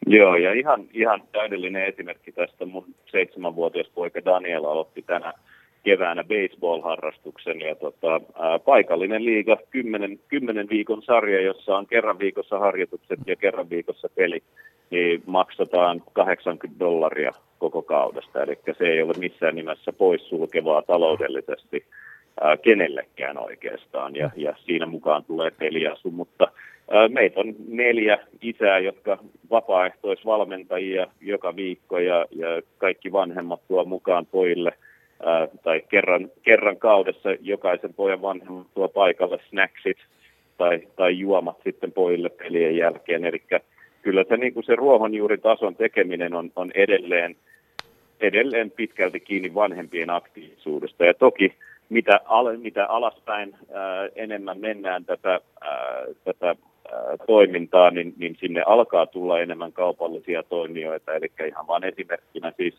Joo, 0.07 0.35
ja 0.35 0.53
ihan, 0.53 0.85
ihan 0.93 1.23
täydellinen 1.31 1.85
esimerkki 1.85 2.31
tästä. 2.31 2.65
Mun 2.65 2.85
seitsemänvuotias 3.11 3.87
poika 3.95 4.25
Daniel 4.25 4.65
aloitti 4.65 5.01
tänä 5.01 5.33
keväänä 5.83 6.23
baseball-harrastuksen 6.23 7.61
ja 7.61 7.75
tota, 7.75 8.21
ää, 8.39 8.59
paikallinen 8.59 9.25
liiga, 9.25 9.57
kymmenen, 9.69 10.19
kymmenen 10.27 10.69
viikon 10.69 11.01
sarja, 11.01 11.41
jossa 11.41 11.77
on 11.77 11.87
kerran 11.87 12.19
viikossa 12.19 12.59
harjoitukset 12.59 13.19
ja 13.27 13.35
kerran 13.35 13.69
viikossa 13.69 14.09
peli, 14.15 14.43
niin 14.89 15.23
maksataan 15.25 16.03
80 16.13 16.79
dollaria 16.79 17.31
koko 17.59 17.81
kaudesta. 17.81 18.43
Eli 18.43 18.59
se 18.77 18.85
ei 18.85 19.01
ole 19.01 19.13
missään 19.19 19.55
nimessä 19.55 19.93
poissulkevaa 19.93 20.81
taloudellisesti 20.81 21.85
ää, 22.41 22.57
kenellekään 22.57 23.37
oikeastaan, 23.37 24.15
ja, 24.15 24.29
ja 24.35 24.55
siinä 24.65 24.85
mukaan 24.85 25.23
tulee 25.23 25.51
peliasu, 25.51 26.11
mutta 26.11 26.47
Meitä 27.09 27.39
on 27.39 27.55
neljä 27.67 28.17
isää, 28.41 28.79
jotka 28.79 29.17
vapaaehtoisvalmentajia 29.49 31.07
joka 31.21 31.55
viikko 31.55 31.99
ja, 31.99 32.25
ja 32.31 32.47
kaikki 32.77 33.11
vanhemmat 33.11 33.61
tuo 33.67 33.85
mukaan 33.85 34.25
pojille 34.25 34.71
ää, 35.23 35.47
tai 35.63 35.81
kerran, 35.89 36.31
kerran 36.43 36.77
kaudessa 36.77 37.29
jokaisen 37.41 37.93
pojan 37.93 38.21
vanhemmat 38.21 38.67
tuo 38.73 38.87
paikalle 38.87 39.39
snacksit 39.49 39.97
tai, 40.57 40.87
tai 40.95 41.19
juomat 41.19 41.57
sitten 41.63 41.91
pojille 41.91 42.29
pelien 42.29 42.77
jälkeen. 42.77 43.25
Eli 43.25 43.41
kyllä 44.01 44.23
se, 44.29 44.37
niin 44.37 44.53
kuin 44.53 44.63
se 44.63 44.75
ruohonjuuritason 44.75 45.75
tekeminen 45.75 46.33
on, 46.33 46.51
on 46.55 46.71
edelleen, 46.75 47.35
edelleen 48.21 48.71
pitkälti 48.71 49.19
kiinni 49.19 49.53
vanhempien 49.53 50.09
aktiivisuudesta. 50.09 51.05
Ja 51.05 51.13
toki 51.13 51.53
mitä, 51.89 52.19
al, 52.25 52.57
mitä 52.57 52.85
alaspäin 52.85 53.55
ää, 53.73 54.09
enemmän 54.15 54.59
mennään 54.59 55.05
tätä, 55.05 55.39
ää, 55.61 56.05
tätä 56.23 56.55
toimintaa, 57.27 57.91
niin, 57.91 58.13
niin 58.17 58.37
sinne 58.39 58.63
alkaa 58.65 59.05
tulla 59.05 59.39
enemmän 59.39 59.73
kaupallisia 59.73 60.43
toimijoita. 60.43 61.13
Eli 61.13 61.31
ihan 61.47 61.67
vain 61.67 61.83
esimerkkinä 61.83 62.53
siis 62.57 62.75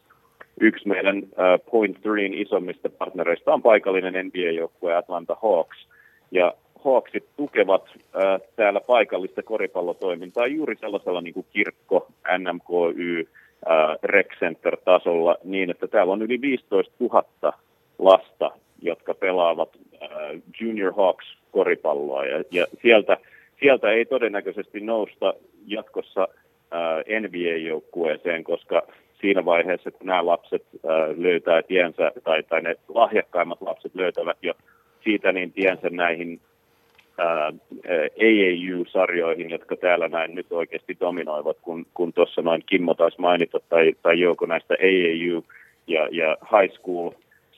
yksi 0.61 0.89
meidän 0.89 1.23
Point 1.71 2.01
Threein 2.03 2.35
isommista 2.35 2.89
partnereista 2.89 3.55
on 3.55 3.63
paikallinen 3.63 4.27
NBA-joukkue 4.27 4.95
Atlanta 4.95 5.37
Hawks. 5.43 5.87
Ja 6.31 6.55
Hawksit 6.85 7.25
tukevat 7.37 7.85
äh, 7.89 8.41
täällä 8.57 8.81
paikallista 8.81 9.43
koripallotoimintaa 9.43 10.47
juuri 10.47 10.77
sellaisella 10.77 11.21
niin 11.21 11.35
kuin 11.35 11.47
kirkko, 11.53 12.07
NMKY, 12.39 13.29
äh, 13.71 13.97
Rec 14.03 14.39
Center-tasolla 14.41 15.37
niin, 15.45 15.71
että 15.71 15.89
täällä 15.89 16.13
on 16.13 16.23
yli 16.23 16.41
15 16.41 16.95
000 17.01 17.53
lasta, 17.99 18.51
jotka 18.83 19.15
pelaavat 19.15 19.69
äh, 20.03 20.09
Junior 20.61 20.93
Hawks 20.97 21.39
koripalloa. 21.51 22.27
Ja, 22.27 22.45
ja 22.51 22.67
sieltä 22.83 23.17
sieltä 23.61 23.91
ei 23.91 24.05
todennäköisesti 24.05 24.81
nousta 24.81 25.35
jatkossa 25.67 26.29
äh, 26.73 27.21
NBA-joukkueeseen, 27.21 28.45
koska 28.45 28.83
siinä 29.21 29.45
vaiheessa, 29.45 29.91
kun 29.91 30.07
nämä 30.07 30.27
lapset 30.27 30.63
äh, 30.75 30.91
löytää 31.17 31.63
tiensä, 31.63 32.13
tai, 32.25 32.43
tai 32.43 32.63
ne 32.63 32.77
lahjakkaimmat 32.89 33.63
lapset 33.63 33.95
löytävät 33.95 34.39
jo 34.43 34.55
siitä 35.05 35.33
niin 35.33 35.53
tiensä 35.53 35.91
näihin 35.91 36.41
ää, 37.19 37.53
AAU-sarjoihin, 38.23 39.51
jotka 39.51 39.77
täällä 39.77 40.09
näin 40.09 40.35
nyt 40.35 40.47
oikeasti 40.51 40.97
dominoivat, 41.01 41.57
kun, 41.63 41.87
kun 41.95 42.13
tuossa 42.13 42.43
noin 42.43 42.63
Kimmo 42.67 42.95
taisi 42.95 43.21
mainita, 43.21 43.61
tai, 43.69 43.93
tai 44.03 44.21
joku 44.21 44.47
näistä 44.47 44.75
AAU- 44.75 45.45
ja, 45.87 46.09
ja 46.11 46.37
high 46.43 46.75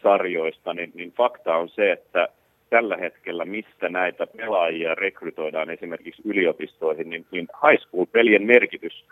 school-sarjoista, 0.00 0.74
niin, 0.74 0.92
niin 0.94 1.12
fakta 1.12 1.56
on 1.56 1.68
se, 1.68 1.92
että 1.92 2.28
tällä 2.70 2.96
hetkellä, 2.96 3.44
mistä 3.44 3.88
näitä 3.88 4.26
pelaajia 4.26 4.94
rekrytoidaan 4.94 5.70
esimerkiksi 5.70 6.22
yliopistoihin, 6.24 7.10
niin, 7.10 7.26
niin 7.30 7.48
high 7.70 7.82
school-pelien 7.82 8.42
merkitys 8.42 9.04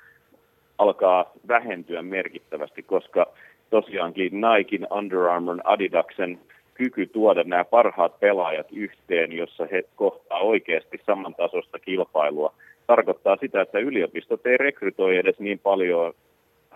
alkaa 0.78 1.32
vähentyä 1.48 2.02
merkittävästi, 2.02 2.82
koska 2.82 3.27
tosiaankin 3.70 4.32
Nikein, 4.32 4.86
Under 4.90 5.19
Armour, 5.19 5.59
Adidaksen 5.65 6.39
kyky 6.74 7.06
tuoda 7.06 7.44
nämä 7.44 7.65
parhaat 7.65 8.20
pelaajat 8.20 8.66
yhteen, 8.73 9.32
jossa 9.32 9.66
he 9.70 9.82
kohtaa 9.97 10.39
oikeasti 10.39 11.01
samantasosta 11.06 11.78
kilpailua, 11.78 12.55
tarkoittaa 12.86 13.36
sitä, 13.36 13.60
että 13.60 13.78
yliopistot 13.78 14.47
ei 14.47 14.56
rekrytoi 14.56 15.16
edes 15.16 15.39
niin 15.39 15.59
paljon 15.59 16.15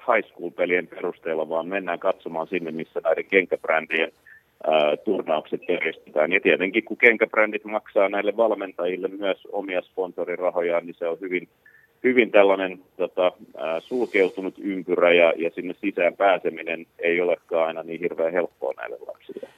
high 0.09 0.29
school-pelien 0.29 0.87
perusteella, 0.87 1.49
vaan 1.49 1.67
mennään 1.67 1.99
katsomaan 1.99 2.47
sinne, 2.47 2.71
missä 2.71 3.01
näiden 3.05 3.25
kenkäbrändien 3.25 4.13
turnaukset 5.05 5.61
järjestetään. 5.69 6.33
Ja 6.33 6.41
tietenkin 6.41 6.85
kun 6.85 6.97
kenkäbrändit 6.97 7.65
maksaa 7.65 8.09
näille 8.09 8.37
valmentajille 8.37 9.09
myös 9.09 9.49
omia 9.53 9.83
sponsorirahoja, 9.83 10.81
niin 10.81 10.95
se 10.99 11.09
on 11.09 11.19
hyvin, 11.21 11.49
hyvin 12.05 12.31
tällainen 12.31 12.79
tota, 12.97 13.33
sulkeutunut 13.79 14.55
ympyrä 14.59 15.13
ja, 15.13 15.33
ja 15.37 15.51
sinne 15.51 15.75
sisään 15.81 16.17
pääseminen 16.17 16.87
ei 16.99 17.21
olekaan 17.21 17.67
aina 17.67 17.83
niin 17.83 18.01
hirveän 18.01 18.33
helppoa 18.33 18.73
näille 18.77 18.97
lapsille. 19.07 19.49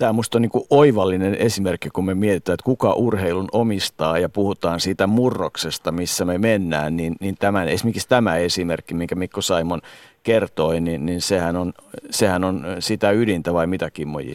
Tämä 0.00 0.12
musta 0.12 0.38
on 0.38 0.42
niin 0.42 0.50
kuin 0.50 0.64
oivallinen 0.70 1.34
esimerkki, 1.34 1.90
kun 1.90 2.04
me 2.04 2.14
mietitään, 2.14 2.54
että 2.54 2.64
kuka 2.64 2.92
urheilun 2.92 3.48
omistaa 3.52 4.18
ja 4.18 4.28
puhutaan 4.28 4.80
siitä 4.80 5.06
murroksesta, 5.06 5.92
missä 5.92 6.24
me 6.24 6.38
mennään, 6.38 6.96
niin, 6.96 7.16
niin 7.20 7.34
tämän, 7.38 7.68
esimerkiksi 7.68 8.08
tämä 8.08 8.36
esimerkki, 8.36 8.94
minkä 8.94 9.14
Mikko 9.14 9.40
Saimon 9.40 9.80
kertoi, 10.22 10.80
niin, 10.80 11.06
niin 11.06 11.20
sehän, 11.20 11.56
on, 11.56 11.72
sehän 12.10 12.44
on 12.44 12.66
sitä 12.78 13.10
ydintä 13.10 13.54
vai 13.54 13.66
mitä 13.66 13.90
Kimmo 13.90 14.20
J? 14.20 14.30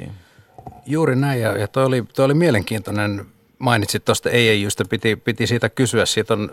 Juuri 0.85 1.15
näin 1.15 1.41
ja, 1.41 1.57
ja 1.57 1.67
toi, 1.67 1.85
oli, 1.85 2.03
toi 2.15 2.25
oli 2.25 2.33
mielenkiintoinen, 2.33 3.25
mainitsit 3.65 4.05
tuosta 4.05 4.29
EIYstä, 4.29 4.83
piti, 4.89 5.15
piti 5.15 5.47
siitä 5.47 5.69
kysyä, 5.69 6.05
siitä 6.05 6.33
on 6.33 6.51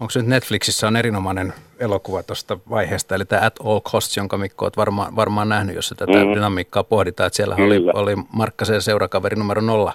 onko 0.00 0.10
se 0.10 0.18
nyt 0.18 0.28
Netflixissä 0.28 0.88
on 0.88 0.96
erinomainen 0.96 1.52
elokuva 1.78 2.22
tuosta 2.22 2.58
vaiheesta, 2.70 3.14
eli 3.14 3.24
tämä 3.24 3.46
At 3.46 3.54
All 3.64 3.80
Costs, 3.80 4.16
jonka 4.16 4.38
Mikko 4.38 4.64
olet 4.64 4.76
varmaan, 4.76 5.16
varmaan 5.16 5.48
nähnyt, 5.48 5.76
jossa 5.76 5.94
tätä 5.94 6.24
mm. 6.24 6.34
dynamiikkaa 6.34 6.84
pohditaan, 6.84 7.26
että 7.26 7.36
siellä 7.36 7.54
oli, 7.54 7.76
oli 7.94 8.14
Markkasen 8.32 8.82
seurakaveri 8.82 9.36
numero 9.36 9.60
nolla, 9.60 9.92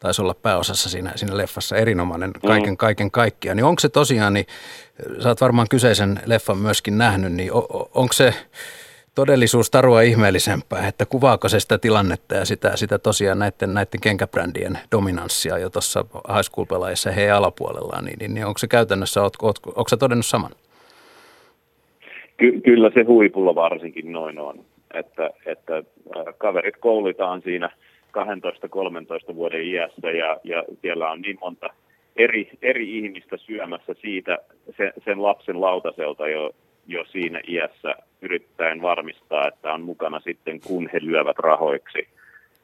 taisi 0.00 0.22
olla 0.22 0.34
pääosassa 0.34 0.88
siinä, 0.88 1.12
siinä 1.16 1.36
leffassa 1.36 1.76
erinomainen 1.76 2.32
kaiken 2.46 2.72
mm. 2.72 2.76
kaiken 2.76 3.10
kaikkiaan. 3.10 3.56
Niin 3.56 3.64
onko 3.64 3.80
se 3.80 3.88
tosiaan, 3.88 4.32
niin 4.32 4.46
sä 5.22 5.28
oot 5.28 5.40
varmaan 5.40 5.68
kyseisen 5.70 6.20
leffan 6.26 6.58
myöskin 6.58 6.98
nähnyt, 6.98 7.32
niin 7.32 7.50
onko 7.94 8.12
se 8.12 8.34
todellisuus 9.20 9.70
tarua 9.70 10.02
ihmeellisempää, 10.02 10.88
että 10.88 11.06
kuvaako 11.06 11.48
se 11.48 11.60
sitä 11.60 11.78
tilannetta 11.78 12.34
ja 12.34 12.44
sitä, 12.44 12.76
sitä 12.76 12.98
tosiaan 12.98 13.38
näiden, 13.38 13.74
näiden 13.74 14.00
kenkäbrändien 14.02 14.78
dominanssia 14.92 15.58
jo 15.58 15.70
tuossa 15.70 16.04
high 16.14 16.46
school-pelaajissa 16.50 17.10
heidän 17.10 17.36
alapuolellaan, 17.36 18.04
niin, 18.04 18.18
niin, 18.18 18.34
niin 18.34 18.46
onko 18.46 18.58
se 18.58 18.66
käytännössä, 18.68 19.22
oot, 19.22 19.32
oot, 19.42 19.58
onko 19.66 19.88
se 19.88 19.96
todennut 19.96 20.26
saman? 20.26 20.50
Ky- 22.36 22.60
kyllä 22.60 22.90
se 22.94 23.02
huipulla 23.02 23.54
varsinkin 23.54 24.12
noin 24.12 24.38
on, 24.38 24.64
että, 24.94 25.30
että 25.46 25.76
äh, 25.76 25.84
kaverit 26.38 26.76
koulitaan 26.76 27.42
siinä 27.42 27.70
12-13 29.30 29.34
vuoden 29.34 29.64
iässä 29.64 30.10
ja, 30.10 30.36
ja 30.44 30.64
siellä 30.82 31.10
on 31.10 31.20
niin 31.20 31.38
monta 31.40 31.70
eri, 32.16 32.50
eri 32.62 32.98
ihmistä 32.98 33.36
syömässä 33.36 33.94
siitä 34.02 34.38
sen, 34.76 34.92
sen 35.04 35.22
lapsen 35.22 35.60
lautaselta 35.60 36.28
jo, 36.28 36.50
jo 36.90 37.04
siinä 37.04 37.40
iässä 37.48 37.94
yrittäen 38.22 38.82
varmistaa, 38.82 39.48
että 39.48 39.72
on 39.72 39.82
mukana 39.82 40.20
sitten, 40.20 40.60
kun 40.60 40.88
he 40.92 40.98
lyövät 41.02 41.38
rahoiksi. 41.38 42.08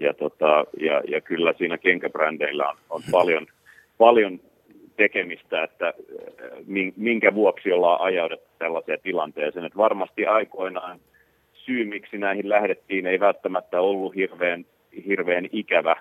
Ja, 0.00 0.14
tota, 0.14 0.64
ja, 0.80 1.02
ja 1.08 1.20
kyllä 1.20 1.54
siinä 1.58 1.78
kenkäbrändeillä 1.78 2.68
on, 2.68 2.76
on 2.90 3.02
paljon, 3.10 3.46
paljon 3.98 4.40
tekemistä, 4.96 5.62
että 5.62 5.86
äh, 5.88 5.94
minkä 6.96 7.34
vuoksi 7.34 7.72
ollaan 7.72 8.00
ajauduttu 8.00 8.46
tällaiseen 8.58 8.98
tilanteeseen. 9.02 9.64
Että 9.64 9.78
varmasti 9.78 10.26
aikoinaan 10.26 11.00
syy, 11.52 11.84
miksi 11.84 12.18
näihin 12.18 12.48
lähdettiin, 12.48 13.06
ei 13.06 13.20
välttämättä 13.20 13.80
ollut 13.80 14.14
hirveän, 14.14 14.66
hirveän 15.06 15.48
ikävä 15.52 15.96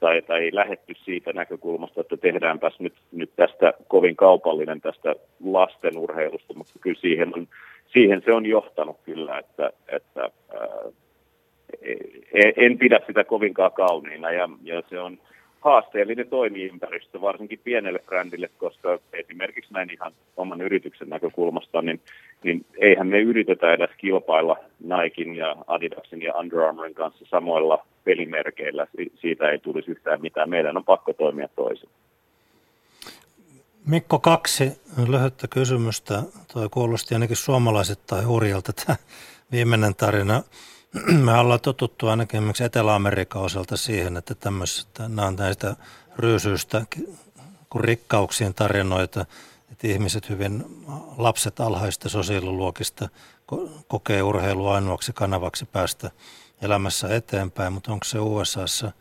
tai, 0.00 0.22
tai 0.22 0.50
lähetty 0.52 0.94
siitä 1.04 1.32
näkökulmasta, 1.32 2.00
että 2.00 2.16
tehdäänpäs 2.16 2.80
nyt, 2.80 2.94
nyt 3.12 3.30
tästä 3.36 3.74
kovin 3.88 4.16
kaupallinen 4.16 4.80
tästä 4.80 5.14
lasten 5.44 5.98
urheilusta, 5.98 6.54
mutta 6.54 6.72
kyllä 6.80 7.00
siihen 7.00 7.34
on 7.34 7.48
siihen 7.92 8.22
se 8.24 8.32
on 8.32 8.46
johtanut 8.46 8.96
kyllä, 9.04 9.38
että, 9.38 9.70
että 9.88 10.20
ää, 10.20 10.68
e, 12.32 12.52
en 12.56 12.78
pidä 12.78 13.00
sitä 13.06 13.24
kovinkaan 13.24 13.72
kauniina 13.72 14.30
ja, 14.30 14.48
ja 14.62 14.82
se 14.90 15.00
on 15.00 15.18
haasteellinen 15.60 16.28
toimiympäristö, 16.28 17.20
varsinkin 17.20 17.60
pienelle 17.64 17.98
brändille, 18.06 18.50
koska 18.58 18.98
esimerkiksi 19.12 19.72
näin 19.72 19.90
ihan 19.90 20.12
oman 20.36 20.60
yrityksen 20.60 21.08
näkökulmasta, 21.08 21.82
niin, 21.82 22.00
niin 22.42 22.66
eihän 22.78 23.06
me 23.06 23.20
yritetä 23.20 23.72
edes 23.72 23.90
kilpailla 23.96 24.56
Nikein 24.80 25.36
ja 25.36 25.56
Adidasin 25.66 26.22
ja 26.22 26.34
Under 26.34 26.60
Armourin 26.60 26.94
kanssa 26.94 27.24
samoilla 27.30 27.86
pelimerkeillä. 28.04 28.86
Siitä 29.14 29.50
ei 29.50 29.58
tulisi 29.58 29.90
yhtään 29.90 30.20
mitään. 30.20 30.50
Meidän 30.50 30.76
on 30.76 30.84
pakko 30.84 31.12
toimia 31.12 31.48
toisin. 31.56 31.88
Mikko, 33.86 34.18
kaksi 34.18 34.80
lyhyttä 35.08 35.48
kysymystä. 35.48 36.22
Toi 36.52 36.68
kuulosti 36.70 37.14
ainakin 37.14 37.36
suomalaiset 37.36 37.98
tai 38.06 38.24
hurjalta 38.24 38.72
tämä 38.72 38.96
viimeinen 39.52 39.94
tarina. 39.94 40.42
Me 41.24 41.38
ollaan 41.38 41.60
totuttu 41.60 42.08
ainakin 42.08 42.38
esimerkiksi 42.38 42.64
Etelä-Amerikan 42.64 43.42
osalta 43.42 43.76
siihen, 43.76 44.16
että 44.16 44.34
tämmöistä, 44.34 45.08
nämä 45.08 45.28
on 45.28 45.36
näistä 45.36 45.76
ryysyistä 46.16 46.86
kuin 47.70 47.84
rikkauksien 47.84 48.54
tarinoita, 48.54 49.26
että 49.72 49.86
ihmiset 49.86 50.28
hyvin, 50.28 50.64
lapset 51.16 51.60
alhaista 51.60 52.08
sosiaaliluokista 52.08 53.08
kokee 53.88 54.22
urheilu 54.22 54.68
ainoaksi 54.68 55.12
kanavaksi 55.12 55.64
päästä 55.64 56.10
elämässä 56.62 57.14
eteenpäin, 57.14 57.72
mutta 57.72 57.92
onko 57.92 58.04
se 58.04 58.18
USAssa 58.18 58.92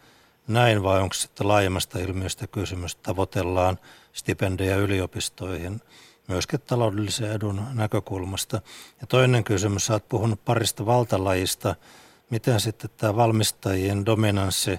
näin 0.48 0.84
vai 0.84 1.02
onko 1.02 1.14
sitten 1.14 1.48
laajemmasta 1.48 2.00
ilmiöstä 2.00 2.48
kysymys, 2.48 2.96
tavoitellaan– 2.96 3.80
stipendejä 4.14 4.76
yliopistoihin 4.76 5.82
myöskin 6.30 6.60
taloudellisen 6.68 7.32
edun 7.32 7.62
näkökulmasta. 7.76 8.62
Ja 9.02 9.08
toinen 9.08 9.44
kysymys, 9.44 9.86
sä 9.86 9.94
oot 9.94 10.10
puhunut 10.10 10.40
parista 10.46 10.86
valtalajista. 10.86 11.76
Miten 12.30 12.60
sitten 12.60 12.90
tämä 12.98 13.16
valmistajien 13.16 14.06
dominanssi, 14.06 14.72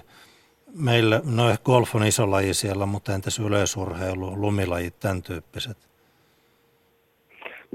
meillä, 0.75 1.21
no 1.25 1.43
golf 1.63 1.95
on 1.95 2.03
iso 2.03 2.31
laji 2.31 2.53
siellä, 2.53 2.85
mutta 2.85 3.15
entäs 3.15 3.39
yleisurheilu, 3.39 4.41
lumilajit, 4.41 4.99
tämän 4.99 5.21
tyyppiset? 5.21 5.77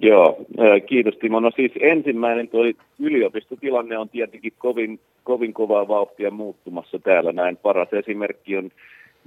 Joo, 0.03 0.47
kiitos 0.86 1.15
Timo. 1.16 1.40
No 1.40 1.51
siis 1.57 1.73
ensimmäinen 1.81 2.48
tuo 2.48 2.65
yliopistotilanne 2.98 3.98
on 3.98 4.09
tietenkin 4.09 4.53
kovin, 4.59 5.01
kovin 5.24 5.55
kovaa 5.55 5.89
vauhtia 5.89 6.31
muuttumassa 6.31 6.98
täällä. 6.98 7.32
Näin 7.32 7.57
paras 7.57 7.89
esimerkki 7.93 8.57
on 8.57 8.70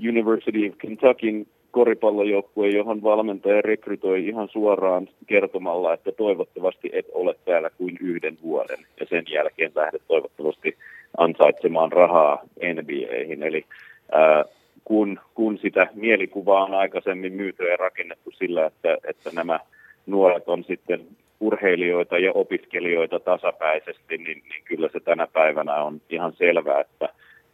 University 0.10 0.70
of 0.70 0.78
Kentuckyn 0.78 1.46
koripallojoukkue, 1.72 2.68
johon 2.68 3.04
valmentaja 3.04 3.62
rekrytoi 3.62 4.28
ihan 4.28 4.50
suoraan 4.50 5.08
kertomalla, 5.28 5.94
että 5.94 6.12
toivottavasti 6.12 6.90
et 6.94 7.06
ole 7.14 7.36
täällä 7.46 7.70
kuin 7.70 7.98
yhden 8.02 8.38
vuoden 8.44 8.78
ja 9.00 9.06
sen 9.10 9.24
jälkeen 9.30 9.72
lähdet 9.76 10.02
toivottavasti 10.08 10.78
ansaitsemaan 11.18 11.91
rahaa 11.91 12.44
NBAihin. 12.74 13.44
Eli 13.44 13.66
ää, 14.12 14.46
kun, 14.86 15.20
kun 15.36 15.58
sitä 15.58 15.88
mielikuvaa 15.94 16.64
on 16.64 16.74
aikaisemmin 16.74 17.34
myyty 17.34 17.64
ja 17.64 17.78
rakennettu 17.78 18.32
sillä, 18.32 18.66
että, 18.66 18.98
että 19.08 19.30
nämä 19.34 19.60
nuoret 20.06 20.50
on 20.50 20.64
sitten 20.64 21.00
urheilijoita 21.40 22.20
ja 22.20 22.32
opiskelijoita 22.34 23.20
tasapäisesti, 23.20 24.18
niin, 24.18 24.44
niin 24.50 24.64
kyllä 24.66 24.90
se 24.94 25.00
tänä 25.00 25.28
päivänä 25.34 25.76
on 25.76 26.02
ihan 26.10 26.34
selvää, 26.34 26.82
että 26.82 27.10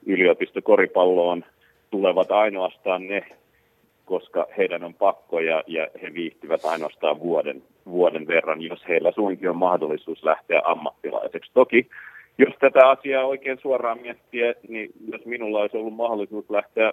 yliopistokoripalloon 0.05 1.45
tulevat 1.91 2.31
ainoastaan 2.31 3.07
ne 3.07 3.25
koska 4.05 4.47
heidän 4.57 4.83
on 4.83 4.93
pakko 4.93 5.39
ja, 5.39 5.63
ja 5.67 5.87
he 6.01 6.13
viihtyvät 6.13 6.65
ainoastaan 6.65 7.19
vuoden, 7.19 7.63
vuoden 7.85 8.27
verran, 8.27 8.61
jos 8.61 8.87
heillä 8.87 9.11
suinkin 9.11 9.49
on 9.49 9.57
mahdollisuus 9.57 10.23
lähteä 10.23 10.61
ammattilaiseksi. 10.65 11.51
Toki 11.53 11.89
jos 12.37 12.53
tätä 12.59 12.89
asiaa 12.89 13.25
oikein 13.25 13.57
suoraan 13.61 14.01
miettiä, 14.01 14.53
niin 14.67 14.91
jos 15.11 15.25
minulla 15.25 15.59
olisi 15.59 15.77
ollut 15.77 15.95
mahdollisuus 15.95 16.49
lähteä 16.49 16.91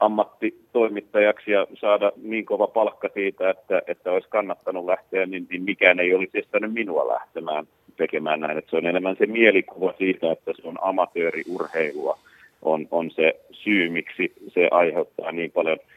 ammattitoimittajaksi 0.00 1.50
ja 1.50 1.66
saada 1.80 2.12
niin 2.22 2.46
kova 2.46 2.66
palkka 2.66 3.08
siitä, 3.14 3.50
että, 3.50 3.82
että 3.86 4.12
olisi 4.12 4.28
kannattanut 4.28 4.86
lähteä, 4.86 5.26
niin, 5.26 5.46
niin 5.50 5.62
mikään 5.62 6.00
ei 6.00 6.14
olisi 6.14 6.38
estänyt 6.38 6.72
minua 6.72 7.08
lähtemään 7.08 7.68
tekemään 7.96 8.40
näin. 8.40 8.58
Että 8.58 8.70
se 8.70 8.76
on 8.76 8.86
enemmän 8.86 9.16
se 9.18 9.26
mielikuva 9.26 9.94
siitä, 9.98 10.32
että 10.32 10.52
se 10.56 10.68
on 10.68 10.78
amatööriurheilua, 10.82 12.18
on, 12.62 12.88
on 12.90 13.10
se 13.10 13.40
syy, 13.52 13.88
miksi 13.88 14.32
se 14.48 14.68
aiheuttaa 14.70 15.32
niin 15.32 15.50
paljon– 15.50 15.78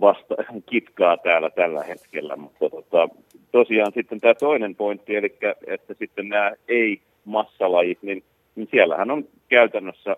vasta 0.00 0.34
kitkaa 0.70 1.16
täällä 1.16 1.50
tällä 1.50 1.82
hetkellä. 1.84 2.36
Mutta 2.36 2.70
tota, 2.70 3.08
tosiaan 3.52 3.92
sitten 3.94 4.20
tämä 4.20 4.34
toinen 4.34 4.74
pointti, 4.74 5.16
eli 5.16 5.36
että 5.66 5.94
sitten 5.98 6.28
nämä 6.28 6.52
ei-massalajit, 6.68 7.98
niin, 8.02 8.22
niin 8.54 8.68
siellähän 8.70 9.10
on 9.10 9.24
käytännössä 9.48 10.16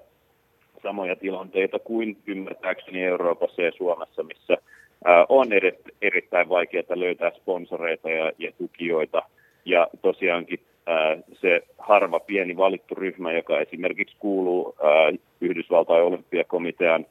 samoja 0.83 1.17
tilanteita 1.17 1.79
kuin 1.79 2.17
ymmärtääkseni 2.27 3.05
Euroopassa 3.05 3.63
ja 3.63 3.73
Suomessa, 3.73 4.23
missä 4.23 4.59
on 5.29 5.53
eri, 5.53 5.73
erittäin 6.03 6.49
vaikeaa 6.49 6.85
löytää 6.95 7.31
sponsoreita 7.31 8.11
ja, 8.11 8.33
ja 8.39 8.53
tukijoita. 8.59 9.23
Ja 9.65 9.89
tosiaankin 10.03 10.61
se 11.41 11.63
harva 11.79 12.21
pieni 12.21 12.57
valittu 12.57 12.95
ryhmä, 12.95 13.33
joka 13.33 13.61
esimerkiksi 13.61 14.17
kuuluu 14.19 14.77
Yhdysvaltain 15.41 16.05
olympiakomitean 16.05 17.07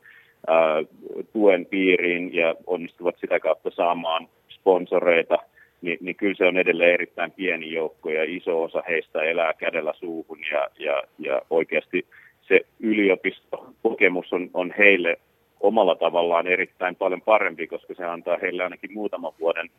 tuen 1.33 1.65
piiriin 1.65 2.33
ja 2.33 2.55
onnistuvat 2.67 3.15
sitä 3.21 3.39
kautta 3.39 3.69
saamaan 3.69 4.27
sponsoreita, 4.49 5.37
niin, 5.81 5.97
niin 6.01 6.15
kyllä 6.15 6.35
se 6.35 6.45
on 6.45 6.57
edelleen 6.57 6.93
erittäin 6.93 7.31
pieni 7.31 7.73
joukko 7.73 8.09
ja 8.09 8.23
iso 8.27 8.63
osa 8.63 8.83
heistä 8.87 9.23
elää 9.23 9.53
kädellä 9.53 9.93
suuhun 9.93 10.39
ja, 10.51 10.67
ja, 10.79 11.03
ja 11.19 11.41
oikeasti 11.49 12.05
se 12.41 12.61
yliopistokokemus 12.79 14.33
on, 14.33 14.49
on 14.53 14.73
heille 14.77 15.17
omalla 15.59 15.95
tavallaan 15.95 16.47
erittäin 16.47 16.95
paljon 16.95 17.21
parempi, 17.21 17.67
koska 17.67 17.93
se 17.93 18.05
antaa 18.05 18.37
heille 18.41 18.63
ainakin 18.63 18.93
muutaman 18.93 19.33
vuoden 19.39 19.69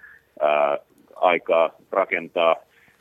ää, 0.41 0.79
aikaa 1.17 1.71
rakentaa 1.91 2.57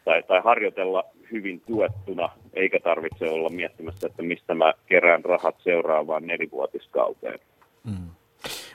tai, 0.05 0.23
tai 0.23 0.41
harjoitella 0.43 1.03
hyvin 1.31 1.61
tuettuna, 1.67 2.29
eikä 2.53 2.79
tarvitse 2.79 3.29
olla 3.29 3.49
miettimässä, 3.49 4.07
että 4.07 4.23
mistä 4.23 4.53
mä 4.55 4.73
kerään 4.85 5.25
rahat 5.25 5.55
seuraavaan 5.63 6.27
nelivuotiskauteen. 6.27 7.39
Mm. 7.85 8.09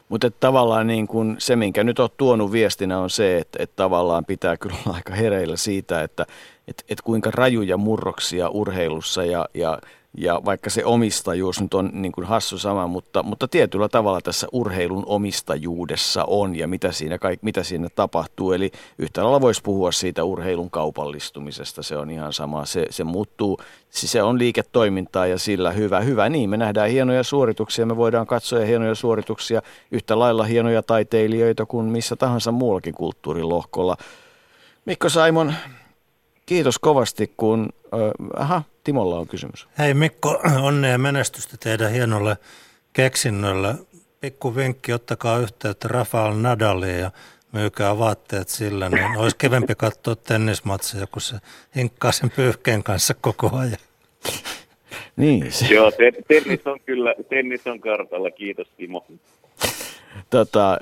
Mutta 0.09 0.31
tavallaan 0.31 0.87
niin 0.87 1.07
kun 1.07 1.37
se, 1.39 1.57
minkä 1.57 1.85
nyt 1.85 1.99
olet 1.99 2.17
tuonut 2.17 2.53
viestinä 2.53 2.99
on 2.99 3.11
se, 3.11 3.39
että, 3.39 3.63
että 3.63 3.77
tavallaan 3.77 4.25
pitää 4.25 4.57
kyllä 4.57 4.77
olla 4.87 4.97
aika 4.97 5.15
hereillä 5.15 5.57
siitä, 5.57 6.03
että, 6.03 6.27
että, 6.69 6.85
että 6.89 7.03
kuinka 7.03 7.31
rajuja 7.31 7.77
murroksia 7.77 8.49
urheilussa 8.49 9.25
ja, 9.25 9.49
ja 9.55 9.79
ja 10.17 10.41
vaikka 10.45 10.71
se 10.71 10.85
omistajuus 10.85 11.61
nyt 11.61 11.75
on 11.75 11.91
niin 11.93 12.13
kuin 12.13 12.27
hassu 12.27 12.59
sama, 12.59 12.87
mutta, 12.87 13.23
mutta 13.23 13.49
tietyllä 13.49 13.89
tavalla 13.89 14.21
tässä 14.21 14.47
urheilun 14.53 15.03
omistajuudessa 15.07 16.25
on 16.25 16.57
ja 16.57 16.69
mitä 16.69 16.93
siinä, 16.93 17.19
kaik, 17.19 17.43
mitä 17.43 17.63
siinä 17.63 17.89
tapahtuu. 17.95 18.53
Eli 18.53 18.71
yhtä 18.99 19.23
lailla 19.23 19.41
voisi 19.41 19.63
puhua 19.63 19.93
siitä 19.93 20.25
urheilun 20.25 20.71
kaupallistumisesta, 20.71 21.83
se 21.83 21.97
on 21.97 22.11
ihan 22.11 22.33
sama. 22.33 22.65
Se, 22.65 22.87
se 22.91 23.05
muuttuu, 23.05 23.59
siis 23.91 24.13
se 24.13 24.23
on 24.23 24.39
liiketoimintaa 24.39 25.27
ja 25.27 25.39
sillä 25.39 25.71
hyvä. 25.71 26.01
Hyvä 26.01 26.29
niin, 26.29 26.51
me 26.51 26.57
nähdään 26.57 26.91
hienoja 26.91 27.23
suorituksia, 27.23 27.87
me 27.87 27.97
voidaan 27.97 28.27
katsoa 28.27 28.65
hienoja 28.65 28.95
suorituksia, 28.95 29.63
yhtä 29.91 30.19
lailla 30.19 30.45
hienoja 30.45 30.83
taiteilijoita 30.83 31.67
kuin 31.67 31.87
missä 31.87 32.17
tahansa 32.17 32.53
muullakin 32.53 32.95
kulttuurilohkolla. 32.95 33.97
Mikko 34.85 35.09
Saimon, 35.09 35.55
kiitos 36.47 36.79
kovasti, 36.79 37.33
kun... 37.37 37.69
Äh, 37.95 38.01
aha, 38.37 38.63
Timolla 38.91 39.19
on 39.19 39.29
kysymys. 39.29 39.69
Hei 39.79 39.95
Mikko, 39.95 40.41
onnea 40.69 40.99
menestystä 40.99 41.57
teidän 41.61 41.91
hienolle 41.93 42.37
keksinnölle. 42.93 43.75
Pikku 44.21 44.57
vinkki, 44.57 44.93
ottakaa 44.93 45.39
yhteyttä 45.39 45.89
Rafael 45.89 46.35
Nadaliin 46.35 46.99
ja 46.99 47.11
myykää 47.53 47.99
vaatteet 47.99 48.49
sillä, 48.49 48.89
niin 48.89 49.17
olisi 49.17 49.37
kevempi 49.37 49.75
katsoa 49.75 50.17
tennismatseja, 50.17 51.07
kun 51.07 51.23
se 51.23 51.37
hinkkaa 51.77 52.13
sen 52.13 52.31
pyyhkeen 52.31 52.83
kanssa 52.83 53.15
koko 53.21 53.57
ajan. 53.57 53.77
niin. 55.17 55.53
Se. 55.53 55.67
Joo, 55.67 55.93
tennis 56.29 56.67
on 56.67 56.81
kyllä, 56.87 57.15
tennis 57.29 57.67
on 57.67 57.81
kartalla, 57.81 58.31
kiitos 58.31 58.69
Timo. 58.77 59.07
Tota, 60.31 60.79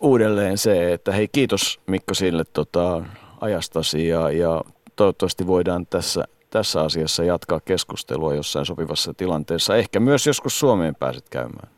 uudelleen 0.00 0.58
se, 0.58 0.92
että 0.92 1.12
hei 1.12 1.28
kiitos 1.28 1.80
Mikko 1.86 2.14
sille 2.14 2.44
tota, 2.52 3.02
ajastasi 3.40 4.08
ja, 4.08 4.30
ja 4.30 4.62
toivottavasti 4.96 5.46
voidaan 5.46 5.86
tässä 5.86 6.24
tässä 6.50 6.80
asiassa 6.80 7.24
jatkaa 7.24 7.60
keskustelua 7.64 8.34
jossain 8.34 8.66
sopivassa 8.66 9.14
tilanteessa. 9.14 9.76
Ehkä 9.76 10.00
myös 10.00 10.26
joskus 10.26 10.60
Suomeen 10.60 10.94
pääset 10.94 11.28
käymään. 11.28 11.68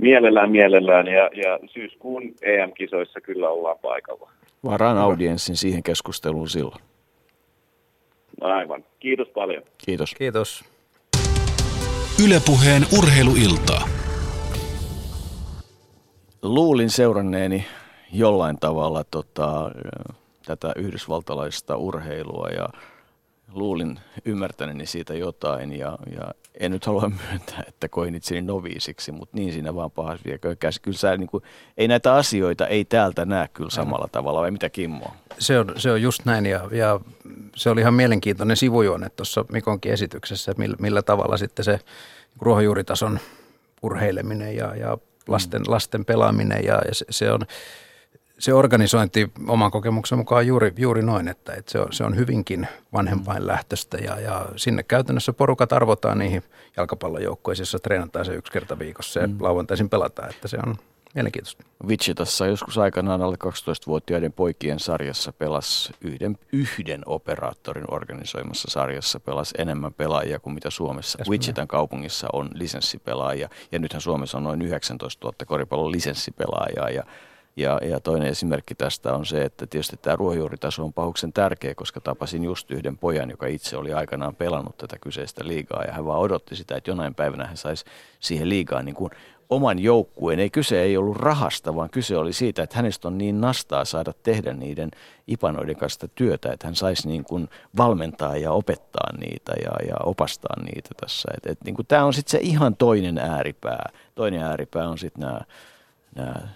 Mielellään, 0.00 0.50
mielellään 0.50 1.06
ja, 1.06 1.30
ja 1.34 1.58
syyskuun 1.72 2.22
EM-kisoissa 2.42 3.20
kyllä 3.20 3.48
ollaan 3.48 3.78
paikalla. 3.82 4.30
Varaan 4.64 4.98
audienssin 4.98 5.56
siihen 5.56 5.82
keskusteluun 5.82 6.48
silloin. 6.48 6.80
Aivan. 8.40 8.84
Kiitos 8.98 9.28
paljon. 9.28 9.62
Kiitos. 9.86 10.14
Kiitos. 10.14 10.64
Ylepuheen 12.24 12.82
urheiluiltaa. 12.98 13.88
Luulin 16.42 16.90
seuranneeni 16.90 17.64
jollain 18.12 18.56
tavalla 18.60 19.04
tota, 19.04 19.70
tätä 20.46 20.72
yhdysvaltalaista 20.76 21.76
urheilua 21.76 22.48
ja 22.48 22.68
luulin 23.52 24.00
ymmärtäneeni 24.24 24.86
siitä 24.86 25.14
jotain 25.14 25.72
ja, 25.72 25.98
ja 26.16 26.34
en 26.60 26.72
nyt 26.72 26.86
halua 26.86 27.10
myöntää, 27.30 27.64
että 27.68 27.88
koin 27.88 28.14
itseni 28.14 28.42
noviisiksi, 28.42 29.12
mutta 29.12 29.36
niin 29.36 29.52
siinä 29.52 29.74
vaan 29.74 29.90
pahas 29.90 30.20
viekö 30.24 30.56
käsi. 30.56 30.82
Kyllä 30.82 30.98
sä, 30.98 31.16
niin 31.16 31.28
kuin, 31.28 31.42
ei 31.76 31.88
näitä 31.88 32.14
asioita 32.14 32.66
ei 32.66 32.84
täältä 32.84 33.24
näe 33.24 33.48
kyllä 33.48 33.70
samalla 33.70 34.08
tavalla, 34.12 34.40
vai 34.40 34.50
mitä 34.50 34.68
Kimmo? 34.68 35.06
Se 35.38 35.58
on, 35.58 35.72
se 35.76 35.90
on 35.90 36.02
just 36.02 36.24
näin 36.24 36.46
ja, 36.46 36.68
ja 36.70 37.00
se 37.56 37.70
oli 37.70 37.80
ihan 37.80 37.94
mielenkiintoinen 37.94 38.56
sivujuone 38.56 39.08
tuossa 39.10 39.44
Mikonkin 39.52 39.92
esityksessä, 39.92 40.54
millä, 40.56 40.76
millä 40.80 41.02
tavalla 41.02 41.36
sitten 41.36 41.64
se 41.64 41.80
ruohonjuuritason 42.40 43.18
urheileminen 43.82 44.56
ja, 44.56 44.76
ja 44.76 44.98
lasten, 45.28 45.62
mm. 45.62 45.72
lasten 45.72 46.04
pelaaminen 46.04 46.64
ja, 46.64 46.82
ja 46.88 46.94
se, 46.94 47.04
se 47.10 47.32
on 47.32 47.40
se 48.38 48.54
organisointi 48.54 49.30
oman 49.48 49.70
kokemuksen 49.70 50.18
mukaan 50.18 50.46
juuri, 50.46 50.72
juuri 50.76 51.02
noin, 51.02 51.28
että, 51.28 51.54
että 51.54 51.72
se, 51.72 51.78
on, 51.78 51.92
se 51.92 52.04
on 52.04 52.16
hyvinkin 52.16 52.68
vanhempainlähtöistä 52.92 53.96
ja, 53.96 54.20
ja 54.20 54.46
sinne 54.56 54.82
käytännössä 54.82 55.32
porukat 55.32 55.72
arvotaan 55.72 56.18
niihin 56.18 56.42
jalkapallojoukkoihin, 56.76 57.60
joissa 57.60 57.78
treenataan 57.78 58.24
se 58.24 58.34
yksi 58.34 58.52
kerta 58.52 58.78
viikossa 58.78 59.20
ja 59.20 59.26
mm. 59.26 59.36
lauantaisin 59.40 59.88
pelataan, 59.88 60.30
että 60.30 60.48
se 60.48 60.58
on 60.66 60.74
mielenkiintoista. 61.14 61.64
Wichitassa 61.86 62.46
joskus 62.46 62.78
aikanaan 62.78 63.22
alle 63.22 63.36
12-vuotiaiden 63.44 64.32
poikien 64.32 64.80
sarjassa 64.80 65.32
pelas 65.32 65.92
yhden, 66.00 66.38
yhden 66.52 67.02
operaattorin 67.06 67.94
organisoimassa 67.94 68.70
sarjassa 68.70 69.20
pelas 69.20 69.54
enemmän 69.58 69.94
pelaajia 69.94 70.40
kuin 70.40 70.54
mitä 70.54 70.70
Suomessa. 70.70 71.18
Yes, 71.18 71.30
Wichitan 71.30 71.68
kaupungissa 71.68 72.28
on 72.32 72.50
lisenssipelaajia 72.54 73.48
ja 73.72 73.78
nythän 73.78 74.00
Suomessa 74.00 74.38
on 74.38 74.44
noin 74.44 74.62
19 74.62 75.26
000 75.26 75.36
koripallon 75.46 75.92
lisenssipelaajaa 75.92 76.90
ja 76.90 77.02
ja, 77.56 77.80
ja 77.82 78.00
toinen 78.00 78.28
esimerkki 78.28 78.74
tästä 78.74 79.14
on 79.14 79.26
se, 79.26 79.42
että 79.42 79.66
tietysti 79.66 79.96
tämä 79.96 80.16
ruohonjuuritaso 80.16 80.84
on 80.84 80.92
pahuksen 80.92 81.32
tärkeä, 81.32 81.74
koska 81.74 82.00
tapasin 82.00 82.44
just 82.44 82.70
yhden 82.70 82.98
pojan, 82.98 83.30
joka 83.30 83.46
itse 83.46 83.76
oli 83.76 83.92
aikanaan 83.92 84.34
pelannut 84.34 84.76
tätä 84.76 84.96
kyseistä 85.00 85.46
liigaa 85.46 85.84
ja 85.84 85.92
hän 85.92 86.06
vaan 86.06 86.20
odotti 86.20 86.56
sitä, 86.56 86.76
että 86.76 86.90
jonain 86.90 87.14
päivänä 87.14 87.46
hän 87.46 87.56
saisi 87.56 87.84
siihen 88.20 88.48
liigaan 88.48 88.84
niin 88.84 88.94
kuin 88.94 89.10
oman 89.50 89.78
joukkueen. 89.78 90.40
Ei 90.40 90.50
kyse 90.50 90.82
ei 90.82 90.96
ollut 90.96 91.16
rahasta, 91.16 91.74
vaan 91.74 91.90
kyse 91.90 92.16
oli 92.16 92.32
siitä, 92.32 92.62
että 92.62 92.76
hänestä 92.76 93.08
on 93.08 93.18
niin 93.18 93.40
nastaa 93.40 93.84
saada 93.84 94.12
tehdä 94.22 94.52
niiden 94.52 94.90
ipanoiden 95.26 95.76
kanssa 95.76 96.08
työtä, 96.08 96.52
että 96.52 96.66
hän 96.66 96.74
saisi 96.74 97.08
niin 97.08 97.24
kuin 97.24 97.48
valmentaa 97.76 98.36
ja 98.36 98.52
opettaa 98.52 99.10
niitä 99.18 99.52
ja, 99.64 99.86
ja 99.88 99.96
opastaa 100.04 100.62
niitä 100.62 100.90
tässä. 101.00 101.28
Et, 101.36 101.50
et, 101.50 101.58
niin 101.64 101.74
kuin 101.74 101.86
tämä 101.86 102.04
on 102.04 102.14
sitten 102.14 102.30
se 102.30 102.38
ihan 102.42 102.76
toinen 102.76 103.18
ääripää. 103.18 103.90
Toinen 104.14 104.42
ääripää 104.42 104.88
on 104.88 104.98
sitten 104.98 105.20
nämä, 105.20 105.40
nämä 106.14 106.48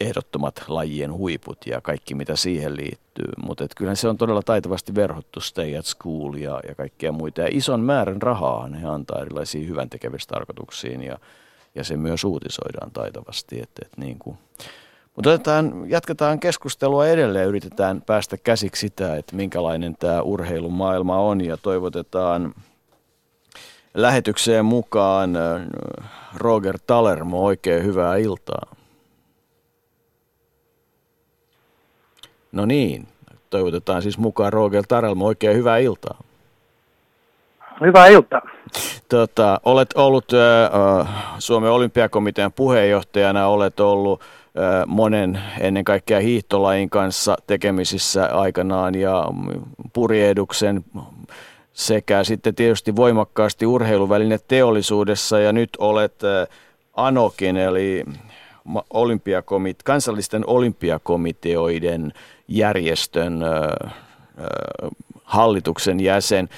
ehdottomat 0.00 0.64
lajien 0.68 1.12
huiput 1.12 1.58
ja 1.66 1.80
kaikki 1.80 2.14
mitä 2.14 2.36
siihen 2.36 2.76
liittyy. 2.76 3.32
Mutta 3.46 3.66
kyllähän 3.76 3.96
se 3.96 4.08
on 4.08 4.18
todella 4.18 4.42
taitavasti 4.42 4.94
verhottu 4.94 5.40
Stay 5.40 5.76
at 5.76 5.86
School 5.86 6.34
ja, 6.34 6.60
ja 6.68 6.74
kaikkea 6.74 7.12
muita. 7.12 7.40
Ja 7.40 7.48
ison 7.50 7.80
määrän 7.80 8.22
rahaa 8.22 8.68
he 8.68 8.86
antaa 8.86 9.22
erilaisiin 9.22 9.68
hyvän 9.68 9.88
tarkoituksiin 10.28 11.02
ja, 11.02 11.18
ja 11.74 11.84
se 11.84 11.96
myös 11.96 12.24
uutisoidaan 12.24 12.90
taitavasti. 12.90 13.60
Et, 13.60 13.70
et 13.82 13.96
niin 13.96 14.18
kuin. 14.18 14.38
Mutta 15.16 15.30
otetaan, 15.30 15.90
jatketaan 15.90 16.40
keskustelua 16.40 17.06
edelleen, 17.06 17.48
yritetään 17.48 18.02
päästä 18.02 18.36
käsiksi 18.36 18.80
sitä, 18.80 19.16
että 19.16 19.36
minkälainen 19.36 19.96
tämä 19.98 20.22
urheilumaailma 20.22 21.18
on 21.18 21.40
ja 21.40 21.56
toivotetaan 21.56 22.54
lähetykseen 24.02 24.64
mukaan 24.64 25.36
äh, 25.36 25.62
Roger 26.36 26.78
Talermo, 26.86 27.44
oikein 27.44 27.84
hyvää 27.84 28.16
iltaa. 28.16 28.66
No 32.52 32.66
niin, 32.66 33.08
toivotetaan 33.50 34.02
siis 34.02 34.18
mukaan 34.18 34.52
Roger 34.52 34.84
Tarelmo 34.88 35.26
oikein 35.26 35.56
hyvää 35.56 35.78
iltaa. 35.78 36.18
Hyvää 37.80 38.06
iltaa. 38.06 38.42
Tota, 39.08 39.60
olet 39.64 39.88
ollut 39.94 40.32
äh, 40.32 41.08
Suomen 41.38 41.70
olympiakomitean 41.70 42.52
puheenjohtajana, 42.52 43.46
olet 43.46 43.80
ollut 43.80 44.20
äh, 44.20 44.86
monen 44.86 45.40
ennen 45.60 45.84
kaikkea 45.84 46.20
hiihtolajin 46.20 46.90
kanssa 46.90 47.36
tekemisissä 47.46 48.26
aikanaan 48.32 48.94
ja 48.94 49.24
purieduksen 49.92 50.84
sekä 51.78 52.24
sitten 52.24 52.54
tietysti 52.54 52.96
voimakkaasti 52.96 53.66
urheiluväline 53.66 54.38
teollisuudessa 54.48 55.40
ja 55.40 55.52
nyt 55.52 55.70
olet 55.78 56.14
Anokin 56.94 57.56
eli 57.56 58.04
olympiakomit, 58.90 59.82
kansallisten 59.82 60.46
olympiakomiteoiden 60.46 62.12
järjestön 62.48 63.44
hallituksen 65.24 66.00
jäsen. 66.00 66.48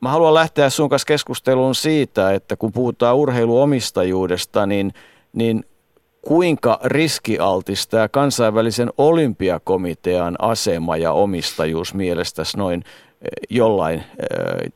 Mä 0.00 0.08
haluan 0.08 0.34
lähteä 0.34 0.70
sun 0.70 0.88
kanssa 0.88 1.06
keskusteluun 1.06 1.74
siitä, 1.74 2.32
että 2.32 2.56
kun 2.56 2.72
puhutaan 2.72 3.16
urheiluomistajuudesta, 3.16 4.66
niin, 4.66 4.94
niin 5.32 5.64
kuinka 6.22 6.80
riskialtis 6.84 7.88
tämä 7.88 8.08
kansainvälisen 8.08 8.90
olympiakomitean 8.98 10.36
asema 10.38 10.96
ja 10.96 11.12
omistajuus 11.12 11.94
mielestäsi 11.94 12.56
noin 12.56 12.84
jollain 13.50 14.04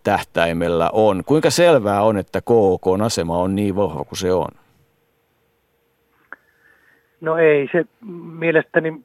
tähtäimellä 0.05 0.91
on? 0.93 1.23
Kuinka 1.27 1.51
selvää 1.51 2.03
on, 2.03 2.16
että 2.16 2.41
KOK 2.45 2.83
asema 3.05 3.39
on 3.39 3.55
niin 3.55 3.77
vahva 3.77 4.05
kuin 4.05 4.19
se 4.19 4.33
on? 4.33 4.49
No 7.21 7.39
ei 7.39 7.69
se 7.73 7.85
mielestäni 8.39 9.01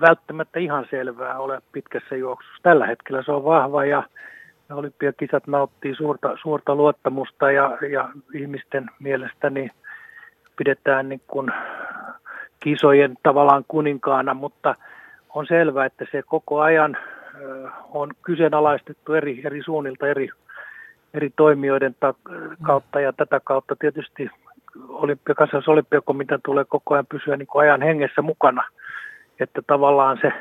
välttämättä 0.00 0.60
ihan 0.60 0.86
selvää 0.90 1.38
ole 1.38 1.62
pitkässä 1.72 2.16
juoksussa. 2.16 2.62
Tällä 2.62 2.86
hetkellä 2.86 3.22
se 3.22 3.32
on 3.32 3.44
vahva 3.44 3.84
ja 3.84 4.02
olympiakisat 4.72 5.46
nauttii 5.46 5.94
suurta, 5.94 6.36
suurta 6.42 6.74
luottamusta 6.74 7.50
ja, 7.50 7.78
ja 7.90 8.08
ihmisten 8.34 8.90
mielestä 8.98 9.50
niin 9.50 9.70
pidetään 10.56 11.08
niin 11.08 11.20
kuin 11.26 11.52
kisojen 12.60 13.14
tavallaan 13.22 13.64
kuninkaana, 13.68 14.34
mutta 14.34 14.74
on 15.34 15.46
selvää, 15.46 15.86
että 15.86 16.04
se 16.12 16.22
koko 16.22 16.60
ajan 16.60 16.96
on 17.92 18.10
kyseenalaistettu 18.22 19.12
eri, 19.12 19.42
eri 19.44 19.62
suunnilta, 19.64 20.06
eri, 20.06 20.28
eri 21.14 21.30
toimijoiden 21.36 21.96
ta- 22.00 22.14
kautta 22.62 23.00
ja 23.00 23.12
tätä 23.12 23.40
kautta 23.44 23.76
tietysti 23.76 24.30
olympia, 24.88 25.34
olympiakomitea 25.66 26.38
tulee 26.44 26.64
koko 26.64 26.94
ajan 26.94 27.06
pysyä 27.06 27.36
niin 27.36 27.46
kuin 27.46 27.62
ajan 27.62 27.82
hengessä 27.82 28.22
mukana, 28.22 28.64
että 29.40 29.62
tavallaan 29.66 30.18
se 30.22 30.32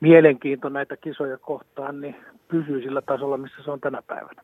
mielenkiinto 0.00 0.68
näitä 0.68 0.96
kisoja 0.96 1.38
kohtaan 1.38 2.00
niin 2.00 2.16
pysyy 2.48 2.82
sillä 2.82 3.02
tasolla, 3.02 3.36
missä 3.36 3.62
se 3.64 3.70
on 3.70 3.80
tänä 3.80 4.02
päivänä. 4.06 4.42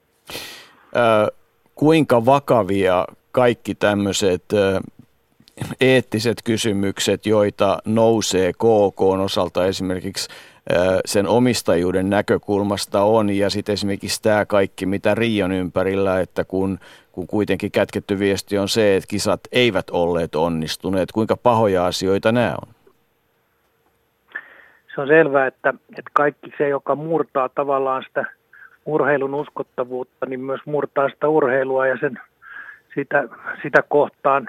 Ö, 0.97 1.33
kuinka 1.75 2.25
vakavia 2.25 3.05
kaikki 3.33 3.75
tämmöiset 3.75 4.45
eettiset 5.81 6.37
kysymykset, 6.45 7.27
joita 7.27 7.79
nousee 7.85 8.53
KK 8.53 9.01
osalta 9.01 9.67
esimerkiksi 9.67 10.29
sen 11.05 11.29
omistajuuden 11.29 12.11
näkökulmasta 12.11 13.03
on 13.03 13.31
ja 13.31 13.51
sitten 13.51 13.73
esimerkiksi 13.73 14.23
tämä 14.23 14.47
kaikki, 14.47 14.87
mitä 14.87 15.15
Rion 15.15 15.53
ympärillä, 15.53 16.21
että 16.21 16.45
kun, 16.45 16.79
kun 17.13 17.27
kuitenkin 17.27 17.71
kätketty 17.71 18.19
viesti 18.19 18.59
on 18.59 18.69
se, 18.69 18.97
että 18.97 19.09
kisat 19.09 19.41
eivät 19.53 19.91
olleet 19.91 20.35
onnistuneet, 20.35 21.13
kuinka 21.13 21.37
pahoja 21.37 21.87
asioita 21.87 22.33
nämä 22.33 22.55
on? 22.63 22.75
Se 24.95 25.01
on 25.01 25.07
selvää, 25.07 25.47
että, 25.47 25.75
että 25.91 26.11
kaikki 26.13 26.53
se, 26.59 26.69
joka 26.69 26.95
murtaa 26.95 27.49
tavallaan 27.49 28.05
sitä 28.09 28.25
urheilun 28.87 29.35
uskottavuutta, 29.35 30.27
niin 30.27 30.41
myös 30.41 30.61
murtaa 30.65 31.09
sitä 31.09 31.29
urheilua 31.29 31.87
ja 31.87 31.97
sen, 32.01 32.21
sitä, 32.95 33.25
sitä 33.63 33.83
kohtaan 33.89 34.49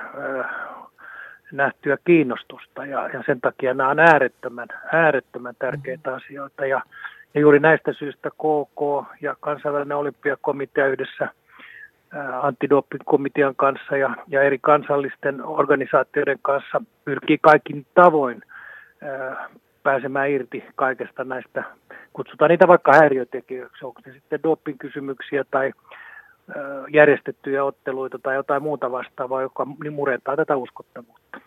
nähtyä 1.54 1.98
kiinnostusta 2.06 2.86
ja, 2.86 3.10
ja 3.14 3.24
sen 3.26 3.42
takia 3.42 3.74
nämä 3.74 3.90
on 3.90 4.00
äärettömän, 4.00 4.68
äärettömän 4.94 5.56
tärkeitä 5.60 6.10
mm. 6.10 6.16
asioita 6.16 6.66
ja, 6.66 6.82
ja 7.34 7.42
juuri 7.42 7.60
näistä 7.60 7.94
syistä 7.94 8.30
KK 8.30 9.08
ja 9.22 9.36
kansainvälinen 9.40 9.98
olympiakomitea 9.98 10.88
yhdessä 10.88 11.30
antidoping-komitean 12.42 13.56
kanssa 13.56 13.98
ja, 13.98 14.16
ja 14.28 14.42
eri 14.42 14.60
kansallisten 14.62 15.46
organisaatioiden 15.46 16.40
kanssa 16.42 16.82
pyrkii 17.06 17.38
kaikin 17.42 17.86
tavoin 17.94 18.42
ää, 19.02 19.50
pääsemään 19.84 20.30
irti 20.30 20.64
kaikesta 20.76 21.24
näistä, 21.24 21.64
kutsutaan 22.14 22.50
niitä 22.50 22.68
vaikka 22.68 22.94
häiriötekijöiksi, 22.94 23.86
onko 23.86 24.02
se 24.06 24.14
sitten 24.14 24.44
doping-kysymyksiä 24.44 25.44
tai 25.52 25.74
järjestettyjä 26.94 27.64
otteluita 27.64 28.20
tai 28.20 28.36
jotain 28.36 28.64
muuta 28.64 28.92
vastaavaa, 28.92 29.42
joka 29.42 29.66
murentaa 29.92 30.36
tätä 30.36 30.56
uskottavuutta. 30.56 31.40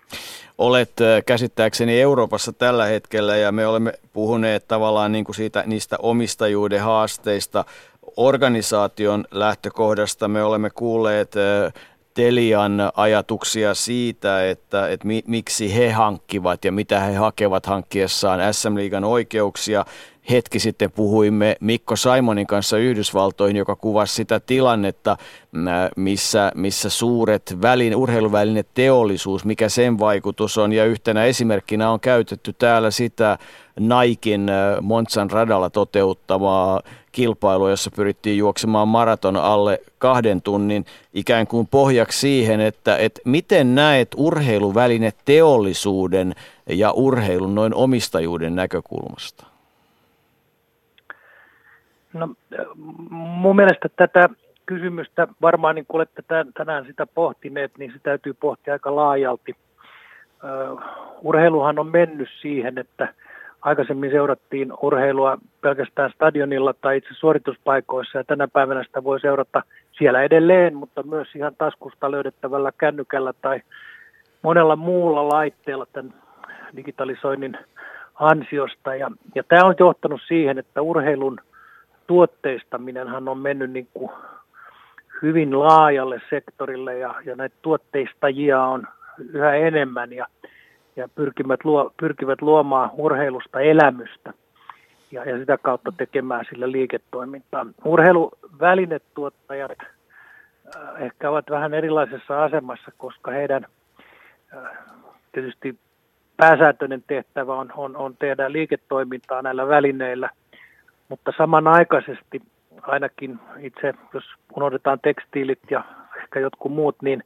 Olet 0.58 0.92
käsittääkseni 1.26 2.00
Euroopassa 2.00 2.52
tällä 2.52 2.84
hetkellä 2.84 3.36
ja 3.36 3.52
me 3.52 3.66
olemme 3.66 3.92
puhuneet 4.12 4.68
tavallaan 4.68 5.12
niin 5.12 5.24
kuin 5.24 5.36
siitä, 5.36 5.62
niistä 5.66 5.96
omistajuuden 5.98 6.80
haasteista. 6.80 7.64
Organisaation 8.16 9.24
lähtökohdasta 9.30 10.28
me 10.28 10.42
olemme 10.42 10.70
kuulleet 10.70 11.32
Telian 12.14 12.92
ajatuksia 12.94 13.74
siitä, 13.74 14.50
että, 14.50 14.88
että 14.88 15.06
mi, 15.06 15.22
miksi 15.26 15.76
he 15.76 15.90
hankkivat 15.90 16.64
ja 16.64 16.72
mitä 16.72 17.00
he 17.00 17.14
hakevat 17.14 17.66
hankkiessaan 17.66 18.54
SM-liigan 18.54 19.04
oikeuksia 19.04 19.84
hetki 20.30 20.58
sitten 20.58 20.92
puhuimme 20.92 21.56
Mikko 21.60 21.96
Simonin 21.96 22.46
kanssa 22.46 22.78
Yhdysvaltoihin, 22.78 23.56
joka 23.56 23.76
kuvasi 23.76 24.14
sitä 24.14 24.40
tilannetta, 24.40 25.16
missä, 25.96 26.52
missä 26.54 26.90
suuret 26.90 27.56
välin, 27.62 27.96
urheiluväline 27.96 28.64
teollisuus, 28.74 29.44
mikä 29.44 29.68
sen 29.68 29.98
vaikutus 29.98 30.58
on. 30.58 30.72
Ja 30.72 30.84
yhtenä 30.84 31.24
esimerkkinä 31.24 31.90
on 31.90 32.00
käytetty 32.00 32.52
täällä 32.52 32.90
sitä 32.90 33.38
Naikin 33.80 34.50
Montsan 34.80 35.30
radalla 35.30 35.70
toteuttamaa 35.70 36.80
kilpailua, 37.12 37.70
jossa 37.70 37.90
pyrittiin 37.96 38.38
juoksemaan 38.38 38.88
maraton 38.88 39.36
alle 39.36 39.80
kahden 39.98 40.42
tunnin 40.42 40.84
ikään 41.14 41.46
kuin 41.46 41.66
pohjaksi 41.66 42.18
siihen, 42.18 42.60
että, 42.60 42.96
että 42.96 43.20
miten 43.24 43.74
näet 43.74 44.08
urheiluväline 44.16 45.12
teollisuuden 45.24 46.34
ja 46.66 46.92
urheilun 46.92 47.54
noin 47.54 47.74
omistajuuden 47.74 48.54
näkökulmasta? 48.54 49.55
No, 52.18 52.28
mun 53.10 53.56
mielestä 53.56 53.88
tätä 53.96 54.28
kysymystä, 54.66 55.28
varmaan 55.42 55.74
niin 55.74 55.86
kuin 55.88 55.96
olette 55.98 56.22
tänään 56.54 56.86
sitä 56.86 57.06
pohtineet, 57.06 57.72
niin 57.78 57.92
se 57.92 57.98
täytyy 58.02 58.34
pohtia 58.34 58.72
aika 58.72 58.96
laajalti. 58.96 59.56
Uh, 60.72 60.80
urheiluhan 61.22 61.78
on 61.78 61.86
mennyt 61.86 62.28
siihen, 62.40 62.78
että 62.78 63.14
aikaisemmin 63.62 64.10
seurattiin 64.10 64.72
urheilua 64.82 65.38
pelkästään 65.60 66.10
stadionilla 66.14 66.74
tai 66.80 66.96
itse 66.96 67.14
suorituspaikoissa 67.14 68.18
ja 68.18 68.24
tänä 68.24 68.48
päivänä 68.48 68.84
sitä 68.84 69.04
voi 69.04 69.20
seurata 69.20 69.62
siellä 69.98 70.22
edelleen, 70.22 70.76
mutta 70.76 71.02
myös 71.02 71.28
ihan 71.34 71.54
taskusta 71.58 72.10
löydettävällä 72.10 72.72
kännykällä 72.78 73.32
tai 73.42 73.60
monella 74.42 74.76
muulla 74.76 75.28
laitteella 75.28 75.86
tämän 75.92 76.14
digitalisoinnin 76.76 77.58
ansiosta. 78.14 78.94
Ja, 78.94 79.10
ja 79.34 79.42
tämä 79.42 79.64
on 79.64 79.74
johtanut 79.78 80.20
siihen, 80.28 80.58
että 80.58 80.82
urheilun 80.82 81.40
tuotteistaminenhan 82.06 83.28
on 83.28 83.38
mennyt 83.38 83.70
niin 83.70 83.88
kuin 83.94 84.10
hyvin 85.22 85.60
laajalle 85.60 86.22
sektorille 86.30 86.98
ja, 86.98 87.14
ja 87.24 87.36
näitä 87.36 87.56
tuotteistajia 87.62 88.62
on 88.62 88.86
yhä 89.32 89.54
enemmän 89.54 90.12
ja, 90.12 90.26
ja 90.96 91.08
pyrkivät, 91.14 91.64
luo, 91.64 91.92
pyrkivät 91.96 92.42
luomaan 92.42 92.90
urheilusta 92.92 93.60
elämystä 93.60 94.32
ja, 95.12 95.24
ja 95.24 95.38
sitä 95.38 95.58
kautta 95.58 95.92
tekemään 95.96 96.44
sillä 96.50 96.72
liiketoimintaa. 96.72 97.66
Urheiluvälinetuottajat 97.84 99.70
äh, 99.80 101.02
ehkä 101.02 101.30
ovat 101.30 101.50
vähän 101.50 101.74
erilaisessa 101.74 102.44
asemassa, 102.44 102.92
koska 102.98 103.30
heidän 103.30 103.66
äh, 104.56 104.62
tietysti 105.32 105.78
pääsääntöinen 106.36 107.04
tehtävä 107.06 107.54
on, 107.54 107.72
on, 107.76 107.96
on 107.96 108.16
tehdä 108.18 108.52
liiketoimintaa 108.52 109.42
näillä 109.42 109.68
välineillä– 109.68 110.30
mutta 111.08 111.32
samanaikaisesti 111.38 112.42
ainakin 112.82 113.38
itse, 113.58 113.94
jos 114.14 114.24
unohdetaan 114.56 115.00
tekstiilit 115.00 115.60
ja 115.70 115.84
ehkä 116.16 116.40
jotkut 116.40 116.72
muut, 116.72 116.96
niin, 117.02 117.24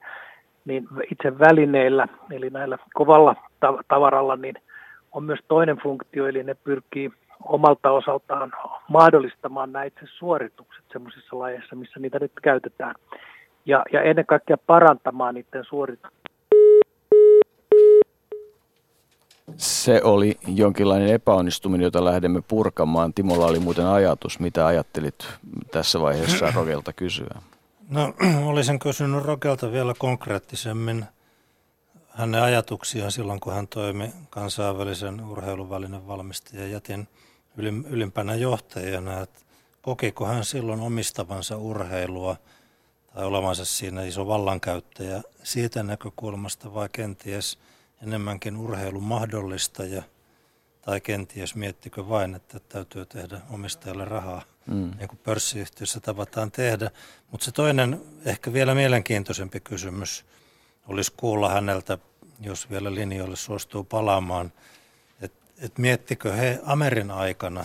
niin 0.64 0.88
itse 1.10 1.38
välineillä, 1.38 2.08
eli 2.30 2.50
näillä 2.50 2.78
kovalla 2.94 3.34
tavaralla, 3.88 4.36
niin 4.36 4.54
on 5.12 5.24
myös 5.24 5.40
toinen 5.48 5.76
funktio, 5.76 6.26
eli 6.26 6.42
ne 6.42 6.54
pyrkii 6.54 7.10
omalta 7.44 7.90
osaltaan 7.90 8.52
mahdollistamaan 8.88 9.72
nämä 9.72 9.84
itse 9.84 10.00
suoritukset 10.06 10.84
sellaisissa 10.92 11.38
lajeissa, 11.38 11.76
missä 11.76 12.00
niitä 12.00 12.18
nyt 12.18 12.32
käytetään. 12.42 12.94
Ja, 13.66 13.84
ja 13.92 14.02
ennen 14.02 14.26
kaikkea 14.26 14.56
parantamaan 14.66 15.34
niiden 15.34 15.64
suorituksia 15.64 16.19
Se 19.60 20.02
oli 20.04 20.38
jonkinlainen 20.46 21.08
epäonnistuminen, 21.08 21.84
jota 21.84 22.04
lähdemme 22.04 22.42
purkamaan. 22.48 23.14
Timolla 23.14 23.46
oli 23.46 23.58
muuten 23.58 23.86
ajatus. 23.86 24.40
Mitä 24.40 24.66
ajattelit 24.66 25.28
tässä 25.70 26.00
vaiheessa 26.00 26.50
Rogelta 26.54 26.92
kysyä? 26.92 27.34
No, 27.88 28.14
olisin 28.50 28.78
kysynyt 28.78 29.24
Rogelta 29.24 29.72
vielä 29.72 29.94
konkreettisemmin 29.98 31.04
hänen 32.08 32.42
ajatuksiaan 32.42 33.12
silloin, 33.12 33.40
kun 33.40 33.52
hän 33.52 33.68
toimi 33.68 34.12
kansainvälisen 34.30 35.24
urheiluvälinen 35.24 36.06
valmistaja 36.06 36.66
jätin 36.66 37.08
ylimpänä 37.90 38.34
johtajana. 38.34 39.20
Että 39.20 39.40
kokiko 39.82 40.26
hän 40.26 40.44
silloin 40.44 40.80
omistavansa 40.80 41.56
urheilua 41.56 42.36
tai 43.14 43.24
olevansa 43.24 43.64
siinä 43.64 44.02
iso 44.04 44.26
vallankäyttäjä 44.26 45.22
siitä 45.42 45.82
näkökulmasta 45.82 46.74
vai 46.74 46.88
kenties– 46.92 47.58
enemmänkin 48.02 48.56
urheilun 48.56 49.02
mahdollistaja, 49.02 50.02
tai 50.82 51.00
kenties 51.00 51.54
miettikö 51.54 52.08
vain, 52.08 52.34
että 52.34 52.60
täytyy 52.60 53.06
tehdä 53.06 53.40
omistajalle 53.50 54.04
rahaa, 54.04 54.42
mm. 54.66 54.90
niin 54.98 55.08
kuin 55.08 55.20
pörssiyhtiössä 55.24 56.00
tavataan 56.00 56.50
tehdä. 56.50 56.90
Mutta 57.30 57.44
se 57.44 57.52
toinen, 57.52 58.00
ehkä 58.24 58.52
vielä 58.52 58.74
mielenkiintoisempi 58.74 59.60
kysymys 59.60 60.24
olisi 60.88 61.12
kuulla 61.16 61.50
häneltä, 61.50 61.98
jos 62.40 62.70
vielä 62.70 62.94
linjoille 62.94 63.36
suostuu 63.36 63.84
palaamaan, 63.84 64.52
että 65.22 65.38
et 65.58 65.78
miettikö 65.78 66.32
he 66.32 66.60
Amerin 66.64 67.10
aikana, 67.10 67.64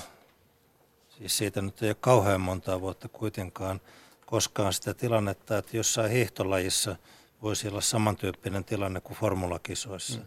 siis 1.17 1.37
siitä 1.37 1.61
nyt 1.61 1.83
ei 1.83 1.89
ole 1.89 1.97
kauhean 1.99 2.41
montaa 2.41 2.81
vuotta 2.81 3.07
kuitenkaan, 3.07 3.81
koskaan 4.25 4.73
sitä 4.73 4.93
tilannetta, 4.93 5.57
että 5.57 5.77
jossain 5.77 6.11
hiihtolajissa– 6.11 6.95
voisi 7.41 7.67
olla 7.67 7.81
samantyyppinen 7.81 8.63
tilanne 8.63 9.01
kuin 9.01 9.17
formulakisoissa. 9.17 10.19
Mm. 10.19 10.25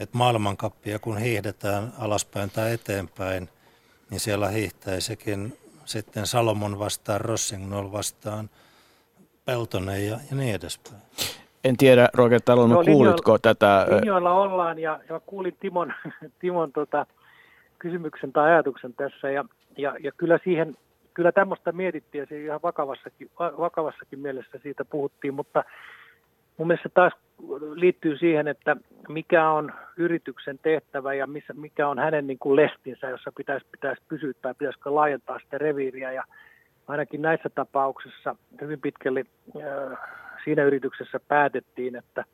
Et 0.00 0.14
maailmankappia 0.14 0.98
kun 0.98 1.18
hiihdetään 1.18 1.92
alaspäin 1.98 2.50
tai 2.50 2.72
eteenpäin, 2.72 3.48
niin 4.10 4.20
siellä 4.20 4.48
hiihtäisikin 4.48 5.58
sitten 5.84 6.26
Salomon 6.26 6.78
vastaan, 6.78 7.20
Rossignol 7.20 7.92
vastaan, 7.92 8.50
Peltonen 9.44 10.06
ja, 10.06 10.18
ja 10.30 10.36
niin 10.36 10.54
edespäin. 10.54 11.02
En 11.64 11.76
tiedä, 11.76 12.08
Roger 12.14 12.40
Talon, 12.44 12.70
no, 12.70 12.74
kuulitko 12.84 13.32
linjoilla, 13.32 13.38
tätä? 13.38 13.86
Linjoilla 13.90 14.32
ollaan 14.32 14.78
ja, 14.78 15.00
ja 15.08 15.20
kuulin 15.26 15.56
Timon, 15.60 15.94
Timon 16.40 16.72
tota, 16.72 17.06
kysymyksen 17.78 18.32
tai 18.32 18.50
ajatuksen 18.50 18.94
tässä 18.94 19.30
ja, 19.30 19.44
ja, 19.78 19.96
ja 20.00 20.12
kyllä 20.16 20.38
siihen, 20.44 20.76
kyllä 21.14 21.32
tämmöistä 21.32 21.72
mietittiin 21.72 22.20
ja 22.20 22.26
se 22.26 22.44
ihan 22.44 22.60
vakavassakin, 22.62 23.30
vakavassakin 23.38 24.18
mielessä 24.18 24.58
siitä 24.62 24.84
puhuttiin, 24.84 25.34
mutta 25.34 25.64
mun 26.56 26.68
mielestä 26.68 26.88
taas 26.88 27.12
liittyy 27.74 28.18
siihen, 28.18 28.48
että 28.48 28.76
mikä 29.08 29.50
on 29.50 29.72
yrityksen 29.96 30.58
tehtävä 30.58 31.14
ja 31.14 31.26
missä, 31.26 31.52
mikä 31.52 31.88
on 31.88 31.98
hänen 31.98 32.26
niin 32.26 32.38
kuin 32.38 32.56
lestinsä, 32.56 33.08
jossa 33.08 33.32
pitäisi, 33.36 33.66
pitäisi 33.72 34.02
pysyä 34.08 34.32
tai 34.42 34.54
pitäisikö 34.58 34.94
laajentaa 34.94 35.38
sitä 35.38 35.58
reviiriä. 35.58 36.12
Ja 36.12 36.24
ainakin 36.88 37.22
näissä 37.22 37.48
tapauksissa 37.48 38.36
hyvin 38.60 38.80
pitkälle 38.80 39.24
äh, 39.56 39.98
siinä 40.44 40.64
yrityksessä 40.64 41.20
päätettiin, 41.28 41.96
että 41.96 42.24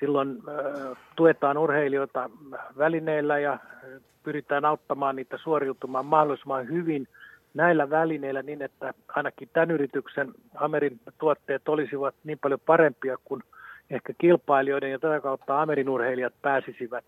silloin 0.00 0.28
äh, 0.30 0.98
tuetaan 1.16 1.58
urheilijoita 1.58 2.30
välineillä 2.78 3.38
ja 3.38 3.58
pyritään 4.22 4.64
auttamaan 4.64 5.16
niitä 5.16 5.38
suoriutumaan 5.38 6.06
mahdollisimman 6.06 6.68
hyvin 6.68 7.08
näillä 7.58 7.90
välineillä 7.90 8.42
niin, 8.42 8.62
että 8.62 8.94
ainakin 9.08 9.48
tämän 9.52 9.70
yrityksen 9.70 10.32
Amerin 10.54 11.00
tuotteet 11.18 11.68
olisivat 11.68 12.14
niin 12.24 12.38
paljon 12.38 12.60
parempia 12.66 13.16
kuin 13.24 13.42
ehkä 13.90 14.12
kilpailijoiden 14.18 14.90
ja 14.90 14.98
tätä 14.98 15.20
kautta 15.20 15.62
Amerin 15.62 15.88
urheilijat 15.88 16.34
pääsisivät 16.42 17.04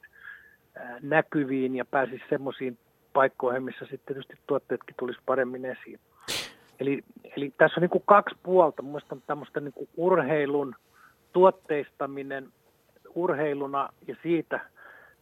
näkyviin 1.03 1.77
ja 1.77 1.85
pääsisi 1.85 2.25
semmoisiin 2.29 2.79
paikkoihin, 3.13 3.63
missä 3.63 3.81
sitten 3.81 4.15
tietysti 4.15 4.35
tuotteetkin 4.47 4.95
tulisi 4.99 5.21
paremmin 5.27 5.65
esiin. 5.65 6.01
Eli, 6.81 7.03
eli 7.37 7.53
tässä 7.59 7.81
on 7.81 7.83
niin 7.83 7.91
kuin 7.91 8.05
kaksi 8.07 8.37
puolta. 8.43 8.83
Mielestäni 8.83 9.21
tämmöistä 9.27 9.61
niin 9.61 9.73
kuin 9.73 9.89
urheilun 9.97 10.75
tuotteistaminen 11.33 12.49
urheiluna 13.15 13.89
ja 14.07 14.17
siitä 14.23 14.61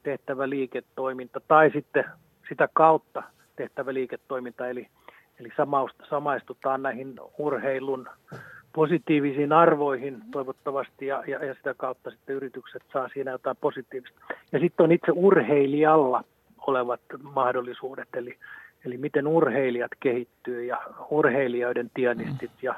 tehtävä 0.02 0.48
liiketoiminta 0.48 1.40
tai 1.48 1.70
sitten 1.70 2.04
sitä 2.48 2.68
kautta 2.72 3.22
tehtävä 3.56 3.94
liiketoiminta, 3.94 4.68
eli, 4.68 4.88
eli 5.40 5.48
samaistutaan 6.10 6.82
näihin 6.82 7.20
urheilun 7.38 8.08
positiivisiin 8.72 9.52
arvoihin 9.52 10.22
toivottavasti 10.30 11.06
ja, 11.06 11.22
ja, 11.26 11.44
ja 11.44 11.54
sitä 11.54 11.74
kautta 11.74 12.10
sitten 12.10 12.36
yritykset 12.36 12.82
saa 12.92 13.08
siinä 13.08 13.30
jotain 13.30 13.56
positiivista. 13.60 14.20
Ja 14.52 14.58
sitten 14.60 14.84
on 14.84 14.92
itse 14.92 15.12
urheilijalla 15.14 16.24
olevat 16.66 17.00
mahdollisuudet, 17.22 18.08
eli, 18.14 18.36
eli 18.84 18.96
miten 18.96 19.26
urheilijat 19.26 19.90
kehittyy 20.00 20.64
ja 20.64 20.78
urheilijoiden 21.10 21.90
tianistit 21.94 22.50
ja 22.62 22.74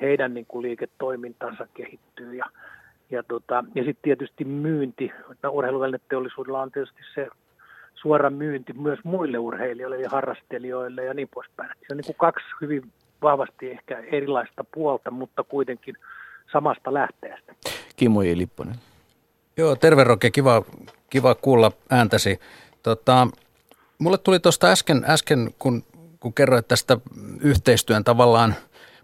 heidän 0.00 0.34
niin 0.34 0.46
kuin 0.46 0.62
liiketoimintansa 0.62 1.66
kehittyy. 1.74 2.34
Ja, 2.34 2.44
ja, 3.10 3.22
tota, 3.22 3.64
ja 3.74 3.84
sitten 3.84 4.02
tietysti 4.02 4.44
myynti. 4.44 5.12
Urheiluvälineteollisuudella 5.50 6.62
on 6.62 6.72
tietysti 6.72 7.02
se 7.14 7.28
suora 8.00 8.30
myynti 8.30 8.72
myös 8.72 8.98
muille 9.04 9.38
urheilijoille 9.38 10.00
ja 10.00 10.10
harrastelijoille 10.10 11.04
ja 11.04 11.14
niin 11.14 11.28
poispäin. 11.34 11.70
Se 11.70 11.86
on 11.90 11.96
niin 11.96 12.06
kuin 12.06 12.16
kaksi 12.18 12.46
hyvin 12.60 12.92
vahvasti 13.22 13.70
ehkä 13.70 13.98
erilaista 13.98 14.64
puolta, 14.74 15.10
mutta 15.10 15.44
kuitenkin 15.44 15.96
samasta 16.52 16.94
lähteestä. 16.94 17.52
Kimmo 17.96 18.22
J. 18.22 18.32
Lipponen. 18.34 18.74
Joo, 19.56 19.76
terve 19.76 20.04
Roke, 20.04 20.30
kiva, 20.30 20.62
kiva 21.10 21.34
kuulla 21.34 21.72
ääntäsi. 21.90 22.40
Tota, 22.82 23.28
mulle 23.98 24.18
tuli 24.18 24.40
tuosta 24.40 24.66
äsken, 24.66 25.04
äsken 25.08 25.50
kun, 25.58 25.82
kun 26.20 26.34
kerroit 26.34 26.68
tästä 26.68 26.98
yhteistyön 27.40 28.04
tavallaan 28.04 28.54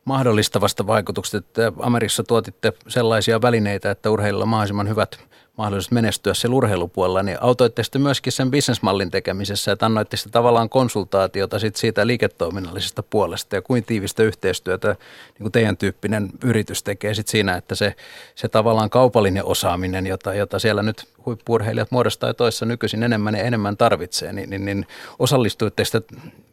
mahdollistavasta 0.04 0.86
vaikutuksesta, 0.86 1.38
että 1.38 1.72
Amerissa 1.78 2.24
tuotitte 2.24 2.72
sellaisia 2.88 3.42
välineitä, 3.42 3.90
että 3.90 4.10
urheilla 4.10 4.46
mahdollisimman 4.46 4.88
hyvät 4.88 5.18
mahdollisuus 5.56 5.90
menestyä 5.90 6.34
siellä 6.34 6.56
urheilupuolella, 6.56 7.22
niin 7.22 7.38
autoitte 7.40 7.82
sitten 7.82 8.02
myöskin 8.02 8.32
sen 8.32 8.50
bisnesmallin 8.50 9.10
tekemisessä, 9.10 9.72
että 9.72 9.86
annoitte 9.86 10.16
sitä 10.16 10.30
tavallaan 10.30 10.68
konsultaatiota 10.68 11.58
sit 11.58 11.76
siitä 11.76 12.06
liiketoiminnallisesta 12.06 13.02
puolesta 13.02 13.56
ja 13.56 13.62
kuin 13.62 13.84
tiivistä 13.84 14.22
yhteistyötä 14.22 14.88
niin 14.88 15.42
kuin 15.42 15.52
teidän 15.52 15.76
tyyppinen 15.76 16.30
yritys 16.44 16.82
tekee 16.82 17.14
sit 17.14 17.28
siinä, 17.28 17.56
että 17.56 17.74
se, 17.74 17.94
se 18.34 18.48
tavallaan 18.48 18.90
kaupallinen 18.90 19.44
osaaminen, 19.44 20.06
jota, 20.06 20.34
jota 20.34 20.58
siellä 20.58 20.82
nyt 20.82 21.08
huippurheilijat 21.26 21.90
muodostaa 21.90 22.34
toissa 22.34 22.66
nykyisin 22.66 23.02
enemmän 23.02 23.34
ja 23.34 23.42
enemmän 23.42 23.76
tarvitsee, 23.76 24.32
niin, 24.32 24.50
niin, 24.50 24.64
niin 24.64 24.86
osallistuitte 25.18 25.84
sitä 25.84 26.00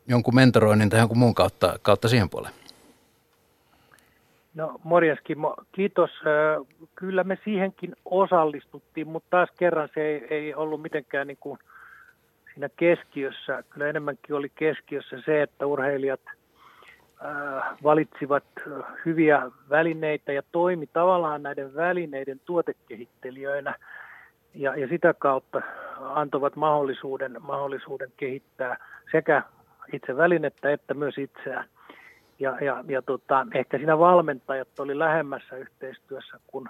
jonkun 0.07 0.35
mentoroinnin 0.35 0.89
tai 0.89 0.99
jonkun 0.99 1.17
muun 1.17 1.35
kautta, 1.35 1.79
kautta 1.81 2.09
siihen 2.09 2.29
puoleen? 2.29 2.60
No 4.53 4.79
morjens 4.83 5.19
Kimmo, 5.23 5.55
kiitos. 5.71 6.11
Kyllä 6.95 7.23
me 7.23 7.37
siihenkin 7.43 7.95
osallistuttiin, 8.05 9.07
mutta 9.07 9.27
taas 9.29 9.49
kerran 9.59 9.89
se 9.93 10.01
ei, 10.01 10.27
ei 10.29 10.55
ollut 10.55 10.81
mitenkään 10.81 11.27
niin 11.27 11.37
kuin 11.39 11.59
siinä 12.53 12.69
keskiössä. 12.69 13.63
Kyllä 13.69 13.87
enemmänkin 13.87 14.35
oli 14.35 14.51
keskiössä 14.55 15.21
se, 15.25 15.41
että 15.41 15.65
urheilijat 15.65 16.21
valitsivat 17.83 18.43
hyviä 19.05 19.51
välineitä 19.69 20.31
ja 20.31 20.41
toimi 20.51 20.87
tavallaan 20.87 21.43
näiden 21.43 21.75
välineiden 21.75 22.41
tuotekehittelijöinä 22.45 23.75
ja, 24.53 24.75
ja 24.75 24.87
sitä 24.87 25.13
kautta 25.13 25.61
antoivat 25.99 26.55
mahdollisuuden, 26.55 27.37
mahdollisuuden 27.39 28.11
kehittää 28.17 28.77
sekä 29.11 29.41
itse 29.93 30.17
välinettä 30.17 30.71
että 30.71 30.93
myös 30.93 31.17
itseään 31.17 31.65
ja, 32.41 32.57
ja, 32.61 32.83
ja 32.87 33.01
tota, 33.01 33.47
ehkä 33.53 33.77
siinä 33.77 33.99
valmentajat 33.99 34.79
oli 34.79 34.99
lähemmässä 34.99 35.55
yhteistyössä 35.55 36.37
kuin 36.47 36.65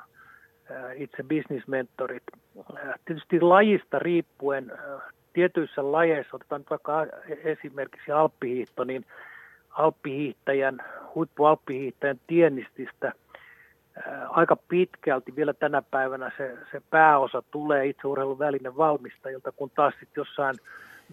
itse 0.95 1.23
bisnismentorit. 1.23 2.23
Tietysti 3.05 3.41
lajista 3.41 3.99
riippuen 3.99 4.71
tietyissä 5.33 5.91
lajeissa, 5.91 6.35
otetaan 6.35 6.63
vaikka 6.69 7.05
esimerkiksi 7.43 8.11
alppihiihto, 8.11 8.83
niin 8.83 9.05
alppihiihtäjän, 9.69 10.83
huippualppihiihtäjän 11.15 12.19
tiennististä 12.27 13.13
aika 14.29 14.55
pitkälti 14.55 15.35
vielä 15.35 15.53
tänä 15.53 15.81
päivänä 15.81 16.31
se, 16.37 16.57
se 16.71 16.81
pääosa 16.89 17.43
tulee 17.51 17.85
itse 17.85 18.07
urheiluvälinen 18.07 18.77
valmistajilta, 18.77 19.51
kun 19.51 19.69
taas 19.75 19.93
sitten 19.93 20.21
jossain 20.21 20.55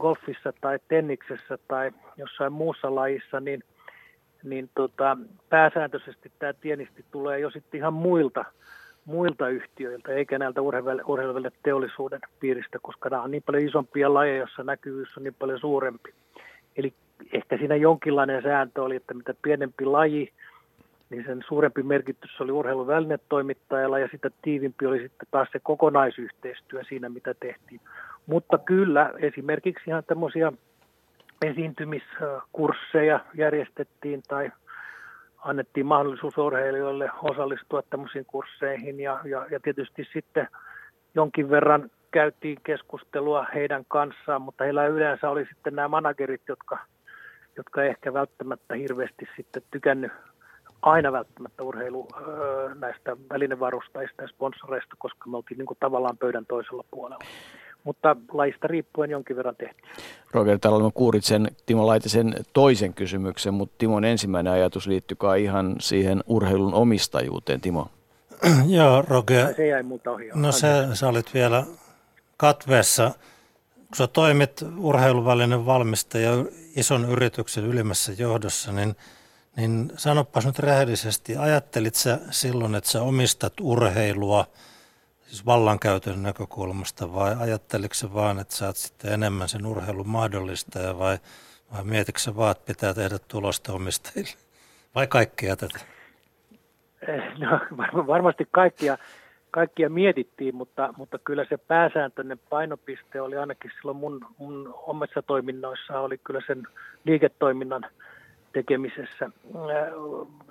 golfissa 0.01 0.53
tai 0.61 0.79
tenniksessä 0.89 1.59
tai 1.69 1.91
jossain 2.17 2.53
muussa 2.53 2.95
lajissa, 2.95 3.41
niin– 3.41 3.63
niin 4.43 4.71
tota, 4.75 5.17
pääsääntöisesti 5.49 6.33
tämä 6.39 6.53
tienisti 6.53 7.05
tulee 7.11 7.39
jo 7.39 7.51
sitten 7.51 7.79
ihan 7.79 7.95
muilta, 7.95 8.45
muilta 9.05 9.49
yhtiöiltä, 9.49 10.13
eikä 10.13 10.39
näiltä 10.39 10.61
urheiluville 11.07 11.53
teollisuuden 11.63 12.21
piiristä, 12.41 12.79
koska 12.83 13.09
nämä 13.09 13.23
on 13.23 13.31
niin 13.31 13.43
paljon 13.43 13.65
isompia 13.65 14.15
lajeja, 14.15 14.39
joissa 14.39 14.65
näkyvyys 14.65 15.17
on 15.17 15.23
niin 15.23 15.37
paljon 15.39 15.61
suurempi. 15.61 16.15
Eli 16.77 16.93
ehkä 17.33 17.59
siinä 17.59 17.77
jonkinlainen 17.77 18.43
sääntö 18.43 18.83
oli, 18.83 18.97
että 18.97 19.15
mitä 19.15 19.35
pienempi 19.43 19.85
laji, 19.85 20.33
niin 21.11 21.25
sen 21.27 21.45
suurempi 21.49 21.83
merkitys 21.83 22.41
oli 22.41 22.53
urheiluvälinetoimittajalla 22.53 23.99
ja 23.99 24.09
sitä 24.13 24.31
tiivimpi 24.43 24.87
oli 24.87 24.99
sitten 24.99 25.29
taas 25.31 25.49
se 25.53 25.61
kokonaisyhteistyö 25.63 26.85
siinä, 26.85 27.09
mitä 27.09 27.35
tehtiin. 27.35 27.81
Mutta 28.27 28.59
kyllä 28.59 29.13
esimerkiksi 29.19 29.91
ihan 29.91 30.05
tämmöisiä 30.05 30.53
esiintymiskursseja 31.43 33.21
järjestettiin 33.35 34.23
tai 34.29 34.51
annettiin 35.39 35.87
mahdollisuus 35.87 36.39
urheilijoille 36.39 37.11
osallistua 37.23 37.83
tämmöisiin 37.83 38.25
kursseihin. 38.27 39.01
Ja, 39.01 39.21
ja, 39.25 39.47
ja 39.51 39.61
tietysti 39.61 40.09
sitten 40.13 40.49
jonkin 41.15 41.51
verran 41.51 41.91
käytiin 42.11 42.59
keskustelua 42.65 43.47
heidän 43.55 43.85
kanssaan, 43.89 44.43
mutta 44.43 44.65
heillä 44.65 44.87
yleensä 44.87 45.31
oli 45.31 45.45
sitten 45.45 45.75
nämä 45.77 45.89
managerit, 45.89 46.43
jotka, 46.49 46.79
jotka 47.57 47.85
ehkä 47.85 48.13
välttämättä 48.13 48.75
hirveästi 48.75 49.29
sitten 49.37 49.63
tykännyt 49.71 50.13
aina 50.83 51.13
välttämättä 51.13 51.63
urheilu 51.63 52.09
näistä 52.81 53.17
välinevarustajista 53.31 54.23
ja 54.23 54.29
sponsoreista, 54.29 54.97
koska 54.99 55.31
me 55.31 55.37
oltiin 55.37 55.59
niin 55.59 55.67
kuin 55.67 55.79
tavallaan 55.81 56.19
pöydän 56.19 56.47
toisella 56.47 56.85
puolella 56.91 57.25
mutta 57.89 58.17
laista 58.33 58.69
riippuen 58.69 59.11
jonkin 59.11 59.37
verran 59.37 59.57
tehtiin. 59.57 59.89
Roger, 60.33 60.59
täällä 60.59 60.91
kuurit 60.95 61.25
sen 61.25 61.51
Timo 61.67 61.87
Laitisen 61.87 62.35
toisen 62.53 62.95
kysymyksen, 62.95 63.55
mutta 63.55 63.75
Timon 63.79 64.05
ensimmäinen 64.05 64.53
ajatus 64.53 64.87
liittyy 64.87 65.17
ihan 65.39 65.77
siihen 65.81 66.25
urheilun 66.27 66.75
omistajuuteen, 66.75 67.61
Timo. 67.61 67.91
Joo, 68.77 69.03
Roger. 69.09 69.55
Se 69.55 69.67
jäi 69.67 69.83
multa 69.83 70.11
ohi. 70.11 70.31
No 70.35 70.53
se, 70.53 70.69
sä 70.95 71.09
olit 71.09 71.35
vielä 71.35 71.65
katveessa. 72.37 73.11
Kun 73.75 73.97
sä 73.97 74.07
toimit 74.07 74.65
urheiluvälinen 74.79 75.67
valmistaja 75.67 76.31
ison 76.77 77.11
yrityksen 77.11 77.65
ylimmässä 77.65 78.13
johdossa, 78.19 78.73
niin, 78.73 78.97
niin 79.57 79.93
sanopas 79.97 80.47
nyt 80.47 80.59
rehellisesti, 80.59 81.37
ajattelit 81.37 81.95
sä 81.95 82.19
silloin, 82.31 82.75
että 82.75 82.91
sä 82.91 83.03
omistat 83.03 83.53
urheilua– 83.61 84.47
siis 85.29 85.47
vallankäytön 85.47 86.23
näkökulmasta 86.23 87.15
vai 87.15 87.37
ajatteliko 87.41 87.95
vaan, 88.15 88.39
että 88.39 88.55
sä 88.55 88.67
oot 88.67 88.77
sitten 88.77 89.13
enemmän 89.13 89.49
sen 89.49 89.67
urheilun 89.67 90.09
mahdollistaja 90.09 90.99
vai, 90.99 91.19
Vai 91.73 91.85
mietitkö 91.85 92.21
sä 92.21 92.37
vaan, 92.37 92.51
että 92.51 92.67
pitää 92.67 92.95
tehdä 92.95 93.17
tulosta 93.29 93.73
omistajille? 93.73 94.39
Vai 94.95 95.07
kaikkea 95.07 95.57
tätä? 95.57 95.79
Eh, 97.09 97.23
no, 97.39 97.61
varmasti 98.07 98.49
kaikkia, 98.51 98.99
kaikkia 99.51 99.91
mietittiin, 99.91 100.55
mutta, 100.55 100.95
mutta 100.97 101.19
kyllä 101.19 101.45
se 101.49 101.57
pääsääntöinen 101.57 102.41
painopiste 102.51 103.21
oli 103.21 103.37
ainakin 103.37 103.71
silloin 103.77 103.97
mun, 103.97 104.27
mun 104.39 104.75
omissa 104.87 105.23
toiminnoissa, 105.23 106.01
oli 106.01 106.19
kyllä 106.19 106.41
sen 106.47 106.63
liiketoiminnan 107.05 107.87
tekemisessä. 108.53 109.25
Äh, 109.25 109.33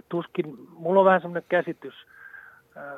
tuskin, 0.10 0.58
mulla 0.70 1.00
on 1.00 1.06
vähän 1.06 1.22
semmoinen 1.22 1.50
käsitys 1.50 1.94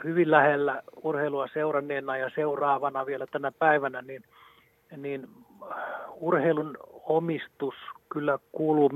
hyvin 0.03 0.31
lähellä 0.31 0.81
urheilua 1.03 1.47
seuranneena 1.53 2.17
ja 2.17 2.29
seuraavana 2.35 3.05
vielä 3.05 3.25
tänä 3.27 3.51
päivänä, 3.59 4.01
niin, 4.01 4.23
niin 4.97 5.27
urheilun 6.15 6.77
omistus 7.03 7.75
kyllä 8.09 8.39
kuuluu 8.51 8.89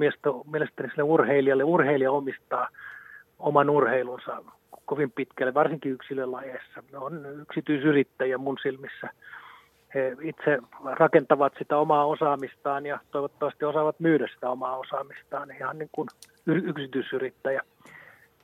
mielestäni 0.52 0.90
sille 0.90 1.04
urheilijalle. 1.04 1.64
Urheilija 1.64 2.12
omistaa 2.12 2.70
oman 3.40 3.70
urheilunsa 3.70 4.44
kovin 4.86 5.12
pitkälle, 5.12 5.54
varsinkin 5.54 5.92
yksilölajeissa. 5.92 6.84
Ne 6.92 6.98
on 6.98 7.26
yksityisyrittäjä 7.42 8.38
mun 8.38 8.58
silmissä. 8.62 9.10
He 9.94 10.18
itse 10.22 10.60
rakentavat 10.84 11.54
sitä 11.58 11.78
omaa 11.78 12.06
osaamistaan 12.06 12.86
ja 12.86 13.00
toivottavasti 13.12 13.66
osaavat 13.66 14.00
myydä 14.00 14.28
sitä 14.34 14.50
omaa 14.50 14.78
osaamistaan 14.78 15.52
ihan 15.52 15.78
niin 15.80 15.90
kuin 15.92 16.08
yksityisyrittäjä. 16.46 17.62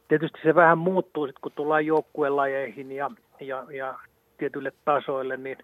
Tietysti 0.09 0.39
se 0.43 0.55
vähän 0.55 0.77
muuttuu 0.77 1.25
sitten, 1.27 1.41
kun 1.41 1.51
tullaan 1.55 1.85
joukkuelajeihin 1.85 2.91
ja, 2.91 3.11
ja, 3.39 3.65
ja 3.69 3.99
tietyille 4.37 4.71
tasoille, 4.85 5.37
niin 5.37 5.57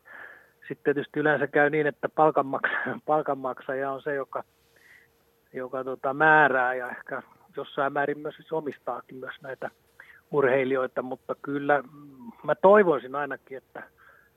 sitten 0.68 0.84
tietysti 0.84 1.20
yleensä 1.20 1.48
käy 1.48 1.70
niin, 1.70 1.88
että 1.88 2.10
palkanmaksaja, 2.10 3.00
palkanmaksaja 3.06 3.92
on 3.92 4.02
se, 4.02 4.14
joka, 4.14 4.44
joka 5.54 5.84
tota, 5.84 6.14
määrää 6.14 6.74
ja 6.74 6.90
ehkä 6.90 7.22
jossain 7.58 7.94
määrin 7.94 8.20
myös 8.20 8.36
siis 8.36 8.52
omistaakin 8.52 9.18
myös 9.18 9.36
näitä 9.42 9.70
urheilijoita, 10.32 11.02
mutta 11.02 11.36
kyllä 11.42 11.84
mä 12.44 12.56
toivoisin 12.56 13.16
ainakin, 13.16 13.58
että 13.58 13.84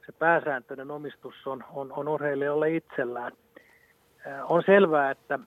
se 0.06 0.12
pääsääntöinen 0.12 0.90
omistus 0.90 1.46
on, 1.46 1.64
on, 1.74 1.92
on 1.92 2.08
urheilijoille 2.08 2.70
itsellään. 2.76 3.32
On 4.44 4.62
selvää, 4.66 5.10
että 5.10 5.38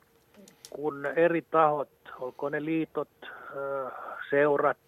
kun 0.70 1.06
eri 1.06 1.42
tahot, 1.50 1.88
olkoon 2.20 2.52
ne 2.52 2.64
liitot, 2.64 3.08
seurat, 4.30 4.78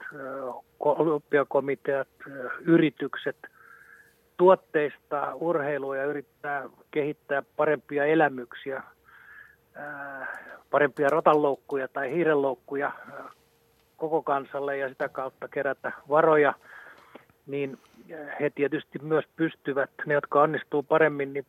olympiakomiteat, 0.80 2.08
yritykset– 2.60 3.36
tuotteista 4.36 5.34
urheilua 5.34 5.96
ja 5.96 6.04
yrittää 6.04 6.68
kehittää 6.90 7.42
parempia 7.56 8.04
elämyksiä, 8.04 8.82
parempia 10.70 11.08
rotanloukkuja 11.08 11.88
tai 11.88 12.10
hiirenloukkuja 12.10 12.92
koko 13.96 14.22
kansalle 14.22 14.76
ja 14.76 14.88
sitä 14.88 15.08
kautta 15.08 15.48
kerätä 15.48 15.92
varoja, 16.08 16.54
niin 17.46 17.78
he 18.40 18.50
tietysti 18.54 18.98
myös 19.02 19.24
pystyvät, 19.36 19.90
ne 20.06 20.14
jotka 20.14 20.42
onnistuu 20.42 20.82
paremmin, 20.82 21.32
niin 21.32 21.46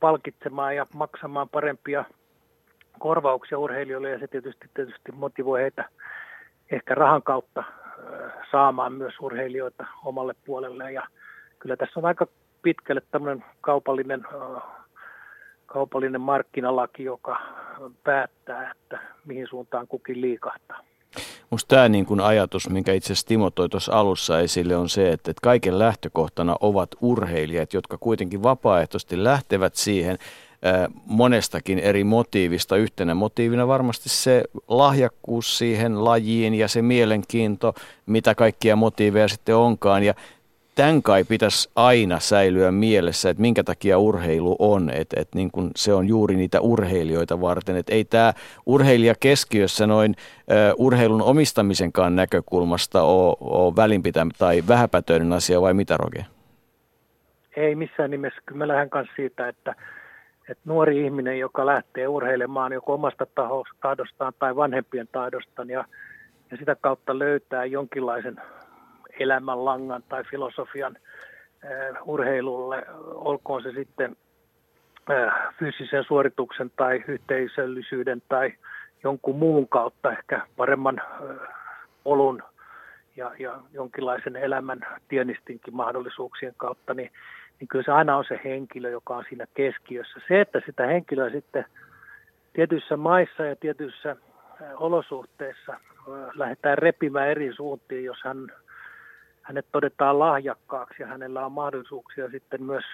palkitsemaan 0.00 0.76
ja 0.76 0.86
maksamaan 0.94 1.48
parempia 1.48 2.04
korvauksia 2.98 3.58
urheilijoille 3.58 4.10
ja 4.10 4.18
se 4.18 4.28
tietysti, 4.28 4.70
tietysti 4.74 5.12
motivoi 5.12 5.60
heitä 5.60 5.84
ehkä 6.70 6.94
rahan 6.94 7.22
kautta 7.22 7.64
saamaan 8.50 8.92
myös 8.92 9.14
urheilijoita 9.20 9.86
omalle 10.04 10.34
puolelle 10.44 10.92
ja 10.92 11.06
kyllä 11.58 11.76
tässä 11.76 12.00
on 12.00 12.06
aika 12.06 12.26
pitkälle 12.62 13.02
tämmöinen 13.10 13.44
kaupallinen, 13.60 14.24
kaupallinen 15.66 16.20
markkinalaki, 16.20 17.04
joka 17.04 17.40
päättää, 18.04 18.70
että 18.70 18.98
mihin 19.24 19.46
suuntaan 19.50 19.86
kukin 19.88 20.20
liikahtaa. 20.20 20.80
Minusta 21.50 21.74
tämä 21.76 21.88
niin 21.88 22.06
kuin 22.06 22.20
ajatus, 22.20 22.70
minkä 22.70 22.92
itse 22.92 23.06
asiassa 23.06 23.26
Timo 23.26 23.50
toi 23.50 23.68
tuossa 23.68 23.92
alussa 23.92 24.40
esille, 24.40 24.76
on 24.76 24.88
se, 24.88 25.12
että 25.12 25.32
kaiken 25.42 25.78
lähtökohtana 25.78 26.56
ovat 26.60 26.90
urheilijat, 27.00 27.72
jotka 27.72 27.98
kuitenkin 27.98 28.42
vapaaehtoisesti 28.42 29.24
lähtevät 29.24 29.74
siihen 29.74 30.18
monestakin 31.06 31.78
eri 31.78 32.04
motiivista. 32.04 32.76
Yhtenä 32.76 33.14
motiivina 33.14 33.68
varmasti 33.68 34.08
se 34.08 34.44
lahjakkuus 34.68 35.58
siihen 35.58 36.04
lajiin 36.04 36.54
ja 36.54 36.68
se 36.68 36.82
mielenkiinto, 36.82 37.74
mitä 38.06 38.34
kaikkia 38.34 38.76
motiiveja 38.76 39.28
sitten 39.28 39.56
onkaan. 39.56 40.02
Ja 40.02 40.14
tämän 40.74 41.02
kai 41.02 41.24
pitäisi 41.24 41.70
aina 41.76 42.20
säilyä 42.20 42.72
mielessä, 42.72 43.30
että 43.30 43.40
minkä 43.40 43.64
takia 43.64 43.98
urheilu 43.98 44.56
on, 44.58 44.90
että, 44.90 45.20
että 45.20 45.38
niin 45.38 45.50
kun 45.50 45.70
se 45.76 45.94
on 45.94 46.08
juuri 46.08 46.36
niitä 46.36 46.60
urheilijoita 46.60 47.40
varten, 47.40 47.76
että 47.76 47.94
ei 47.94 48.04
tämä 48.04 48.32
urheilija 48.66 49.14
keskiössä 49.20 49.86
noin 49.86 50.16
uh, 50.18 50.86
urheilun 50.86 51.22
omistamisenkaan 51.22 52.16
näkökulmasta 52.16 53.02
ole, 53.02 53.36
ole 53.40 53.76
välinpitä 53.76 54.26
tai 54.38 54.62
vähäpätöinen 54.68 55.32
asia 55.32 55.60
vai 55.60 55.74
mitä 55.74 55.96
Roge? 55.96 56.26
Ei 57.56 57.74
missään 57.74 58.10
nimessä. 58.10 58.40
Kyllä 58.46 58.58
mä 58.58 58.68
lähden 58.68 58.90
kanssa 58.90 59.12
siitä, 59.16 59.48
että, 59.48 59.74
että 60.48 60.62
nuori 60.64 61.04
ihminen, 61.04 61.38
joka 61.38 61.66
lähtee 61.66 62.08
urheilemaan 62.08 62.72
joko 62.72 62.94
omasta 62.94 63.26
tahdostaan 63.80 64.32
tai 64.38 64.56
vanhempien 64.56 65.08
tahdostaan 65.12 65.70
ja, 65.70 65.84
ja 66.50 66.56
sitä 66.56 66.76
kautta 66.80 67.18
löytää 67.18 67.64
jonkinlaisen 67.64 68.36
elämänlangan 69.20 70.02
tai 70.08 70.24
filosofian 70.24 70.96
äh, 71.64 71.96
urheilulle, 72.04 72.84
olkoon 73.04 73.62
se 73.62 73.72
sitten 73.72 74.16
äh, 75.10 75.34
fyysisen 75.58 76.04
suorituksen 76.04 76.70
tai 76.76 77.04
yhteisöllisyyden 77.08 78.22
tai 78.28 78.52
jonkun 79.04 79.36
muun 79.36 79.68
kautta 79.68 80.12
ehkä 80.12 80.46
paremman 80.56 81.00
äh, 81.00 81.36
olun 82.04 82.42
ja, 83.16 83.30
ja 83.38 83.60
jonkinlaisen 83.72 84.36
elämän 84.36 84.80
tienistinkin 85.08 85.76
mahdollisuuksien 85.76 86.54
kautta, 86.56 86.94
niin, 86.94 87.10
niin 87.60 87.68
kyllä 87.68 87.84
se 87.84 87.92
aina 87.92 88.16
on 88.16 88.24
se 88.28 88.40
henkilö, 88.44 88.90
joka 88.90 89.16
on 89.16 89.24
siinä 89.28 89.46
keskiössä. 89.54 90.20
Se, 90.28 90.40
että 90.40 90.60
sitä 90.66 90.86
henkilöä 90.86 91.30
sitten 91.30 91.64
tietyissä 92.52 92.96
maissa 92.96 93.44
ja 93.44 93.56
tietyissä 93.56 94.16
olosuhteissa 94.76 95.80
lähdetään 96.34 96.78
repimään 96.78 97.28
eri 97.28 97.54
suuntiin, 97.54 98.04
jos 98.04 98.18
hän 98.24 98.48
hänet 99.42 99.66
todetaan 99.72 100.18
lahjakkaaksi 100.18 101.02
ja 101.02 101.06
hänellä 101.06 101.46
on 101.46 101.52
mahdollisuuksia 101.52 102.30
sitten 102.30 102.62
myös 102.62 102.84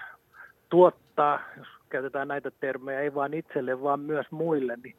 tuottaa, 0.70 1.40
jos 1.58 1.68
käytetään 1.88 2.28
näitä 2.28 2.50
termejä, 2.60 3.00
ei 3.00 3.14
vain 3.14 3.34
itselle, 3.34 3.82
vaan 3.82 4.00
myös 4.00 4.26
muille, 4.30 4.78
niin 4.84 4.96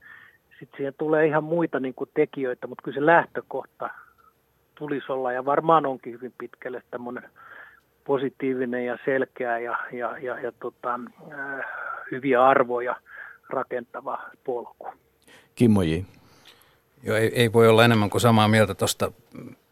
sitten 0.60 0.78
siihen 0.78 0.94
tulee 0.98 1.28
ihan 1.28 1.44
muita 1.44 1.80
niin 1.80 1.94
kuin 1.94 2.10
tekijöitä, 2.14 2.68
mutta 2.68 2.82
kyllä 2.82 2.96
se 2.96 3.06
lähtökohta 3.06 3.90
tulisi 4.76 5.12
olla 5.12 5.32
ja 5.32 5.46
varmaan 5.46 5.86
onkin 5.86 6.14
hyvin 6.14 6.34
pitkälle 6.38 6.84
tämmöinen 6.92 7.30
positiivinen 8.04 8.86
ja 8.86 8.98
selkeä 9.06 9.60
ja, 9.60 9.78
ja, 9.92 10.18
ja, 10.18 10.40
ja 10.40 10.52
tota, 10.52 11.00
äh, 11.32 11.66
hyviä 12.12 12.46
arvoja 12.46 12.96
rakentava 13.50 14.20
polku. 14.44 14.88
Kimmo 15.56 15.82
J. 15.82 15.96
Joo, 17.04 17.18
ei, 17.18 17.32
ei 17.36 17.54
voi 17.54 17.68
olla 17.68 17.86
enemmän 17.86 18.10
kuin 18.10 18.22
samaa 18.22 18.48
mieltä 18.48 18.76
tuosta 18.76 19.12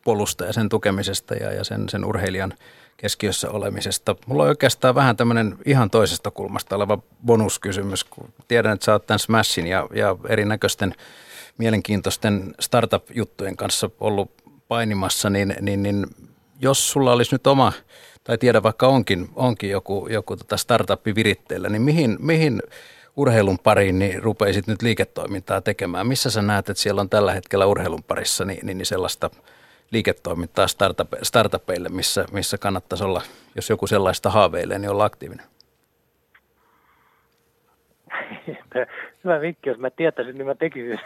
polusta 0.04 0.46
ja 0.46 0.54
sen 0.54 0.70
tukemisesta 0.70 1.36
ja, 1.36 1.52
ja 1.52 1.64
sen, 1.64 1.90
sen 1.90 2.06
urheilijan 2.06 2.54
keskiössä 2.98 3.50
olemisesta. 3.50 4.16
Mulla 4.26 4.44
on 4.44 4.50
oikeastaan 4.50 4.96
vähän 4.96 5.18
tämmöinen 5.18 5.58
ihan 5.66 5.90
toisesta 5.90 6.32
kulmasta 6.32 6.76
oleva 6.76 7.00
bonuskysymys, 7.26 8.04
kun 8.04 8.34
tiedän, 8.48 8.74
että 8.74 8.86
sä 8.86 8.92
oot 8.92 9.08
tämän 9.08 9.20
Smashin 9.20 9.68
ja, 9.68 9.88
ja 9.94 10.16
erinäköisten 10.30 10.96
mielenkiintoisten 11.58 12.56
startup-juttujen 12.60 13.58
kanssa 13.58 13.90
ollut 14.00 14.32
painimassa, 14.68 15.30
niin, 15.30 15.56
niin, 15.62 15.84
niin 15.84 16.06
jos 16.62 16.92
sulla 16.92 17.14
olisi 17.14 17.36
nyt 17.36 17.48
oma, 17.48 17.74
tai 18.24 18.38
tiedä 18.38 18.64
vaikka 18.64 18.88
onkin, 18.88 19.30
onkin 19.36 19.70
joku, 19.70 20.08
joku 20.10 20.38
tota 20.38 20.58
startuppi 20.58 21.16
viritteellä, 21.16 21.70
niin 21.70 21.82
mihin, 21.82 22.18
mihin 22.20 22.62
urheilun 23.16 23.60
pariin 23.60 24.00
niin 24.00 24.24
rupeisit 24.24 24.68
nyt 24.68 24.82
liiketoimintaa 24.82 25.62
tekemään? 25.62 26.08
Missä 26.08 26.30
sä 26.30 26.42
näet, 26.42 26.70
että 26.70 26.84
siellä 26.84 27.02
on 27.02 27.10
tällä 27.10 27.34
hetkellä 27.34 27.66
urheilun 27.66 28.04
parissa 28.04 28.46
niin, 28.46 28.66
niin, 28.66 28.78
niin 28.78 28.86
sellaista– 28.86 29.30
liiketoimintaa 29.92 30.66
startup- 30.66 31.20
startupeille, 31.24 31.90
missä, 31.90 32.26
missä 32.32 32.58
kannattaisi 32.58 33.04
olla, 33.04 33.22
jos 33.56 33.70
joku 33.70 33.88
sellaista 33.88 34.30
haaveilee, 34.30 34.80
niin 34.80 34.92
olla 34.92 35.06
aktiivinen? 35.06 35.46
Hyvä 39.24 39.42
vinkki, 39.42 39.70
jos 39.70 39.78
mä 39.78 39.90
tietäisin, 39.90 40.38
niin 40.38 40.48
mä 40.48 40.56
tekisin. 40.56 41.00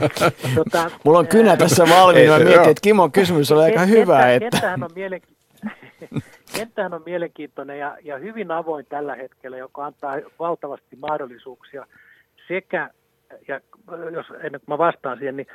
tota, 0.56 0.90
Mulla 1.04 1.18
on 1.18 1.26
kynä 1.26 1.56
tässä 1.56 1.84
valmiina. 1.84 2.38
Mä 2.38 2.44
mietin, 2.44 2.70
että 2.70 2.80
Kimon 2.82 3.12
kysymys 3.12 3.52
oli 3.52 3.62
aika 3.62 3.80
hyvä. 3.80 4.32
Että... 4.32 4.50
Kenttähän, 4.50 4.82
on 4.82 4.90
kenttähän 6.56 6.94
on 6.94 7.02
mielenkiintoinen 7.06 7.78
ja, 7.78 7.96
ja 8.04 8.18
hyvin 8.18 8.50
avoin 8.50 8.86
tällä 8.88 9.14
hetkellä, 9.14 9.56
joka 9.56 9.86
antaa 9.86 10.16
valtavasti 10.38 10.96
mahdollisuuksia 10.96 11.86
sekä, 12.48 12.90
ja 13.48 13.60
jos 14.12 14.26
ennen 14.30 14.60
kuin 14.60 14.74
mä 14.74 14.78
vastaan 14.78 15.18
siihen, 15.18 15.36
niin 15.36 15.46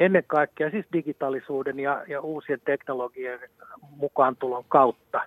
ennen 0.00 0.24
kaikkea 0.26 0.70
siis 0.70 0.86
digitaalisuuden 0.92 1.80
ja, 1.80 2.04
ja 2.08 2.20
uusien 2.20 2.60
teknologien 2.64 3.38
mukaantulon 3.96 4.64
kautta. 4.68 5.20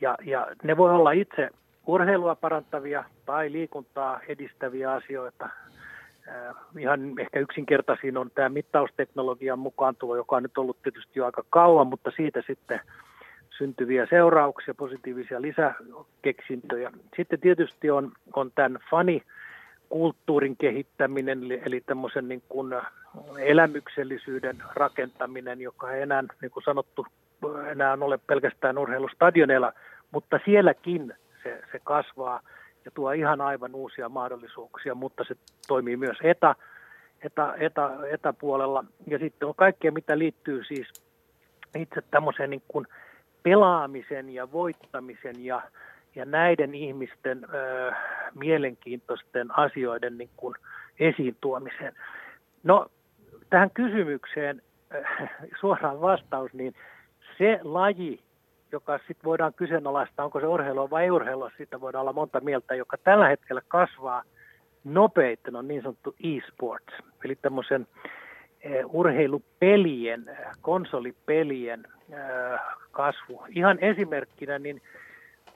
Ja, 0.00 0.18
ja 0.24 0.46
ne 0.62 0.76
voi 0.76 0.90
olla 0.90 1.12
itse 1.12 1.50
urheilua 1.86 2.34
parantavia 2.34 3.04
tai 3.26 3.52
liikuntaa 3.52 4.20
edistäviä 4.28 4.92
asioita. 4.92 5.48
Ihan 6.78 7.00
ehkä 7.20 7.40
yksinkertaisin 7.40 8.16
on 8.16 8.30
tämä 8.30 8.48
mittausteknologian 8.48 9.58
mukaan 9.58 9.96
tulo, 9.96 10.16
joka 10.16 10.36
on 10.36 10.42
nyt 10.42 10.58
ollut 10.58 10.82
tietysti 10.82 11.12
jo 11.14 11.24
aika 11.24 11.44
kauan, 11.50 11.86
mutta 11.86 12.10
siitä 12.16 12.42
sitten 12.46 12.80
syntyviä 13.58 14.06
seurauksia, 14.10 14.74
positiivisia 14.74 15.42
lisäkeksintöjä. 15.42 16.92
Sitten 17.16 17.40
tietysti 17.40 17.90
on, 17.90 18.12
on 18.36 18.50
tämän 18.54 18.78
fani 18.90 19.22
kulttuurin 19.88 20.56
kehittäminen, 20.56 21.40
eli 21.66 21.80
tämmöisen 21.80 22.28
niin 22.28 22.42
kuin 22.48 22.74
elämyksellisyyden 23.38 24.56
rakentaminen, 24.74 25.60
joka 25.60 25.92
ei 25.92 26.02
enää, 26.02 26.24
niin 26.42 26.50
kuin 26.50 26.64
sanottu, 26.64 27.06
enää 27.70 27.98
ole 28.00 28.18
pelkästään 28.26 28.78
urheilustadioneilla, 28.78 29.72
mutta 30.10 30.40
sielläkin 30.44 31.14
se, 31.44 31.62
se 31.72 31.80
kasvaa 31.84 32.40
ja 32.84 32.90
tuo 32.90 33.12
ihan 33.12 33.40
aivan 33.40 33.74
uusia 33.74 34.08
mahdollisuuksia, 34.08 34.94
mutta 34.94 35.24
se 35.28 35.34
toimii 35.68 35.96
myös 35.96 36.18
etä, 36.22 36.54
etä, 37.22 37.54
etä, 37.58 37.90
etäpuolella. 38.10 38.84
Ja 39.06 39.18
sitten 39.18 39.48
on 39.48 39.54
kaikkea, 39.54 39.92
mitä 39.92 40.18
liittyy 40.18 40.64
siis 40.64 40.88
itse 41.74 42.02
tämmöiseen 42.10 42.50
niin 42.50 42.62
kuin 42.68 42.86
pelaamisen 43.42 44.30
ja 44.30 44.52
voittamisen 44.52 45.44
ja, 45.44 45.62
ja 46.14 46.24
näiden 46.24 46.74
ihmisten 46.74 47.46
ö, 47.54 47.92
mielenkiintoisten 48.34 49.58
asioiden 49.58 50.18
niin 50.18 50.30
kuin 50.36 50.54
esiin 51.00 51.36
tuomiseen. 51.40 51.94
No 52.62 52.86
tähän 53.50 53.70
kysymykseen 53.70 54.62
suoraan 55.60 56.00
vastaus, 56.00 56.52
niin 56.52 56.74
se 57.38 57.60
laji, 57.62 58.23
joka 58.74 58.98
sitten 58.98 59.24
voidaan 59.24 59.54
kyseenalaistaa, 59.54 60.24
onko 60.24 60.40
se 60.40 60.46
urheilua 60.46 60.90
vai 60.90 61.02
ei 61.04 61.10
urheilua, 61.10 61.50
siitä 61.56 61.80
voidaan 61.80 62.02
olla 62.02 62.12
monta 62.12 62.40
mieltä, 62.40 62.74
joka 62.74 62.96
tällä 63.04 63.28
hetkellä 63.28 63.62
kasvaa 63.68 64.22
nopeiten, 64.84 65.56
on 65.56 65.68
niin 65.68 65.82
sanottu 65.82 66.14
e-sports, 66.24 66.94
eli 67.24 67.34
tämmöisen 67.36 67.86
uh, 67.86 68.94
urheilupelien, 68.94 70.24
konsolipelien 70.60 71.86
uh, 72.08 72.58
kasvu. 72.90 73.42
Ihan 73.48 73.78
esimerkkinä, 73.78 74.58
niin 74.58 74.82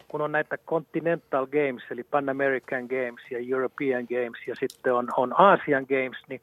kun 0.08 0.20
on 0.20 0.32
näitä 0.32 0.58
Continental 0.58 1.46
Games, 1.46 1.84
eli 1.90 2.04
Pan 2.04 2.28
American 2.28 2.86
Games 2.86 3.22
ja 3.30 3.38
European 3.50 4.04
Games, 4.04 4.46
ja 4.46 4.54
sitten 4.54 4.94
on, 4.94 5.08
on 5.16 5.40
Asian 5.40 5.86
Games, 5.88 6.18
niin 6.28 6.40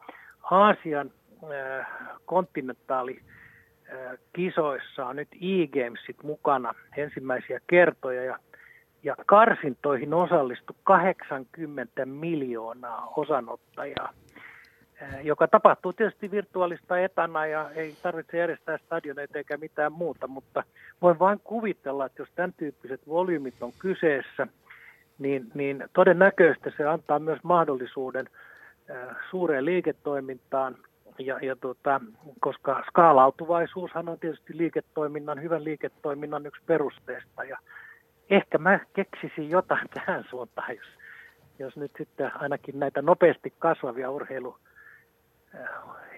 Aasian 0.52 1.12
äh, 1.44 1.88
kontinentaali 2.26 3.20
kisoissa 4.34 5.06
on 5.06 5.16
nyt 5.16 5.28
e-gamesit 5.42 6.24
mukana 6.24 6.74
ensimmäisiä 6.98 7.60
kertoja 7.68 8.24
ja, 8.24 8.40
ja 9.04 9.16
karsintoihin 9.26 10.14
osallistui 10.14 10.76
80 10.84 12.06
miljoonaa 12.06 13.14
osanottajaa, 13.16 14.14
joka 15.24 15.48
tapahtuu 15.48 15.94
tietysti 15.94 16.32
virtuaalista 16.32 17.00
etänä 17.00 17.46
ja 17.46 17.70
ei 17.76 17.96
tarvitse 18.04 18.38
järjestää 18.38 18.78
stadioneita 18.78 19.38
eikä 19.38 19.58
mitään 19.58 19.92
muuta, 19.92 20.28
mutta 20.28 20.64
voin 21.02 21.20
vain 21.20 21.40
kuvitella, 21.44 22.06
että 22.06 22.22
jos 22.22 22.30
tämän 22.36 22.54
tyyppiset 22.58 23.08
volyymit 23.08 23.56
on 23.62 23.72
kyseessä, 23.80 24.48
niin, 25.20 25.52
niin 25.54 25.84
todennäköisesti 25.94 26.70
se 26.78 26.86
antaa 26.86 27.20
myös 27.20 27.40
mahdollisuuden 27.44 28.30
suureen 29.30 29.66
liiketoimintaan 29.66 30.78
ja, 31.20 31.40
ja 31.42 31.56
tota, 31.56 32.02
koska 32.40 32.84
skaalautuvaisuushan 32.88 34.10
on 34.10 34.20
tietysti 34.20 34.58
liiketoiminnan, 34.58 35.42
hyvän 35.42 35.64
liiketoiminnan 35.64 36.46
yksi 36.46 36.62
perusteista. 36.66 37.44
Ja 37.44 37.58
ehkä 38.30 38.58
mä 38.58 38.80
keksisin 38.94 39.50
jotain 39.50 39.88
tähän 39.94 40.26
suuntaan, 40.30 40.76
jos, 40.76 40.88
jos 41.60 41.78
nyt 41.78 41.92
sitten 41.98 42.32
ainakin 42.36 42.80
näitä 42.80 43.02
nopeasti 43.02 43.54
kasvavia 43.60 44.12
urheilu, 44.12 44.58
äh, 45.56 45.70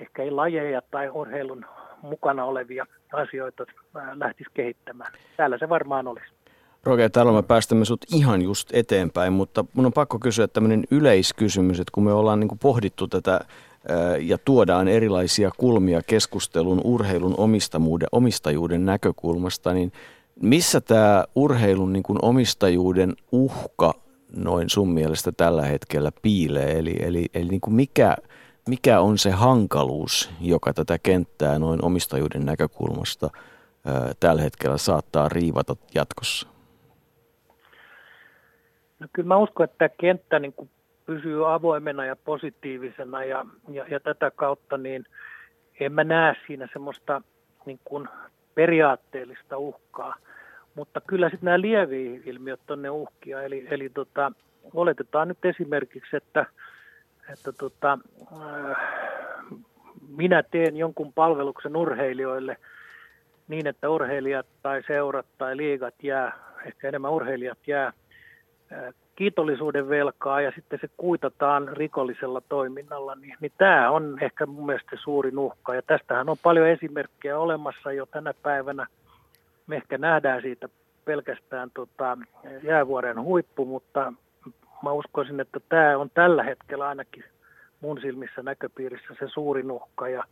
ehkä 0.02 0.24
ei 0.24 0.32
lajeja 0.32 0.82
tai 0.92 1.10
urheilun 1.10 1.66
mukana 2.02 2.46
olevia 2.46 2.86
asioita 3.14 3.66
äh, 3.98 4.04
lähtisi 4.16 4.50
kehittämään. 4.54 5.14
Täällä 5.38 5.58
se 5.58 5.70
varmaan 5.70 6.08
olisi. 6.08 6.38
Roger, 6.84 7.10
täällä 7.10 7.32
me 7.32 7.44
päästämme 7.44 7.86
sut 7.86 8.06
ihan 8.14 8.42
just 8.42 8.70
eteenpäin, 8.74 9.34
mutta 9.34 9.66
mun 9.74 9.86
on 9.86 9.94
pakko 9.94 10.20
kysyä 10.20 10.48
tämmöinen 10.48 10.84
yleiskysymys, 10.92 11.80
että 11.80 11.92
kun 11.92 12.04
me 12.04 12.14
ollaan 12.14 12.40
niin 12.40 12.60
pohdittu 12.62 13.08
tätä 13.08 13.40
ja 14.20 14.38
tuodaan 14.46 14.88
erilaisia 14.88 15.52
kulmia 15.58 16.02
keskustelun 16.08 16.82
urheilun 16.84 17.36
omistajuuden, 17.38 18.08
omistajuuden 18.12 18.86
näkökulmasta, 18.86 19.74
niin 19.74 19.92
missä 20.42 20.82
tämä 20.82 21.24
urheilun 21.36 21.94
niin 21.94 22.04
kuin 22.04 22.20
omistajuuden 22.22 23.14
uhka 23.32 23.94
noin 24.36 24.70
sun 24.70 24.90
mielestä 24.90 25.32
tällä 25.32 25.66
hetkellä 25.66 26.12
piilee? 26.22 26.80
Eli, 26.80 26.96
eli, 27.00 27.26
eli 27.34 27.48
niin 27.48 27.62
kuin 27.62 27.74
mikä, 27.74 28.16
mikä 28.70 29.00
on 29.00 29.18
se 29.18 29.32
hankaluus, 29.32 30.30
joka 30.42 30.74
tätä 30.74 31.00
kenttää 31.00 31.60
noin 31.60 31.86
omistajuuden 31.86 32.46
näkökulmasta 32.46 33.30
tällä 34.20 34.42
hetkellä 34.42 34.78
saattaa 34.78 35.30
riivata 35.30 35.76
jatkossa? 35.96 36.48
No 39.00 39.08
kyllä 39.14 39.28
mä 39.28 39.38
uskon, 39.38 39.64
että 39.64 39.78
tämä 39.78 39.90
kenttä 40.00 40.40
niin 40.40 40.54
kuin 40.54 40.70
pysyy 41.08 41.54
avoimena 41.54 42.06
ja 42.06 42.16
positiivisena 42.16 43.24
ja, 43.24 43.46
ja, 43.72 43.86
ja 43.90 44.00
tätä 44.00 44.32
kautta 44.36 44.78
niin 44.78 45.06
en 45.80 45.94
mä 45.94 46.04
näe 46.04 46.36
siinä 46.48 46.68
semmoista 46.74 47.22
niin 47.66 47.80
kuin 47.86 48.08
periaatteellista 48.56 49.58
uhkaa. 49.58 50.16
Mutta 50.76 51.02
kyllä 51.02 51.30
sitten 51.30 51.46
nämä 51.46 51.62
lievi 51.62 52.22
ilmiöt 52.26 52.72
on 52.72 52.82
ne 52.82 52.90
uhkia. 52.90 53.42
Eli, 53.42 53.68
eli 53.72 53.90
tota, 53.90 54.32
oletetaan 54.74 55.28
nyt 55.28 55.46
esimerkiksi, 55.46 56.18
että, 56.18 56.46
että 57.34 57.52
tota, 57.52 58.00
äh, 58.34 58.78
minä 60.18 60.44
teen 60.44 60.78
jonkun 60.78 61.14
palveluksen 61.14 61.76
urheilijoille 61.76 62.58
niin, 63.48 63.68
että 63.68 63.90
urheilijat 63.90 64.48
tai 64.64 64.84
seurat 64.88 65.26
tai 65.38 65.58
liigat 65.58 66.04
jää, 66.04 66.40
ehkä 66.66 66.88
enemmän 66.88 67.12
urheilijat 67.12 67.68
jää 67.68 67.94
äh, 68.72 68.94
kiitollisuuden 69.18 69.90
velkaa 69.90 70.42
ja 70.42 70.52
sitten 70.56 70.80
se 70.82 70.90
kuitataan 70.98 71.78
rikollisella 71.78 72.42
toiminnalla, 72.50 73.16
niin, 73.16 73.38
niin 73.40 73.52
tämä 73.58 73.92
on 73.92 74.18
ehkä 74.22 74.46
mun 74.46 74.66
mielestä 74.66 74.98
suurin 75.04 75.40
uhka. 75.40 75.76
Ja 75.76 75.82
tästähän 75.82 76.30
on 76.30 76.38
paljon 76.44 76.68
esimerkkejä 76.68 77.40
olemassa 77.40 77.92
jo 77.92 78.06
tänä 78.06 78.34
päivänä. 78.44 78.88
Me 79.68 79.76
ehkä 79.76 79.98
nähdään 79.98 80.42
siitä 80.42 80.70
pelkästään 81.06 81.72
tota, 81.74 82.18
jäävuoren 82.64 83.22
huippu, 83.22 83.66
mutta 83.66 84.14
mä 84.84 84.92
uskoisin, 84.92 85.40
että 85.40 85.60
tämä 85.70 85.98
on 85.98 86.10
tällä 86.14 86.44
hetkellä 86.44 86.88
ainakin 86.88 87.24
mun 87.82 88.02
silmissä 88.02 88.44
näköpiirissä 88.44 89.14
se 89.20 89.28
suurin 89.28 89.72
uhka. 89.72 90.08
Ja, 90.08 90.24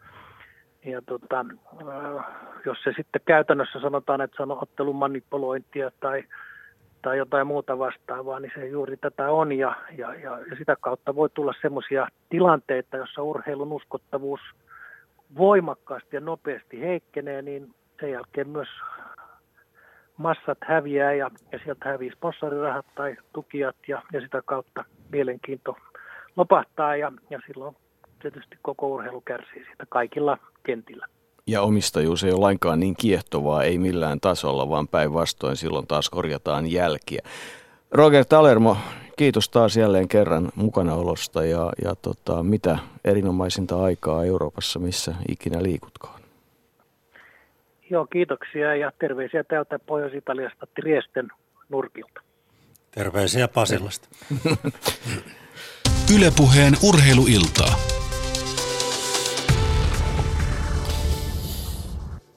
ja 0.86 1.02
tota, 1.02 1.46
jos 2.66 2.78
se 2.84 2.94
sitten 2.96 3.22
käytännössä 3.26 3.80
sanotaan, 3.80 4.22
että 4.22 4.38
se 4.38 4.44
on 4.44 4.52
ottelun 4.52 4.96
manipulointia 4.96 5.92
tai 6.00 6.24
tai 7.02 7.18
jotain 7.18 7.48
muuta 7.48 7.80
vastaavaa, 7.80 8.40
niin 8.40 8.52
se 8.56 8.68
juuri 8.68 8.98
tätä 8.98 9.32
on 9.32 9.52
ja, 9.52 9.76
ja, 9.98 10.14
ja, 10.14 10.40
sitä 10.58 10.76
kautta 10.82 11.16
voi 11.16 11.30
tulla 11.30 11.54
semmoisia 11.62 12.08
tilanteita, 12.30 12.98
jossa 12.98 13.22
urheilun 13.22 13.74
uskottavuus 13.74 14.40
voimakkaasti 15.38 16.16
ja 16.16 16.20
nopeasti 16.20 16.82
heikkenee, 16.82 17.42
niin 17.42 17.74
sen 18.00 18.12
jälkeen 18.12 18.50
myös 18.50 18.68
massat 20.18 20.58
häviää 20.62 21.14
ja, 21.14 21.32
ja 21.52 21.60
sieltä 21.64 21.90
hävii 21.90 22.12
sponsorirahat 22.12 22.86
tai 22.96 23.18
tukijat 23.34 23.76
ja, 23.88 24.02
ja 24.14 24.22
sitä 24.22 24.42
kautta 24.46 24.84
mielenkiinto 25.12 25.78
lopahtaa 26.36 26.96
ja, 26.96 27.12
ja 27.30 27.40
silloin 27.48 27.76
tietysti 28.22 28.58
koko 28.62 28.88
urheilu 28.88 29.22
kärsii 29.22 29.66
siitä 29.66 29.86
kaikilla 29.90 30.38
kentillä. 30.64 31.08
Ja 31.48 31.62
omistajuus 31.62 32.24
ei 32.24 32.32
ole 32.32 32.40
lainkaan 32.40 32.80
niin 32.80 32.96
kiehtovaa, 32.96 33.64
ei 33.64 33.78
millään 33.78 34.20
tasolla, 34.20 34.70
vaan 34.70 34.88
päinvastoin 34.88 35.56
silloin 35.56 35.88
taas 35.88 36.10
korjataan 36.10 36.72
jälkiä. 36.72 37.22
Roger 37.92 38.26
Talermo, 38.26 38.78
kiitos 39.18 39.50
taas 39.50 39.78
jälleen 39.78 40.08
kerran 40.08 40.52
mukanaolosta 40.56 41.46
ja, 41.46 41.72
ja 41.84 41.96
tota, 41.96 42.44
mitä 42.44 42.80
erinomaisinta 43.04 43.84
aikaa 43.84 44.26
Euroopassa, 44.26 44.80
missä 44.80 45.16
ikinä 45.30 45.64
liikutkaan. 45.64 46.22
Joo, 47.90 48.06
kiitoksia 48.06 48.76
ja 48.76 48.92
terveisiä 49.00 49.44
täältä 49.44 49.80
Pohjois-Italiasta 49.80 50.68
Triesten 50.82 51.28
nurkilta. 51.70 52.22
Terveisiä 52.92 53.48
Pasilasta. 53.48 54.08
Ylepuheen 56.16 56.74
urheiluiltaa. 56.84 57.95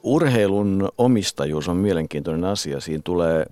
Urheilun 0.03 0.89
omistajuus 0.99 1.69
on 1.69 1.77
mielenkiintoinen 1.77 2.45
asia. 2.45 2.81
Siinä 2.81 3.03
tulee 3.05 3.47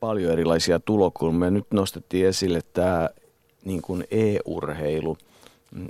paljon 0.00 0.32
erilaisia 0.32 0.80
tulokulmia. 0.80 1.50
Nyt 1.50 1.66
nostettiin 1.70 2.26
esille 2.26 2.60
tämä 2.72 3.08
niin 3.64 3.82
kuin 3.82 4.04
e-urheilu, 4.10 5.16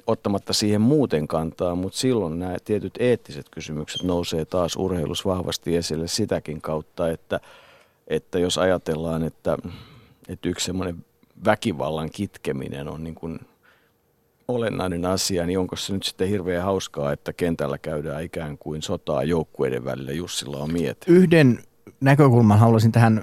ottamatta 0.06 0.52
siihen 0.52 0.80
muuten 0.80 1.28
kantaa, 1.28 1.74
mutta 1.74 1.98
silloin 1.98 2.38
nämä 2.38 2.56
tietyt 2.64 2.94
eettiset 2.98 3.46
kysymykset 3.50 4.02
nousee 4.02 4.44
taas 4.44 4.76
urheilus 4.76 5.24
vahvasti 5.24 5.76
esille 5.76 6.08
sitäkin 6.08 6.60
kautta, 6.60 7.10
että, 7.10 7.40
että 8.08 8.38
jos 8.38 8.58
ajatellaan, 8.58 9.22
että, 9.22 9.58
että 10.28 10.48
yksi 10.48 10.66
semmoinen 10.66 11.04
väkivallan 11.44 12.10
kitkeminen 12.10 12.88
on 12.88 13.04
niin 13.04 13.14
kuin 13.14 13.40
olennainen 14.54 15.04
asia, 15.04 15.46
niin 15.46 15.58
onko 15.58 15.76
se 15.76 15.92
nyt 15.92 16.02
sitten 16.02 16.28
hirveän 16.28 16.64
hauskaa, 16.64 17.12
että 17.12 17.32
kentällä 17.32 17.78
käydään 17.78 18.22
ikään 18.22 18.58
kuin 18.58 18.82
sotaa 18.82 19.24
joukkueiden 19.24 19.84
välillä? 19.84 20.12
Jussilla 20.12 20.58
on 20.58 20.72
miet. 20.72 21.04
Yhden 21.06 21.58
näkökulman 22.00 22.58
haluaisin 22.58 22.92
tähän 22.92 23.22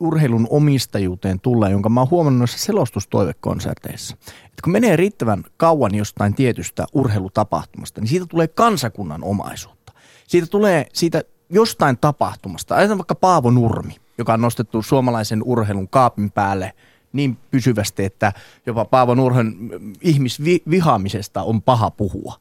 urheilun 0.00 0.46
omistajuuteen 0.50 1.40
tulla, 1.40 1.68
jonka 1.68 1.88
mä 1.88 2.00
oon 2.00 2.10
huomannut 2.10 2.38
noissa 2.38 2.58
selostustoivekonserteissa. 2.58 4.16
Että 4.20 4.62
kun 4.64 4.72
menee 4.72 4.96
riittävän 4.96 5.44
kauan 5.56 5.94
jostain 5.94 6.34
tietystä 6.34 6.86
urheilutapahtumasta, 6.92 8.00
niin 8.00 8.08
siitä 8.08 8.26
tulee 8.26 8.48
kansakunnan 8.48 9.24
omaisuutta. 9.24 9.92
Siitä 10.26 10.46
tulee 10.46 10.86
siitä 10.92 11.22
jostain 11.50 11.98
tapahtumasta. 11.98 12.74
Ajatellaan 12.74 12.98
vaikka 12.98 13.14
Paavo 13.14 13.50
Nurmi, 13.50 13.96
joka 14.18 14.32
on 14.32 14.40
nostettu 14.40 14.82
suomalaisen 14.82 15.42
urheilun 15.42 15.88
kaapin 15.88 16.30
päälle 16.30 16.72
niin 17.12 17.38
pysyvästi, 17.50 18.04
että 18.04 18.32
jopa 18.66 18.84
Paavo 18.84 19.14
Nurhen 19.14 19.54
ihmisvihaamisesta 20.00 21.42
on 21.42 21.62
paha 21.62 21.90
puhua. 21.90 22.34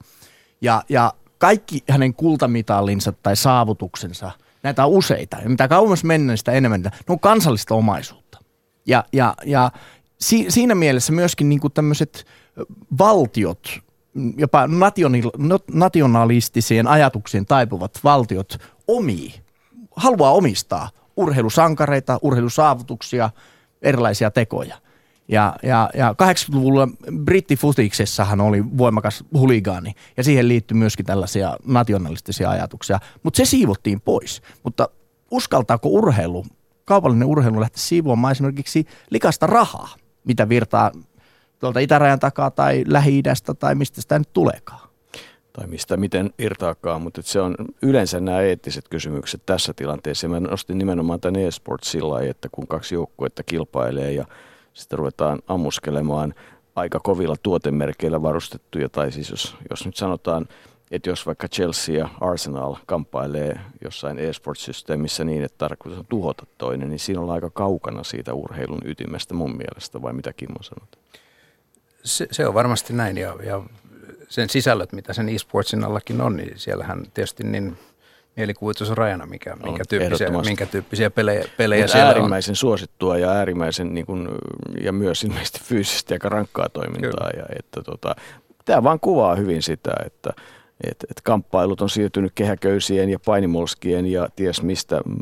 Ja, 0.61 0.83
ja 0.89 1.13
kaikki 1.37 1.83
hänen 1.89 2.13
kultamitallinsa 2.13 3.11
tai 3.11 3.35
saavutuksensa– 3.35 4.31
näitä 4.63 4.85
on 4.85 4.91
useita. 4.91 5.37
Ja 5.43 5.49
mitä 5.49 5.67
kauemmas 5.67 6.03
mennään, 6.03 6.37
sitä 6.37 6.51
enemmän. 6.51 6.81
Ne 6.81 6.91
on 7.07 7.19
kansallista 7.19 7.75
omaisuutta. 7.75 8.39
Ja, 8.85 9.05
ja, 9.13 9.35
ja 9.45 9.71
si, 10.19 10.45
siinä 10.49 10.75
mielessä 10.75 11.13
myöskin 11.13 11.49
niin 11.49 11.59
tämmöiset 11.73 12.25
valtiot, 12.99 13.79
jopa 14.37 14.63
nationalistiseen 15.73 16.87
ajatuksien 16.87 17.45
taipuvat 17.45 17.99
valtiot 18.03 18.57
omii, 18.87 19.33
haluaa 19.95 20.31
omistaa 20.31 20.89
urheilusankareita, 21.17 22.19
urheilusaavutuksia, 22.21 23.29
erilaisia 23.81 24.31
tekoja– 24.31 24.75
ja, 25.29 25.55
ja, 25.63 25.89
ja 25.93 26.15
80-luvulla 26.23 26.87
brittifutiksessahan 27.23 28.41
oli 28.41 28.63
voimakas 28.77 29.23
huligaani 29.33 29.93
ja 30.17 30.23
siihen 30.23 30.47
liittyi 30.47 30.77
myöskin 30.77 31.05
tällaisia 31.05 31.57
nationalistisia 31.65 32.49
ajatuksia, 32.49 32.99
mutta 33.23 33.37
se 33.37 33.45
siivottiin 33.45 34.01
pois. 34.01 34.41
Mutta 34.63 34.89
uskaltaako 35.31 35.89
urheilu, 35.89 36.45
kaupallinen 36.85 37.27
urheilu 37.27 37.59
lähteä 37.59 37.83
siivoamaan 37.83 38.31
esimerkiksi 38.31 38.85
likasta 39.09 39.47
rahaa, 39.47 39.89
mitä 40.23 40.49
virtaa 40.49 40.91
tuolta 41.59 41.79
itärajan 41.79 42.19
takaa 42.19 42.51
tai 42.51 42.83
Lähi-idästä 42.87 43.53
tai 43.53 43.75
mistä 43.75 44.01
sitä 44.01 44.19
nyt 44.19 44.33
tuleekaan? 44.33 44.88
Tai 45.53 45.67
mistä 45.67 45.97
miten 45.97 46.33
irtaakaan, 46.39 47.01
mutta 47.01 47.21
se 47.21 47.41
on 47.41 47.55
yleensä 47.81 48.19
nämä 48.19 48.41
eettiset 48.41 48.89
kysymykset 48.89 49.41
tässä 49.45 49.73
tilanteessa. 49.75 50.27
Mä 50.27 50.39
nostin 50.39 50.77
nimenomaan 50.77 51.19
tämän 51.19 51.41
e-sport 51.41 51.83
sillä 51.83 52.21
että 52.21 52.49
kun 52.51 52.67
kaksi 52.67 52.95
joukkuetta 52.95 53.43
kilpailee 53.43 54.11
ja 54.11 54.25
sitten 54.73 54.99
ruvetaan 54.99 55.39
ammuskelemaan 55.47 56.33
aika 56.75 56.99
kovilla 56.99 57.35
tuotemerkeillä 57.43 58.21
varustettuja, 58.21 58.89
tai 58.89 59.11
siis 59.11 59.29
jos, 59.29 59.55
jos 59.69 59.85
nyt 59.85 59.95
sanotaan, 59.95 60.47
että 60.91 61.09
jos 61.09 61.25
vaikka 61.25 61.47
Chelsea 61.47 61.95
ja 61.95 62.09
Arsenal 62.21 62.75
kamppailee 62.85 63.59
jossain 63.83 64.19
e-sport-systeemissä 64.19 65.23
niin, 65.23 65.43
että 65.43 65.57
tarkoitus 65.57 65.99
on 65.99 66.05
tuhota 66.09 66.45
toinen, 66.57 66.89
niin 66.89 66.99
siinä 66.99 67.21
on 67.21 67.29
aika 67.29 67.49
kaukana 67.49 68.03
siitä 68.03 68.33
urheilun 68.33 68.81
ytimestä 68.85 69.33
mun 69.33 69.57
mielestä, 69.57 70.01
vai 70.01 70.13
mitä 70.13 70.33
Kimmo 70.33 70.63
sanot? 70.63 70.99
Se, 72.03 72.27
se 72.31 72.47
on 72.47 72.53
varmasti 72.53 72.93
näin, 72.93 73.17
ja, 73.17 73.35
ja 73.43 73.61
sen 74.29 74.49
sisällöt, 74.49 74.93
mitä 74.93 75.13
sen 75.13 75.29
e-sportsin 75.29 75.83
allakin 75.83 76.21
on, 76.21 76.37
niin 76.37 76.51
siellähän 76.55 77.05
tietysti 77.13 77.43
niin 77.43 77.77
mielikuvitus 78.35 78.89
on 78.89 78.97
rajana, 78.97 79.25
mikä, 79.25 79.55
minkä, 79.63 79.83
tyyppisiä, 79.89 80.29
minkä 80.29 80.65
tyyppisiä 80.65 81.09
pelejä, 81.09 81.43
pelejä 81.57 81.87
siellä 81.87 82.07
äärimmäisen 82.07 82.51
on. 82.51 82.55
suosittua 82.55 83.17
ja 83.17 83.29
äärimmäisen 83.29 83.93
niin 83.93 84.05
kuin, 84.05 84.27
ja 84.81 84.91
myös 84.91 85.23
ilmeisesti 85.23 85.59
fyysisesti 85.63 86.13
aika 86.13 86.29
rankkaa 86.29 86.69
toimintaa. 86.69 87.29
Ja, 87.37 87.45
että, 87.59 87.81
tota, 87.81 88.15
tämä 88.65 88.83
vaan 88.83 88.99
kuvaa 88.99 89.35
hyvin 89.35 89.63
sitä, 89.63 89.91
että 90.05 90.33
et, 90.83 91.05
et 91.11 91.21
kamppailut 91.23 91.81
on 91.81 91.89
siirtynyt 91.89 92.31
kehäköysien 92.35 93.09
ja 93.09 93.19
painimolskien 93.25 94.05
ja 94.05 94.29
ties 94.35 94.61
mistä 94.61 95.01
mm, 95.05 95.15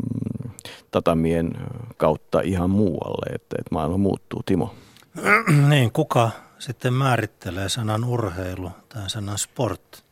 tatamien 0.92 1.52
kautta 1.98 2.42
ihan 2.42 2.70
muualle, 2.70 3.36
että 3.36 3.56
et 3.60 3.72
maailma 3.72 3.98
muuttuu. 3.98 4.44
Timo. 4.46 4.76
niin, 5.70 5.92
kuka 5.92 6.32
sitten 6.60 6.94
määrittelee 6.94 7.70
sanan 7.70 8.04
urheilu 8.04 8.72
tai 8.90 9.10
sanan 9.10 9.38
sport? 9.38 10.06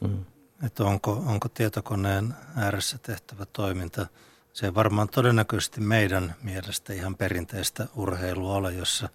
Mm 0.00 0.24
että 0.62 0.84
onko, 0.84 1.12
onko 1.12 1.48
tietokoneen 1.48 2.34
ääressä 2.56 2.98
tehtävä 2.98 3.46
toiminta. 3.46 4.06
Se 4.52 4.66
ei 4.66 4.74
varmaan 4.74 5.08
todennäköisesti 5.08 5.80
meidän 5.80 6.34
mielestä 6.42 6.92
ihan 6.92 7.16
perinteistä 7.16 7.86
urheilua 7.94 8.54
ole, 8.54 8.72
jossa, 8.72 9.08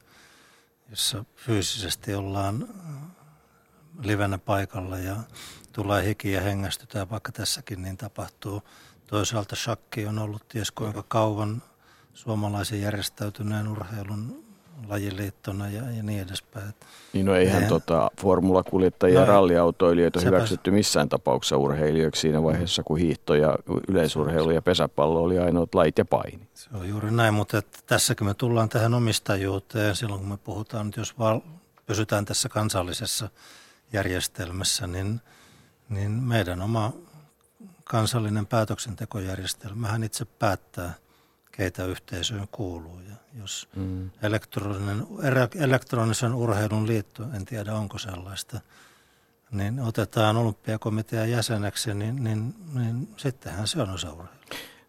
jossa 0.89 1.25
fyysisesti 1.35 2.15
ollaan 2.15 2.67
livenä 4.01 4.37
paikalla 4.37 4.97
ja 4.97 5.15
tulee 5.71 6.05
hiki 6.05 6.31
ja 6.31 6.41
hengästytään, 6.41 7.09
vaikka 7.09 7.31
tässäkin 7.31 7.81
niin 7.81 7.97
tapahtuu. 7.97 8.63
Toisaalta 9.07 9.55
shakki 9.55 10.05
on 10.05 10.19
ollut 10.19 10.47
ties 10.47 10.71
kuinka 10.71 11.03
kauan 11.07 11.63
suomalaisen 12.13 12.81
järjestäytyneen 12.81 13.67
urheilun 13.67 14.44
lajiliittona 14.87 15.69
ja, 15.69 15.81
ja 15.97 16.03
niin 16.03 16.21
edespäin. 16.21 16.73
Niin 17.13 17.25
no 17.25 17.35
eihän 17.35 17.63
ja, 17.63 17.69
tota, 17.69 18.11
formulakuljettajia 18.21 19.19
ja 19.19 19.25
no, 19.25 19.31
ralliautoilijoita 19.31 20.19
hyväksytty 20.19 20.71
missään 20.71 21.09
tapauksessa 21.09 21.57
urheilijoiksi 21.57 22.21
siinä 22.21 22.43
vaiheessa, 22.43 22.83
kun 22.83 22.97
hiihto 22.97 23.35
ja 23.35 23.55
yleisurheilu 23.87 24.51
ja 24.51 24.61
pesäpallo 24.61 25.23
oli 25.23 25.39
ainoat 25.39 25.75
lait 25.75 25.97
ja 25.97 26.05
paini. 26.05 26.47
Se 26.53 26.69
on 26.73 26.89
juuri 26.89 27.11
näin, 27.11 27.33
mutta 27.33 27.57
että 27.57 27.79
tässäkin 27.85 28.27
me 28.27 28.33
tullaan 28.33 28.69
tähän 28.69 28.93
omistajuuteen 28.93 29.95
silloin, 29.95 30.19
kun 30.19 30.29
me 30.29 30.37
puhutaan, 30.37 30.87
että 30.87 31.01
jos 31.01 31.19
val, 31.19 31.39
pysytään 31.85 32.25
tässä 32.25 32.49
kansallisessa 32.49 33.29
järjestelmässä, 33.93 34.87
niin, 34.87 35.21
niin 35.89 36.11
meidän 36.11 36.61
oma 36.61 36.93
kansallinen 37.83 38.45
päätöksentekojärjestelmähän 38.45 40.03
itse 40.03 40.25
päättää– 40.25 40.93
keitä 41.57 41.85
yhteisöön 41.85 42.47
kuuluu. 42.51 42.99
Ja 43.09 43.14
jos 43.39 43.67
mm. 43.75 44.09
elektroninen, 44.21 45.07
elektronisen 45.59 46.33
urheilun 46.33 46.87
liitto, 46.87 47.23
en 47.35 47.45
tiedä 47.45 47.73
onko 47.73 47.97
sellaista, 47.97 48.59
niin 49.51 49.79
otetaan 49.79 50.37
olympiakomitean 50.37 51.31
jäseneksi, 51.31 51.93
niin, 51.93 52.23
niin, 52.23 52.55
niin 52.73 53.07
sittenhän 53.17 53.67
se 53.67 53.81
on 53.81 53.89
osa 53.89 54.07
urheilua. 54.07 54.35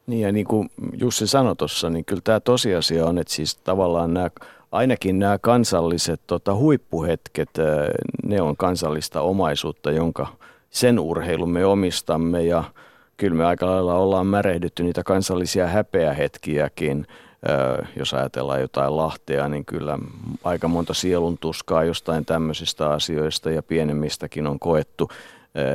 Niin 0.06 0.20
ja 0.20 0.32
niin 0.32 0.46
kuin 0.46 0.70
Jussi 0.92 1.26
sanoi 1.26 1.56
tuossa, 1.56 1.90
niin 1.90 2.04
kyllä 2.04 2.22
tämä 2.24 2.40
tosiasia 2.40 3.06
on, 3.06 3.18
että 3.18 3.32
siis 3.32 3.56
tavallaan 3.56 4.14
nämä, 4.14 4.30
ainakin 4.72 5.18
nämä 5.18 5.38
kansalliset 5.38 6.20
tota, 6.26 6.54
huippuhetket, 6.54 7.50
ne 8.24 8.42
on 8.42 8.56
kansallista 8.56 9.20
omaisuutta, 9.20 9.90
jonka 9.90 10.36
sen 10.70 10.98
urheilun 10.98 11.50
me 11.50 11.64
omistamme 11.64 12.42
ja– 12.42 12.64
kyllä 13.16 13.36
me 13.36 13.44
aika 13.44 13.66
lailla 13.66 13.94
ollaan 13.94 14.26
märehdytty 14.26 14.82
niitä 14.82 15.02
kansallisia 15.02 15.66
häpeähetkiäkin. 15.66 17.06
Jos 17.96 18.14
ajatellaan 18.14 18.60
jotain 18.60 18.96
Lahtea, 18.96 19.48
niin 19.48 19.64
kyllä 19.64 19.98
aika 20.44 20.68
monta 20.68 20.94
sielun 20.94 21.38
tuskaa 21.38 21.84
jostain 21.84 22.24
tämmöisistä 22.24 22.90
asioista 22.90 23.50
ja 23.50 23.62
pienemmistäkin 23.62 24.46
on 24.46 24.58
koettu. 24.58 25.10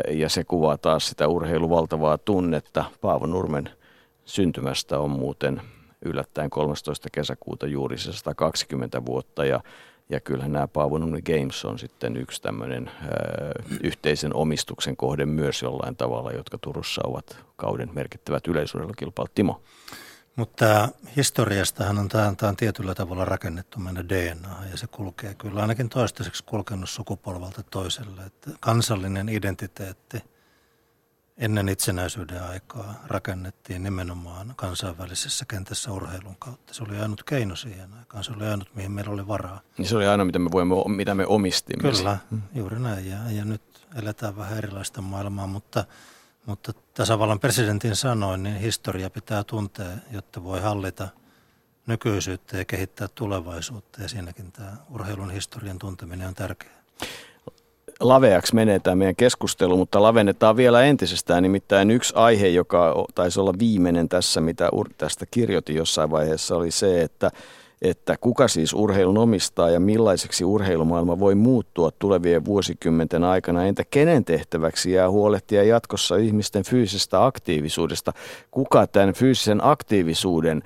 Ja 0.09 0.29
se 0.29 0.43
kuvaa 0.43 0.77
taas 0.77 1.07
sitä 1.07 1.27
urheiluvaltavaa 1.27 2.17
tunnetta. 2.17 2.85
Paavo 3.01 3.25
Nurmen 3.25 3.69
syntymästä 4.25 4.99
on 4.99 5.09
muuten 5.09 5.61
yllättäen 6.05 6.49
13. 6.49 7.09
kesäkuuta 7.11 7.67
juuri 7.67 7.97
se 7.97 8.13
120 8.13 9.05
vuotta 9.05 9.45
ja 9.45 9.59
ja 10.11 10.19
kyllähän 10.19 10.51
nämä 10.51 10.67
Paavo 10.67 10.99
Games 10.99 11.65
on 11.65 11.79
sitten 11.79 12.17
yksi 12.17 12.41
tämmöinen 12.41 12.91
yhteisen 13.83 14.35
omistuksen 14.35 14.97
kohde 14.97 15.25
myös 15.25 15.61
jollain 15.61 15.95
tavalla, 15.95 16.31
jotka 16.31 16.57
Turussa 16.57 17.01
ovat 17.05 17.45
kauden 17.55 17.89
merkittävät 17.93 18.47
yleisurheilukilpailut. 18.47 19.35
Timo. 19.35 19.61
Mutta 20.35 20.89
historiastahan 21.15 21.99
on 21.99 22.09
tämä, 22.09 22.33
tämä 22.37 22.49
on 22.49 22.55
tietyllä 22.55 22.95
tavalla 22.95 23.25
rakennettu 23.25 23.79
meidän 23.79 24.09
DNA 24.09 24.55
ja 24.71 24.77
se 24.77 24.87
kulkee 24.87 25.33
kyllä 25.33 25.61
ainakin 25.61 25.89
toistaiseksi 25.89 26.43
kulkenut 26.43 26.89
sukupolvalta 26.89 27.63
toiselle. 27.63 28.23
Että 28.23 28.51
kansallinen 28.59 29.29
identiteetti– 29.29 30.23
ennen 31.41 31.69
itsenäisyyden 31.69 32.43
aikaa 32.43 33.03
rakennettiin 33.07 33.83
nimenomaan 33.83 34.53
kansainvälisessä 34.55 35.45
kentässä 35.47 35.91
urheilun 35.91 36.35
kautta. 36.39 36.73
Se 36.73 36.83
oli 36.83 36.99
ainut 36.99 37.23
keino 37.23 37.55
siihen 37.55 37.93
aikaan, 37.93 38.23
se 38.23 38.31
oli 38.31 38.47
ainut 38.47 38.75
mihin 38.75 38.91
meillä 38.91 39.13
oli 39.13 39.27
varaa. 39.27 39.61
Niin 39.77 39.87
se 39.87 39.95
oli 39.95 40.07
ainoa 40.07 40.25
mitä 40.25 40.39
me, 40.39 40.51
voimme, 40.51 40.75
mitä 40.87 41.15
me 41.15 41.25
omistimme. 41.25 41.91
Kyllä, 41.91 42.17
juuri 42.55 42.79
näin 42.79 43.09
ja, 43.09 43.17
ja 43.31 43.45
nyt 43.45 43.61
eletään 43.95 44.37
vähän 44.37 44.57
erilaista 44.57 45.01
maailmaa, 45.01 45.47
mutta, 45.47 45.85
mutta 46.45 46.73
tasavallan 46.93 47.39
presidentin 47.39 47.95
sanoin, 47.95 48.43
niin 48.43 48.55
historia 48.55 49.09
pitää 49.09 49.43
tuntea, 49.43 49.87
jotta 50.11 50.43
voi 50.43 50.61
hallita 50.61 51.07
nykyisyyttä 51.87 52.57
ja 52.57 52.65
kehittää 52.65 53.07
tulevaisuutta 53.15 54.01
ja 54.01 54.09
siinäkin 54.09 54.51
tämä 54.51 54.77
urheilun 54.89 55.31
historian 55.31 55.79
tunteminen 55.79 56.27
on 56.27 56.33
tärkeää 56.33 56.81
laveaksi 58.01 58.55
menee 58.55 58.79
tämä 58.79 58.95
meidän 58.95 59.15
keskustelu, 59.15 59.77
mutta 59.77 60.01
lavennetaan 60.01 60.57
vielä 60.57 60.83
entisestään. 60.83 61.43
Nimittäin 61.43 61.91
yksi 61.91 62.13
aihe, 62.15 62.47
joka 62.47 63.05
taisi 63.15 63.39
olla 63.39 63.53
viimeinen 63.59 64.09
tässä, 64.09 64.41
mitä 64.41 64.69
tästä 64.97 65.25
kirjoitin 65.31 65.75
jossain 65.75 66.11
vaiheessa, 66.11 66.55
oli 66.55 66.71
se, 66.71 67.01
että 67.01 67.31
että 67.81 68.15
kuka 68.21 68.47
siis 68.47 68.73
urheilun 68.73 69.17
omistaa 69.17 69.69
ja 69.69 69.79
millaiseksi 69.79 70.45
urheilumaailma 70.45 71.19
voi 71.19 71.35
muuttua 71.35 71.91
tulevien 71.99 72.45
vuosikymmenten 72.45 73.23
aikana. 73.23 73.65
Entä 73.65 73.83
kenen 73.89 74.25
tehtäväksi 74.25 74.91
jää 74.91 75.09
huolehtia 75.09 75.63
jatkossa 75.63 76.15
ihmisten 76.15 76.63
fyysisestä 76.63 77.25
aktiivisuudesta? 77.25 78.13
Kuka 78.51 78.87
tämän 78.87 79.13
fyysisen 79.13 79.63
aktiivisuuden 79.63 80.63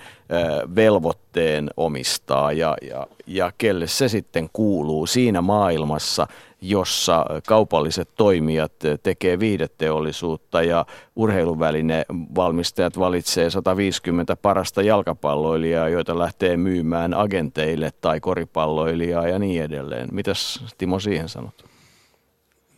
velvoitteen 0.76 1.70
omistaa 1.78 2.52
ja, 2.52 2.78
ja, 2.90 3.08
ja 3.28 3.52
kelle 3.58 3.88
se 3.88 4.08
sitten 4.08 4.50
kuuluu 4.54 5.06
siinä 5.06 5.42
maailmassa, 5.42 6.28
jossa 6.62 7.26
kaupalliset 7.48 8.10
toimijat 8.16 8.72
tekee 9.04 9.40
viideteollisuutta 9.40 10.62
ja 10.64 10.86
urheiluväline 11.16 12.06
valmistajat 12.36 13.00
valitsee 13.00 13.50
150 13.50 14.36
parasta 14.36 14.82
jalkapalloilijaa, 14.82 15.90
joita 15.90 16.20
lähtee 16.20 16.58
myymään 16.58 17.14
agenteille 17.14 17.92
tai 18.02 18.20
koripalloilijaa 18.20 19.28
ja 19.28 19.40
niin 19.40 19.64
edelleen. 19.64 20.10
Mitäs 20.12 20.64
Timo 20.78 21.00
siihen 21.00 21.30
sanot? 21.30 21.66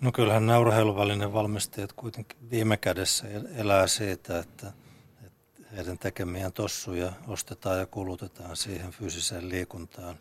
No 0.02 0.12
kyllähän 0.12 0.46
nämä 0.46 0.60
urheiluvälinen 0.60 1.34
valmistajat 1.34 1.94
kuitenkin 1.94 2.38
viime 2.52 2.78
kädessä 2.78 3.28
elää 3.56 3.88
siitä, 3.88 4.40
että 4.40 4.72
heidän 5.78 5.98
tekemiään 5.98 6.54
tossuja 6.54 7.12
ostetaan 7.28 7.80
ja 7.80 7.86
kulutetaan 7.86 8.56
siihen 8.56 8.92
fyysiseen 8.92 9.50
liikuntaan. 9.50 10.16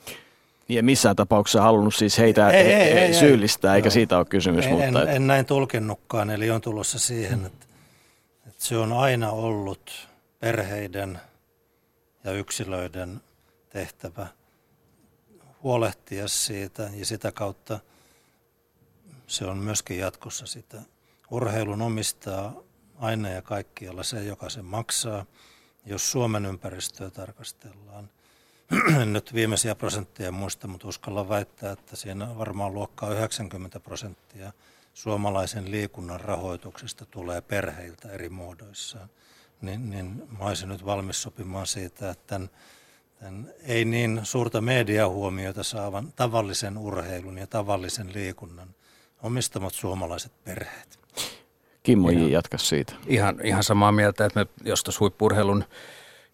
Ja 0.69 0.83
missään 0.83 1.17
tapauksessa 1.17 1.63
halunnut 1.63 1.95
siis 1.95 2.19
heitä 2.19 2.51
ei, 2.51 2.73
ei, 2.73 2.93
ei, 2.93 3.15
syyllistää, 3.15 3.75
ei, 3.75 3.77
eikä 3.77 3.91
siitä 3.91 4.19
ole 4.19 4.25
kysymys. 4.25 4.67
En, 4.67 4.73
mutta 4.73 5.03
en, 5.03 5.09
en 5.09 5.27
näin 5.27 5.47
tulkinnutkaan, 5.47 6.31
eli 6.31 6.51
on 6.51 6.61
tulossa 6.61 6.99
siihen, 6.99 7.47
että, 7.47 7.67
että 8.47 8.65
se 8.65 8.77
on 8.77 8.93
aina 8.93 9.31
ollut 9.31 10.09
perheiden 10.41 11.21
ja 12.25 12.33
yksilöiden 12.33 13.21
tehtävä 13.71 14.27
huolehtia 15.63 16.29
siitä 16.29 16.91
ja 16.95 17.07
sitä 17.07 17.33
kautta 17.33 17.81
se 19.27 19.45
on 19.45 19.59
myöskin 19.59 19.99
jatkossa 19.99 20.47
sitä. 20.47 20.83
Urheilun 21.31 21.83
omistaa 21.83 22.53
aina 22.99 23.29
ja 23.29 23.43
kaikkialla 23.43 24.03
se, 24.03 24.25
joka 24.25 24.51
sen 24.51 24.65
maksaa. 24.65 25.25
Jos 25.87 26.11
Suomen 26.11 26.47
ympäristöä 26.47 27.11
tarkastellaan, 27.11 28.11
en 29.03 29.13
nyt 29.13 29.35
viimeisiä 29.35 29.75
prosentteja 29.75 30.33
muista, 30.33 30.69
mutta 30.69 30.89
uskalla 30.89 31.29
väittää, 31.29 31.73
että 31.73 31.97
siinä 31.97 32.39
varmaan 32.39 32.75
luokkaa 32.75 33.11
90 33.11 33.81
prosenttia 33.81 34.53
suomalaisen 34.95 35.71
liikunnan 35.71 36.21
rahoituksesta 36.21 37.07
tulee 37.07 37.41
perheiltä 37.41 38.09
eri 38.11 38.29
muodoissaan. 38.29 39.09
Niin, 39.61 39.91
niin 39.91 40.23
mä 40.39 40.45
olisin 40.45 40.69
nyt 40.69 40.87
valmis 40.87 41.23
sopimaan 41.23 41.67
siitä, 41.67 42.11
että 42.11 42.27
tämän, 42.27 42.51
tämän 43.21 43.49
ei 43.63 43.85
niin 43.85 44.21
suurta 44.23 44.61
mediahuomiota 44.61 45.63
saavan 45.63 46.13
tavallisen 46.17 46.79
urheilun 46.79 47.39
ja 47.39 47.47
tavallisen 47.47 48.13
liikunnan 48.13 48.69
omistamat 49.23 49.75
suomalaiset 49.75 50.33
perheet. 50.45 50.99
Kimmo 51.83 52.11
J. 52.11 52.29
jatka 52.29 52.59
siitä. 52.59 52.93
Ihan, 53.07 53.41
ihan 53.45 53.63
samaa 53.63 53.93
mieltä, 53.93 54.25
että 54.25 54.41
me 54.41 54.47
jos 54.65 54.85
tuossa 54.85 55.01
huippurheilun 55.01 55.65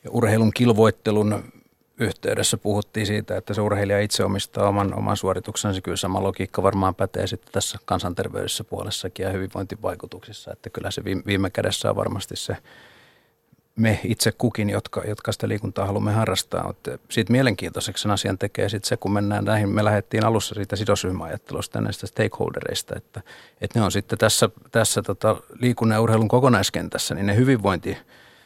ja 0.05 0.11
urheilun 0.11 0.53
kilvoittelun 0.55 1.62
yhteydessä 2.03 2.57
puhuttiin 2.57 3.07
siitä, 3.07 3.37
että 3.37 3.55
se 3.55 3.61
urheilija 3.61 4.01
itse 4.01 4.25
omistaa 4.25 4.69
oman, 4.69 4.95
oman 4.95 5.17
suorituksensa. 5.17 5.81
Kyllä 5.81 5.97
sama 5.97 6.23
logiikka 6.23 6.63
varmaan 6.63 6.95
pätee 6.95 7.27
sitten 7.27 7.53
tässä 7.53 7.79
kansanterveydessä 7.85 8.65
puolessakin 8.65 9.25
ja 9.25 9.31
hyvinvointivaikutuksissa. 9.31 10.53
Että 10.53 10.71
kyllä 10.71 10.91
se 10.91 11.05
viime 11.05 11.51
kädessä 11.51 11.91
on 11.91 11.97
varmasti 11.97 12.37
se 12.37 12.57
me 13.77 14.01
itse 14.05 14.33
kukin, 14.33 14.71
jotka, 14.71 15.03
jotka 15.09 15.33
sitä 15.33 15.49
liikuntaa 15.49 15.87
haluamme 15.87 16.13
harrastaa. 16.13 16.67
Mutta 16.67 16.99
siitä 17.09 17.33
mielenkiintoiseksi 17.33 18.03
sen 18.03 18.11
asian 18.11 18.39
tekee 18.39 18.69
sitten 18.69 18.89
se, 18.89 18.97
kun 18.97 19.13
mennään 19.13 19.45
näihin, 19.45 19.69
me 19.69 19.85
lähdettiin 19.85 20.25
alussa 20.25 20.55
siitä 20.55 20.77
sidosryhmäajattelusta 20.77 21.81
näistä 21.81 22.07
stakeholdereista, 22.07 22.97
että, 22.97 23.23
että 23.61 23.79
ne 23.79 23.85
on 23.85 23.93
sitten 23.93 24.19
tässä, 24.19 24.49
tässä 24.73 25.03
tota 25.03 25.37
liikunnan 25.61 25.97
ja 25.97 26.01
urheilun 26.01 26.29
kokonaiskentässä, 26.29 27.15
niin 27.15 27.27
ne 27.27 27.37
hyvinvointi 27.37 27.99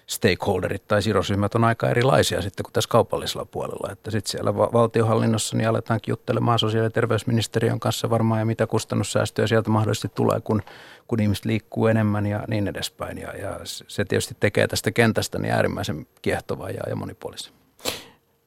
stakeholderit 0.07 0.89
tai 0.89 1.03
sidosryhmät 1.03 1.55
on 1.55 1.65
aika 1.65 1.89
erilaisia 1.89 2.43
sitten 2.43 2.65
kuin 2.65 2.73
tässä 2.73 2.89
kaupallisella 2.91 3.45
puolella. 3.45 3.93
Että 3.93 4.11
sitten 4.11 4.31
siellä 4.31 4.55
valtiohallinnossa 4.55 5.57
niin 5.57 5.69
aletaankin 5.69 6.13
juttelemaan 6.13 6.59
sosiaali- 6.59 6.87
ja 6.87 6.91
terveysministeriön 6.91 7.81
kanssa 7.81 8.11
varmaan 8.11 8.41
ja 8.41 8.47
mitä 8.47 8.67
kustannussäästöjä 8.67 9.47
sieltä 9.47 9.71
mahdollisesti 9.71 10.09
tulee, 10.15 10.41
kun, 10.41 10.63
kun 11.09 11.21
ihmiset 11.21 11.45
liikkuu 11.45 11.87
enemmän 11.87 12.27
ja 12.27 12.45
niin 12.49 12.69
edespäin. 12.69 13.19
Ja, 13.19 13.37
ja 13.37 13.61
se 13.65 14.05
tietysti 14.05 14.37
tekee 14.41 14.69
tästä 14.69 14.91
kentästä 14.91 15.39
niin 15.39 15.55
äärimmäisen 15.55 16.07
kiehtovaa 16.23 16.71
ja, 16.71 16.81
ja 16.89 16.97
monipuolisen. 16.97 17.53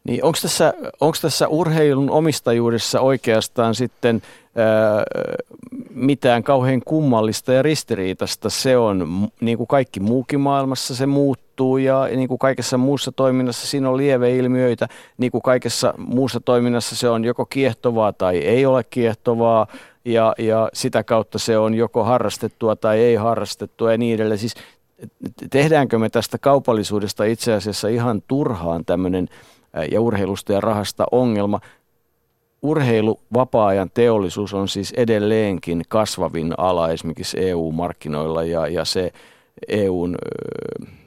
Niin 0.03 0.23
onko 0.23 0.37
tässä, 0.41 0.73
onko 0.99 1.17
tässä 1.21 1.47
urheilun 1.47 2.09
omistajuudessa 2.09 3.01
oikeastaan 3.01 3.75
sitten 3.75 4.21
mitään 5.89 6.43
kauhean 6.43 6.81
kummallista 6.85 7.53
ja 7.53 7.61
ristiriitasta? 7.61 8.49
Se 8.49 8.77
on 8.77 9.27
niin 9.41 9.57
kuin 9.57 9.67
kaikki 9.67 9.99
muukin 9.99 10.39
maailmassa 10.39 10.95
se 10.95 11.05
muuttuu 11.05 11.77
ja 11.77 12.07
niin 12.15 12.27
kuin 12.27 12.39
kaikessa 12.39 12.77
muussa 12.77 13.11
toiminnassa 13.11 13.67
siinä 13.67 13.89
on 13.89 13.97
lieveilmiöitä. 13.97 14.87
Niin 15.17 15.31
kuin 15.31 15.41
kaikessa 15.41 15.93
muussa 15.97 16.39
toiminnassa 16.39 16.95
se 16.95 17.09
on 17.09 17.25
joko 17.25 17.45
kiehtovaa 17.45 18.13
tai 18.13 18.37
ei 18.37 18.65
ole 18.65 18.83
kiehtovaa 18.83 19.67
ja, 20.05 20.33
ja 20.37 20.69
sitä 20.73 21.03
kautta 21.03 21.39
se 21.39 21.57
on 21.57 21.73
joko 21.73 22.03
harrastettua 22.03 22.75
tai 22.75 22.99
ei 22.99 23.15
harrastettua 23.15 23.91
ja 23.91 23.97
niin 23.97 24.15
edelleen. 24.15 24.39
Siis 24.39 24.55
tehdäänkö 25.49 25.99
me 25.99 26.09
tästä 26.09 26.37
kaupallisuudesta 26.37 27.23
itse 27.23 27.53
asiassa 27.53 27.87
ihan 27.87 28.21
turhaan 28.27 28.85
tämmöinen– 28.85 29.27
ja 29.91 30.01
urheilusta 30.01 30.53
ja 30.53 30.61
rahasta 30.61 31.05
ongelma. 31.11 31.59
Urheilu, 32.61 33.19
vapaa-ajan 33.33 33.91
teollisuus 33.93 34.53
on 34.53 34.67
siis 34.67 34.93
edelleenkin 34.97 35.83
kasvavin 35.89 36.53
ala 36.57 36.89
esimerkiksi 36.89 37.37
EU-markkinoilla 37.39 38.43
ja, 38.43 38.67
ja 38.67 38.85
se 38.85 39.11
EUn 39.67 40.15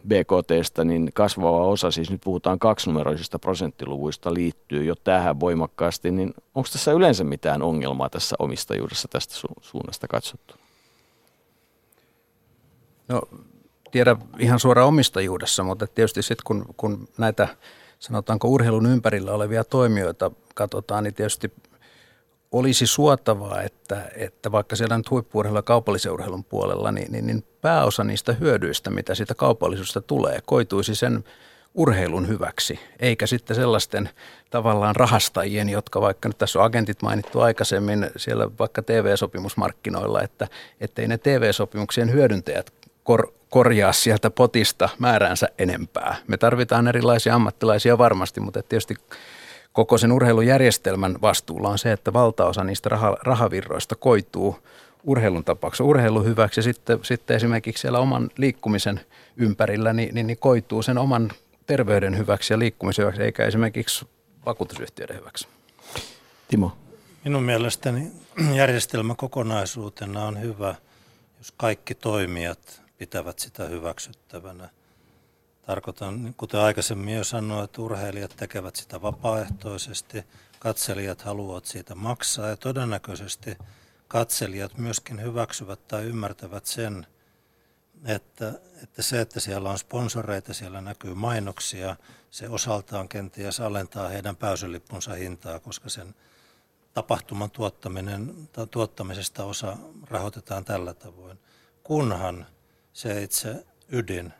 BKTstä 0.08 0.84
niin 0.84 1.10
kasvava 1.14 1.66
osa, 1.66 1.90
siis 1.90 2.10
nyt 2.10 2.20
puhutaan 2.24 2.58
kaksinumeroisista 2.58 3.38
prosenttiluvuista, 3.38 4.34
liittyy 4.34 4.84
jo 4.84 4.94
tähän 4.94 5.40
voimakkaasti, 5.40 6.10
niin 6.10 6.34
onko 6.54 6.68
tässä 6.72 6.92
yleensä 6.92 7.24
mitään 7.24 7.62
ongelmaa 7.62 8.10
tässä 8.10 8.36
omistajuudessa 8.38 9.08
tästä 9.08 9.34
su- 9.34 9.60
suunnasta 9.60 10.08
katsottu? 10.08 10.54
No 13.08 13.22
tiedä 13.90 14.16
ihan 14.38 14.60
suoraan 14.60 14.88
omistajuudessa, 14.88 15.62
mutta 15.62 15.86
tietysti 15.86 16.22
sitten 16.22 16.44
kun, 16.44 16.64
kun 16.76 17.08
näitä 17.18 17.48
sanotaanko 17.98 18.48
urheilun 18.48 18.86
ympärillä 18.86 19.32
olevia 19.32 19.64
toimijoita 19.64 20.30
katsotaan, 20.54 21.04
niin 21.04 21.14
tietysti 21.14 21.52
olisi 22.52 22.86
suotavaa, 22.86 23.62
että, 23.62 24.10
että 24.16 24.52
vaikka 24.52 24.76
siellä 24.76 24.96
nyt 24.96 25.10
huippuurheilun 25.10 25.58
ja 25.58 25.62
kaupallisen 25.62 26.12
urheilun 26.12 26.44
puolella, 26.44 26.92
niin, 26.92 27.12
niin, 27.12 27.26
niin 27.26 27.44
pääosa 27.60 28.04
niistä 28.04 28.32
hyödyistä, 28.32 28.90
mitä 28.90 29.14
siitä 29.14 29.34
kaupallisuudesta 29.34 30.00
tulee, 30.00 30.38
koituisi 30.46 30.94
sen 30.94 31.24
urheilun 31.74 32.28
hyväksi, 32.28 32.80
eikä 33.00 33.26
sitten 33.26 33.56
sellaisten 33.56 34.10
tavallaan 34.50 34.96
rahastajien, 34.96 35.68
jotka 35.68 36.00
vaikka 36.00 36.28
nyt 36.28 36.38
tässä 36.38 36.58
on 36.58 36.64
agentit 36.64 37.02
mainittu 37.02 37.40
aikaisemmin 37.40 38.10
siellä 38.16 38.50
vaikka 38.58 38.82
TV-sopimusmarkkinoilla, 38.82 40.22
että 40.22 40.48
ettei 40.80 41.08
ne 41.08 41.18
TV-sopimuksien 41.18 42.12
hyödyntäjät 42.12 42.72
kor, 43.04 43.32
korjaa 43.50 43.92
sieltä 43.92 44.30
potista 44.30 44.88
määräänsä 44.98 45.48
enempää. 45.58 46.16
Me 46.26 46.36
tarvitaan 46.36 46.88
erilaisia 46.88 47.34
ammattilaisia 47.34 47.98
varmasti, 47.98 48.40
mutta 48.40 48.62
tietysti 48.62 48.96
koko 49.72 49.98
sen 49.98 50.12
urheilujärjestelmän 50.12 51.18
vastuulla 51.22 51.68
on 51.68 51.78
se, 51.78 51.92
että 51.92 52.12
valtaosa 52.12 52.64
niistä 52.64 52.88
raha, 52.88 53.16
rahavirroista 53.22 53.94
koituu 53.94 54.56
urheilun 55.04 55.44
tapauksessa 55.44 55.84
urheilun 55.84 56.24
hyväksi 56.24 56.58
ja 56.60 56.62
sitten, 56.62 56.98
sitten 57.02 57.36
esimerkiksi 57.36 57.80
siellä 57.80 57.98
oman 57.98 58.30
liikkumisen 58.36 59.00
ympärillä 59.36 59.92
niin, 59.92 60.14
niin, 60.14 60.26
niin 60.26 60.38
koituu 60.38 60.82
sen 60.82 60.98
oman 60.98 61.30
terveyden 61.66 62.18
hyväksi 62.18 62.52
ja 62.52 62.58
liikkumisen 62.58 63.02
hyväksi, 63.02 63.22
eikä 63.22 63.44
esimerkiksi 63.44 64.06
vakuutusyhtiöiden 64.46 65.16
hyväksi. 65.16 65.48
Timo. 66.48 66.76
Minun 67.24 67.42
mielestäni 67.42 68.12
järjestelmä 68.54 69.14
kokonaisuutena 69.14 70.24
on 70.24 70.40
hyvä, 70.40 70.74
jos 71.38 71.52
kaikki 71.56 71.94
toimijat 71.94 72.82
pitävät 72.98 73.38
sitä 73.38 73.64
hyväksyttävänä. 73.64 74.68
Tarkoitan, 75.66 76.34
kuten 76.36 76.60
aikaisemmin 76.60 77.14
jo 77.14 77.24
sanoin, 77.24 77.64
että 77.64 77.82
urheilijat 77.82 78.36
tekevät 78.36 78.76
sitä 78.76 79.02
vapaaehtoisesti, 79.02 80.24
katselijat 80.58 81.22
haluavat 81.22 81.64
siitä 81.64 81.94
maksaa 81.94 82.48
ja 82.48 82.56
todennäköisesti 82.56 83.58
katselijat 84.08 84.78
myöskin 84.78 85.22
hyväksyvät 85.22 85.88
tai 85.88 86.04
ymmärtävät 86.04 86.66
sen, 86.66 87.06
että, 88.04 88.52
että 88.82 89.02
se, 89.02 89.20
että 89.20 89.40
siellä 89.40 89.70
on 89.70 89.78
sponsoreita, 89.78 90.54
siellä 90.54 90.80
näkyy 90.80 91.14
mainoksia, 91.14 91.96
se 92.30 92.48
osaltaan 92.48 93.08
kenties 93.08 93.60
alentaa 93.60 94.08
heidän 94.08 94.36
pääsylippunsa 94.36 95.14
hintaa, 95.14 95.58
koska 95.60 95.88
sen 95.88 96.14
tapahtuman 96.94 97.50
tuottaminen, 97.50 98.48
tuottamisesta 98.70 99.44
osa 99.44 99.76
rahoitetaan 100.10 100.64
tällä 100.64 100.94
tavoin. 100.94 101.38
Kunhan 101.82 102.46
se 102.92 103.22
itse 103.22 103.66
ydin, 103.88 104.32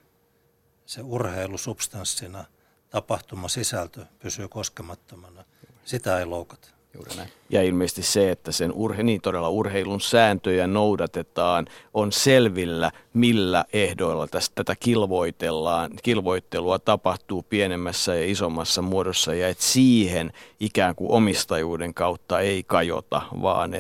se 0.87 1.03
urheilu 1.03 1.59
substanssina 1.59 2.45
tapahtuma 2.91 3.49
sisältö 3.49 4.07
pysyy 4.19 4.49
koskemattomana. 4.49 5.45
Sitä 5.85 6.19
ei 6.19 6.25
loukata. 6.25 6.69
Juuri 6.95 7.17
näin. 7.17 7.29
Ja 7.51 7.63
ilmeisesti 7.63 8.03
se, 8.03 8.31
että 8.31 8.53
sen 8.53 8.73
urhe, 8.73 9.03
niin 9.03 9.21
todella 9.21 9.49
urheilun 9.49 10.01
sääntöjä 10.01 10.67
noudatetaan, 10.67 11.67
on 11.95 12.13
selvillä, 12.13 12.91
millä 13.15 13.65
ehdoilla 13.73 14.27
tästä, 14.27 14.55
tätä 14.55 14.75
kilvoitellaan. 14.81 15.91
Kilvoittelua 16.03 16.79
tapahtuu 16.79 17.43
pienemmässä 17.43 18.15
ja 18.15 18.27
isommassa 18.27 18.83
muodossa 18.83 19.35
ja 19.35 19.49
että 19.49 19.65
siihen 19.65 20.33
ikään 20.61 20.95
kuin 20.95 21.11
omistajuuden 21.11 21.95
kautta 21.95 22.41
ei 22.41 22.63
kajota, 22.63 23.23
vaan 23.43 23.71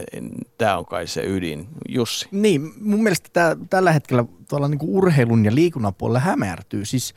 tämä 0.59 0.79
on 0.79 0.87
kai 0.87 1.07
se 1.07 1.23
ydin. 1.27 1.69
Jussi. 1.89 2.29
Niin, 2.31 2.73
mun 2.81 3.03
mielestä 3.03 3.29
tää, 3.33 3.57
tällä 3.71 3.93
hetkellä 3.93 4.25
tuolla 4.49 4.69
niin 4.69 4.81
urheilun 4.83 5.45
ja 5.45 5.55
liikunnan 5.55 5.95
puolella 5.95 6.21
hämärtyy. 6.21 6.85
Siis 6.85 7.15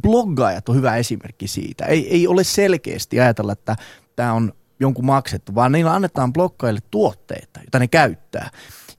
bloggaajat 0.00 0.68
on 0.68 0.76
hyvä 0.76 0.96
esimerkki 0.96 1.48
siitä. 1.48 1.84
Ei, 1.84 2.10
ei 2.10 2.26
ole 2.26 2.44
selkeästi 2.44 3.20
ajatella, 3.20 3.52
että 3.52 3.76
tämä 4.16 4.32
on 4.32 4.52
jonkun 4.80 5.06
maksettu, 5.06 5.54
vaan 5.54 5.72
niillä 5.72 5.94
annetaan 5.94 6.32
blokkaille 6.32 6.80
tuotteita, 6.90 7.60
joita 7.60 7.78
ne 7.78 7.88
käyttää. 7.88 8.50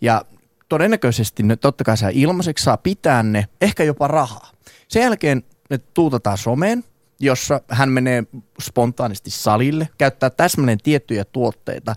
Ja 0.01 0.21
todennäköisesti 0.69 1.43
ne 1.43 1.55
totta 1.55 1.83
kai 1.83 1.97
saa 1.97 2.09
ilmaiseksi, 2.13 2.63
saa 2.63 2.77
pitää 2.77 3.23
ne, 3.23 3.47
ehkä 3.61 3.83
jopa 3.83 4.07
rahaa. 4.07 4.51
Sen 4.87 5.01
jälkeen 5.01 5.43
ne 5.69 5.77
tuutetaan 5.77 6.37
someen, 6.37 6.83
jossa 7.19 7.61
hän 7.69 7.89
menee 7.89 8.23
spontaanisti 8.61 9.29
salille, 9.29 9.89
käyttää 9.97 10.29
täsmälleen 10.29 10.77
tiettyjä 10.83 11.25
tuotteita, 11.25 11.95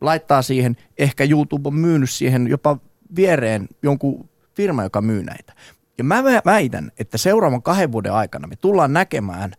laittaa 0.00 0.42
siihen, 0.42 0.76
ehkä 0.98 1.24
YouTube 1.24 1.68
on 1.68 1.74
myynyt 1.74 2.10
siihen 2.10 2.48
jopa 2.48 2.78
viereen 3.16 3.68
jonkun 3.82 4.28
firma, 4.54 4.82
joka 4.82 5.00
myy 5.00 5.22
näitä. 5.22 5.52
Ja 5.98 6.04
mä 6.04 6.24
väitän, 6.44 6.92
että 6.98 7.18
seuraavan 7.18 7.62
kahden 7.62 7.92
vuoden 7.92 8.12
aikana 8.12 8.46
me 8.48 8.56
tullaan 8.56 8.92
näkemään 8.92 9.52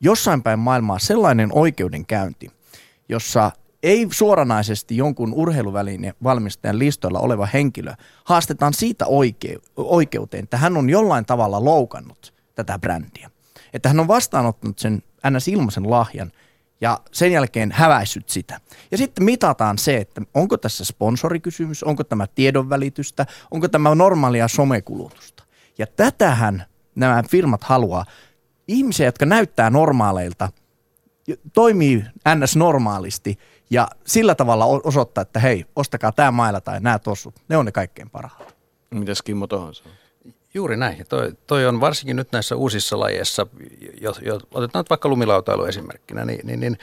jossain 0.00 0.42
päin 0.42 0.58
maailmaa 0.58 0.98
sellainen 0.98 1.48
oikeudenkäynti, 1.52 2.50
jossa 3.08 3.50
ei 3.82 4.08
suoranaisesti 4.10 4.96
jonkun 4.96 5.32
urheiluvälineen 5.34 6.14
valmistajan 6.22 6.78
listoilla 6.78 7.20
oleva 7.20 7.46
henkilö 7.46 7.92
haastetaan 8.24 8.74
siitä 8.74 9.04
oike- 9.04 9.62
oikeuteen, 9.76 10.44
että 10.44 10.56
hän 10.56 10.76
on 10.76 10.90
jollain 10.90 11.26
tavalla 11.26 11.64
loukannut 11.64 12.34
tätä 12.54 12.78
brändiä. 12.78 13.30
Että 13.72 13.88
hän 13.88 14.00
on 14.00 14.08
vastaanottanut 14.08 14.78
sen 14.78 15.02
ns. 15.30 15.48
ilmaisen 15.48 15.90
lahjan 15.90 16.32
ja 16.80 17.00
sen 17.12 17.32
jälkeen 17.32 17.72
häväissyt 17.72 18.28
sitä. 18.28 18.60
Ja 18.90 18.98
sitten 18.98 19.24
mitataan 19.24 19.78
se, 19.78 19.96
että 19.96 20.22
onko 20.34 20.56
tässä 20.56 20.84
sponsorikysymys, 20.84 21.82
onko 21.82 22.04
tämä 22.04 22.26
tiedonvälitystä, 22.26 23.26
onko 23.50 23.68
tämä 23.68 23.94
normaalia 23.94 24.48
somekulutusta. 24.48 25.44
Ja 25.78 25.86
tätähän 25.86 26.64
nämä 26.94 27.22
firmat 27.30 27.64
haluaa. 27.64 28.04
Ihmisiä, 28.68 29.06
jotka 29.06 29.26
näyttää 29.26 29.70
normaaleilta– 29.70 30.48
toimii 31.52 32.04
ns. 32.34 32.56
normaalisti 32.56 33.38
ja 33.70 33.88
sillä 34.06 34.34
tavalla 34.34 34.64
osoittaa, 34.66 35.22
että 35.22 35.40
hei, 35.40 35.64
ostakaa 35.76 36.12
tämä 36.12 36.30
mailla 36.30 36.60
tai 36.60 36.80
nämä 36.80 36.98
tossut. 36.98 37.34
Ne 37.48 37.56
on 37.56 37.64
ne 37.64 37.72
kaikkein 37.72 38.10
parhaat. 38.10 38.56
Mitäs 38.90 39.22
Kimmo 39.22 39.46
tuohon 39.46 39.74
sanoo? 39.74 39.92
Juuri 40.54 40.76
näin. 40.76 41.06
Toi, 41.08 41.32
toi 41.46 41.66
on 41.66 41.80
varsinkin 41.80 42.16
nyt 42.16 42.32
näissä 42.32 42.56
uusissa 42.56 43.00
lajeissa, 43.00 43.46
jo, 44.00 44.14
jo, 44.22 44.40
otetaan 44.54 44.82
nyt 44.82 44.90
vaikka 44.90 45.08
lumilautailu 45.08 45.64
esimerkkinä, 45.64 46.24
niin, 46.24 46.46
niin, 46.46 46.60
niin 46.60 46.78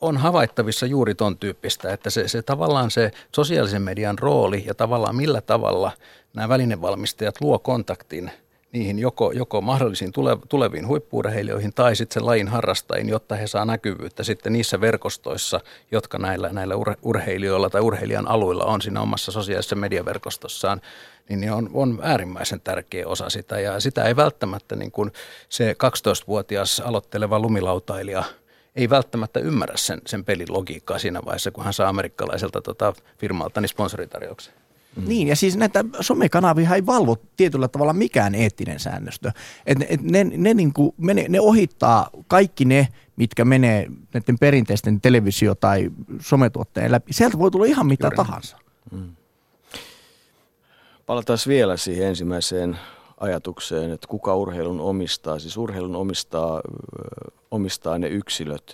on 0.00 0.16
havaittavissa 0.16 0.86
juuri 0.86 1.14
ton 1.14 1.38
tyyppistä, 1.38 1.92
että 1.92 2.10
se, 2.10 2.28
se 2.28 2.42
tavallaan 2.42 2.90
se 2.90 3.10
sosiaalisen 3.34 3.82
median 3.82 4.18
rooli 4.18 4.64
ja 4.66 4.74
tavallaan 4.74 5.16
millä 5.16 5.40
tavalla 5.40 5.92
nämä 6.34 6.48
välinevalmistajat 6.48 7.40
luo 7.40 7.58
kontaktin– 7.58 8.30
niihin 8.74 8.98
joko, 8.98 9.32
joko 9.32 9.60
mahdollisiin 9.60 10.12
tule, 10.12 10.36
tuleviin 10.48 10.86
huippuurheilijoihin 10.86 11.74
tai 11.74 11.96
sitten 11.96 12.14
sen 12.14 12.26
lajin 12.26 12.48
harrastajiin, 12.48 13.08
jotta 13.08 13.36
he 13.36 13.46
saa 13.46 13.64
näkyvyyttä 13.64 14.22
sitten 14.22 14.52
niissä 14.52 14.80
verkostoissa, 14.80 15.60
jotka 15.90 16.18
näillä, 16.18 16.48
näillä 16.48 16.74
urheilijoilla 17.02 17.70
tai 17.70 17.80
urheilijan 17.80 18.28
aluilla 18.28 18.64
on 18.64 18.82
siinä 18.82 19.00
omassa 19.00 19.32
sosiaalisessa 19.32 19.76
mediaverkostossaan, 19.76 20.80
niin 21.28 21.40
ne 21.40 21.52
on, 21.52 21.70
on 21.74 21.98
äärimmäisen 22.02 22.60
tärkeä 22.60 23.08
osa 23.08 23.30
sitä. 23.30 23.60
Ja 23.60 23.80
sitä 23.80 24.04
ei 24.04 24.16
välttämättä 24.16 24.76
niin 24.76 24.90
kuin 24.90 25.12
se 25.48 25.72
12-vuotias 25.72 26.80
aloitteleva 26.80 27.38
lumilautailija 27.38 28.24
ei 28.76 28.90
välttämättä 28.90 29.40
ymmärrä 29.40 29.76
sen, 29.76 30.00
sen 30.06 30.24
pelin 30.24 30.52
logiikkaa 30.52 30.98
siinä 30.98 31.20
vaiheessa, 31.24 31.50
kun 31.50 31.64
hän 31.64 31.72
saa 31.72 31.88
amerikkalaiselta 31.88 32.60
tota, 32.62 32.92
firmalta 33.18 33.60
niin 33.60 33.68
sponsoritarjouksen. 33.68 34.63
Mm. 34.96 35.08
Niin, 35.08 35.28
ja 35.28 35.36
siis 35.36 35.56
näitä 35.56 35.84
somekanavia 36.00 36.74
ei 36.74 36.86
valvo 36.86 37.16
tietyllä 37.36 37.68
tavalla 37.68 37.92
mikään 37.92 38.34
eettinen 38.34 38.80
säännöstö. 38.80 39.32
Et, 39.66 39.78
et 39.88 40.02
ne, 40.02 40.24
ne, 40.24 40.54
niin 40.54 40.72
kuin, 40.72 40.94
ne, 40.98 41.26
ne 41.28 41.40
ohittaa 41.40 42.10
kaikki 42.28 42.64
ne, 42.64 42.88
mitkä 43.16 43.44
menee 43.44 43.88
näiden 44.14 44.38
perinteisten 44.40 45.00
televisio- 45.00 45.54
tai 45.54 45.90
sometuotteen 46.20 46.92
läpi. 46.92 47.12
Sieltä 47.12 47.38
voi 47.38 47.50
tulla 47.50 47.66
ihan 47.66 47.86
mitä 47.86 48.06
Juuri. 48.06 48.16
tahansa. 48.16 48.56
Mm. 48.92 49.16
Palataan 51.06 51.38
vielä 51.48 51.76
siihen 51.76 52.08
ensimmäiseen 52.08 52.78
ajatukseen, 53.20 53.90
että 53.90 54.08
kuka 54.08 54.36
urheilun 54.36 54.80
omistaa. 54.80 55.38
Siis 55.38 55.56
urheilun 55.56 55.96
omistaa, 55.96 56.60
omistaa 57.50 57.98
ne 57.98 58.08
yksilöt, 58.08 58.72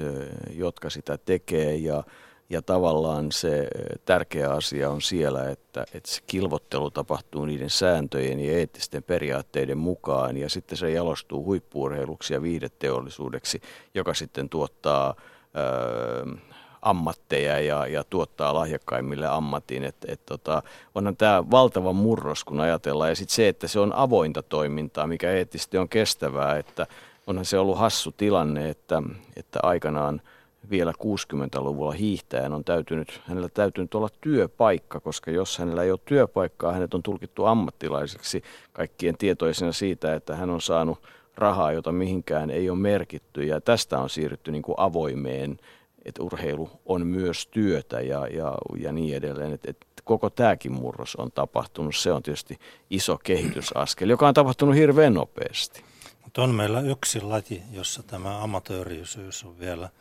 jotka 0.50 0.90
sitä 0.90 1.18
tekee 1.18 1.76
ja– 1.76 2.04
ja 2.50 2.62
tavallaan 2.62 3.32
se 3.32 3.58
eh, 3.58 3.68
tärkeä 4.04 4.50
asia 4.50 4.90
on 4.90 5.02
siellä, 5.02 5.50
että, 5.50 5.84
että 5.94 6.10
se 6.10 6.20
kilvottelu 6.26 6.90
tapahtuu 6.90 7.44
niiden 7.44 7.70
sääntöjen 7.70 8.40
ja 8.40 8.52
eettisten 8.52 9.02
periaatteiden 9.02 9.78
mukaan 9.78 10.36
ja 10.36 10.48
sitten 10.48 10.78
se 10.78 10.90
jalostuu 10.90 11.44
huippuurheiluksi 11.44 12.34
ja 12.34 12.42
viihdeteollisuudeksi, 12.42 13.60
joka 13.94 14.14
sitten 14.14 14.48
tuottaa 14.48 15.14
ö, 15.16 16.30
eh, 16.30 16.40
ammatteja 16.82 17.60
ja, 17.60 17.86
ja 17.86 18.04
tuottaa 18.04 18.54
lahjakkaimmille 18.54 19.26
ammatin. 19.26 19.84
Et, 19.84 19.96
et 20.08 20.26
tota, 20.26 20.62
onhan 20.94 21.16
tämä 21.16 21.50
valtava 21.50 21.92
murros, 21.92 22.44
kun 22.44 22.60
ajatellaan. 22.60 23.10
Ja 23.10 23.16
sitten 23.16 23.34
se, 23.34 23.48
että 23.48 23.68
se 23.68 23.80
on 23.80 23.92
avointa 23.92 24.42
toimintaa, 24.42 25.06
mikä 25.06 25.30
eettisesti 25.30 25.78
on 25.78 25.88
kestävää, 25.88 26.58
että 26.58 26.86
onhan 27.26 27.44
se 27.44 27.58
ollut 27.58 27.78
hassu 27.78 28.12
tilanne, 28.12 28.70
että, 28.70 29.02
että 29.36 29.60
aikanaan– 29.62 30.20
vielä 30.70 30.92
60-luvulla 30.92 31.92
hiihtäjän 31.92 32.52
on 32.52 32.64
täytynyt, 32.64 33.20
hänellä 33.24 33.48
täytynyt 33.48 33.94
olla 33.94 34.08
työpaikka, 34.20 35.00
koska 35.00 35.30
jos 35.30 35.58
hänellä 35.58 35.82
ei 35.82 35.90
ole 35.90 36.00
työpaikkaa, 36.04 36.72
hänet 36.72 36.94
on 36.94 37.02
tulkittu 37.02 37.44
ammattilaiseksi 37.44 38.42
kaikkien 38.72 39.16
tietoisena 39.18 39.72
siitä, 39.72 40.14
että 40.14 40.36
hän 40.36 40.50
on 40.50 40.60
saanut 40.60 41.02
rahaa, 41.36 41.72
jota 41.72 41.92
mihinkään 41.92 42.50
ei 42.50 42.70
ole 42.70 42.78
merkitty. 42.78 43.44
Ja 43.44 43.60
tästä 43.60 43.98
on 43.98 44.10
siirrytty 44.10 44.52
niin 44.52 44.62
kuin 44.62 44.74
avoimeen, 44.78 45.58
että 46.04 46.22
urheilu 46.22 46.70
on 46.86 47.06
myös 47.06 47.46
työtä 47.46 48.00
ja, 48.00 48.26
ja, 48.26 48.54
ja 48.78 48.92
niin 48.92 49.16
edelleen. 49.16 49.52
Että, 49.52 49.70
että 49.70 49.86
koko 50.04 50.30
tämäkin 50.30 50.72
murros 50.72 51.16
on 51.16 51.32
tapahtunut. 51.32 51.96
Se 51.96 52.12
on 52.12 52.22
tietysti 52.22 52.58
iso 52.90 53.18
kehitysaskel, 53.24 54.08
joka 54.08 54.28
on 54.28 54.34
tapahtunut 54.34 54.74
hirveän 54.74 55.14
nopeasti. 55.14 55.82
Mutta 56.22 56.42
on 56.42 56.54
meillä 56.54 56.80
yksi 56.80 57.20
laji, 57.20 57.62
jossa 57.72 58.02
tämä 58.02 58.42
amatöörisyys 58.42 59.44
on 59.44 59.58
vielä– 59.58 59.88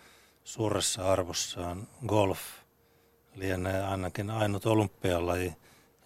suuressa 0.50 1.12
arvossaan 1.12 1.88
golf 2.08 2.40
lienee 3.36 3.84
ainakin 3.84 4.30
ainut 4.30 4.66
olympialaji, 4.66 5.54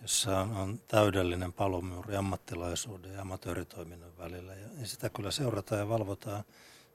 jossa 0.01 0.39
on, 0.39 0.57
on 0.57 0.79
täydellinen 0.87 1.53
palomuuri 1.53 2.15
ammattilaisuuden 2.15 3.13
ja 3.13 3.21
amatööritoiminnan 3.21 4.17
välillä. 4.17 4.53
Ja, 4.53 4.67
sitä 4.83 5.09
kyllä 5.09 5.31
seurataan 5.31 5.79
ja 5.79 5.89
valvotaan 5.89 6.43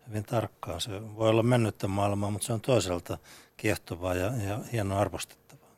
hyvin 0.09 0.25
tarkkaan. 0.25 0.81
Se 0.81 0.91
voi 1.17 1.29
olla 1.29 1.43
mennyttä 1.43 1.89
maailmaa, 1.89 2.31
mutta 2.31 2.47
se 2.47 2.53
on 2.53 2.61
toisaalta 2.61 3.19
kiehtovaa 3.57 4.15
ja, 4.15 4.33
ja 4.49 4.59
hieno 4.73 4.99
arvostettavaa. 4.99 5.71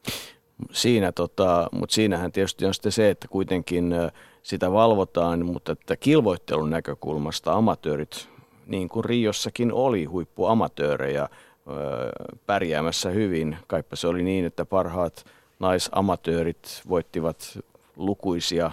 Siinä, 0.73 1.13
tota, 1.13 1.69
mutta 1.73 1.95
siinähän 1.95 2.33
tietysti 2.33 2.67
on 2.67 2.75
sitten 2.75 2.93
se, 2.93 3.11
että 3.11 3.29
kuitenkin 3.29 3.95
sitä 4.43 4.73
valvotaan, 4.73 5.47
mutta 5.47 5.73
että 5.73 5.97
kilvoittelun 5.97 6.71
näkökulmasta 6.71 7.53
amatöörit, 7.53 8.29
niin 8.67 8.89
kuin 8.89 9.05
Riossakin 9.05 9.73
oli 9.73 10.05
huippuamatöörejä, 10.05 11.29
pärjäämässä 12.47 13.11
hyvin. 13.11 13.57
Kaipa 13.67 13.97
se 13.97 14.07
oli 14.07 14.23
niin, 14.23 14.45
että 14.45 14.65
parhaat 14.65 15.25
naisamatöörit 15.59 16.83
voittivat 16.89 17.59
lukuisia 17.97 18.71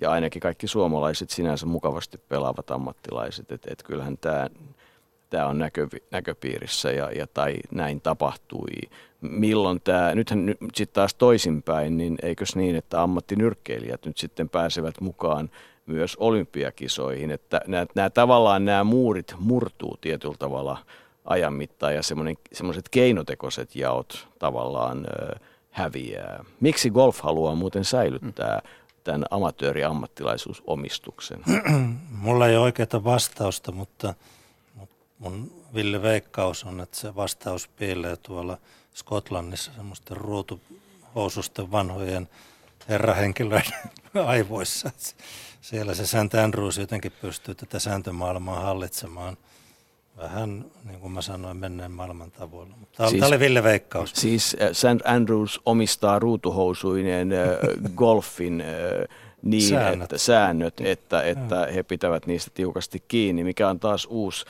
ja 0.00 0.10
ainakin 0.10 0.40
kaikki 0.40 0.66
suomalaiset 0.66 1.30
sinänsä 1.30 1.66
mukavasti 1.66 2.18
pelaavat 2.18 2.70
ammattilaiset. 2.70 3.52
Että 3.52 3.68
et 3.72 3.82
kyllähän 3.82 4.18
tämä 4.18 4.48
tämä 5.30 5.46
on 5.46 5.58
näkö, 5.58 5.88
näköpiirissä 6.10 6.92
ja, 6.92 7.10
ja 7.10 7.26
tai 7.26 7.56
näin 7.70 8.00
tapahtui. 8.00 8.90
Milloin 9.20 9.80
tämä, 9.80 10.14
nythän 10.14 10.46
nyt 10.46 10.58
sitten 10.74 10.94
taas 10.94 11.14
toisinpäin, 11.14 11.96
niin 11.96 12.18
eikös 12.22 12.56
niin, 12.56 12.76
että 12.76 13.02
ammattinyrkkeilijät 13.02 14.06
nyt 14.06 14.18
sitten 14.18 14.48
pääsevät 14.48 15.00
mukaan 15.00 15.50
myös 15.86 16.16
olympiakisoihin, 16.16 17.30
että 17.30 17.60
nämä 17.94 18.10
tavallaan 18.10 18.64
nämä 18.64 18.84
muurit 18.84 19.34
murtuu 19.38 19.96
tietyllä 20.00 20.36
tavalla– 20.38 20.78
ajan 21.24 21.52
mittaan 21.52 21.94
ja 21.94 22.02
semmoiset 22.52 22.88
keinotekoiset 22.88 23.76
jaot 23.76 24.28
tavallaan 24.38 25.06
häviää. 25.70 26.44
Miksi 26.60 26.90
golf 26.90 27.20
haluaa 27.20 27.54
muuten 27.54 27.84
säilyttää 27.84 28.62
tämän 29.04 29.24
amatööri-ammattilaisuusomistuksen? 29.30 31.40
Mulla 32.10 32.48
ei 32.48 32.56
ole 32.56 32.64
oikeaa 32.64 33.04
vastausta, 33.04 33.72
mutta, 33.72 34.14
mutta 34.74 34.96
mun 35.18 35.52
Ville 35.74 36.02
Veikkaus 36.02 36.64
on, 36.64 36.80
että 36.80 36.96
se 36.96 37.14
vastaus 37.14 37.68
piilee 37.68 38.16
tuolla 38.16 38.58
Skotlannissa 38.94 39.72
semmoisten 39.76 40.16
ruutuhoususten 40.16 41.70
vanhojen 41.70 42.28
herrahenkilöiden 42.88 43.90
aivoissa. 44.26 44.90
Siellä 45.60 45.94
se 45.94 46.06
St. 46.06 46.34
Andrews 46.44 46.78
jotenkin 46.78 47.12
pystyy 47.20 47.54
tätä 47.54 47.78
sääntömaailmaa 47.78 48.60
hallitsemaan 48.60 49.36
vähän, 50.22 50.64
niin 50.84 51.00
kuin 51.00 51.12
mä 51.12 51.22
sanoin, 51.22 51.56
menneen 51.56 51.90
maailman 51.90 52.30
tavoilla. 52.30 52.76
Mutta 52.76 53.08
siis, 53.08 53.20
tämä 53.20 53.28
oli 53.28 53.40
Ville 53.40 53.62
Veikkaus. 53.62 54.12
Siis 54.14 54.56
äh, 54.62 54.68
St. 54.72 55.06
Andrews 55.06 55.60
omistaa 55.66 56.18
ruutuhousuineen 56.18 57.32
äh, 57.32 57.48
golfin 57.96 58.60
äh, 58.60 59.16
niin, 59.42 59.68
säännöt. 59.68 60.02
että 60.02 60.18
säännöt, 60.18 60.80
että, 60.80 61.22
että 61.22 61.68
he 61.74 61.82
pitävät 61.82 62.26
niistä 62.26 62.50
tiukasti 62.54 63.02
kiinni, 63.08 63.44
mikä 63.44 63.68
on 63.68 63.80
taas 63.80 64.06
uusi 64.10 64.44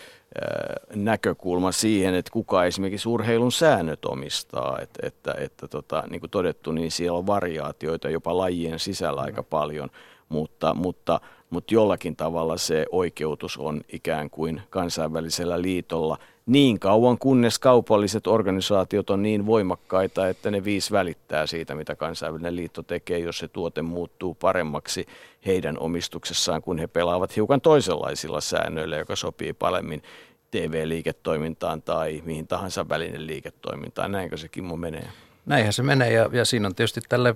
näkökulma 0.94 1.72
siihen, 1.72 2.14
että 2.14 2.30
kuka 2.30 2.64
esimerkiksi 2.64 3.08
urheilun 3.08 3.52
säännöt 3.52 4.04
omistaa. 4.04 4.78
Että, 4.82 5.06
että, 5.06 5.34
että 5.38 5.68
tota, 5.68 6.02
niin 6.10 6.20
kuin 6.20 6.30
todettu, 6.30 6.72
niin 6.72 6.90
siellä 6.90 7.18
on 7.18 7.26
variaatioita 7.26 8.08
jopa 8.10 8.36
lajien 8.36 8.78
sisällä 8.78 9.20
aika 9.20 9.42
paljon, 9.42 9.90
mutta, 10.28 10.74
mutta, 10.74 11.20
mutta 11.50 11.74
jollakin 11.74 12.16
tavalla 12.16 12.56
se 12.56 12.86
oikeutus 12.92 13.56
on 13.56 13.80
ikään 13.92 14.30
kuin 14.30 14.62
kansainvälisellä 14.70 15.62
liitolla 15.62 16.18
niin 16.46 16.80
kauan, 16.80 17.18
kunnes 17.18 17.58
kaupalliset 17.58 18.26
organisaatiot 18.26 19.10
on 19.10 19.22
niin 19.22 19.46
voimakkaita, 19.46 20.28
että 20.28 20.50
ne 20.50 20.64
viisi 20.64 20.92
välittää 20.92 21.46
siitä, 21.46 21.74
mitä 21.74 21.96
kansainvälinen 21.96 22.56
liitto 22.56 22.82
tekee, 22.82 23.18
jos 23.18 23.38
se 23.38 23.48
tuote 23.48 23.82
muuttuu 23.82 24.34
paremmaksi 24.34 25.06
heidän 25.46 25.78
omistuksessaan, 25.78 26.62
kun 26.62 26.78
he 26.78 26.86
pelaavat 26.86 27.36
hiukan 27.36 27.60
toisenlaisilla 27.60 28.40
säännöillä, 28.40 28.96
joka 28.96 29.16
sopii 29.16 29.52
paremmin 29.52 30.02
TV-liiketoimintaan 30.50 31.82
tai 31.82 32.22
mihin 32.24 32.46
tahansa 32.46 32.88
välinen 32.88 33.26
liiketoimintaan. 33.26 34.12
Näinkö 34.12 34.36
se 34.36 34.48
Kimmo 34.48 34.76
menee? 34.76 35.08
Näinhän 35.46 35.72
se 35.72 35.82
menee 35.82 36.12
ja, 36.12 36.30
ja 36.32 36.44
siinä 36.44 36.66
on 36.66 36.74
tietysti 36.74 37.00
tälle 37.08 37.34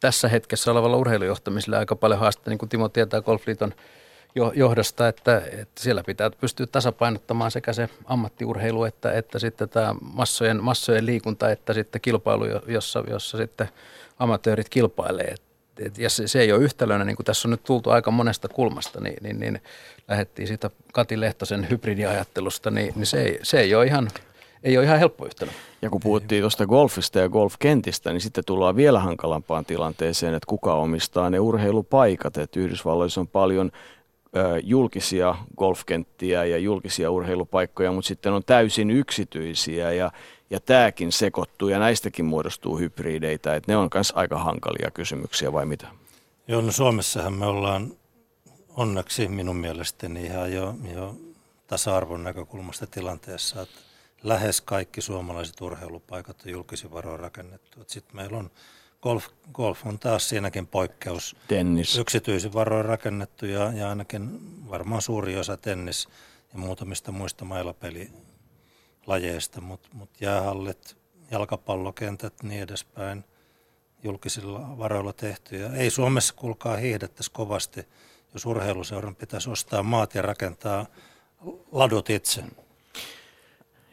tässä 0.00 0.28
hetkessä 0.28 0.70
olevalla 0.70 0.96
urheilujohtamisella 0.96 1.78
aika 1.78 1.96
paljon 1.96 2.20
haasteita, 2.20 2.50
niin 2.50 2.58
kuin 2.58 2.68
Timo 2.68 2.88
tietää 2.88 3.20
Golfliiton 3.20 3.74
johdosta, 4.54 5.08
että, 5.08 5.42
että 5.52 5.82
siellä 5.82 6.02
pitää 6.04 6.30
pystyä 6.30 6.66
tasapainottamaan 6.66 7.50
sekä 7.50 7.72
se 7.72 7.88
ammattiurheilu 8.04 8.84
että, 8.84 9.12
että 9.12 9.38
sitten 9.38 9.68
tämä 9.68 9.94
massojen, 10.00 10.62
massojen 10.62 11.06
liikunta, 11.06 11.50
että 11.50 11.72
sitten 11.74 12.00
kilpailu, 12.00 12.44
jossa, 12.66 13.04
jossa 13.10 13.38
sitten 13.38 13.68
amatöörit 14.18 14.68
kilpailee. 14.68 15.34
ja 15.98 16.10
se, 16.10 16.28
se 16.28 16.40
ei 16.40 16.52
ole 16.52 16.62
yhtälönä, 16.62 17.04
niin 17.04 17.16
kuin 17.16 17.26
tässä 17.26 17.48
on 17.48 17.50
nyt 17.50 17.64
tultu 17.64 17.90
aika 17.90 18.10
monesta 18.10 18.48
kulmasta, 18.48 19.00
niin, 19.00 19.16
niin, 19.22 19.40
niin 19.40 19.62
lähdettiin 20.08 20.48
siitä 20.48 20.70
Kati 20.92 21.20
Lehtosen 21.20 21.70
hybridiajattelusta, 21.70 22.70
niin, 22.70 22.92
niin 22.96 23.06
se, 23.06 23.22
ei, 23.22 23.38
se 23.42 23.60
ei 23.60 23.74
ole 23.74 23.86
ihan 23.86 24.10
ei 24.62 24.78
ole 24.78 24.86
ihan 24.86 24.98
helppo 24.98 25.26
yhtälö. 25.26 25.50
Ja 25.82 25.90
kun 25.90 26.00
puhuttiin 26.00 26.42
tuosta 26.42 26.66
golfista 26.66 27.18
ja 27.18 27.28
golfkentistä, 27.28 28.12
niin 28.12 28.20
sitten 28.20 28.44
tullaan 28.44 28.76
vielä 28.76 29.00
hankalampaan 29.00 29.64
tilanteeseen, 29.64 30.34
että 30.34 30.46
kuka 30.46 30.74
omistaa 30.74 31.30
ne 31.30 31.40
urheilupaikat. 31.40 32.36
Että 32.36 32.60
Yhdysvalloissa 32.60 33.20
on 33.20 33.28
paljon 33.28 33.70
julkisia 34.62 35.34
golfkenttiä 35.56 36.44
ja 36.44 36.58
julkisia 36.58 37.10
urheilupaikkoja, 37.10 37.92
mutta 37.92 38.08
sitten 38.08 38.32
on 38.32 38.44
täysin 38.44 38.90
yksityisiä 38.90 39.92
ja, 39.92 40.12
ja 40.50 40.60
tämäkin 40.60 41.12
sekoittuu 41.12 41.68
ja 41.68 41.78
näistäkin 41.78 42.24
muodostuu 42.24 42.78
hybrideitä, 42.78 43.54
että 43.54 43.72
ne 43.72 43.76
on 43.76 43.88
myös 43.94 44.12
aika 44.16 44.38
hankalia 44.38 44.90
kysymyksiä 44.90 45.52
vai 45.52 45.66
mitä? 45.66 45.86
Joo, 46.48 46.60
no 46.60 46.72
Suomessahan 46.72 47.32
me 47.32 47.46
ollaan 47.46 47.92
onneksi 48.76 49.28
minun 49.28 49.56
mielestäni 49.56 50.24
ihan 50.24 50.52
jo, 50.52 50.74
jo 50.94 51.14
tasa-arvon 51.66 52.24
näkökulmasta 52.24 52.86
tilanteessa, 52.86 53.62
että 53.62 53.89
lähes 54.22 54.60
kaikki 54.60 55.00
suomalaiset 55.00 55.60
urheilupaikat 55.60 56.42
on 56.46 56.52
julkisin 56.52 56.90
varoin 56.90 57.20
rakennettu. 57.20 57.84
Sitten 57.86 58.16
meillä 58.16 58.38
on 58.38 58.50
golf, 59.02 59.28
golf 59.52 59.86
on 59.86 59.98
taas 59.98 60.28
siinäkin 60.28 60.66
poikkeus. 60.66 61.36
Tennis. 61.48 61.98
Yksityisin 61.98 62.52
varoin 62.52 62.84
rakennettu 62.84 63.46
ja, 63.46 63.72
ja 63.72 63.88
ainakin 63.88 64.40
varmaan 64.70 65.02
suuri 65.02 65.36
osa 65.36 65.56
tennis 65.56 66.08
ja 66.52 66.58
muutamista 66.58 67.12
muista 67.12 67.44
mailapelilajeista, 67.44 69.60
mutta 69.60 69.88
mut 69.92 70.10
jäähallit, 70.20 70.96
jalkapallokentät 71.30 72.42
niin 72.42 72.62
edespäin 72.62 73.24
julkisilla 74.02 74.78
varoilla 74.78 75.12
tehty. 75.12 75.56
Ja 75.56 75.74
ei 75.74 75.90
Suomessa 75.90 76.34
kuulkaa 76.34 76.76
hiihdettäisi 76.76 77.30
kovasti, 77.30 77.88
jos 78.34 78.46
urheiluseuran 78.46 79.16
pitäisi 79.16 79.50
ostaa 79.50 79.82
maat 79.82 80.14
ja 80.14 80.22
rakentaa 80.22 80.86
ladut 81.72 82.10
itse. 82.10 82.44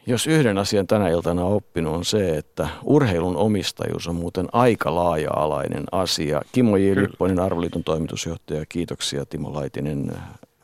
Jos 0.08 0.26
yhden 0.26 0.58
asian 0.58 0.86
tänä 0.86 1.08
iltana 1.08 1.44
on 1.44 1.52
oppinut 1.52 1.94
on 1.94 2.04
se, 2.04 2.36
että 2.36 2.68
urheilun 2.84 3.36
omistajuus 3.36 4.06
on 4.06 4.14
muuten 4.14 4.48
aika 4.52 4.94
laaja-alainen 4.94 5.84
asia. 5.92 6.42
Kimmo 6.52 6.76
J. 6.76 6.94
Lipponen, 6.94 7.40
Arvoliiton 7.40 7.84
toimitusjohtaja, 7.84 8.66
kiitoksia. 8.68 9.26
Timo 9.26 9.54
Laitinen, 9.54 10.12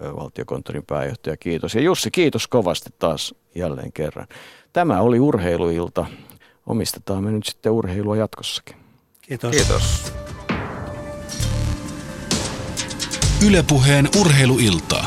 valtiokonttorin 0.00 0.84
pääjohtaja, 0.86 1.36
kiitos. 1.36 1.74
Ja 1.74 1.80
Jussi, 1.80 2.10
kiitos 2.10 2.48
kovasti 2.48 2.90
taas 2.98 3.34
jälleen 3.54 3.92
kerran. 3.92 4.26
Tämä 4.72 5.00
oli 5.00 5.20
urheiluilta. 5.20 6.06
Omistetaan 6.66 7.24
me 7.24 7.30
nyt 7.30 7.46
sitten 7.46 7.72
urheilua 7.72 8.16
jatkossakin. 8.16 8.76
Kiitos. 9.22 9.50
Kiitos. 9.50 10.12
Ylepuheen 13.46 14.08
urheiluiltaa. 14.20 15.06